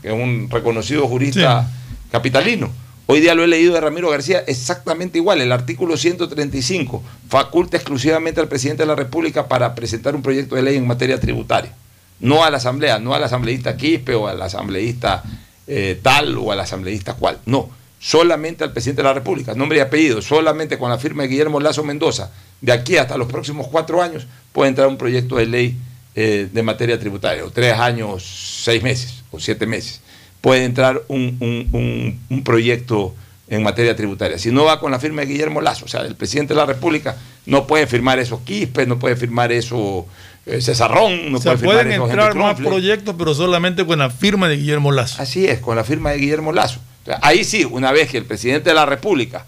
Que 0.02 0.08
es 0.08 0.12
un 0.12 0.48
reconocido 0.50 1.06
jurista 1.06 1.70
capitalino. 2.10 2.70
Hoy 3.06 3.20
día 3.20 3.34
lo 3.34 3.44
he 3.44 3.46
leído 3.46 3.74
de 3.74 3.80
Ramiro 3.80 4.08
García 4.08 4.42
exactamente 4.46 5.18
igual. 5.18 5.40
El 5.40 5.52
artículo 5.52 5.96
135 5.96 7.02
faculta 7.28 7.76
exclusivamente 7.76 8.40
al 8.40 8.48
presidente 8.48 8.82
de 8.82 8.86
la 8.86 8.94
República 8.94 9.46
para 9.46 9.74
presentar 9.74 10.14
un 10.14 10.22
proyecto 10.22 10.56
de 10.56 10.62
ley 10.62 10.76
en 10.76 10.86
materia 10.86 11.20
tributaria. 11.20 11.72
No 12.20 12.44
a 12.44 12.50
la 12.50 12.56
asamblea, 12.56 12.98
no 12.98 13.14
al 13.14 13.22
asambleísta 13.22 13.76
Quispe 13.76 14.14
o 14.14 14.26
al 14.26 14.40
asambleísta 14.40 15.22
eh, 15.66 15.98
tal 16.02 16.38
o 16.38 16.50
al 16.50 16.60
asambleísta 16.60 17.14
cual. 17.14 17.38
No, 17.44 17.68
solamente 17.98 18.64
al 18.64 18.72
presidente 18.72 19.02
de 19.02 19.08
la 19.08 19.14
República, 19.14 19.54
nombre 19.54 19.78
y 19.78 19.80
apellido, 19.80 20.22
solamente 20.22 20.78
con 20.78 20.90
la 20.90 20.98
firma 20.98 21.22
de 21.22 21.30
Guillermo 21.30 21.60
Lazo 21.60 21.84
Mendoza, 21.84 22.30
de 22.60 22.72
aquí 22.72 22.96
hasta 22.96 23.18
los 23.18 23.28
próximos 23.28 23.66
cuatro 23.68 24.02
años, 24.02 24.26
puede 24.52 24.70
entrar 24.70 24.88
un 24.88 24.96
proyecto 24.96 25.36
de 25.36 25.46
ley 25.46 25.78
eh, 26.14 26.48
de 26.52 26.62
materia 26.62 26.98
tributaria, 26.98 27.44
o 27.44 27.50
tres 27.50 27.74
años, 27.78 28.22
seis 28.64 28.82
meses 28.82 29.22
o 29.30 29.40
siete 29.40 29.66
meses. 29.66 30.00
Puede 30.40 30.64
entrar 30.64 31.02
un, 31.08 31.36
un- 31.40 31.68
un- 31.72 32.20
un 32.28 32.44
proyecto 32.44 33.14
en 33.48 33.62
materia 33.62 33.94
tributaria. 33.96 34.38
Si 34.38 34.50
no 34.50 34.64
va 34.64 34.80
con 34.80 34.90
la 34.92 34.98
firma 35.00 35.22
de 35.22 35.28
Guillermo 35.28 35.60
Lazo, 35.60 35.84
o 35.84 35.88
sea, 35.88 36.00
el 36.02 36.16
presidente 36.16 36.54
de 36.54 36.60
la 36.60 36.66
República, 36.66 37.16
no 37.46 37.66
puede 37.66 37.86
firmar 37.86 38.18
eso 38.18 38.42
Quispe, 38.44 38.86
no 38.86 38.98
puede 38.98 39.16
firmar 39.16 39.52
eso 39.52 40.06
eh, 40.46 40.60
Cesarrón, 40.60 41.30
no 41.32 41.38
o 41.38 41.40
sea, 41.40 41.52
puede 41.56 41.58
firmar 41.58 41.74
pueden 41.84 41.92
eso 41.92 42.04
entrar 42.10 42.34
más 42.36 42.56
proyectos, 42.60 43.14
pero 43.18 43.34
solamente 43.34 43.84
con 43.84 43.98
la 43.98 44.10
firma 44.10 44.48
de 44.48 44.56
Guillermo 44.56 44.92
Lazo. 44.92 45.20
Así 45.20 45.46
es, 45.46 45.58
con 45.60 45.76
la 45.76 45.84
firma 45.84 46.10
de 46.12 46.18
Guillermo 46.18 46.52
Lazo. 46.52 46.80
O 47.02 47.06
sea, 47.06 47.18
ahí 47.22 47.44
sí, 47.44 47.64
una 47.64 47.92
vez 47.92 48.10
que 48.10 48.18
el 48.18 48.24
presidente 48.24 48.70
de 48.70 48.74
la 48.74 48.86
República 48.86 49.44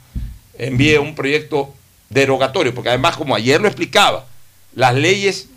envíe 0.58 0.96
un 0.98 1.14
proyecto 1.14 1.72
derogatorio, 2.10 2.74
porque 2.74 2.90
además, 2.90 3.16
como 3.16 3.34
ayer 3.34 3.60
lo 3.60 3.66
explicaba, 3.68 4.26
las 4.74 4.94
leyes 4.94 5.48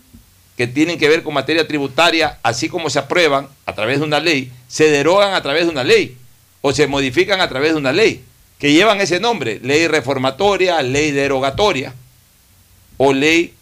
que 0.60 0.68
tienen 0.68 1.00
que 1.00 1.08
ver 1.08 1.24
con 1.24 1.34
materia 1.34 1.66
tributaria, 1.66 2.38
así 2.44 2.68
como 2.68 2.90
se 2.90 3.00
aprueban 3.00 3.48
a 3.66 3.74
través 3.74 4.00
de 4.00 4.06
una 4.06 4.20
ley, 4.20 4.52
se 4.68 4.90
derogan 4.90 5.34
a 5.34 5.42
través 5.42 5.64
de 5.64 5.72
una 5.72 5.86
ley 5.86 6.18
o 6.60 6.74
se 6.74 6.86
modifican 6.86 7.40
a 7.40 7.48
través 7.48 7.72
de 7.72 7.78
una 7.78 7.94
ley, 7.94 8.26
que 8.58 8.74
llevan 8.74 9.00
ese 9.00 9.22
nombre, 9.22 9.62
ley 9.64 9.88
reformatoria, 9.88 10.82
ley 10.82 11.12
derogatoria 11.12 11.94
o 12.98 13.14
ley 13.14 13.54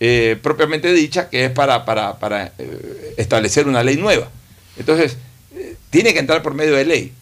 eh, 0.00 0.38
propiamente 0.42 0.90
dicha, 0.94 1.28
que 1.28 1.44
es 1.44 1.50
para, 1.50 1.84
para, 1.84 2.18
para, 2.18 2.50
eh, 2.58 3.14
establecer 3.18 3.68
una 3.68 3.82
ley 3.82 3.98
nueva. 3.98 4.30
Entonces, 4.78 5.18
eh, 5.54 5.76
tiene 5.90 6.14
que 6.14 6.20
entrar 6.20 6.42
por 6.42 6.54
medio 6.54 6.76
de 6.76 6.86
ley. 6.86 7.12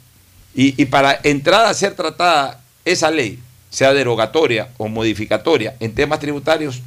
Y, 0.54 0.80
y 0.80 0.84
para 0.84 1.18
entrar 1.24 1.66
a 1.66 1.74
ser 1.74 1.96
tratada 1.96 2.60
esa 2.84 3.10
ley, 3.10 3.40
sea 3.70 3.92
derogatoria 3.92 4.68
o 4.78 4.86
modificatoria 4.86 5.74
en 5.80 5.96
temas 5.96 6.20
tributarios, 6.20 6.80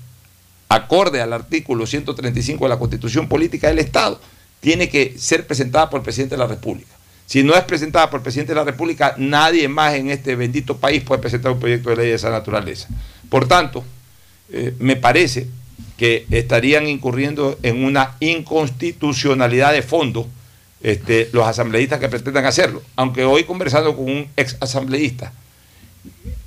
acorde 0.74 1.22
al 1.22 1.34
artículo 1.34 1.86
135 1.86 2.66
de 2.66 2.70
la 2.70 2.80
Constitución 2.80 3.28
Política 3.28 3.68
del 3.68 3.80
Estado, 3.80 4.20
tiene 4.60 4.90
que 4.90 5.16
ser 5.18 5.46
presentada 5.46 5.90
por 5.90 6.00
el 6.00 6.04
presidente 6.04 6.36
de 6.36 6.40
la 6.40 6.48
República. 6.48 6.92
Si 7.26 7.44
no 7.44 7.54
es 7.54 7.64
presentada 7.64 8.10
por 8.10 8.20
el 8.20 8.24
presidente 8.24 8.54
de 8.54 8.60
la 8.60 8.64
República, 8.64 9.16
nadie 9.18 9.68
más 9.68 9.94
en 9.96 10.10
este 10.10 10.36
bendito 10.36 10.78
país 10.78 11.04
puede 11.04 11.22
presentar 11.22 11.52
un 11.52 11.60
proyecto 11.60 11.90
de 11.90 11.96
ley 11.96 12.08
de 12.08 12.16
esa 12.16 12.30
naturaleza. 12.30 12.88
Por 13.30 13.48
tanto, 13.48 13.84
eh, 14.52 14.74
me 14.80 14.96
parece 14.96 15.48
que 15.98 16.26
estarían 16.32 16.88
incurriendo 16.88 17.58
en 17.64 17.84
una 17.84 18.16
inconstitucionalidad 18.20 19.74
de 19.74 19.82
fondo 19.82 20.28
este, 20.82 21.30
los 21.32 21.48
asambleístas 21.48 22.00
que 22.00 22.10
pretendan 22.10 22.46
hacerlo. 22.46 22.82
Aunque 22.96 23.24
hoy 23.24 23.44
conversando 23.46 23.96
con 23.96 24.06
un 24.06 24.28
ex 24.36 24.58
asambleísta, 24.60 25.32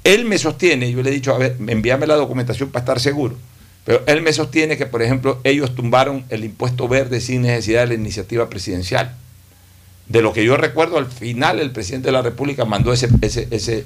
él 0.04 0.24
me 0.24 0.38
sostiene, 0.38 0.90
yo 0.92 1.02
le 1.02 1.10
he 1.10 1.14
dicho, 1.14 1.34
a 1.34 1.38
ver, 1.38 1.56
envíame 1.66 2.06
la 2.06 2.14
documentación 2.14 2.70
para 2.70 2.82
estar 2.82 3.00
seguro, 3.00 3.36
pero 3.86 4.02
él 4.06 4.20
me 4.20 4.32
sostiene 4.32 4.76
que, 4.76 4.84
por 4.84 5.00
ejemplo, 5.00 5.40
ellos 5.44 5.76
tumbaron 5.76 6.24
el 6.28 6.42
impuesto 6.42 6.88
verde 6.88 7.20
sin 7.20 7.42
necesidad 7.42 7.82
de 7.82 7.86
la 7.86 7.94
iniciativa 7.94 8.50
presidencial. 8.50 9.14
De 10.08 10.22
lo 10.22 10.32
que 10.32 10.44
yo 10.44 10.56
recuerdo, 10.56 10.98
al 10.98 11.06
final 11.06 11.60
el 11.60 11.70
presidente 11.70 12.08
de 12.08 12.12
la 12.12 12.22
República 12.22 12.64
mandó 12.64 12.92
ese, 12.92 13.08
ese, 13.22 13.46
ese, 13.52 13.84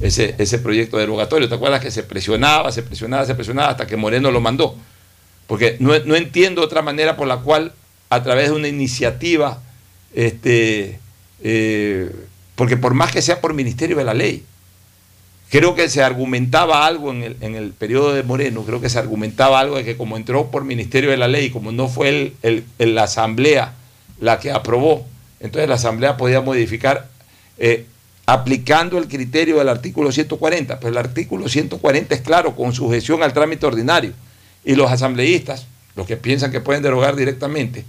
ese, 0.00 0.34
ese, 0.38 0.58
proyecto 0.58 0.96
derogatorio. 0.96 1.50
¿Te 1.50 1.54
acuerdas 1.54 1.82
que 1.82 1.90
se 1.90 2.02
presionaba, 2.02 2.72
se 2.72 2.82
presionaba, 2.82 3.26
se 3.26 3.34
presionaba 3.34 3.68
hasta 3.68 3.86
que 3.86 3.98
Moreno 3.98 4.30
lo 4.30 4.40
mandó? 4.40 4.74
Porque 5.46 5.76
no, 5.80 5.98
no 5.98 6.16
entiendo 6.16 6.62
otra 6.62 6.80
manera 6.80 7.18
por 7.18 7.28
la 7.28 7.38
cual, 7.40 7.74
a 8.08 8.22
través 8.22 8.48
de 8.48 8.56
una 8.56 8.68
iniciativa, 8.68 9.60
este, 10.14 10.98
eh, 11.42 12.10
porque 12.54 12.78
por 12.78 12.94
más 12.94 13.12
que 13.12 13.20
sea 13.20 13.42
por 13.42 13.52
Ministerio 13.52 13.98
de 13.98 14.04
la 14.04 14.14
Ley, 14.14 14.44
Creo 15.50 15.74
que 15.74 15.88
se 15.88 16.00
argumentaba 16.00 16.86
algo 16.86 17.10
en 17.10 17.24
el, 17.24 17.36
en 17.40 17.56
el 17.56 17.72
periodo 17.72 18.14
de 18.14 18.22
Moreno, 18.22 18.62
creo 18.62 18.80
que 18.80 18.88
se 18.88 19.00
argumentaba 19.00 19.58
algo 19.58 19.76
de 19.76 19.84
que 19.84 19.96
como 19.96 20.16
entró 20.16 20.48
por 20.48 20.64
Ministerio 20.64 21.10
de 21.10 21.16
la 21.16 21.26
Ley, 21.26 21.50
como 21.50 21.72
no 21.72 21.88
fue 21.88 22.34
el, 22.42 22.64
la 22.78 23.02
Asamblea 23.02 23.74
la 24.20 24.38
que 24.38 24.52
aprobó, 24.52 25.04
entonces 25.40 25.68
la 25.68 25.74
Asamblea 25.74 26.16
podía 26.16 26.40
modificar 26.40 27.08
eh, 27.58 27.84
aplicando 28.26 28.96
el 28.96 29.08
criterio 29.08 29.58
del 29.58 29.68
artículo 29.68 30.12
140. 30.12 30.78
Pues 30.78 30.92
el 30.92 30.98
artículo 30.98 31.48
140 31.48 32.14
es 32.14 32.20
claro, 32.20 32.54
con 32.54 32.72
sujeción 32.72 33.24
al 33.24 33.32
trámite 33.32 33.66
ordinario. 33.66 34.12
Y 34.64 34.76
los 34.76 34.92
asambleístas, 34.92 35.66
los 35.96 36.06
que 36.06 36.16
piensan 36.16 36.52
que 36.52 36.60
pueden 36.60 36.82
derogar 36.82 37.16
directamente, 37.16 37.84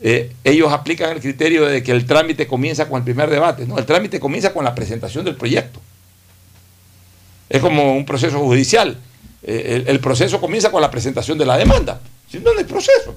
eh, 0.00 0.32
ellos 0.44 0.72
aplican 0.72 1.10
el 1.10 1.20
criterio 1.20 1.66
de 1.66 1.82
que 1.82 1.92
el 1.92 2.06
trámite 2.06 2.46
comienza 2.46 2.88
con 2.88 2.98
el 2.98 3.04
primer 3.04 3.28
debate. 3.28 3.66
No, 3.66 3.76
el 3.76 3.84
trámite 3.84 4.18
comienza 4.18 4.54
con 4.54 4.64
la 4.64 4.74
presentación 4.74 5.26
del 5.26 5.36
proyecto. 5.36 5.80
Es 7.48 7.60
como 7.60 7.94
un 7.96 8.04
proceso 8.04 8.38
judicial. 8.40 8.96
Eh, 9.42 9.84
el, 9.86 10.00
proceso 10.00 10.40
comienza 10.40 10.70
con 10.70 10.82
la 10.82 10.90
presentación 10.90 11.38
de 11.38 11.46
la 11.46 11.56
demanda. 11.56 12.00
Si 12.30 12.38
no, 12.38 12.52
no 12.52 12.58
hay 12.58 12.64
proceso. 12.64 13.14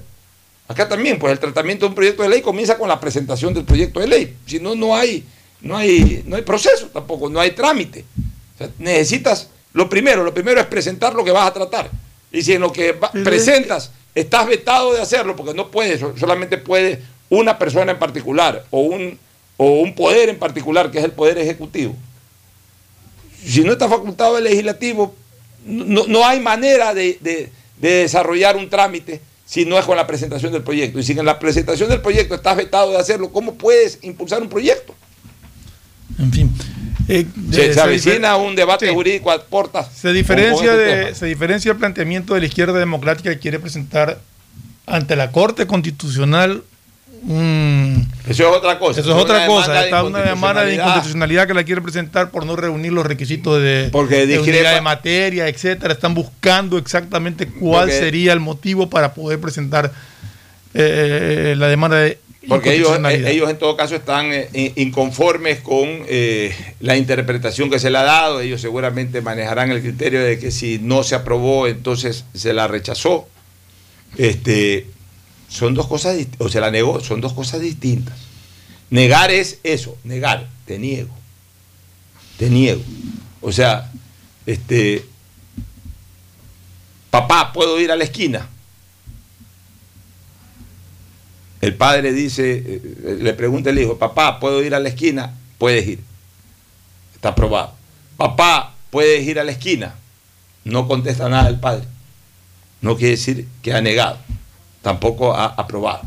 Acá 0.68 0.88
también, 0.88 1.18
pues 1.18 1.32
el 1.32 1.40
tratamiento 1.40 1.84
de 1.84 1.88
un 1.88 1.94
proyecto 1.94 2.22
de 2.22 2.28
ley 2.28 2.40
comienza 2.40 2.78
con 2.78 2.88
la 2.88 3.00
presentación 3.00 3.52
del 3.52 3.64
proyecto 3.64 3.98
de 3.98 4.06
ley. 4.06 4.36
Si 4.46 4.60
no, 4.60 4.76
no 4.76 4.94
hay, 4.94 5.24
no 5.60 5.76
hay, 5.76 6.22
no 6.26 6.36
hay 6.36 6.42
proceso 6.42 6.86
tampoco, 6.92 7.28
no 7.28 7.40
hay 7.40 7.50
trámite. 7.50 8.04
necesitas, 8.78 9.48
lo 9.72 9.88
primero, 9.88 10.22
lo 10.22 10.32
primero 10.32 10.60
es 10.60 10.66
presentar 10.66 11.14
lo 11.14 11.24
que 11.24 11.32
vas 11.32 11.48
a 11.48 11.52
tratar. 11.52 11.90
Y 12.30 12.42
si 12.42 12.52
en 12.52 12.60
lo 12.60 12.72
que 12.72 12.94
presentas 13.24 13.90
estás 14.14 14.46
vetado 14.46 14.94
de 14.94 15.00
hacerlo, 15.00 15.34
porque 15.34 15.54
no 15.54 15.72
puedes, 15.72 16.00
solamente 16.18 16.58
puede 16.58 17.02
una 17.28 17.58
persona 17.58 17.92
en 17.92 17.98
particular 17.98 18.64
o 18.70 18.80
un, 18.80 19.18
o 19.56 19.80
un 19.80 19.94
poder 19.94 20.28
en 20.28 20.38
particular, 20.38 20.90
que 20.90 20.98
es 20.98 21.04
el 21.04 21.12
poder 21.12 21.38
ejecutivo, 21.38 21.96
si 23.44 23.62
no 23.62 23.72
está 23.72 23.88
facultado 23.88 24.38
el 24.38 24.44
legislativo, 24.44 25.14
no, 25.64 26.26
hay 26.26 26.40
manera 26.40 26.94
de, 26.94 27.50
desarrollar 27.78 28.56
un 28.56 28.68
trámite 28.68 29.20
si 29.46 29.64
no 29.64 29.78
es 29.78 29.84
con 29.84 29.96
la 29.96 30.06
presentación 30.06 30.52
del 30.52 30.62
proyecto. 30.62 31.00
Y 31.00 31.02
si 31.02 31.12
en 31.12 31.24
la 31.24 31.38
presentación 31.38 31.88
del 31.88 32.00
proyecto 32.00 32.36
estás 32.36 32.56
vetado 32.56 32.92
de 32.92 32.98
hacerlo, 32.98 33.32
¿cómo 33.32 33.54
puedes 33.54 33.98
impulsar 34.02 34.40
un 34.42 34.48
proyecto? 34.48 34.94
En 36.18 36.32
fin. 36.32 36.52
Eh, 37.08 37.26
se, 37.50 37.80
avecina 37.80 38.36
un 38.36 38.54
debate 38.54 38.88
jurídico 38.92 39.32
a 39.32 39.42
portas. 39.42 39.88
Se 39.92 40.12
diferencia, 40.12 40.76
de, 40.76 41.16
se 41.16 41.26
diferencia 41.26 41.72
el 41.72 41.78
planteamiento 41.78 42.34
de 42.34 42.40
la 42.40 42.46
izquierda 42.46 42.78
democrática 42.78 43.30
que 43.30 43.40
quiere 43.40 43.58
presentar 43.58 44.20
ante 44.86 45.16
la 45.16 45.32
Corte 45.32 45.66
Constitucional 45.66 46.62
eso 47.22 48.50
es 48.50 48.56
otra 48.56 48.78
cosa. 48.78 49.00
Eso 49.00 49.10
es 49.10 49.22
otra 49.22 49.46
cosa. 49.46 49.84
Está 49.84 50.02
una 50.02 50.20
demanda 50.22 50.64
de 50.64 50.74
inconstitucionalidad 50.74 51.46
que 51.46 51.54
la 51.54 51.64
quiere 51.64 51.82
presentar 51.82 52.30
por 52.30 52.46
no 52.46 52.56
reunir 52.56 52.92
los 52.92 53.04
requisitos 53.04 53.60
de, 53.60 53.88
Porque 53.92 54.26
de 54.26 54.40
de 54.40 54.80
materia, 54.80 55.48
etcétera. 55.48 55.92
Están 55.92 56.14
buscando 56.14 56.78
exactamente 56.78 57.46
cuál 57.46 57.90
sería 57.90 58.32
el 58.32 58.40
motivo 58.40 58.88
para 58.88 59.12
poder 59.14 59.40
presentar 59.40 59.92
eh, 60.72 61.54
la 61.56 61.68
demanda 61.68 61.96
de 61.96 62.18
porque 62.48 62.74
ellos, 62.74 62.98
eh, 63.10 63.24
ellos 63.26 63.50
en 63.50 63.58
todo 63.58 63.76
caso 63.76 63.94
están 63.94 64.32
eh, 64.32 64.72
inconformes 64.76 65.60
con 65.60 65.86
la 66.80 66.96
interpretación 66.96 67.68
que 67.68 67.78
se 67.78 67.90
le 67.90 67.98
ha 67.98 68.02
dado. 68.02 68.40
Ellos 68.40 68.62
seguramente 68.62 69.20
manejarán 69.20 69.70
el 69.70 69.82
criterio 69.82 70.24
de 70.24 70.38
que 70.38 70.50
si 70.50 70.78
no 70.78 71.02
se 71.02 71.14
aprobó, 71.14 71.66
entonces 71.66 72.24
se 72.32 72.54
la 72.54 72.66
rechazó. 72.66 73.28
Este, 74.16 74.86
son 75.50 75.74
dos 75.74 75.88
cosas, 75.88 76.16
o 76.38 76.48
se 76.48 76.60
la 76.60 76.70
negó, 76.70 77.00
son 77.00 77.20
dos 77.20 77.32
cosas 77.32 77.60
distintas. 77.60 78.16
Negar 78.88 79.30
es 79.30 79.58
eso, 79.64 79.96
negar, 80.04 80.48
te 80.64 80.78
niego, 80.78 81.14
te 82.38 82.48
niego. 82.48 82.82
O 83.40 83.50
sea, 83.50 83.90
este, 84.46 85.04
papá, 87.10 87.52
¿puedo 87.52 87.80
ir 87.80 87.90
a 87.90 87.96
la 87.96 88.04
esquina? 88.04 88.48
El 91.60 91.74
padre 91.74 92.12
dice, 92.12 92.64
eh, 92.66 93.18
le 93.20 93.34
pregunta 93.34 93.70
el 93.70 93.78
hijo, 93.78 93.98
papá, 93.98 94.40
¿puedo 94.40 94.62
ir 94.62 94.74
a 94.74 94.78
la 94.78 94.88
esquina? 94.88 95.34
Puedes 95.58 95.86
ir. 95.86 96.00
Está 97.14 97.30
aprobado. 97.30 97.74
Papá, 98.16 98.74
¿puedes 98.90 99.26
ir 99.26 99.38
a 99.40 99.44
la 99.44 99.52
esquina? 99.52 99.96
No 100.64 100.86
contesta 100.86 101.28
nada 101.28 101.48
el 101.48 101.58
padre. 101.58 101.86
No 102.80 102.96
quiere 102.96 103.12
decir 103.12 103.46
que 103.62 103.74
ha 103.74 103.82
negado 103.82 104.18
tampoco 104.82 105.34
ha 105.34 105.46
aprobado. 105.46 106.02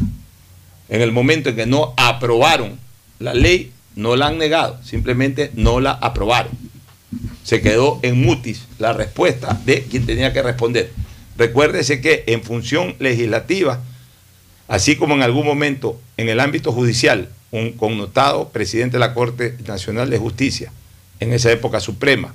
En 0.90 1.02
el 1.02 1.12
momento 1.12 1.50
en 1.50 1.56
que 1.56 1.66
no 1.66 1.94
aprobaron 1.98 2.80
la 3.20 3.34
ley, 3.34 3.72
no 3.96 4.16
la 4.16 4.28
han 4.28 4.38
negado, 4.38 4.80
simplemente 4.84 5.52
no 5.54 5.80
la 5.80 5.92
aprobaron. 5.92 6.52
Se 7.44 7.62
quedó 7.62 8.00
en 8.02 8.22
mutis 8.22 8.66
la 8.80 8.94
respuesta 8.94 9.60
de 9.66 9.84
quien 9.84 10.06
tenía 10.06 10.34
que 10.34 10.42
responder. 10.42 10.92
Recuérdese 11.38 12.02
que 12.02 12.24
en 12.28 12.44
función 12.44 12.96
legislativa, 13.00 13.82
así 14.68 14.96
como 14.96 15.16
en 15.16 15.24
algún 15.24 15.46
momento 15.46 16.00
en 16.18 16.30
el 16.30 16.40
ámbito 16.40 16.72
judicial, 16.72 17.30
un 17.52 17.74
connotado 17.74 18.50
presidente 18.50 18.94
de 18.94 19.00
la 19.00 19.14
Corte 19.14 19.58
Nacional 19.68 20.10
de 20.10 20.18
Justicia, 20.18 20.72
en 21.20 21.34
esa 21.34 21.52
época 21.52 21.80
suprema, 21.80 22.34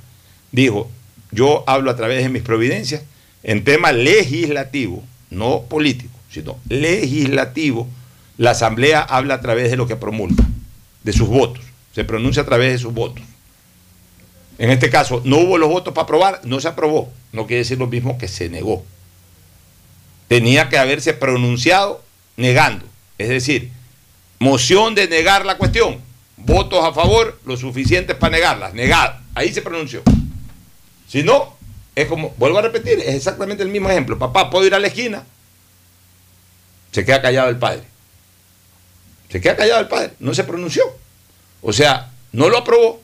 dijo, 0.52 0.90
yo 1.30 1.64
hablo 1.66 1.90
a 1.90 1.96
través 1.96 2.22
de 2.22 2.28
mis 2.28 2.42
providencias 2.42 3.02
en 3.42 3.64
tema 3.64 3.92
legislativo, 3.92 5.02
no 5.30 5.62
político 5.62 6.17
sino 6.30 6.58
legislativo, 6.68 7.88
la 8.36 8.52
Asamblea 8.52 9.00
habla 9.00 9.34
a 9.34 9.40
través 9.40 9.70
de 9.70 9.76
lo 9.76 9.86
que 9.86 9.96
promulga, 9.96 10.44
de 11.02 11.12
sus 11.12 11.28
votos, 11.28 11.64
se 11.94 12.04
pronuncia 12.04 12.42
a 12.42 12.46
través 12.46 12.72
de 12.72 12.78
sus 12.78 12.94
votos. 12.94 13.24
En 14.58 14.70
este 14.70 14.90
caso, 14.90 15.22
no 15.24 15.38
hubo 15.38 15.58
los 15.58 15.68
votos 15.68 15.94
para 15.94 16.04
aprobar, 16.04 16.40
no 16.44 16.60
se 16.60 16.68
aprobó, 16.68 17.12
no 17.32 17.46
quiere 17.46 17.62
decir 17.62 17.78
lo 17.78 17.86
mismo 17.86 18.18
que 18.18 18.28
se 18.28 18.48
negó. 18.48 18.84
Tenía 20.26 20.68
que 20.68 20.78
haberse 20.78 21.14
pronunciado 21.14 22.02
negando, 22.36 22.84
es 23.18 23.28
decir, 23.28 23.70
moción 24.38 24.94
de 24.94 25.08
negar 25.08 25.46
la 25.46 25.56
cuestión, 25.56 25.98
votos 26.36 26.84
a 26.84 26.92
favor, 26.92 27.38
lo 27.44 27.56
suficientes 27.56 28.16
para 28.16 28.36
negarla, 28.36 28.70
negar, 28.70 29.20
ahí 29.34 29.52
se 29.52 29.62
pronunció. 29.62 30.02
Si 31.08 31.22
no, 31.22 31.56
es 31.94 32.06
como, 32.06 32.34
vuelvo 32.36 32.58
a 32.58 32.62
repetir, 32.62 33.00
es 33.00 33.14
exactamente 33.14 33.62
el 33.62 33.70
mismo 33.70 33.88
ejemplo. 33.90 34.18
Papá, 34.18 34.50
¿puedo 34.50 34.66
ir 34.66 34.74
a 34.74 34.78
la 34.78 34.88
esquina? 34.88 35.24
Se 36.92 37.04
queda 37.04 37.22
callado 37.22 37.48
el 37.48 37.58
padre. 37.58 37.82
Se 39.30 39.40
queda 39.40 39.56
callado 39.56 39.80
el 39.80 39.88
padre, 39.88 40.12
no 40.20 40.34
se 40.34 40.44
pronunció. 40.44 40.84
O 41.60 41.72
sea, 41.72 42.10
no 42.32 42.48
lo 42.48 42.58
aprobó, 42.58 43.00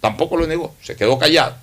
tampoco 0.00 0.36
lo 0.36 0.46
negó, 0.46 0.74
se 0.82 0.96
quedó 0.96 1.18
callado. 1.18 1.56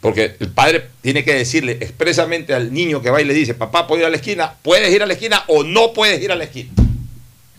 Porque 0.00 0.36
el 0.38 0.50
padre 0.50 0.90
tiene 1.00 1.24
que 1.24 1.34
decirle 1.34 1.72
expresamente 1.80 2.54
al 2.54 2.72
niño 2.72 3.00
que 3.02 3.10
va 3.10 3.20
y 3.20 3.24
le 3.24 3.34
dice, 3.34 3.54
papá, 3.54 3.86
¿puedo 3.86 4.02
ir 4.02 4.06
a 4.06 4.10
la 4.10 4.16
esquina? 4.16 4.54
¿Puedes 4.62 4.94
ir 4.94 5.02
a 5.02 5.06
la 5.06 5.14
esquina 5.14 5.44
o 5.48 5.64
no 5.64 5.92
puedes 5.92 6.22
ir 6.22 6.30
a 6.30 6.36
la 6.36 6.44
esquina? 6.44 6.70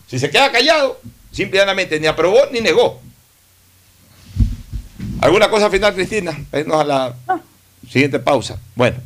Si 0.06 0.18
se 0.18 0.30
queda 0.30 0.50
callado, 0.50 1.00
simplemente 1.32 1.98
ni 2.00 2.06
aprobó 2.06 2.38
ni 2.52 2.60
negó. 2.60 3.02
¿Alguna 5.20 5.50
cosa 5.50 5.68
final, 5.68 5.94
Cristina? 5.94 6.38
Vennos 6.52 6.80
a 6.80 6.84
la 6.84 7.16
siguiente 7.90 8.18
pausa. 8.20 8.58
Bueno. 8.74 8.96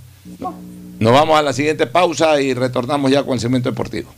Nos 1.02 1.12
vamos 1.12 1.36
a 1.36 1.42
la 1.42 1.52
siguiente 1.52 1.88
pausa 1.88 2.40
y 2.40 2.54
retornamos 2.54 3.10
ya 3.10 3.24
con 3.24 3.34
el 3.34 3.40
segmento 3.40 3.68
deportivo. 3.68 4.14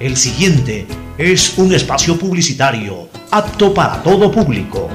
El 0.00 0.16
siguiente 0.16 0.86
es 1.18 1.58
un 1.58 1.74
espacio 1.74 2.18
publicitario 2.18 3.10
apto 3.30 3.74
para 3.74 4.02
todo 4.02 4.32
público. 4.32 4.88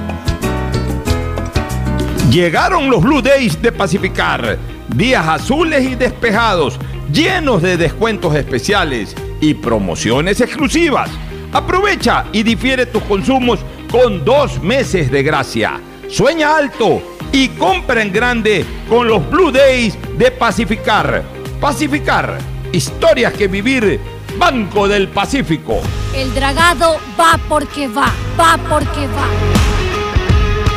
Llegaron 2.28 2.90
los 2.90 3.02
Blue 3.02 3.22
Days 3.22 3.62
de 3.62 3.70
Pacificar, 3.70 4.58
días 4.96 5.28
azules 5.28 5.84
y 5.84 5.94
despejados, 5.94 6.76
llenos 7.12 7.62
de 7.62 7.76
descuentos 7.76 8.34
especiales 8.34 9.14
y 9.40 9.54
promociones 9.54 10.40
exclusivas. 10.40 11.08
Aprovecha 11.52 12.24
y 12.32 12.42
difiere 12.42 12.86
tus 12.86 13.04
consumos 13.04 13.60
con 13.92 14.24
dos 14.24 14.60
meses 14.60 15.08
de 15.12 15.22
gracia. 15.22 15.80
Sueña 16.08 16.56
alto 16.56 17.11
y 17.32 17.48
compra 17.48 18.02
en 18.02 18.12
grande 18.12 18.64
con 18.88 19.08
los 19.08 19.28
Blue 19.28 19.50
Days 19.50 19.96
de 20.18 20.30
Pacificar. 20.30 21.22
Pacificar, 21.60 22.38
historias 22.72 23.32
que 23.32 23.48
vivir, 23.48 23.98
Banco 24.38 24.86
del 24.86 25.08
Pacífico. 25.08 25.80
El 26.14 26.34
dragado 26.34 26.98
va 27.18 27.38
porque 27.48 27.88
va, 27.88 28.12
va 28.38 28.58
porque 28.68 29.06
va. 29.08 29.26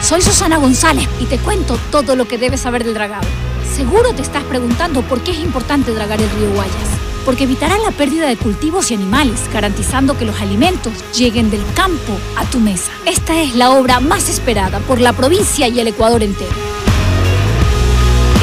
Soy 0.01 0.21
Susana 0.21 0.57
González 0.57 1.07
y 1.19 1.25
te 1.25 1.37
cuento 1.39 1.77
todo 1.91 2.15
lo 2.15 2.27
que 2.27 2.37
debes 2.37 2.61
saber 2.61 2.83
del 2.83 2.93
dragado. 2.93 3.27
Seguro 3.75 4.13
te 4.13 4.21
estás 4.21 4.43
preguntando 4.43 5.01
por 5.01 5.21
qué 5.21 5.31
es 5.31 5.39
importante 5.39 5.93
dragar 5.93 6.21
el 6.21 6.29
río 6.29 6.51
Guayas. 6.51 7.04
Porque 7.25 7.45
evitará 7.45 7.77
la 7.79 7.91
pérdida 7.91 8.27
de 8.27 8.37
cultivos 8.37 8.91
y 8.91 8.93
animales, 8.93 9.49
garantizando 9.51 10.17
que 10.17 10.25
los 10.25 10.39
alimentos 10.39 10.93
lleguen 11.13 11.49
del 11.49 11.63
campo 11.73 12.13
a 12.37 12.45
tu 12.45 12.59
mesa. 12.59 12.91
Esta 13.05 13.41
es 13.41 13.55
la 13.55 13.71
obra 13.71 13.99
más 13.99 14.29
esperada 14.29 14.79
por 14.79 15.01
la 15.01 15.11
provincia 15.11 15.67
y 15.67 15.79
el 15.79 15.87
Ecuador 15.87 16.21
entero. 16.21 16.53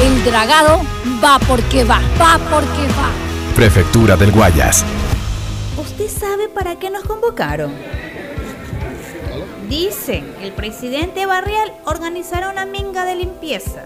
El 0.03 0.23
dragado 0.25 0.81
va 1.23 1.39
porque 1.39 1.85
va, 1.85 2.01
va 2.19 2.37
porque 2.49 2.87
va. 2.89 3.09
Prefectura 3.55 4.17
del 4.17 4.31
Guayas. 4.31 4.83
¿Usted 5.77 6.09
sabe 6.09 6.49
para 6.49 6.77
qué 6.77 6.89
nos 6.89 7.03
convocaron? 7.03 7.71
Dicen 9.69 10.25
que 10.39 10.45
el 10.45 10.51
presidente 10.51 11.25
Barrial 11.25 11.71
organizará 11.85 12.49
una 12.49 12.65
minga 12.65 13.05
de 13.05 13.15
limpieza. 13.15 13.85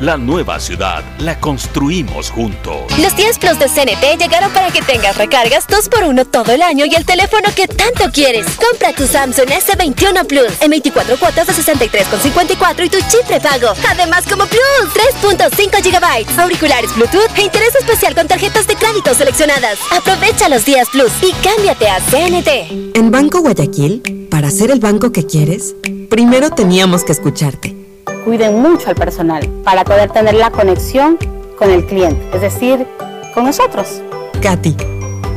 La 0.00 0.16
nueva 0.16 0.58
ciudad 0.58 1.04
la 1.18 1.38
construimos 1.38 2.30
juntos. 2.30 2.84
Los 2.98 3.14
10 3.16 3.38
Plus 3.38 3.58
de 3.58 3.66
CNT 3.66 4.18
llegaron 4.18 4.50
para 4.52 4.70
que 4.70 4.80
tengas 4.80 5.18
recargas 5.18 5.68
2x1 5.68 6.26
todo 6.30 6.52
el 6.52 6.62
año 6.62 6.86
y 6.86 6.94
el 6.94 7.04
teléfono 7.04 7.50
que 7.54 7.68
tanto 7.68 8.10
quieres. 8.10 8.46
Compra 8.56 8.94
tu 8.94 9.06
Samsung 9.06 9.48
S21 9.50 10.26
Plus 10.26 10.52
en 10.62 10.70
24 10.70 11.18
cuotas 11.18 11.48
de 11.48 11.52
63,54 11.52 12.86
y 12.86 12.88
tu 12.88 12.96
chip 13.10 13.26
prepago. 13.26 13.74
Además, 13.90 14.24
como 14.26 14.46
Plus, 14.46 14.90
3.5 15.22 15.82
GB, 15.82 16.40
auriculares 16.40 16.94
Bluetooth 16.96 17.36
e 17.36 17.42
interés 17.42 17.74
especial 17.74 18.14
con 18.14 18.26
tarjetas 18.26 18.66
de 18.66 18.76
crédito 18.76 19.12
seleccionadas. 19.12 19.78
Aprovecha 19.92 20.48
los 20.48 20.64
días 20.64 20.88
Plus 20.88 21.12
y 21.20 21.32
cámbiate 21.44 21.88
a 21.90 22.00
CNT. 22.00 22.96
En 22.96 23.10
Banco 23.10 23.42
Guayaquil, 23.42 24.28
para 24.30 24.50
ser 24.50 24.70
el 24.70 24.80
banco 24.80 25.12
que 25.12 25.26
quieres, 25.26 25.74
primero 26.08 26.48
teníamos 26.48 27.04
que 27.04 27.12
escucharte. 27.12 27.79
Cuiden 28.24 28.60
mucho 28.60 28.90
al 28.90 28.96
personal 28.96 29.48
para 29.64 29.84
poder 29.84 30.10
tener 30.10 30.34
la 30.34 30.50
conexión 30.50 31.18
con 31.56 31.70
el 31.70 31.86
cliente, 31.86 32.22
es 32.34 32.42
decir, 32.42 32.86
con 33.32 33.44
nosotros. 33.44 34.02
Katy, 34.42 34.76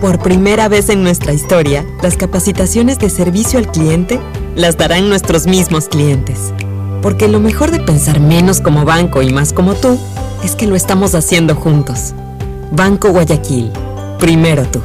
por 0.01 0.19
primera 0.19 0.67
vez 0.67 0.89
en 0.89 1.01
nuestra 1.01 1.31
historia, 1.31 1.85
las 2.01 2.17
capacitaciones 2.17 2.99
de 2.99 3.09
servicio 3.09 3.57
al 3.57 3.71
cliente 3.71 4.19
las 4.55 4.77
darán 4.77 5.07
nuestros 5.07 5.47
mismos 5.47 5.87
clientes. 5.87 6.53
Porque 7.01 7.27
lo 7.27 7.39
mejor 7.39 7.71
de 7.71 7.79
pensar 7.79 8.19
menos 8.19 8.59
como 8.59 8.83
banco 8.83 9.21
y 9.21 9.31
más 9.31 9.53
como 9.53 9.75
tú 9.75 9.97
es 10.43 10.55
que 10.55 10.67
lo 10.67 10.75
estamos 10.75 11.15
haciendo 11.15 11.55
juntos. 11.55 12.13
Banco 12.71 13.11
Guayaquil, 13.11 13.71
primero 14.19 14.65
tú. 14.65 14.81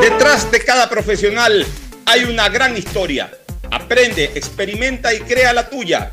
Detrás 0.00 0.50
de 0.50 0.62
cada 0.64 0.88
profesional 0.88 1.66
hay 2.06 2.24
una 2.24 2.48
gran 2.48 2.76
historia. 2.76 3.30
Aprende, 3.72 4.30
experimenta 4.34 5.12
y 5.12 5.20
crea 5.20 5.52
la 5.52 5.68
tuya. 5.68 6.12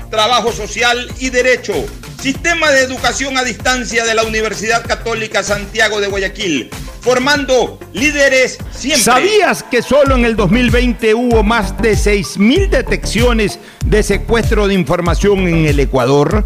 trabajo 0.11 0.51
social 0.51 1.11
y 1.19 1.29
derecho. 1.29 1.73
Sistema 2.21 2.69
de 2.69 2.81
educación 2.81 3.35
a 3.37 3.43
distancia 3.43 4.05
de 4.05 4.13
la 4.13 4.23
Universidad 4.23 4.85
Católica 4.85 5.41
Santiago 5.41 5.99
de 5.99 6.07
Guayaquil, 6.07 6.69
formando 6.99 7.79
líderes 7.93 8.59
siempre. 8.71 9.03
¿Sabías 9.03 9.63
que 9.63 9.81
solo 9.81 10.15
en 10.15 10.25
el 10.25 10.35
2020 10.35 11.15
hubo 11.15 11.41
más 11.41 11.81
de 11.81 11.93
6.000 11.93 12.69
detecciones 12.69 13.57
de 13.85 14.03
secuestro 14.03 14.67
de 14.67 14.75
información 14.75 15.47
en 15.47 15.65
el 15.65 15.79
Ecuador? 15.79 16.45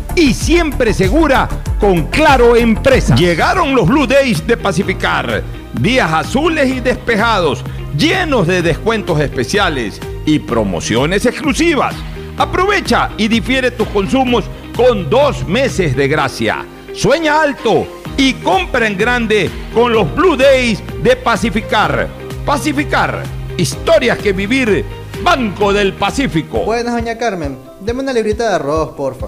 y 0.15 0.33
siempre 0.33 0.93
segura 0.93 1.47
con 1.79 2.07
Claro 2.07 2.55
Empresa. 2.55 3.15
Llegaron 3.15 3.75
los 3.75 3.87
Blue 3.87 4.07
Days 4.07 4.45
de 4.45 4.57
Pacificar, 4.57 5.43
días 5.79 6.11
azules 6.11 6.69
y 6.69 6.79
despejados, 6.79 7.63
llenos 7.97 8.47
de 8.47 8.61
descuentos 8.61 9.19
especiales 9.19 9.99
y 10.25 10.39
promociones 10.39 11.25
exclusivas. 11.25 11.95
Aprovecha 12.37 13.09
y 13.17 13.27
difiere 13.27 13.71
tus 13.71 13.87
consumos 13.89 14.45
con 14.75 15.09
dos 15.09 15.47
meses 15.47 15.95
de 15.95 16.07
gracia. 16.07 16.65
Sueña 16.93 17.41
alto 17.41 17.87
y 18.17 18.33
compra 18.33 18.87
en 18.87 18.97
grande 18.97 19.49
con 19.73 19.93
los 19.93 20.13
Blue 20.15 20.35
Days 20.35 20.81
de 21.01 21.15
Pacificar. 21.15 22.07
Pacificar, 22.45 23.23
historias 23.57 24.17
que 24.17 24.33
vivir, 24.33 24.85
Banco 25.23 25.71
del 25.71 25.93
Pacífico. 25.93 26.59
Buenas, 26.59 26.93
doña 26.95 27.17
Carmen. 27.17 27.57
Deme 27.81 28.01
una 28.01 28.13
librita 28.13 28.49
de 28.49 28.55
arroz, 28.55 28.89
porfa. 28.95 29.27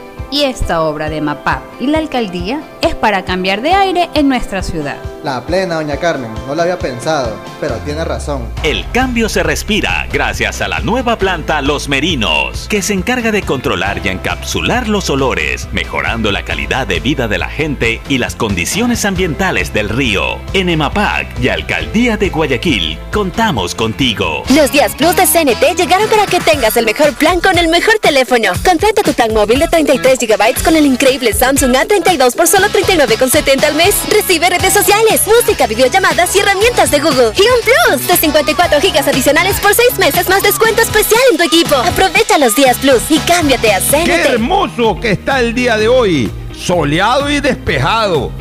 Y 0.31 0.43
esta 0.45 0.81
obra 0.81 1.09
de 1.09 1.19
MAPAP 1.19 1.61
y 1.81 1.87
la 1.87 1.97
alcaldía 1.97 2.61
es 2.81 2.95
para 2.95 3.25
cambiar 3.25 3.61
de 3.61 3.73
aire 3.73 4.09
en 4.13 4.29
nuestra 4.29 4.63
ciudad. 4.63 4.95
La 5.25 5.45
plena, 5.45 5.75
doña 5.75 5.97
Carmen, 5.97 6.31
no 6.47 6.55
lo 6.55 6.61
había 6.61 6.79
pensado, 6.79 7.35
pero 7.59 7.75
tiene 7.85 8.03
razón. 8.05 8.47
El 8.63 8.89
cambio 8.91 9.29
se 9.29 9.43
respira 9.43 10.07
gracias 10.11 10.61
a 10.61 10.67
la 10.67 10.79
nueva 10.79 11.17
planta 11.17 11.61
Los 11.61 11.89
Merinos, 11.89 12.67
que 12.69 12.81
se 12.81 12.93
encarga 12.93 13.31
de 13.31 13.43
controlar 13.43 14.01
y 14.03 14.07
encapsular 14.07 14.87
los 14.87 15.09
olores, 15.09 15.67
mejorando 15.73 16.31
la 16.31 16.43
calidad 16.43 16.87
de 16.87 17.01
vida 17.01 17.27
de 17.27 17.37
la 17.37 17.49
gente 17.49 18.01
y 18.07 18.17
las 18.17 18.35
condiciones 18.35 19.05
ambientales 19.05 19.73
del 19.73 19.89
río. 19.89 20.39
En 20.53 20.69
EMAPAC 20.69 21.39
y 21.39 21.49
Alcaldía 21.49 22.17
de 22.17 22.29
Guayaquil, 22.29 22.97
contamos 23.11 23.75
contigo. 23.75 24.43
Los 24.55 24.71
días 24.71 24.95
Plus 24.95 25.15
de 25.17 25.27
CNT 25.27 25.77
llegaron 25.77 26.09
para 26.09 26.25
que 26.25 26.39
tengas 26.39 26.77
el 26.77 26.85
mejor 26.85 27.13
plan 27.15 27.41
con 27.41 27.57
el 27.57 27.67
mejor 27.67 27.99
teléfono. 27.99 28.53
Contrata 28.65 29.03
tu 29.03 29.13
plan 29.13 29.33
móvil 29.33 29.59
de 29.59 29.67
33 29.67 30.20
GB 30.27 30.63
con 30.63 30.75
el 30.75 30.85
increíble 30.85 31.33
Samsung 31.33 31.73
A32 31.73 32.35
por 32.35 32.47
solo 32.47 32.67
39,70 32.67 33.63
al 33.63 33.75
mes. 33.75 33.95
Recibe 34.09 34.49
redes 34.49 34.73
sociales, 34.73 35.21
música, 35.27 35.67
videollamadas 35.67 36.35
y 36.35 36.39
herramientas 36.39 36.91
de 36.91 36.99
Google. 36.99 37.31
Y 37.35 37.41
un 37.41 37.97
Plus 37.97 38.07
de 38.07 38.15
54 38.17 38.79
GB 38.79 39.09
adicionales 39.09 39.59
por 39.59 39.73
6 39.73 39.99
meses 39.99 40.29
más 40.29 40.43
descuento 40.43 40.81
especial 40.81 41.21
en 41.31 41.37
tu 41.37 41.43
equipo. 41.43 41.75
Aprovecha 41.75 42.37
los 42.37 42.55
días 42.55 42.77
Plus 42.77 43.01
y 43.09 43.19
cámbiate 43.19 43.73
a 43.73 43.79
¡Qué 43.79 44.05
CNT. 44.05 44.25
hermoso 44.33 44.99
que 44.99 45.11
está 45.11 45.39
el 45.39 45.53
día 45.53 45.77
de 45.77 45.87
hoy! 45.87 46.31
soleado 46.55 47.29
y 47.29 47.39
despejado. 47.39 48.31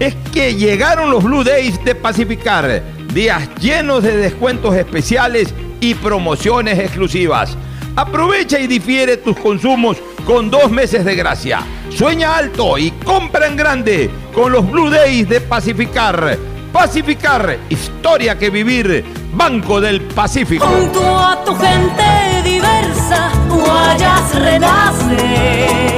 Es 0.00 0.14
que 0.32 0.54
llegaron 0.54 1.10
los 1.10 1.22
Blue 1.24 1.44
Days 1.44 1.82
de 1.84 1.94
Pacificar, 1.94 2.82
días 3.12 3.48
llenos 3.60 4.02
de 4.02 4.16
descuentos 4.16 4.74
especiales 4.76 5.54
y 5.80 5.94
promociones 5.94 6.78
exclusivas. 6.78 7.56
Aprovecha 7.98 8.60
y 8.60 8.68
difiere 8.68 9.16
tus 9.16 9.36
consumos 9.36 9.96
con 10.24 10.48
dos 10.48 10.70
meses 10.70 11.04
de 11.04 11.16
gracia. 11.16 11.66
Sueña 11.90 12.36
alto 12.36 12.78
y 12.78 12.92
compra 12.92 13.48
en 13.48 13.56
grande 13.56 14.08
con 14.32 14.52
los 14.52 14.70
Blue 14.70 14.88
Days 14.88 15.28
de 15.28 15.40
Pacificar. 15.40 16.38
Pacificar, 16.72 17.58
historia 17.68 18.38
que 18.38 18.50
vivir. 18.50 19.04
Banco 19.32 19.80
del 19.80 20.00
Pacífico. 20.00 20.64
Junto 20.64 21.18
a 21.18 21.44
tu 21.44 21.56
gente 21.56 22.42
diversa, 22.44 23.32
renaces. 24.32 25.97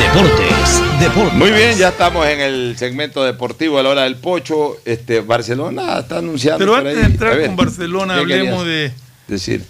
Deportes, 0.00 0.98
Deportes. 0.98 1.34
Muy 1.34 1.50
bien, 1.50 1.76
ya 1.76 1.90
estamos 1.90 2.26
en 2.26 2.40
el 2.40 2.74
segmento 2.78 3.22
deportivo 3.22 3.78
a 3.78 3.82
la 3.82 3.90
hora 3.90 4.02
del 4.04 4.16
pocho. 4.16 4.78
Este, 4.86 5.20
Barcelona 5.20 5.98
está 5.98 6.18
anunciando. 6.18 6.58
Pero 6.58 6.74
antes 6.74 6.96
ahí. 6.96 7.02
de 7.02 7.06
entrar 7.06 7.36
ver, 7.36 7.46
con 7.48 7.56
Barcelona, 7.56 8.14
¿qué 8.14 8.20
hablemos 8.20 8.64
de. 8.64 8.94
Decir. 9.28 9.62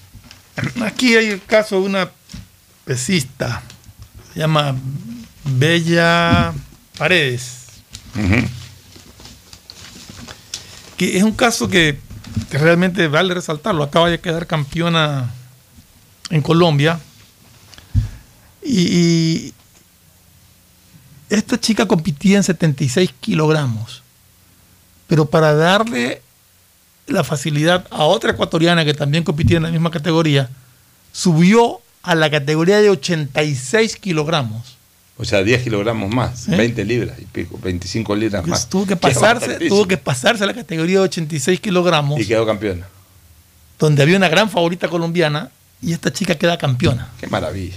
Aquí 0.82 1.16
hay 1.16 1.26
el 1.26 1.42
caso 1.42 1.80
de 1.80 1.86
una 1.86 2.10
pesista. 2.84 3.60
Se 4.32 4.38
llama 4.38 4.76
Bella 5.44 6.52
Paredes. 6.96 7.66
Que 10.96 11.16
es 11.16 11.24
un 11.24 11.32
caso 11.32 11.68
que, 11.68 11.98
que 12.50 12.58
realmente 12.58 13.08
vale 13.08 13.34
resaltarlo. 13.34 13.82
Acaba 13.82 14.08
de 14.08 14.20
quedar 14.20 14.46
campeona 14.46 15.34
en 16.30 16.40
Colombia. 16.40 17.00
Y, 18.62 18.80
y 18.80 19.54
esta 21.30 21.58
chica 21.58 21.86
competía 21.86 22.36
en 22.36 22.42
76 22.42 23.10
kilogramos. 23.20 24.02
Pero 25.06 25.26
para 25.26 25.54
darle 25.54 26.22
la 27.06 27.24
facilidad 27.24 27.86
a 27.90 28.04
otra 28.04 28.32
ecuatoriana 28.32 28.84
que 28.84 28.94
también 28.94 29.24
competía 29.24 29.56
en 29.56 29.64
la 29.64 29.70
misma 29.70 29.90
categoría, 29.90 30.48
subió 31.12 31.80
a 32.02 32.14
la 32.14 32.30
categoría 32.30 32.80
de 32.80 32.90
86 32.90 33.96
kilogramos. 33.96 34.76
O 35.16 35.24
sea, 35.24 35.42
10 35.42 35.64
kilogramos 35.64 36.08
más, 36.14 36.48
¿Eh? 36.48 36.56
20 36.56 36.84
libras 36.84 37.18
y 37.20 37.24
pico, 37.26 37.58
25 37.62 38.16
libras 38.16 38.40
Pues 38.42 38.50
más. 38.50 38.68
tuvo 38.68 38.86
que 38.86 38.96
pasarse, 38.96 39.68
tuvo 39.68 39.86
que 39.86 39.98
pasarse 39.98 40.44
a 40.44 40.46
la 40.46 40.54
categoría 40.54 40.98
de 41.00 41.04
86 41.04 41.60
kilogramos, 41.60 42.18
Y 42.20 42.26
quedó 42.26 42.46
campeona. 42.46 42.86
donde 43.78 44.02
había 44.02 44.16
una 44.16 44.28
gran 44.28 44.48
favorita 44.48 44.88
colombiana, 44.88 45.50
y 45.82 45.92
esta 45.92 46.12
chica 46.12 46.36
queda 46.36 46.56
campeona. 46.56 47.08
Qué 47.20 47.26
maravilla. 47.26 47.76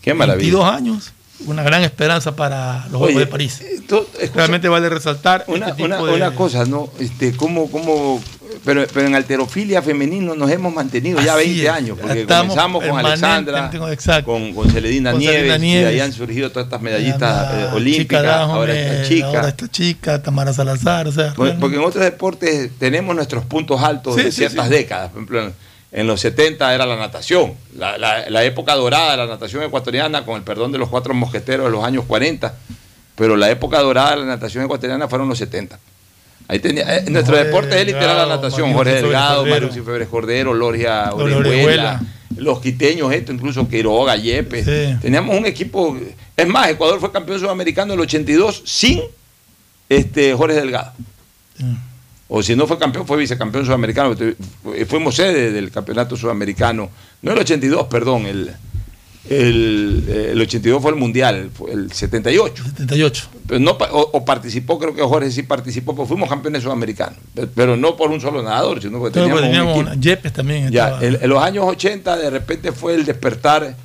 Qué 0.00 0.14
maravilla. 0.14 0.50
22 0.58 0.64
años, 0.74 1.12
una 1.46 1.62
gran 1.62 1.82
esperanza 1.82 2.34
para 2.36 2.86
los 2.90 3.00
Oye, 3.02 3.12
Juegos 3.14 3.20
de 3.20 3.26
París. 3.26 3.60
escucha, 3.60 4.32
Realmente 4.34 4.68
vale 4.68 4.88
resaltar 4.88 5.44
Una, 5.46 5.66
este 5.68 5.72
tipo 5.72 5.84
una- 5.86 5.96
de- 5.96 6.12
una 6.14 6.34
cosa, 6.34 6.64
¿no? 6.64 6.88
Este, 6.98 7.36
¿cómo, 7.36 7.70
cómo, 7.70 8.22
pero, 8.64 8.84
pero 8.92 9.06
en 9.06 9.14
alterofilia 9.14 9.82
femenino 9.82 10.34
nos 10.34 10.50
hemos 10.50 10.72
mantenido 10.72 11.20
ya 11.20 11.34
Así 11.34 11.44
20 11.48 11.62
es. 11.64 11.68
años, 11.70 11.98
porque 12.00 12.20
Estamos 12.22 12.54
comenzamos 12.56 12.84
con 12.84 12.98
Alexandra, 13.06 13.70
con, 14.24 14.52
con 14.54 14.70
Celedina 14.70 15.10
Con 15.12 15.20
Nieves, 15.20 15.62
y 15.62 15.74
ahí 15.84 16.00
han 16.00 16.12
surgido 16.12 16.50
todas 16.50 16.66
estas 16.66 16.80
medallistas 16.80 17.54
eh, 17.54 17.68
olímpicas, 17.74 18.24
ahora 18.24 18.74
esta 18.74 19.08
chica. 19.08 19.26
ahora 19.26 19.48
esta 19.48 19.68
chica, 19.68 20.22
Tamara 20.22 20.52
Salazar, 20.52 21.08
o 21.08 21.12
sea, 21.12 21.32
Porque, 21.34 21.52
porque 21.54 21.76
en 21.76 21.82
otros 21.84 22.04
deportes 22.04 22.70
tenemos 22.78 23.14
nuestros 23.16 23.44
puntos 23.44 23.82
altos 23.82 24.14
Sí, 24.16 24.22
de 24.24 24.30
sí, 24.32 24.38
ciertas 24.38 24.68
sí. 24.68 24.72
décadas. 24.74 25.08
Por 25.10 25.18
ejemplo, 25.22 25.52
en, 25.92 26.06
los 26.06 26.20
70 26.20 26.74
era 26.74 26.86
la 26.86 26.96
natación, 26.96 27.54
la, 27.76 27.96
la- 27.98 28.28
la 28.30 28.44
época 28.44 28.74
dorada 28.74 29.12
de 29.12 29.16
la 29.18 29.26
natación 29.26 29.62
ecuatoriana, 29.62 30.24
con 30.24 30.36
el 30.36 30.42
perdón 30.42 30.72
de 30.72 30.78
los 30.78 30.88
cuatro 30.88 31.12
mosqueteros 31.14 31.66
de 31.66 31.72
los 31.72 31.84
años 31.84 32.04
40, 32.06 32.54
pero 33.14 33.36
la 33.36 33.50
época 33.50 33.78
dorada 33.80 34.12
de 34.12 34.16
la 34.18 34.24
natación 34.24 34.64
ecuatoriana 34.64 35.06
fueron 35.08 35.28
los 35.28 35.38
70. 35.38 35.78
Ahí 36.48 36.58
tenía, 36.58 36.96
eh, 36.96 37.04
nuestro 37.08 37.34
Jorge 37.36 37.46
deporte 37.46 37.80
élite 37.80 37.98
era 37.98 38.14
la 38.14 38.26
natación, 38.26 38.62
Mario 38.72 38.76
Jorge 38.76 38.90
Febres 38.92 39.02
Delgado. 39.02 39.46
Mario 39.46 39.72
Cifebres 39.72 40.08
Cordero, 40.08 40.54
Loria 40.54 41.10
Loria 41.16 41.36
Orejuela, 41.36 42.00
los 42.36 42.60
quiteños, 42.60 43.12
esto, 43.12 43.32
incluso 43.32 43.68
Quiroga, 43.68 44.16
Yepes. 44.16 44.64
Sí. 44.64 44.96
Teníamos 45.00 45.36
un 45.38 45.46
equipo, 45.46 45.96
es 46.36 46.46
más, 46.48 46.68
Ecuador 46.70 46.98
fue 47.00 47.12
campeón 47.12 47.38
sudamericano 47.38 47.92
en 47.92 48.00
el 48.00 48.04
82 48.04 48.62
sin 48.64 49.00
este, 49.88 50.34
Jorge 50.34 50.56
Delgado 50.56 50.92
o 52.28 52.42
si 52.42 52.56
no 52.56 52.66
fue 52.66 52.78
campeón, 52.78 53.06
fue 53.06 53.16
vicecampeón 53.18 53.64
sudamericano. 53.66 54.14
Fuimos 54.88 55.14
sede 55.16 55.52
del 55.52 55.70
campeonato 55.70 56.16
sudamericano, 56.16 56.88
no 57.22 57.32
el 57.32 57.38
82, 57.38 57.86
perdón, 57.88 58.26
el, 58.26 58.50
el, 59.28 60.04
el 60.32 60.40
82 60.40 60.82
fue 60.82 60.90
el 60.92 60.96
mundial, 60.96 61.50
fue 61.54 61.72
el 61.72 61.92
78. 61.92 62.64
78. 62.64 63.28
Pero 63.46 63.60
no, 63.60 63.72
o, 63.72 64.10
o 64.14 64.24
participó, 64.24 64.78
creo 64.78 64.94
que 64.94 65.02
Jorge 65.02 65.30
sí 65.30 65.42
participó, 65.42 65.94
pues 65.94 66.08
fuimos 66.08 66.28
campeones 66.28 66.62
sudamericanos, 66.62 67.18
pe- 67.34 67.46
pero 67.46 67.76
no 67.76 67.96
por 67.96 68.10
un 68.10 68.20
solo 68.20 68.42
nadador, 68.42 68.80
sino 68.82 68.98
porque 68.98 69.14
teníamos, 69.14 69.40
pues, 69.40 69.44
un 69.44 69.48
teníamos 69.52 69.76
equipo. 69.76 69.90
una- 69.92 70.00
Yepes 70.00 70.32
también 70.32 70.70
Ya, 70.70 70.98
en 71.00 71.28
los 71.28 71.42
años 71.42 71.64
80 71.68 72.16
de 72.16 72.30
repente 72.30 72.72
fue 72.72 72.94
el 72.94 73.04
despertar 73.04 73.76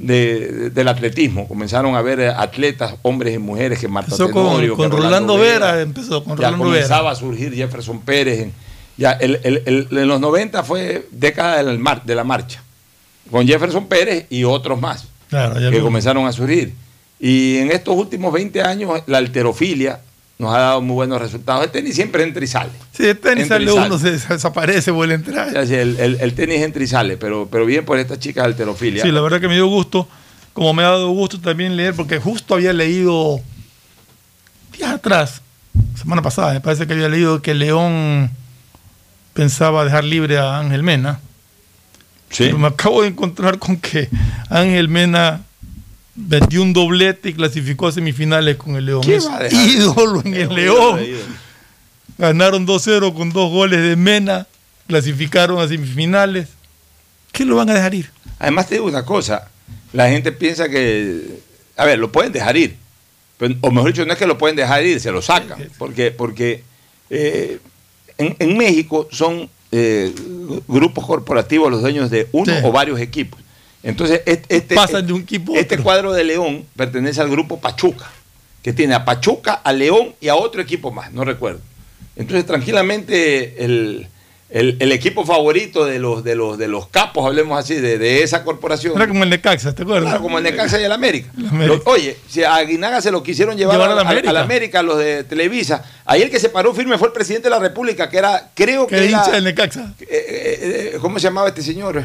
de- 0.00 0.48
de- 0.52 0.70
del 0.70 0.88
atletismo. 0.88 1.46
Comenzaron 1.46 1.94
a 1.94 2.02
ver 2.02 2.20
atletas, 2.22 2.94
hombres 3.02 3.34
y 3.34 3.38
mujeres 3.38 3.78
que 3.78 3.86
Marta 3.88 4.16
con, 4.16 4.26
Tenorio, 4.28 4.76
con 4.76 4.90
que 4.90 4.96
Rolando 4.96 5.36
Vera, 5.38 5.80
empezó 5.80 6.24
con 6.24 6.36
ya 6.38 6.46
Rolando 6.46 6.64
comenzaba 6.64 7.02
Vera. 7.02 7.12
a 7.12 7.14
surgir 7.16 7.54
Jefferson 7.54 8.00
Pérez. 8.00 8.40
en- 8.40 8.52
ya 8.96 9.12
el- 9.12 9.40
el- 9.44 9.62
el- 9.66 9.88
en 9.98 10.08
los 10.08 10.20
90 10.20 10.62
fue 10.62 11.06
década 11.10 11.62
del 11.62 11.78
mar- 11.78 12.02
de 12.04 12.14
la 12.14 12.24
marcha, 12.24 12.62
con 13.30 13.46
Jefferson 13.46 13.86
Pérez 13.86 14.26
y 14.30 14.44
otros 14.44 14.78
más 14.80 15.06
Claro, 15.30 15.54
que 15.70 15.80
comenzaron 15.80 16.26
a 16.26 16.32
surgir. 16.32 16.74
Y 17.18 17.58
en 17.58 17.70
estos 17.70 17.94
últimos 17.96 18.32
20 18.32 18.62
años 18.62 19.02
la 19.06 19.18
alterofilia 19.18 20.00
nos 20.40 20.54
ha 20.54 20.58
dado 20.58 20.80
muy 20.80 20.94
buenos 20.94 21.20
resultados. 21.20 21.64
El 21.64 21.70
tenis 21.70 21.94
siempre 21.94 22.22
entra 22.24 22.42
y 22.42 22.46
sale. 22.48 22.70
Sí, 22.92 23.06
el 23.06 23.18
tenis 23.18 23.42
Entra 23.44 23.58
sale 23.58 23.70
sale. 23.70 23.86
uno, 23.86 23.98
se 23.98 24.12
desaparece, 24.12 24.90
vuelve 24.90 25.14
a 25.14 25.16
entrar. 25.18 25.66
Sí, 25.66 25.74
El, 25.74 25.98
el- 26.00 26.18
el 26.20 26.34
tenis 26.34 26.62
entra 26.62 26.82
y 26.82 26.86
sale, 26.86 27.16
pero, 27.16 27.46
pero 27.50 27.66
bien 27.66 27.84
por 27.84 27.98
estas 27.98 28.18
chicas 28.18 28.44
de 28.44 28.48
alterofilia. 28.48 29.02
Sí, 29.02 29.12
la 29.12 29.20
verdad 29.20 29.40
que 29.40 29.48
me 29.48 29.54
dio 29.54 29.66
gusto, 29.66 30.08
como 30.52 30.72
me 30.74 30.82
ha 30.82 30.86
dado 30.88 31.10
gusto 31.10 31.38
también 31.40 31.76
leer, 31.76 31.94
porque 31.94 32.18
justo 32.18 32.54
había 32.54 32.72
leído 32.72 33.40
días 34.76 34.90
atrás, 34.94 35.42
semana 35.94 36.22
pasada, 36.22 36.54
me 36.54 36.60
parece 36.60 36.86
que 36.86 36.94
había 36.94 37.08
leído 37.08 37.42
que 37.42 37.52
León 37.54 38.30
pensaba 39.34 39.84
dejar 39.84 40.04
libre 40.04 40.38
a 40.38 40.58
Ángel 40.58 40.82
Mena. 40.82 41.20
Pero 42.38 42.58
me 42.58 42.68
acabo 42.68 43.02
de 43.02 43.08
encontrar 43.08 43.58
con 43.58 43.76
que 43.76 44.08
Ángel 44.48 44.88
Mena 44.88 45.42
vendió 46.14 46.62
un 46.62 46.72
doblete 46.72 47.30
y 47.30 47.34
clasificó 47.34 47.86
a 47.88 47.92
semifinales 47.92 48.56
con 48.56 48.76
el 48.76 48.86
León. 48.86 49.02
¿Qué 49.02 49.16
Es 49.16 49.26
va 49.28 49.36
a 49.38 49.42
dejar? 49.44 49.68
ídolo 49.68 50.22
en 50.24 50.34
el 50.34 50.54
León. 50.54 51.00
Ganaron 52.18 52.66
2-0 52.66 53.14
con 53.14 53.30
dos 53.30 53.50
goles 53.50 53.80
de 53.80 53.96
Mena, 53.96 54.46
clasificaron 54.86 55.58
a 55.60 55.68
semifinales. 55.68 56.48
¿Qué 57.32 57.44
lo 57.44 57.56
van 57.56 57.70
a 57.70 57.74
dejar 57.74 57.94
ir? 57.94 58.10
Además 58.38 58.68
te 58.68 58.74
digo 58.74 58.86
una 58.86 59.04
cosa, 59.04 59.48
la 59.92 60.08
gente 60.10 60.32
piensa 60.32 60.68
que, 60.68 61.40
a 61.76 61.84
ver, 61.84 61.98
lo 61.98 62.10
pueden 62.12 62.32
dejar 62.32 62.56
ir, 62.56 62.76
pero- 63.38 63.54
o 63.62 63.70
mejor 63.70 63.92
dicho, 63.92 64.04
no 64.04 64.12
es 64.12 64.18
que 64.18 64.26
lo 64.26 64.36
pueden 64.36 64.56
dejar 64.56 64.84
ir, 64.84 65.00
se 65.00 65.12
lo 65.12 65.22
sacan, 65.22 65.68
porque, 65.78 66.10
porque 66.10 66.62
eh, 67.08 67.58
en, 68.18 68.36
en 68.38 68.56
México 68.58 69.08
son 69.12 69.48
eh, 69.72 70.12
grupos 70.68 71.06
corporativos 71.06 71.70
los 71.70 71.80
dueños 71.80 72.10
de 72.10 72.28
uno 72.32 72.52
Sí. 72.52 72.60
o 72.64 72.72
varios 72.72 72.98
equipos. 73.00 73.40
Entonces, 73.82 74.22
este, 74.26 74.56
este- 74.56 74.74
Pasan 74.74 75.06
de 75.06 75.12
un 75.12 75.22
equipo 75.22 75.54
a 75.54 75.58
este 75.58 75.78
cuadro 75.78 76.12
de 76.12 76.24
León 76.24 76.64
pertenece 76.76 77.20
al 77.20 77.30
grupo 77.30 77.60
Pachuca, 77.60 78.10
que 78.62 78.72
tiene 78.72 78.94
a 78.94 79.04
Pachuca, 79.04 79.54
a 79.54 79.72
León 79.72 80.14
y 80.20 80.28
a 80.28 80.36
otro 80.36 80.60
equipo 80.60 80.90
más, 80.90 81.12
no 81.12 81.24
recuerdo. 81.24 81.60
Entonces, 82.16 82.44
tranquilamente, 82.44 83.64
el, 83.64 84.08
el- 84.50 84.76
el 84.80 84.92
equipo 84.92 85.24
favorito 85.24 85.86
de 85.86 85.98
los, 85.98 86.22
de 86.24 86.34
los, 86.34 86.58
de 86.58 86.68
los 86.68 86.88
capos, 86.88 87.24
hablemos 87.24 87.58
así, 87.58 87.74
de, 87.76 87.96
de 87.98 88.22
esa 88.22 88.44
corporación. 88.44 88.94
Era 88.96 89.06
como 89.08 89.22
el 89.24 89.30
Necaxa, 89.30 89.74
¿te 89.74 89.82
acuerdas? 89.84 90.10
Claro, 90.10 90.22
como 90.22 90.36
el 90.38 90.44
Necaxa 90.44 90.78
y 90.78 90.84
el 90.84 90.92
América. 90.92 91.30
Oye, 91.86 92.18
si 92.28 92.42
a 92.42 92.56
Aguinaga 92.56 93.00
se 93.00 93.10
lo 93.10 93.22
quisieron 93.22 93.56
llevar, 93.56 93.76
Llevar 93.76 93.92
a 93.92 93.94
la 93.94 94.02
a- 94.02 94.04
América. 94.10 94.30
a 94.30 94.32
la 94.34 94.40
América, 94.42 94.82
los 94.82 94.98
de 94.98 95.24
Televisa. 95.24 95.84
Ahí 96.04 96.20
el 96.20 96.30
que 96.30 96.38
se 96.40 96.48
paró 96.50 96.74
firme 96.74 96.98
fue 96.98 97.08
el 97.08 97.14
presidente 97.14 97.44
de 97.48 97.54
la 97.54 97.60
República, 97.60 98.10
que 98.10 98.18
era, 98.18 98.50
creo 98.52 98.86
que, 98.86 98.96
Que 98.96 99.04
era, 99.08 99.10
hincha 99.10 99.30
del 99.30 99.44
Necaxa. 99.44 99.94
eh, 100.00 100.06
eh, 100.10 100.90
eh, 100.94 100.98
¿Cómo 101.00 101.18
se 101.18 101.28
llamaba 101.28 101.48
este 101.48 101.62
señor? 101.62 102.02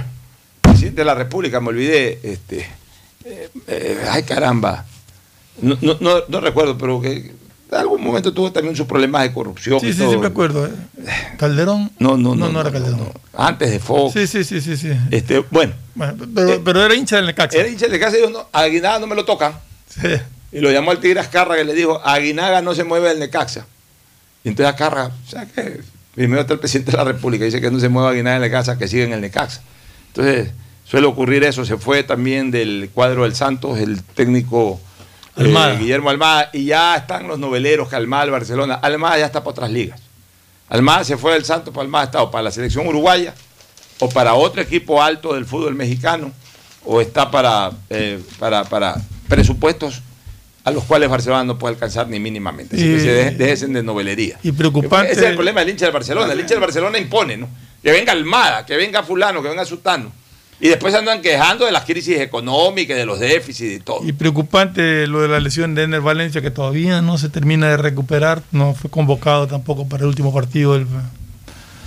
Presidente 0.86 1.02
de 1.02 1.06
la 1.06 1.16
República, 1.16 1.60
me 1.60 1.70
olvidé. 1.70 2.20
Este, 2.22 2.60
eh, 3.26 3.50
eh, 3.68 3.98
ay, 4.10 4.22
caramba. 4.24 4.86
No, 5.62 5.78
no, 5.82 5.98
no, 6.00 6.24
no 6.28 6.40
recuerdo, 6.42 6.78
pero 6.78 7.02
que 7.02 7.32
en 7.72 7.78
algún 7.78 8.04
momento 8.04 8.32
tuvo 8.34 8.52
también 8.52 8.76
sus 8.76 8.86
problemas 8.86 9.24
de 9.24 9.34
corrupción. 9.34 9.80
Sí, 9.80 9.88
y 9.88 9.94
sí, 9.94 10.00
todo. 10.00 10.12
sí, 10.12 10.18
me 10.18 10.28
acuerdo. 10.28 10.68
eh. 10.68 10.72
Calderón. 11.38 11.92
No, 11.98 12.18
no, 12.18 12.36
no. 12.36 12.46
No, 12.48 12.52
no 12.52 12.62
era 12.62 12.72
Calderón. 12.72 13.10
Antes 13.34 13.72
de 13.72 13.80
Fox. 13.80 14.14
Sí, 14.14 14.28
sí, 14.28 14.44
sí, 14.44 14.62
sí. 14.62 14.78
sí. 14.78 14.92
Este, 15.10 15.40
bueno. 15.50 15.74
Bueno, 15.96 16.14
pero, 16.36 16.64
pero 16.64 16.86
era 16.86 16.94
hincha 16.94 17.16
del 17.16 17.26
Necaxa. 17.26 17.58
Era 17.58 17.68
hincha 17.68 17.88
de 17.88 18.00
casa 18.00 18.18
y 18.18 18.20
dijo, 18.22 18.30
no, 18.32 18.48
a 18.52 18.60
Aguinaga 18.60 19.00
no 19.00 19.08
me 19.08 19.16
lo 19.16 19.26
tocan. 19.26 19.54
Sí. 19.90 20.08
Y 20.52 20.60
lo 20.60 20.72
llamó 20.72 20.92
al 20.92 21.00
Tigre 21.00 21.20
Azcarra 21.20 21.56
que 21.56 21.64
le 21.64 21.74
dijo, 21.74 22.00
Aguinaga 22.06 22.62
no 22.62 22.76
se 22.76 22.84
mueve 22.84 23.10
del 23.10 23.20
Necaxa. 23.20 23.66
Y 24.44 24.50
entonces 24.50 24.72
Azcarra, 24.72 25.08
o 25.08 25.30
sea 25.30 25.46
que 25.48 25.82
primero 26.14 26.42
está 26.42 26.54
el 26.54 26.60
presidente 26.60 26.92
de 26.92 26.98
la 26.98 27.06
República, 27.06 27.44
dice 27.44 27.60
que 27.60 27.72
no 27.72 27.80
se 27.80 27.90
mueva 27.90 28.12
Aguinaga 28.12 28.40
del 28.40 28.52
Necaxa, 28.52 28.78
que 28.78 28.88
sigue 28.88 29.04
en 29.06 29.14
el 29.14 29.22
Necaxa. 29.22 29.62
Entonces 30.10 30.52
suele 30.86 31.08
ocurrir 31.08 31.44
eso. 31.44 31.66
Se 31.66 31.78
fue 31.78 32.04
también 32.04 32.52
del 32.52 32.90
cuadro 32.94 33.24
del 33.24 33.36
Santos 33.36 33.78
el 33.80 34.02
técnico 34.04 34.80
eh, 35.36 35.42
Almada. 35.42 35.76
Guillermo 35.76 36.10
Almada 36.10 36.50
y 36.54 36.66
ya 36.66 36.96
están 36.96 37.28
los 37.28 37.40
noveleros 37.40 37.90
que 37.90 37.96
Almada, 37.96 38.24
el 38.24 38.32
Barcelona. 38.32 38.76
Almada 38.76 39.18
ya 39.20 39.26
está 39.26 39.42
para 39.42 39.52
otras 39.52 39.72
ligas. 39.72 40.02
Almada 40.70 41.04
se 41.04 41.18
fue 41.18 41.34
del 41.34 41.46
Santos, 41.46 41.74
para 41.74 41.84
Almada 41.84 42.06
está 42.06 42.24
o 42.24 42.32
para 42.32 42.44
la 42.44 42.52
selección 42.52 42.88
uruguaya 42.88 43.34
o 44.00 44.10
para 44.10 44.34
otro 44.34 44.62
equipo 44.62 45.02
alto 45.02 45.34
del 45.34 45.46
fútbol 45.46 45.76
mexicano 45.76 46.32
o 46.84 47.02
está 47.02 47.30
para, 47.30 47.72
eh, 47.90 48.22
para, 48.40 48.64
para 48.64 48.96
presupuestos 49.28 50.02
a 50.64 50.72
los 50.72 50.84
cuales 50.84 51.10
Barcelona 51.10 51.44
no 51.44 51.60
puede 51.60 51.76
alcanzar 51.76 52.08
ni 52.08 52.20
mínimamente. 52.20 52.76
Así 52.76 52.86
que 52.86 53.00
se 53.00 53.14
dejen, 53.14 53.38
déjense 53.38 53.68
de 53.68 53.84
novelería. 53.84 54.40
Y 54.42 54.52
preocupante. 54.52 55.12
Ese 55.12 55.22
es 55.22 55.28
el 55.28 55.36
problema 55.36 55.60
del 55.60 55.70
hincha 55.70 55.86
del 55.86 55.94
Barcelona. 55.94 56.34
El 56.34 56.40
hincha 56.40 56.56
del 56.56 56.62
Barcelona 56.62 56.98
impone, 56.98 57.38
¿no? 57.38 57.48
Que 57.84 57.92
venga 57.92 58.12
Almada, 58.12 58.66
que 58.66 58.76
venga 58.76 59.04
fulano, 59.04 59.44
que 59.44 59.50
venga 59.50 59.64
Sutano. 59.64 60.12
Y 60.60 60.70
después 60.70 60.94
andan 60.94 61.22
quejando 61.22 61.66
de 61.66 61.72
las 61.72 61.84
crisis 61.84 62.20
económicas, 62.20 62.96
de 62.96 63.06
los 63.06 63.20
déficits 63.20 63.76
y 63.76 63.80
todo. 63.82 64.00
Y 64.08 64.14
preocupante 64.14 65.06
lo 65.06 65.22
de 65.22 65.28
la 65.28 65.40
lesión 65.40 65.76
de 65.76 65.84
Ener 65.84 66.02
Valencia, 66.02 66.42
que 66.42 66.52
todavía 66.52 67.02
no 67.02 67.18
se 67.18 67.30
termina 67.30 67.68
de 67.68 67.78
recuperar. 67.78 68.42
No 68.52 68.74
fue 68.74 68.90
convocado 68.90 69.48
tampoco 69.48 69.88
para 69.88 70.04
el 70.04 70.10
último 70.10 70.34
partido 70.34 70.74
del 70.76 70.88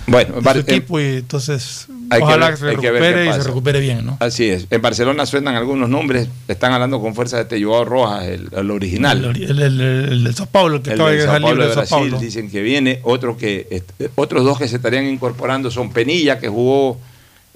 Bueno, 0.05 0.39
de 0.39 0.53
su 0.53 0.59
equipo. 0.59 0.99
Y 0.99 1.17
entonces, 1.17 1.87
hay 2.11 2.19
que 2.19 2.25
ojalá 2.25 2.55
se 2.55 2.75
que 2.75 2.91
ver 2.91 3.01
recupere 3.01 3.29
y 3.29 3.33
se 3.33 3.43
recupere 3.43 3.79
bien, 3.79 4.05
¿no? 4.05 4.17
Así 4.19 4.47
es. 4.47 4.67
En 4.69 4.83
Barcelona 4.83 5.25
suenan 5.25 5.55
algunos 5.55 5.89
nombres. 5.89 6.29
Están 6.47 6.71
hablando 6.71 7.01
con 7.01 7.15
fuerza 7.15 7.37
de 7.37 7.43
este 7.43 7.63
Joao 7.63 7.85
Rojas, 7.85 8.25
el, 8.27 8.49
el 8.55 8.69
original. 8.69 9.35
El, 9.35 9.61
el, 9.63 9.81
el, 9.81 10.23
de 10.23 10.33
Sao 10.33 10.45
Paulo, 10.45 10.83
que 10.83 10.91
acaba 10.91 11.09
de 11.09 11.39
libre 11.39 11.55
de 11.55 11.69
de 11.69 11.73
Sao 11.73 11.75
Brasil 11.75 11.97
Paulo. 11.97 12.19
dicen 12.19 12.51
que 12.51 12.61
viene. 12.61 12.99
Otro 13.01 13.35
que, 13.35 13.83
otros 14.13 14.43
dos 14.43 14.59
que 14.59 14.67
se 14.67 14.75
estarían 14.75 15.05
incorporando 15.05 15.71
son 15.71 15.91
Penilla, 15.91 16.37
que 16.37 16.49
jugó 16.49 16.99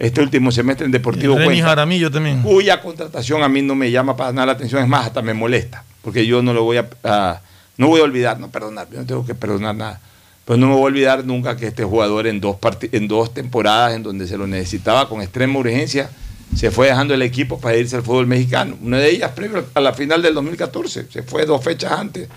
este 0.05 0.21
último 0.21 0.51
semestre 0.51 0.85
en 0.85 0.91
Deportivo 0.91 1.35
Reni 1.35 1.45
Cuenca. 1.47 1.65
Jaramillo 1.67 2.11
también. 2.11 2.41
cuya 2.41 2.81
contratación 2.81 3.41
a 3.43 3.49
mí 3.49 3.61
no 3.61 3.75
me 3.75 3.89
llama 3.91 4.15
para 4.15 4.31
nada 4.31 4.47
la 4.47 4.51
atención, 4.53 4.81
es 4.81 4.87
más, 4.87 5.07
hasta 5.07 5.21
me 5.21 5.33
molesta, 5.33 5.83
porque 6.01 6.25
yo 6.25 6.41
no 6.41 6.53
lo 6.53 6.63
voy 6.63 6.77
a, 6.77 6.87
a- 7.03 7.41
no 7.77 7.87
voy 7.87 8.01
a 8.01 8.03
olvidar, 8.03 8.39
no 8.39 8.49
perdonar, 8.51 8.87
yo 8.91 8.99
no 8.99 9.05
tengo 9.05 9.25
que 9.25 9.33
perdonar 9.35 9.75
nada, 9.75 10.01
pero 10.45 10.57
no 10.57 10.67
me 10.67 10.73
voy 10.73 10.83
a 10.83 10.85
olvidar 10.85 11.25
nunca 11.25 11.55
que 11.57 11.67
este 11.67 11.83
jugador 11.83 12.27
en 12.27 12.39
dos, 12.41 12.57
en 12.91 13.07
dos 13.07 13.33
temporadas 13.33 13.95
en 13.95 14.03
donde 14.03 14.27
se 14.27 14.37
lo 14.37 14.45
necesitaba 14.45 15.07
con 15.09 15.21
extrema 15.21 15.57
urgencia, 15.59 16.09
se 16.55 16.69
fue 16.69 16.87
dejando 16.87 17.13
el 17.15 17.21
equipo 17.23 17.59
para 17.59 17.77
irse 17.77 17.95
al 17.95 18.03
fútbol 18.03 18.27
mexicano. 18.27 18.77
Una 18.83 18.97
de 18.99 19.09
ellas 19.09 19.31
previo 19.31 19.65
a 19.73 19.79
la 19.81 19.93
final 19.93 20.21
del 20.21 20.35
2014, 20.35 21.07
se 21.11 21.23
fue 21.23 21.45
dos 21.47 21.63
fechas 21.63 21.93
antes 21.93 22.27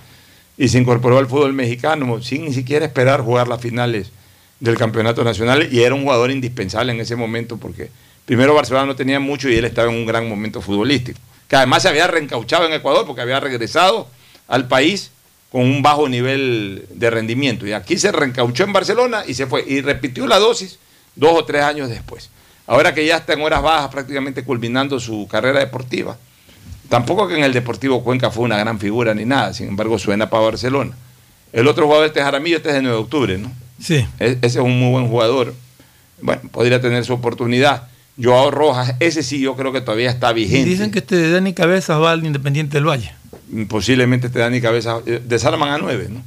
y 0.56 0.68
se 0.68 0.78
incorporó 0.78 1.18
al 1.18 1.26
fútbol 1.26 1.52
mexicano 1.52 2.22
sin 2.22 2.46
ni 2.46 2.54
siquiera 2.54 2.86
esperar 2.86 3.20
jugar 3.20 3.46
las 3.48 3.60
finales 3.60 4.10
del 4.60 4.76
campeonato 4.76 5.22
nacional 5.22 5.68
y 5.70 5.82
era 5.82 5.94
un 5.94 6.02
jugador 6.02 6.30
indispensable 6.30 6.92
en 6.92 7.00
ese 7.00 7.16
momento 7.16 7.56
porque 7.56 7.90
primero 8.24 8.54
Barcelona 8.54 8.86
no 8.86 8.96
tenía 8.96 9.20
mucho 9.20 9.48
y 9.48 9.56
él 9.56 9.64
estaba 9.64 9.90
en 9.90 9.96
un 9.96 10.06
gran 10.06 10.28
momento 10.28 10.60
futbolístico, 10.60 11.18
que 11.48 11.56
además 11.56 11.82
se 11.82 11.88
había 11.88 12.06
reencauchado 12.06 12.66
en 12.66 12.72
Ecuador 12.72 13.06
porque 13.06 13.22
había 13.22 13.40
regresado 13.40 14.08
al 14.48 14.68
país 14.68 15.10
con 15.50 15.62
un 15.62 15.82
bajo 15.82 16.08
nivel 16.08 16.86
de 16.90 17.10
rendimiento 17.10 17.66
y 17.66 17.72
aquí 17.72 17.98
se 17.98 18.12
reencauchó 18.12 18.64
en 18.64 18.72
Barcelona 18.72 19.24
y 19.26 19.34
se 19.34 19.46
fue 19.46 19.64
y 19.66 19.80
repitió 19.80 20.26
la 20.26 20.38
dosis 20.38 20.78
dos 21.14 21.32
o 21.34 21.44
tres 21.44 21.62
años 21.62 21.88
después. 21.88 22.30
Ahora 22.66 22.94
que 22.94 23.06
ya 23.06 23.18
está 23.18 23.34
en 23.34 23.42
horas 23.42 23.62
bajas 23.62 23.90
prácticamente 23.90 24.44
culminando 24.44 24.98
su 24.98 25.28
carrera 25.30 25.60
deportiva. 25.60 26.16
Tampoco 26.88 27.26
que 27.26 27.36
en 27.36 27.44
el 27.44 27.52
Deportivo 27.52 28.02
Cuenca 28.04 28.30
fue 28.30 28.44
una 28.44 28.58
gran 28.58 28.78
figura 28.78 29.12
ni 29.14 29.24
nada, 29.24 29.52
sin 29.52 29.68
embargo 29.68 29.98
suena 29.98 30.30
para 30.30 30.44
Barcelona. 30.44 30.96
El 31.52 31.66
otro 31.68 31.86
jugador, 31.86 32.06
este 32.06 32.22
Jaramillo, 32.22 32.58
este 32.58 32.68
es 32.68 32.74
de 32.76 32.82
9 32.82 32.96
de 32.96 33.02
octubre, 33.02 33.38
¿no? 33.38 33.50
Sí. 33.80 34.06
E- 34.18 34.38
Ese 34.42 34.46
es 34.58 34.64
un 34.64 34.78
muy 34.78 34.90
buen 34.90 35.08
jugador. 35.08 35.54
Bueno, 36.22 36.42
podría 36.50 36.80
tener 36.80 37.04
su 37.04 37.12
oportunidad. 37.12 37.88
Joao 38.22 38.50
Rojas, 38.50 38.94
ese 39.00 39.22
sí 39.22 39.40
yo 39.40 39.54
creo 39.56 39.72
que 39.72 39.82
todavía 39.82 40.10
está 40.10 40.30
Y 40.32 40.34
vigente. 40.34 40.68
dicen 40.70 40.90
que 40.90 41.00
este 41.00 41.30
Dani 41.30 41.52
Cabezas 41.52 42.00
va 42.00 42.12
al 42.12 42.24
Independiente 42.24 42.78
del 42.78 42.88
Valle. 42.88 43.12
Posiblemente 43.68 44.28
te 44.28 44.38
dan 44.38 44.54
y 44.54 44.60
cabeza. 44.60 44.98
eh, 45.06 45.20
Desarman 45.24 45.68
a 45.70 45.78
9, 45.78 46.08
¿no? 46.10 46.22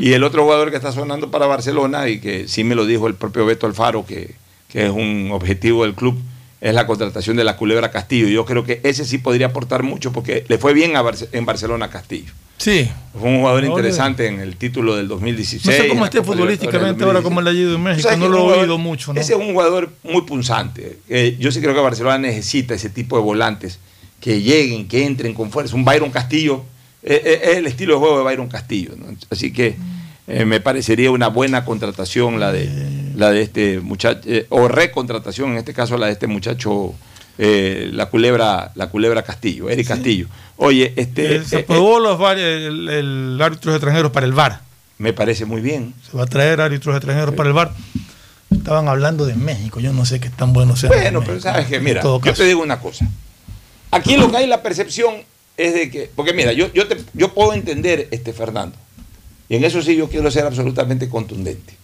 Y 0.00 0.12
el 0.12 0.22
otro 0.22 0.44
jugador 0.44 0.70
que 0.70 0.76
está 0.76 0.92
sonando 0.92 1.30
para 1.32 1.46
Barcelona 1.46 2.08
y 2.08 2.20
que 2.20 2.46
sí 2.46 2.62
me 2.62 2.76
lo 2.76 2.86
dijo 2.86 3.08
el 3.08 3.14
propio 3.16 3.44
Beto 3.44 3.66
Alfaro, 3.66 4.06
que, 4.06 4.34
que 4.68 4.84
es 4.86 4.90
un 4.90 5.30
objetivo 5.32 5.82
del 5.84 5.94
club, 5.94 6.16
es 6.60 6.72
la 6.74 6.86
contratación 6.86 7.36
de 7.36 7.42
la 7.42 7.56
Culebra 7.56 7.90
Castillo. 7.90 8.28
Yo 8.28 8.44
creo 8.44 8.64
que 8.64 8.80
ese 8.84 9.04
sí 9.04 9.18
podría 9.18 9.46
aportar 9.48 9.82
mucho 9.82 10.12
porque 10.12 10.44
le 10.48 10.58
fue 10.58 10.74
bien 10.74 10.94
a 10.96 11.02
Barce- 11.02 11.28
en 11.32 11.44
Barcelona 11.44 11.90
Castillo. 11.90 12.32
Sí. 12.58 12.90
Fue 13.18 13.28
un 13.28 13.38
jugador 13.38 13.64
interesante 13.64 14.26
en 14.26 14.40
el 14.40 14.56
título 14.56 14.96
del 14.96 15.06
2016. 15.06 15.66
No 15.66 15.72
sé 15.72 15.88
cómo 15.88 16.04
esté 16.04 16.22
futbolísticamente 16.22 17.04
ahora, 17.04 17.20
2016. 17.20 17.22
como 17.22 17.40
ha 17.40 17.52
ido 17.52 17.74
en 17.76 17.82
México. 17.82 18.02
¿Sabes 18.02 18.18
No 18.18 18.28
lo 18.28 18.54
he 18.54 18.58
oído 18.60 18.76
mucho, 18.76 19.12
¿no? 19.12 19.20
Ese 19.20 19.34
es 19.34 19.38
un 19.38 19.52
jugador 19.52 19.92
muy 20.02 20.22
punzante. 20.22 20.98
Eh, 21.08 21.36
yo 21.38 21.52
sí 21.52 21.60
creo 21.60 21.74
que 21.74 21.80
Barcelona 21.80 22.18
necesita 22.18 22.74
ese 22.74 22.90
tipo 22.90 23.16
de 23.16 23.22
volantes 23.22 23.78
que 24.20 24.42
lleguen, 24.42 24.88
que 24.88 25.06
entren 25.06 25.32
con 25.32 25.52
fuerza. 25.52 25.76
Un 25.76 25.84
Byron 25.84 26.10
Castillo 26.10 26.64
eh, 27.04 27.22
eh, 27.24 27.40
es 27.44 27.56
el 27.58 27.66
estilo 27.66 27.94
de 27.94 28.00
juego 28.00 28.18
de 28.18 28.24
Byron 28.24 28.48
Castillo. 28.48 28.94
¿no? 28.96 29.06
Así 29.30 29.52
que 29.52 29.76
me 30.26 30.58
parecería 30.58 31.10
una 31.10 31.28
buena 31.28 31.66
contratación 31.66 32.40
la 32.40 32.50
de, 32.50 32.68
la 33.14 33.30
de 33.30 33.42
este 33.42 33.80
muchacho, 33.80 34.20
o 34.48 34.68
recontratación, 34.68 35.52
en 35.52 35.58
este 35.58 35.74
caso 35.74 35.98
la 35.98 36.06
de 36.06 36.12
este 36.12 36.26
muchacho, 36.26 36.94
eh, 37.38 37.90
la 37.92 38.06
culebra, 38.06 38.72
la 38.74 38.88
culebra 38.88 39.22
Castillo, 39.22 39.68
Eric 39.68 39.88
Castillo. 39.88 40.26
Oye, 40.56 40.92
este. 40.96 41.36
Eh, 41.36 41.44
se 41.44 41.56
eh, 41.56 41.60
aprobó 41.60 41.98
los 41.98 42.20
el, 42.38 42.88
el 42.88 43.38
árbitros 43.40 43.74
extranjeros 43.74 44.12
para 44.12 44.26
el 44.26 44.32
VAR. 44.32 44.60
me 44.98 45.12
parece 45.12 45.44
muy 45.44 45.60
bien. 45.60 45.94
Se 46.08 46.16
va 46.16 46.24
a 46.24 46.26
traer 46.26 46.60
árbitros 46.60 46.94
extranjeros 46.94 47.34
para 47.34 47.48
el 47.48 47.54
VAR. 47.54 47.72
Estaban 48.50 48.88
hablando 48.88 49.26
de 49.26 49.34
México. 49.34 49.80
Yo 49.80 49.92
no 49.92 50.04
sé 50.04 50.20
qué 50.20 50.30
tan 50.30 50.52
bueno 50.52 50.76
sea. 50.76 50.90
Bueno, 50.90 51.22
pero 51.24 51.40
sabes 51.40 51.66
que, 51.66 51.80
mira, 51.80 52.02
yo 52.02 52.20
te 52.20 52.44
digo 52.44 52.62
una 52.62 52.78
cosa. 52.78 53.08
Aquí 53.90 54.16
lo 54.16 54.30
que 54.30 54.38
hay 54.38 54.46
la 54.46 54.62
percepción 54.62 55.14
es 55.56 55.74
de 55.74 55.90
que, 55.90 56.10
porque 56.14 56.32
mira, 56.32 56.52
yo, 56.52 56.72
yo, 56.72 56.86
te, 56.86 56.96
yo 57.12 57.32
puedo 57.32 57.52
entender, 57.52 58.08
este 58.10 58.32
Fernando, 58.32 58.76
Y 59.48 59.56
en 59.56 59.64
eso 59.64 59.82
sí 59.82 59.96
yo 59.96 60.08
quiero 60.08 60.30
ser 60.30 60.44
absolutamente 60.44 61.08
contundente. 61.08 61.74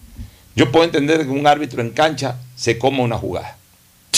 Yo 0.57 0.73
puedo 0.73 0.85
entender 0.85 1.23
que 1.23 1.31
un 1.31 1.47
árbitro 1.47 1.81
en 1.81 1.91
cancha 1.91 2.37
se 2.57 2.79
coma 2.79 3.03
una 3.03 3.17
jugada. 3.17 3.57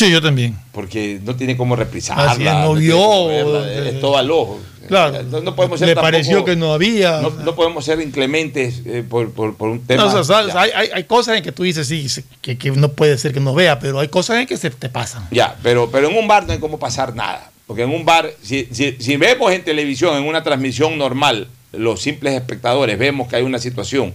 Sí, 0.03 0.11
yo 0.11 0.21
también. 0.21 0.57
Porque 0.73 1.21
no 1.25 1.37
tiene 1.37 1.57
cómo 1.57 1.77
reprisarla. 1.77 2.33
Así 2.33 2.47
es, 2.47 2.53
no 2.53 2.75
vio, 2.75 3.27
verla, 3.29 3.71
eh, 3.73 3.91
es 3.95 4.01
todo 4.01 4.17
al 4.19 4.31
ojo. 4.31 4.61
Claro. 4.89 5.23
No, 5.23 5.41
no 5.41 5.55
podemos 5.55 5.79
ser 5.79 5.89
Le 5.89 5.95
tampoco- 5.95 6.11
pareció 6.13 6.45
que 6.45 6.57
no 6.57 6.73
había. 6.73 7.21
No, 7.21 7.31
no 7.31 7.55
podemos 7.55 7.85
ser 7.85 8.01
inclementes 8.01 8.83
eh, 8.85 9.05
por, 9.09 9.31
por- 9.31 9.55
por 9.57 9.69
un 9.69 9.81
tema. 9.87 10.05
O 10.07 10.25
sea, 10.25 10.39
hay, 10.55 10.71
hay- 10.75 10.89
hay 10.93 11.05
cosas 11.05 11.37
en 11.37 11.45
que 11.45 11.53
tú 11.53 11.63
dices, 11.63 11.87
sí, 11.87 12.07
que, 12.41 12.59
que 12.59 12.71
no 12.73 12.89
puede 12.91 13.17
ser 13.17 13.33
que 13.33 13.41
no 13.41 13.55
vea, 13.55 13.79
pero 13.79 14.01
hay 14.01 14.09
cosas 14.09 14.39
en 14.41 14.47
que 14.47 14.57
se 14.57 14.71
te 14.71 14.89
pasan. 14.89 15.27
Ya, 15.31 15.57
pero, 15.63 15.89
pero 15.91 16.09
en 16.11 16.17
un 16.17 16.27
bar 16.27 16.47
no 16.47 16.53
hay 16.53 16.59
cómo 16.59 16.79
pasar 16.81 17.15
nada. 17.15 17.51
Porque 17.69 17.83
en 17.85 17.91
un 17.91 18.05
bar, 18.05 18.31
si, 18.43 18.67
si- 18.73 18.97
si 18.99 19.17
vemos 19.17 19.53
en 19.53 19.63
televisión, 19.65 20.17
en 20.17 20.25
una 20.25 20.43
transmisión 20.43 20.99
normal, 20.99 21.47
los 21.73 22.03
simples 22.03 22.35
espectadores 22.35 22.99
vemos 22.99 23.29
que 23.29 23.37
hay 23.37 23.43
una 23.45 23.59
situación 23.61 24.13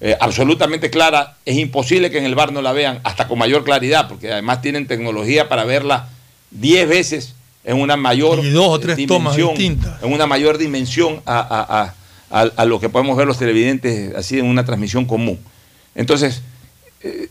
eh, 0.00 0.16
absolutamente 0.20 0.90
clara, 0.90 1.36
es 1.44 1.56
imposible 1.56 2.10
que 2.10 2.18
en 2.18 2.24
el 2.24 2.34
bar 2.34 2.52
no 2.52 2.62
la 2.62 2.72
vean 2.72 3.00
hasta 3.04 3.26
con 3.28 3.38
mayor 3.38 3.64
claridad, 3.64 4.08
porque 4.08 4.30
además 4.32 4.62
tienen 4.62 4.86
tecnología 4.86 5.48
para 5.48 5.64
verla 5.64 6.08
10 6.52 6.88
veces 6.88 7.34
en 7.64 7.80
una 7.80 7.96
mayor 7.96 8.44
Y 8.44 8.50
dos 8.50 8.68
o 8.68 8.78
tres 8.80 8.96
tomas 9.06 9.34
dimensión, 9.36 9.48
distintas. 9.58 10.02
en 10.02 10.12
una 10.12 10.26
mayor 10.26 10.56
dimensión 10.58 11.20
a, 11.26 11.38
a- 11.40 11.82
a- 11.82 11.94
a- 12.30 12.52
a 12.56 12.64
lo 12.64 12.78
que 12.80 12.88
podemos 12.88 13.16
ver 13.16 13.26
los 13.26 13.38
televidentes 13.38 14.14
así 14.14 14.38
en 14.38 14.46
una 14.46 14.64
transmisión 14.64 15.04
común. 15.04 15.38
Entonces, 15.94 16.42
eh, 17.02 17.28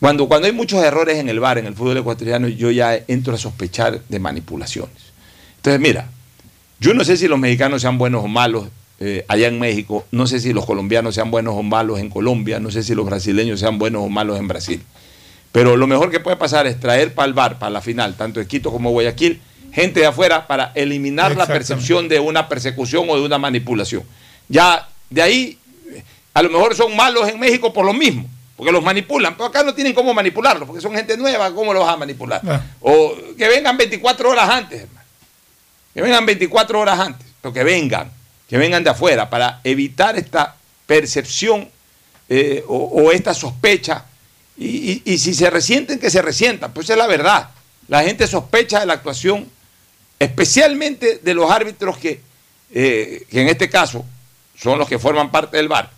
cuando, 0.00 0.26
cuando 0.26 0.46
hay 0.46 0.52
muchos 0.52 0.82
errores 0.82 1.18
en 1.18 1.28
el 1.28 1.38
bar, 1.38 1.58
en 1.58 1.66
el 1.66 1.74
fútbol 1.74 1.96
ecuatoriano, 1.98 2.48
yo 2.48 2.70
ya 2.72 2.96
entro 3.06 3.34
a 3.34 3.38
sospechar 3.38 4.00
de 4.08 4.18
manipulaciones. 4.18 4.96
Entonces, 5.56 5.80
mira, 5.80 6.08
yo 6.80 6.92
no 6.94 7.04
sé 7.04 7.16
si 7.16 7.28
los 7.28 7.38
mexicanos 7.38 7.80
sean 7.82 7.96
buenos 7.98 8.24
o 8.24 8.28
malos 8.28 8.66
eh, 9.04 9.24
allá 9.26 9.48
en 9.48 9.58
México, 9.58 10.06
no 10.12 10.28
sé 10.28 10.38
si 10.38 10.52
los 10.52 10.64
colombianos 10.64 11.16
sean 11.16 11.32
buenos 11.32 11.54
o 11.56 11.64
malos 11.64 11.98
en 11.98 12.08
Colombia, 12.08 12.60
no 12.60 12.70
sé 12.70 12.84
si 12.84 12.94
los 12.94 13.04
brasileños 13.04 13.58
sean 13.58 13.76
buenos 13.76 14.04
o 14.04 14.08
malos 14.08 14.38
en 14.38 14.46
Brasil. 14.46 14.80
Pero 15.50 15.76
lo 15.76 15.88
mejor 15.88 16.12
que 16.12 16.20
puede 16.20 16.36
pasar 16.36 16.68
es 16.68 16.78
traer 16.78 17.12
para 17.12 17.26
el 17.26 17.34
bar, 17.34 17.58
para 17.58 17.70
la 17.70 17.80
final, 17.80 18.14
tanto 18.14 18.38
de 18.38 18.46
Quito 18.46 18.70
como 18.70 18.90
Guayaquil, 18.92 19.40
gente 19.72 19.98
de 19.98 20.06
afuera 20.06 20.46
para 20.46 20.70
eliminar 20.76 21.34
la 21.36 21.48
percepción 21.48 22.08
de 22.08 22.20
una 22.20 22.48
persecución 22.48 23.06
o 23.08 23.16
de 23.16 23.22
una 23.22 23.38
manipulación. 23.38 24.04
Ya 24.48 24.88
de 25.10 25.20
ahí, 25.20 25.58
a 26.32 26.42
lo 26.42 26.50
mejor 26.50 26.76
son 26.76 26.94
malos 26.94 27.28
en 27.28 27.40
México 27.40 27.72
por 27.72 27.84
lo 27.84 27.92
mismo, 27.92 28.28
porque 28.56 28.70
los 28.70 28.84
manipulan, 28.84 29.34
pero 29.34 29.46
acá 29.46 29.64
no 29.64 29.74
tienen 29.74 29.94
cómo 29.94 30.14
manipularlos, 30.14 30.68
porque 30.68 30.80
son 30.80 30.94
gente 30.94 31.16
nueva, 31.16 31.52
¿cómo 31.52 31.74
los 31.74 31.84
vas 31.84 31.94
a 31.94 31.96
manipular? 31.96 32.40
Ah. 32.46 32.60
O 32.80 33.16
que 33.36 33.48
vengan 33.48 33.76
24 33.76 34.30
horas 34.30 34.48
antes, 34.48 34.82
hermano. 34.82 35.06
Que 35.92 36.02
vengan 36.02 36.24
24 36.24 36.78
horas 36.78 37.00
antes, 37.00 37.26
pero 37.40 37.52
que 37.52 37.64
vengan, 37.64 38.12
que 38.52 38.58
vengan 38.58 38.84
de 38.84 38.90
afuera 38.90 39.30
para 39.30 39.62
evitar 39.64 40.18
esta 40.18 40.54
percepción 40.86 41.70
eh, 42.28 42.62
o, 42.68 43.10
esta 43.10 43.32
sospecha. 43.32 44.04
Y, 44.58 45.00
si 45.16 45.32
se 45.32 45.48
resienten, 45.48 45.98
que 45.98 46.10
se 46.10 46.20
resientan, 46.20 46.70
pues 46.74 46.90
es 46.90 46.98
la 46.98 47.06
verdad. 47.06 47.48
La 47.88 48.02
gente 48.02 48.26
sospecha 48.26 48.80
de 48.80 48.84
la 48.84 48.92
actuación, 48.92 49.48
especialmente 50.18 51.20
de 51.22 51.32
los 51.32 51.50
árbitros 51.50 51.96
que, 51.96 52.20
eh, 52.74 53.24
que 53.30 53.40
en 53.40 53.48
este 53.48 53.70
caso 53.70 54.04
son 54.54 54.78
los 54.78 54.86
que 54.86 54.98
forman 54.98 55.30
parte 55.30 55.56
del 55.56 55.68
bar, 55.68 55.90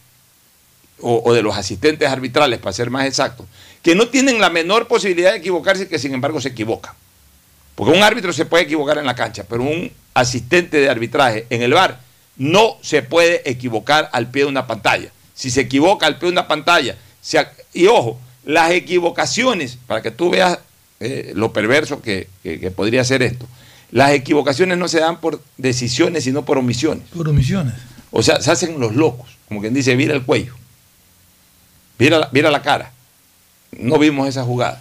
o, 1.01 1.35
de 1.35 1.43
los 1.43 1.57
asistentes 1.57 2.09
arbitrales, 2.09 2.61
para 2.61 2.73
ser 2.73 2.89
más 2.89 3.05
exacto, 3.05 3.49
que 3.83 3.97
no 3.97 4.11
tienen 4.11 4.41
la 4.41 4.49
menor 4.49 4.87
posibilidad 4.87 5.33
de 5.33 5.39
equivocarse 5.39 5.83
y 5.83 5.87
que 5.87 5.99
sin 5.99 6.15
embargo 6.15 6.41
se 6.41 6.51
equivocan. 6.51 6.95
Porque 7.75 7.99
un 7.99 8.05
árbitro 8.05 8.33
se 8.33 8.45
puede 8.45 8.63
equivocar 8.63 8.99
en 8.99 9.07
la 9.07 9.17
cancha, 9.17 9.43
pero 9.43 9.65
un 9.65 9.91
asistente 10.15 10.77
de 10.77 10.89
arbitraje 10.89 11.49
en 11.51 11.61
el 11.61 11.75
bar 11.75 12.04
no 12.37 12.77
se 12.83 13.03
puede 13.03 13.49
equivocar 13.49 14.11
al 14.13 14.31
pie 14.31 14.43
de 14.43 14.49
una 14.49 14.67
pantalla. 14.67 15.11
Si 15.35 15.51
se 15.51 15.63
equivoca 15.63 16.07
al 16.07 16.19
pie 16.19 16.29
de 16.29 16.33
una 16.33 16.49
pantalla, 16.49 16.97
se 17.21 17.47
y 17.73 17.87
ojo, 17.87 18.19
las 18.45 18.71
equivocaciones, 18.73 19.79
para 19.87 20.03
que 20.03 20.11
tú 20.11 20.31
veas 20.31 20.59
eh, 21.01 21.33
lo 21.35 21.53
perverso 21.53 22.01
que, 22.03 22.29
que- 22.43 22.61
que 22.61 22.71
podría 22.71 23.05
ser 23.05 23.23
esto, 23.23 23.47
las 23.91 24.11
equivocaciones 24.13 24.77
no 24.79 24.89
se 24.89 25.01
dan 25.01 25.21
por 25.21 25.41
decisiones, 25.57 26.25
sino 26.25 26.45
por 26.45 26.59
omisiones. 26.59 27.05
Por 27.15 27.29
omisiones. 27.29 27.75
O 28.11 28.23
sea, 28.23 28.41
se 28.41 28.51
hacen 28.51 28.79
los 28.81 28.95
locos, 28.95 29.37
como 29.49 29.61
quien 29.61 29.75
dice, 29.75 29.95
vira 29.97 30.15
el 30.15 30.23
cuello, 30.23 30.55
vira 31.99 32.19
la, 32.19 32.29
vira 32.33 32.51
la 32.51 32.63
cara. 32.63 32.93
No 33.73 33.99
vimos 33.99 34.29
esa 34.29 34.45
jugada. 34.45 34.81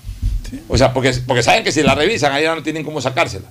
O 0.67 0.77
sea, 0.77 0.93
porque, 0.93 1.13
porque 1.25 1.41
saben 1.41 1.63
que 1.63 1.71
si 1.71 1.81
la 1.81 1.95
revisan, 1.95 2.31
ahí 2.31 2.43
ya 2.43 2.53
no 2.55 2.61
tienen 2.63 2.83
cómo 2.83 3.01
sacársela. 3.01 3.49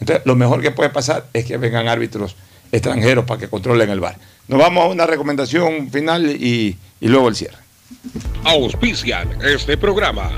Entonces, 0.00 0.24
lo 0.26 0.34
mejor 0.34 0.60
que 0.60 0.70
puede 0.70 0.90
pasar 0.90 1.26
es 1.32 1.44
que 1.44 1.56
vengan 1.56 1.88
árbitros 1.88 2.36
extranjeros 2.72 3.24
para 3.24 3.40
que 3.40 3.48
controlen 3.48 3.90
el 3.90 4.00
bar. 4.00 4.16
Nos 4.48 4.58
vamos 4.58 4.84
a 4.84 4.88
una 4.88 5.06
recomendación 5.06 5.90
final 5.90 6.26
y, 6.26 6.76
y 7.00 7.08
luego 7.08 7.28
el 7.28 7.36
cierre. 7.36 7.58
Auspician 8.44 9.38
este 9.42 9.76
programa. 9.76 10.30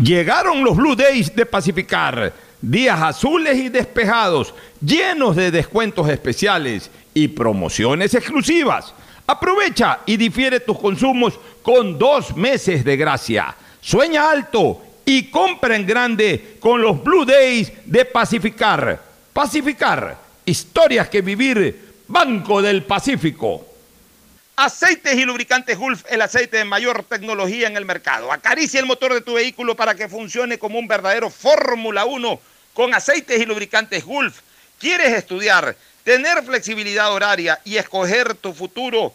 Llegaron 0.00 0.62
los 0.62 0.76
Blue 0.76 0.94
Days 0.94 1.34
de 1.34 1.46
Pacificar. 1.46 2.32
Días 2.62 3.00
azules 3.00 3.56
y 3.56 3.70
despejados, 3.70 4.54
llenos 4.84 5.34
de 5.34 5.50
descuentos 5.50 6.08
especiales 6.10 6.90
y 7.14 7.28
promociones 7.28 8.14
exclusivas. 8.14 8.94
Aprovecha 9.26 10.00
y 10.04 10.16
difiere 10.16 10.60
tus 10.60 10.78
consumos 10.78 11.40
con 11.62 11.98
dos 11.98 12.36
meses 12.36 12.84
de 12.84 12.96
gracia. 12.96 13.54
Sueña 13.80 14.30
alto 14.30 14.82
y 15.04 15.30
compra 15.30 15.76
en 15.76 15.86
grande 15.86 16.56
con 16.60 16.80
los 16.80 17.02
Blue 17.02 17.24
Days 17.24 17.72
de 17.84 18.04
Pacificar. 18.04 19.00
Pacificar, 19.32 20.18
historias 20.44 21.08
que 21.08 21.20
vivir, 21.20 21.90
Banco 22.08 22.60
del 22.60 22.82
Pacífico. 22.84 23.66
Aceites 24.56 25.14
y 25.14 25.24
lubricantes 25.24 25.78
Gulf, 25.78 26.04
el 26.10 26.20
aceite 26.20 26.58
de 26.58 26.64
mayor 26.64 27.04
tecnología 27.04 27.66
en 27.66 27.76
el 27.76 27.86
mercado. 27.86 28.30
Acaricia 28.30 28.78
el 28.80 28.86
motor 28.86 29.14
de 29.14 29.22
tu 29.22 29.34
vehículo 29.34 29.74
para 29.74 29.94
que 29.94 30.08
funcione 30.08 30.58
como 30.58 30.78
un 30.78 30.86
verdadero 30.86 31.30
Fórmula 31.30 32.04
1 32.04 32.40
con 32.74 32.92
aceites 32.92 33.40
y 33.40 33.46
lubricantes 33.46 34.04
Gulf. 34.04 34.40
¿Quieres 34.78 35.14
estudiar, 35.14 35.76
tener 36.04 36.42
flexibilidad 36.42 37.12
horaria 37.12 37.60
y 37.64 37.76
escoger 37.76 38.34
tu 38.34 38.52
futuro? 38.52 39.14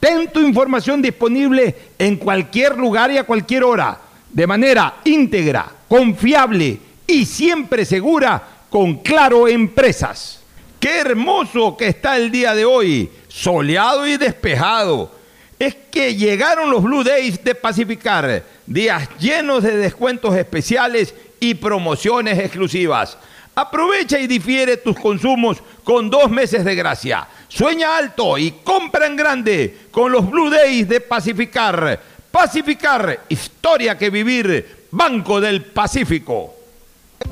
Ten 0.00 0.32
tu 0.32 0.40
información 0.40 1.02
disponible 1.02 1.76
en 1.98 2.16
cualquier 2.16 2.76
lugar 2.78 3.12
y 3.12 3.18
a 3.18 3.24
cualquier 3.24 3.64
hora, 3.64 3.98
de 4.30 4.46
manera 4.46 4.96
íntegra, 5.04 5.70
confiable 5.86 6.78
y 7.06 7.26
siempre 7.26 7.84
segura 7.84 8.42
con 8.70 8.98
Claro 8.98 9.46
Empresas. 9.46 10.40
Qué 10.78 11.00
hermoso 11.00 11.76
que 11.76 11.88
está 11.88 12.16
el 12.16 12.30
día 12.30 12.54
de 12.54 12.64
hoy, 12.64 13.10
soleado 13.28 14.06
y 14.06 14.16
despejado. 14.16 15.12
Es 15.58 15.76
que 15.90 16.16
llegaron 16.16 16.70
los 16.70 16.82
Blue 16.82 17.04
Days 17.04 17.44
de 17.44 17.54
Pacificar, 17.54 18.42
días 18.64 19.06
llenos 19.18 19.62
de 19.62 19.76
descuentos 19.76 20.34
especiales 20.34 21.14
y 21.38 21.52
promociones 21.52 22.38
exclusivas. 22.38 23.18
Aprovecha 23.54 24.18
y 24.18 24.26
difiere 24.26 24.76
tus 24.76 24.98
consumos 24.98 25.58
con 25.84 26.08
dos 26.08 26.30
meses 26.30 26.64
de 26.64 26.74
gracia. 26.74 27.26
Sueña 27.48 27.96
alto 27.96 28.38
y 28.38 28.52
compra 28.64 29.06
en 29.06 29.16
grande 29.16 29.78
con 29.90 30.12
los 30.12 30.30
Blue 30.30 30.50
Days 30.50 30.88
de 30.88 31.00
Pacificar. 31.00 32.00
Pacificar, 32.30 33.24
historia 33.28 33.98
que 33.98 34.08
vivir, 34.08 34.86
Banco 34.92 35.40
del 35.40 35.64
Pacífico. 35.64 36.54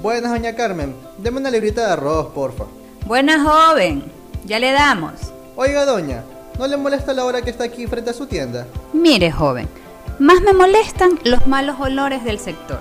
Buenas, 0.03 0.33
doña 0.33 0.55
Carmen. 0.55 0.95
Deme 1.19 1.39
una 1.39 1.51
librita 1.51 1.87
de 1.87 1.93
arroz, 1.93 2.33
porfa. 2.35 2.65
Buena 3.07 3.43
joven, 3.43 4.05
ya 4.45 4.59
le 4.59 4.73
damos. 4.73 5.13
Oiga, 5.57 5.85
doña, 5.85 6.25
¿no 6.59 6.67
le 6.67 6.77
molesta 6.77 7.15
la 7.15 7.25
hora 7.25 7.43
que 7.43 7.51
está 7.51 7.65
aquí 7.65 7.87
frente 7.87 8.11
a 8.11 8.13
su 8.13 8.27
tienda? 8.27 8.67
Mire, 8.93 9.31
joven, 9.31 9.69
más 10.19 10.41
me 10.43 10.53
molestan 10.53 11.19
los 11.25 11.47
malos 11.47 11.77
olores 11.81 12.25
del 12.25 12.39
sector. 12.39 12.81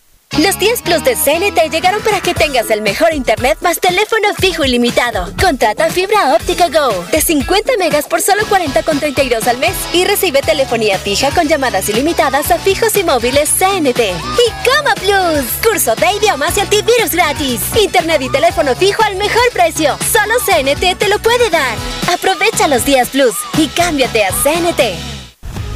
Los 0.37 0.57
10 0.57 0.81
Plus 0.83 1.03
de 1.03 1.15
CNT 1.15 1.69
llegaron 1.69 2.01
para 2.01 2.21
que 2.21 2.33
tengas 2.33 2.69
el 2.69 2.81
mejor 2.81 3.13
internet 3.13 3.57
más 3.61 3.79
teléfono 3.79 4.29
fijo 4.39 4.63
ilimitado. 4.63 5.29
Contrata 5.39 5.89
fibra 5.89 6.33
óptica 6.33 6.69
Go 6.69 7.03
de 7.11 7.19
50 7.19 7.73
megas 7.77 8.07
por 8.07 8.21
solo 8.21 8.43
40,32 8.43 9.45
al 9.47 9.57
mes 9.57 9.73
y 9.91 10.05
recibe 10.05 10.41
telefonía 10.41 10.97
fija 10.97 11.31
con 11.31 11.49
llamadas 11.49 11.89
ilimitadas 11.89 12.49
a 12.49 12.57
fijos 12.59 12.95
y 12.95 13.03
móviles 13.03 13.49
CNT. 13.49 13.99
Y 13.99 14.69
Coma 14.69 14.95
Plus, 14.95 15.45
curso 15.61 15.95
de 15.95 16.13
idiomas 16.13 16.55
y 16.55 16.61
antivirus 16.61 17.11
gratis. 17.11 17.61
Internet 17.75 18.21
y 18.21 18.29
teléfono 18.29 18.73
fijo 18.75 19.03
al 19.03 19.17
mejor 19.17 19.43
precio. 19.51 19.97
Solo 20.11 20.35
CNT 20.45 20.97
te 20.97 21.09
lo 21.09 21.19
puede 21.19 21.49
dar. 21.49 21.77
Aprovecha 22.11 22.69
los 22.69 22.85
10 22.85 23.09
Plus 23.09 23.35
y 23.57 23.67
cámbiate 23.67 24.23
a 24.23 24.31
CNT. 24.31 24.79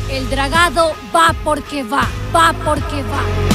El 0.09 0.29
dragado 0.29 0.95
va 1.13 1.35
porque 1.43 1.83
va, 1.83 2.07
va 2.33 2.53
porque 2.63 3.03
va. 3.03 3.54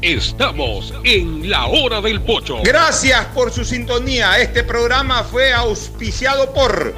Estamos 0.00 0.92
en 1.04 1.48
la 1.48 1.66
hora 1.66 2.00
del 2.00 2.20
pocho. 2.20 2.58
Gracias 2.62 3.24
por 3.26 3.52
su 3.52 3.64
sintonía. 3.64 4.38
Este 4.38 4.64
programa 4.64 5.22
fue 5.24 5.52
auspiciado 5.52 6.52
por 6.52 6.94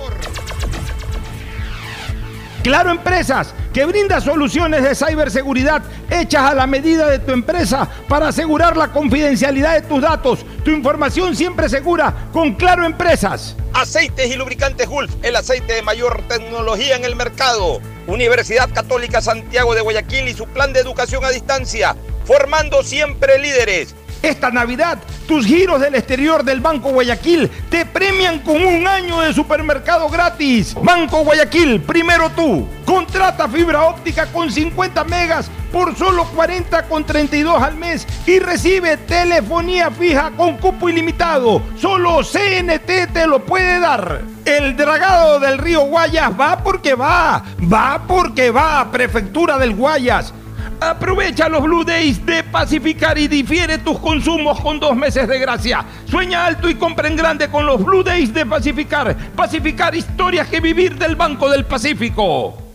Claro 2.64 2.90
Empresas, 2.90 3.54
que 3.74 3.84
brinda 3.84 4.22
soluciones 4.22 4.82
de 4.82 4.94
ciberseguridad 4.94 5.82
hechas 6.08 6.50
a 6.50 6.54
la 6.54 6.66
medida 6.66 7.10
de 7.10 7.18
tu 7.18 7.32
empresa 7.32 7.86
para 8.08 8.28
asegurar 8.28 8.74
la 8.74 8.90
confidencialidad 8.90 9.74
de 9.74 9.82
tus 9.82 10.00
datos. 10.00 10.46
Tu 10.64 10.70
información 10.70 11.36
siempre 11.36 11.68
segura 11.68 12.30
con 12.32 12.54
Claro 12.54 12.86
Empresas. 12.86 13.54
Aceites 13.74 14.32
y 14.32 14.36
lubricantes 14.36 14.88
Gulf, 14.88 15.12
el 15.22 15.36
aceite 15.36 15.74
de 15.74 15.82
mayor 15.82 16.22
tecnología 16.26 16.96
en 16.96 17.04
el 17.04 17.16
mercado. 17.16 17.82
Universidad 18.06 18.70
Católica 18.72 19.20
Santiago 19.20 19.74
de 19.74 19.82
Guayaquil 19.82 20.28
y 20.28 20.32
su 20.32 20.46
plan 20.46 20.72
de 20.72 20.80
educación 20.80 21.22
a 21.22 21.30
distancia, 21.30 21.96
formando 22.24 22.82
siempre 22.82 23.38
líderes. 23.38 23.94
Esta 24.24 24.50
Navidad, 24.50 24.98
tus 25.28 25.44
giros 25.44 25.82
del 25.82 25.94
exterior 25.94 26.44
del 26.44 26.60
Banco 26.60 26.88
Guayaquil 26.88 27.50
te 27.68 27.84
premian 27.84 28.38
con 28.38 28.64
un 28.64 28.86
año 28.86 29.20
de 29.20 29.34
supermercado 29.34 30.08
gratis. 30.08 30.74
Banco 30.82 31.24
Guayaquil, 31.24 31.82
primero 31.82 32.30
tú. 32.30 32.66
Contrata 32.86 33.46
fibra 33.48 33.82
óptica 33.82 34.24
con 34.32 34.50
50 34.50 35.04
megas 35.04 35.50
por 35.70 35.94
solo 35.96 36.24
40 36.24 36.84
con 36.84 37.04
32 37.04 37.62
al 37.62 37.76
mes 37.76 38.06
y 38.26 38.38
recibe 38.38 38.96
telefonía 38.96 39.90
fija 39.90 40.30
con 40.30 40.56
cupo 40.56 40.88
ilimitado. 40.88 41.60
Solo 41.78 42.20
CNT 42.22 43.12
te 43.12 43.26
lo 43.26 43.44
puede 43.44 43.78
dar. 43.78 44.22
El 44.46 44.74
dragado 44.74 45.38
del 45.38 45.58
río 45.58 45.80
Guayas 45.82 46.30
va 46.38 46.62
porque 46.62 46.94
va, 46.94 47.44
va 47.60 48.04
porque 48.06 48.50
va, 48.50 48.90
Prefectura 48.90 49.58
del 49.58 49.74
Guayas. 49.74 50.32
Aprovecha 50.80 51.48
los 51.48 51.62
Blue 51.62 51.84
Days 51.84 52.24
de 52.24 52.42
Pacificar 52.42 53.16
y 53.18 53.28
difiere 53.28 53.78
tus 53.78 53.98
consumos 53.98 54.60
con 54.60 54.80
dos 54.80 54.96
meses 54.96 55.28
de 55.28 55.38
gracia. 55.38 55.84
Sueña 56.06 56.46
alto 56.46 56.68
y 56.68 56.74
compra 56.74 57.08
en 57.08 57.16
grande 57.16 57.48
con 57.48 57.66
los 57.66 57.84
Blue 57.84 58.02
Days 58.02 58.32
de 58.32 58.46
Pacificar. 58.46 59.16
Pacificar 59.36 59.94
historias 59.94 60.48
que 60.48 60.60
vivir 60.60 60.96
del 60.96 61.16
Banco 61.16 61.48
del 61.48 61.64
Pacífico. 61.64 62.63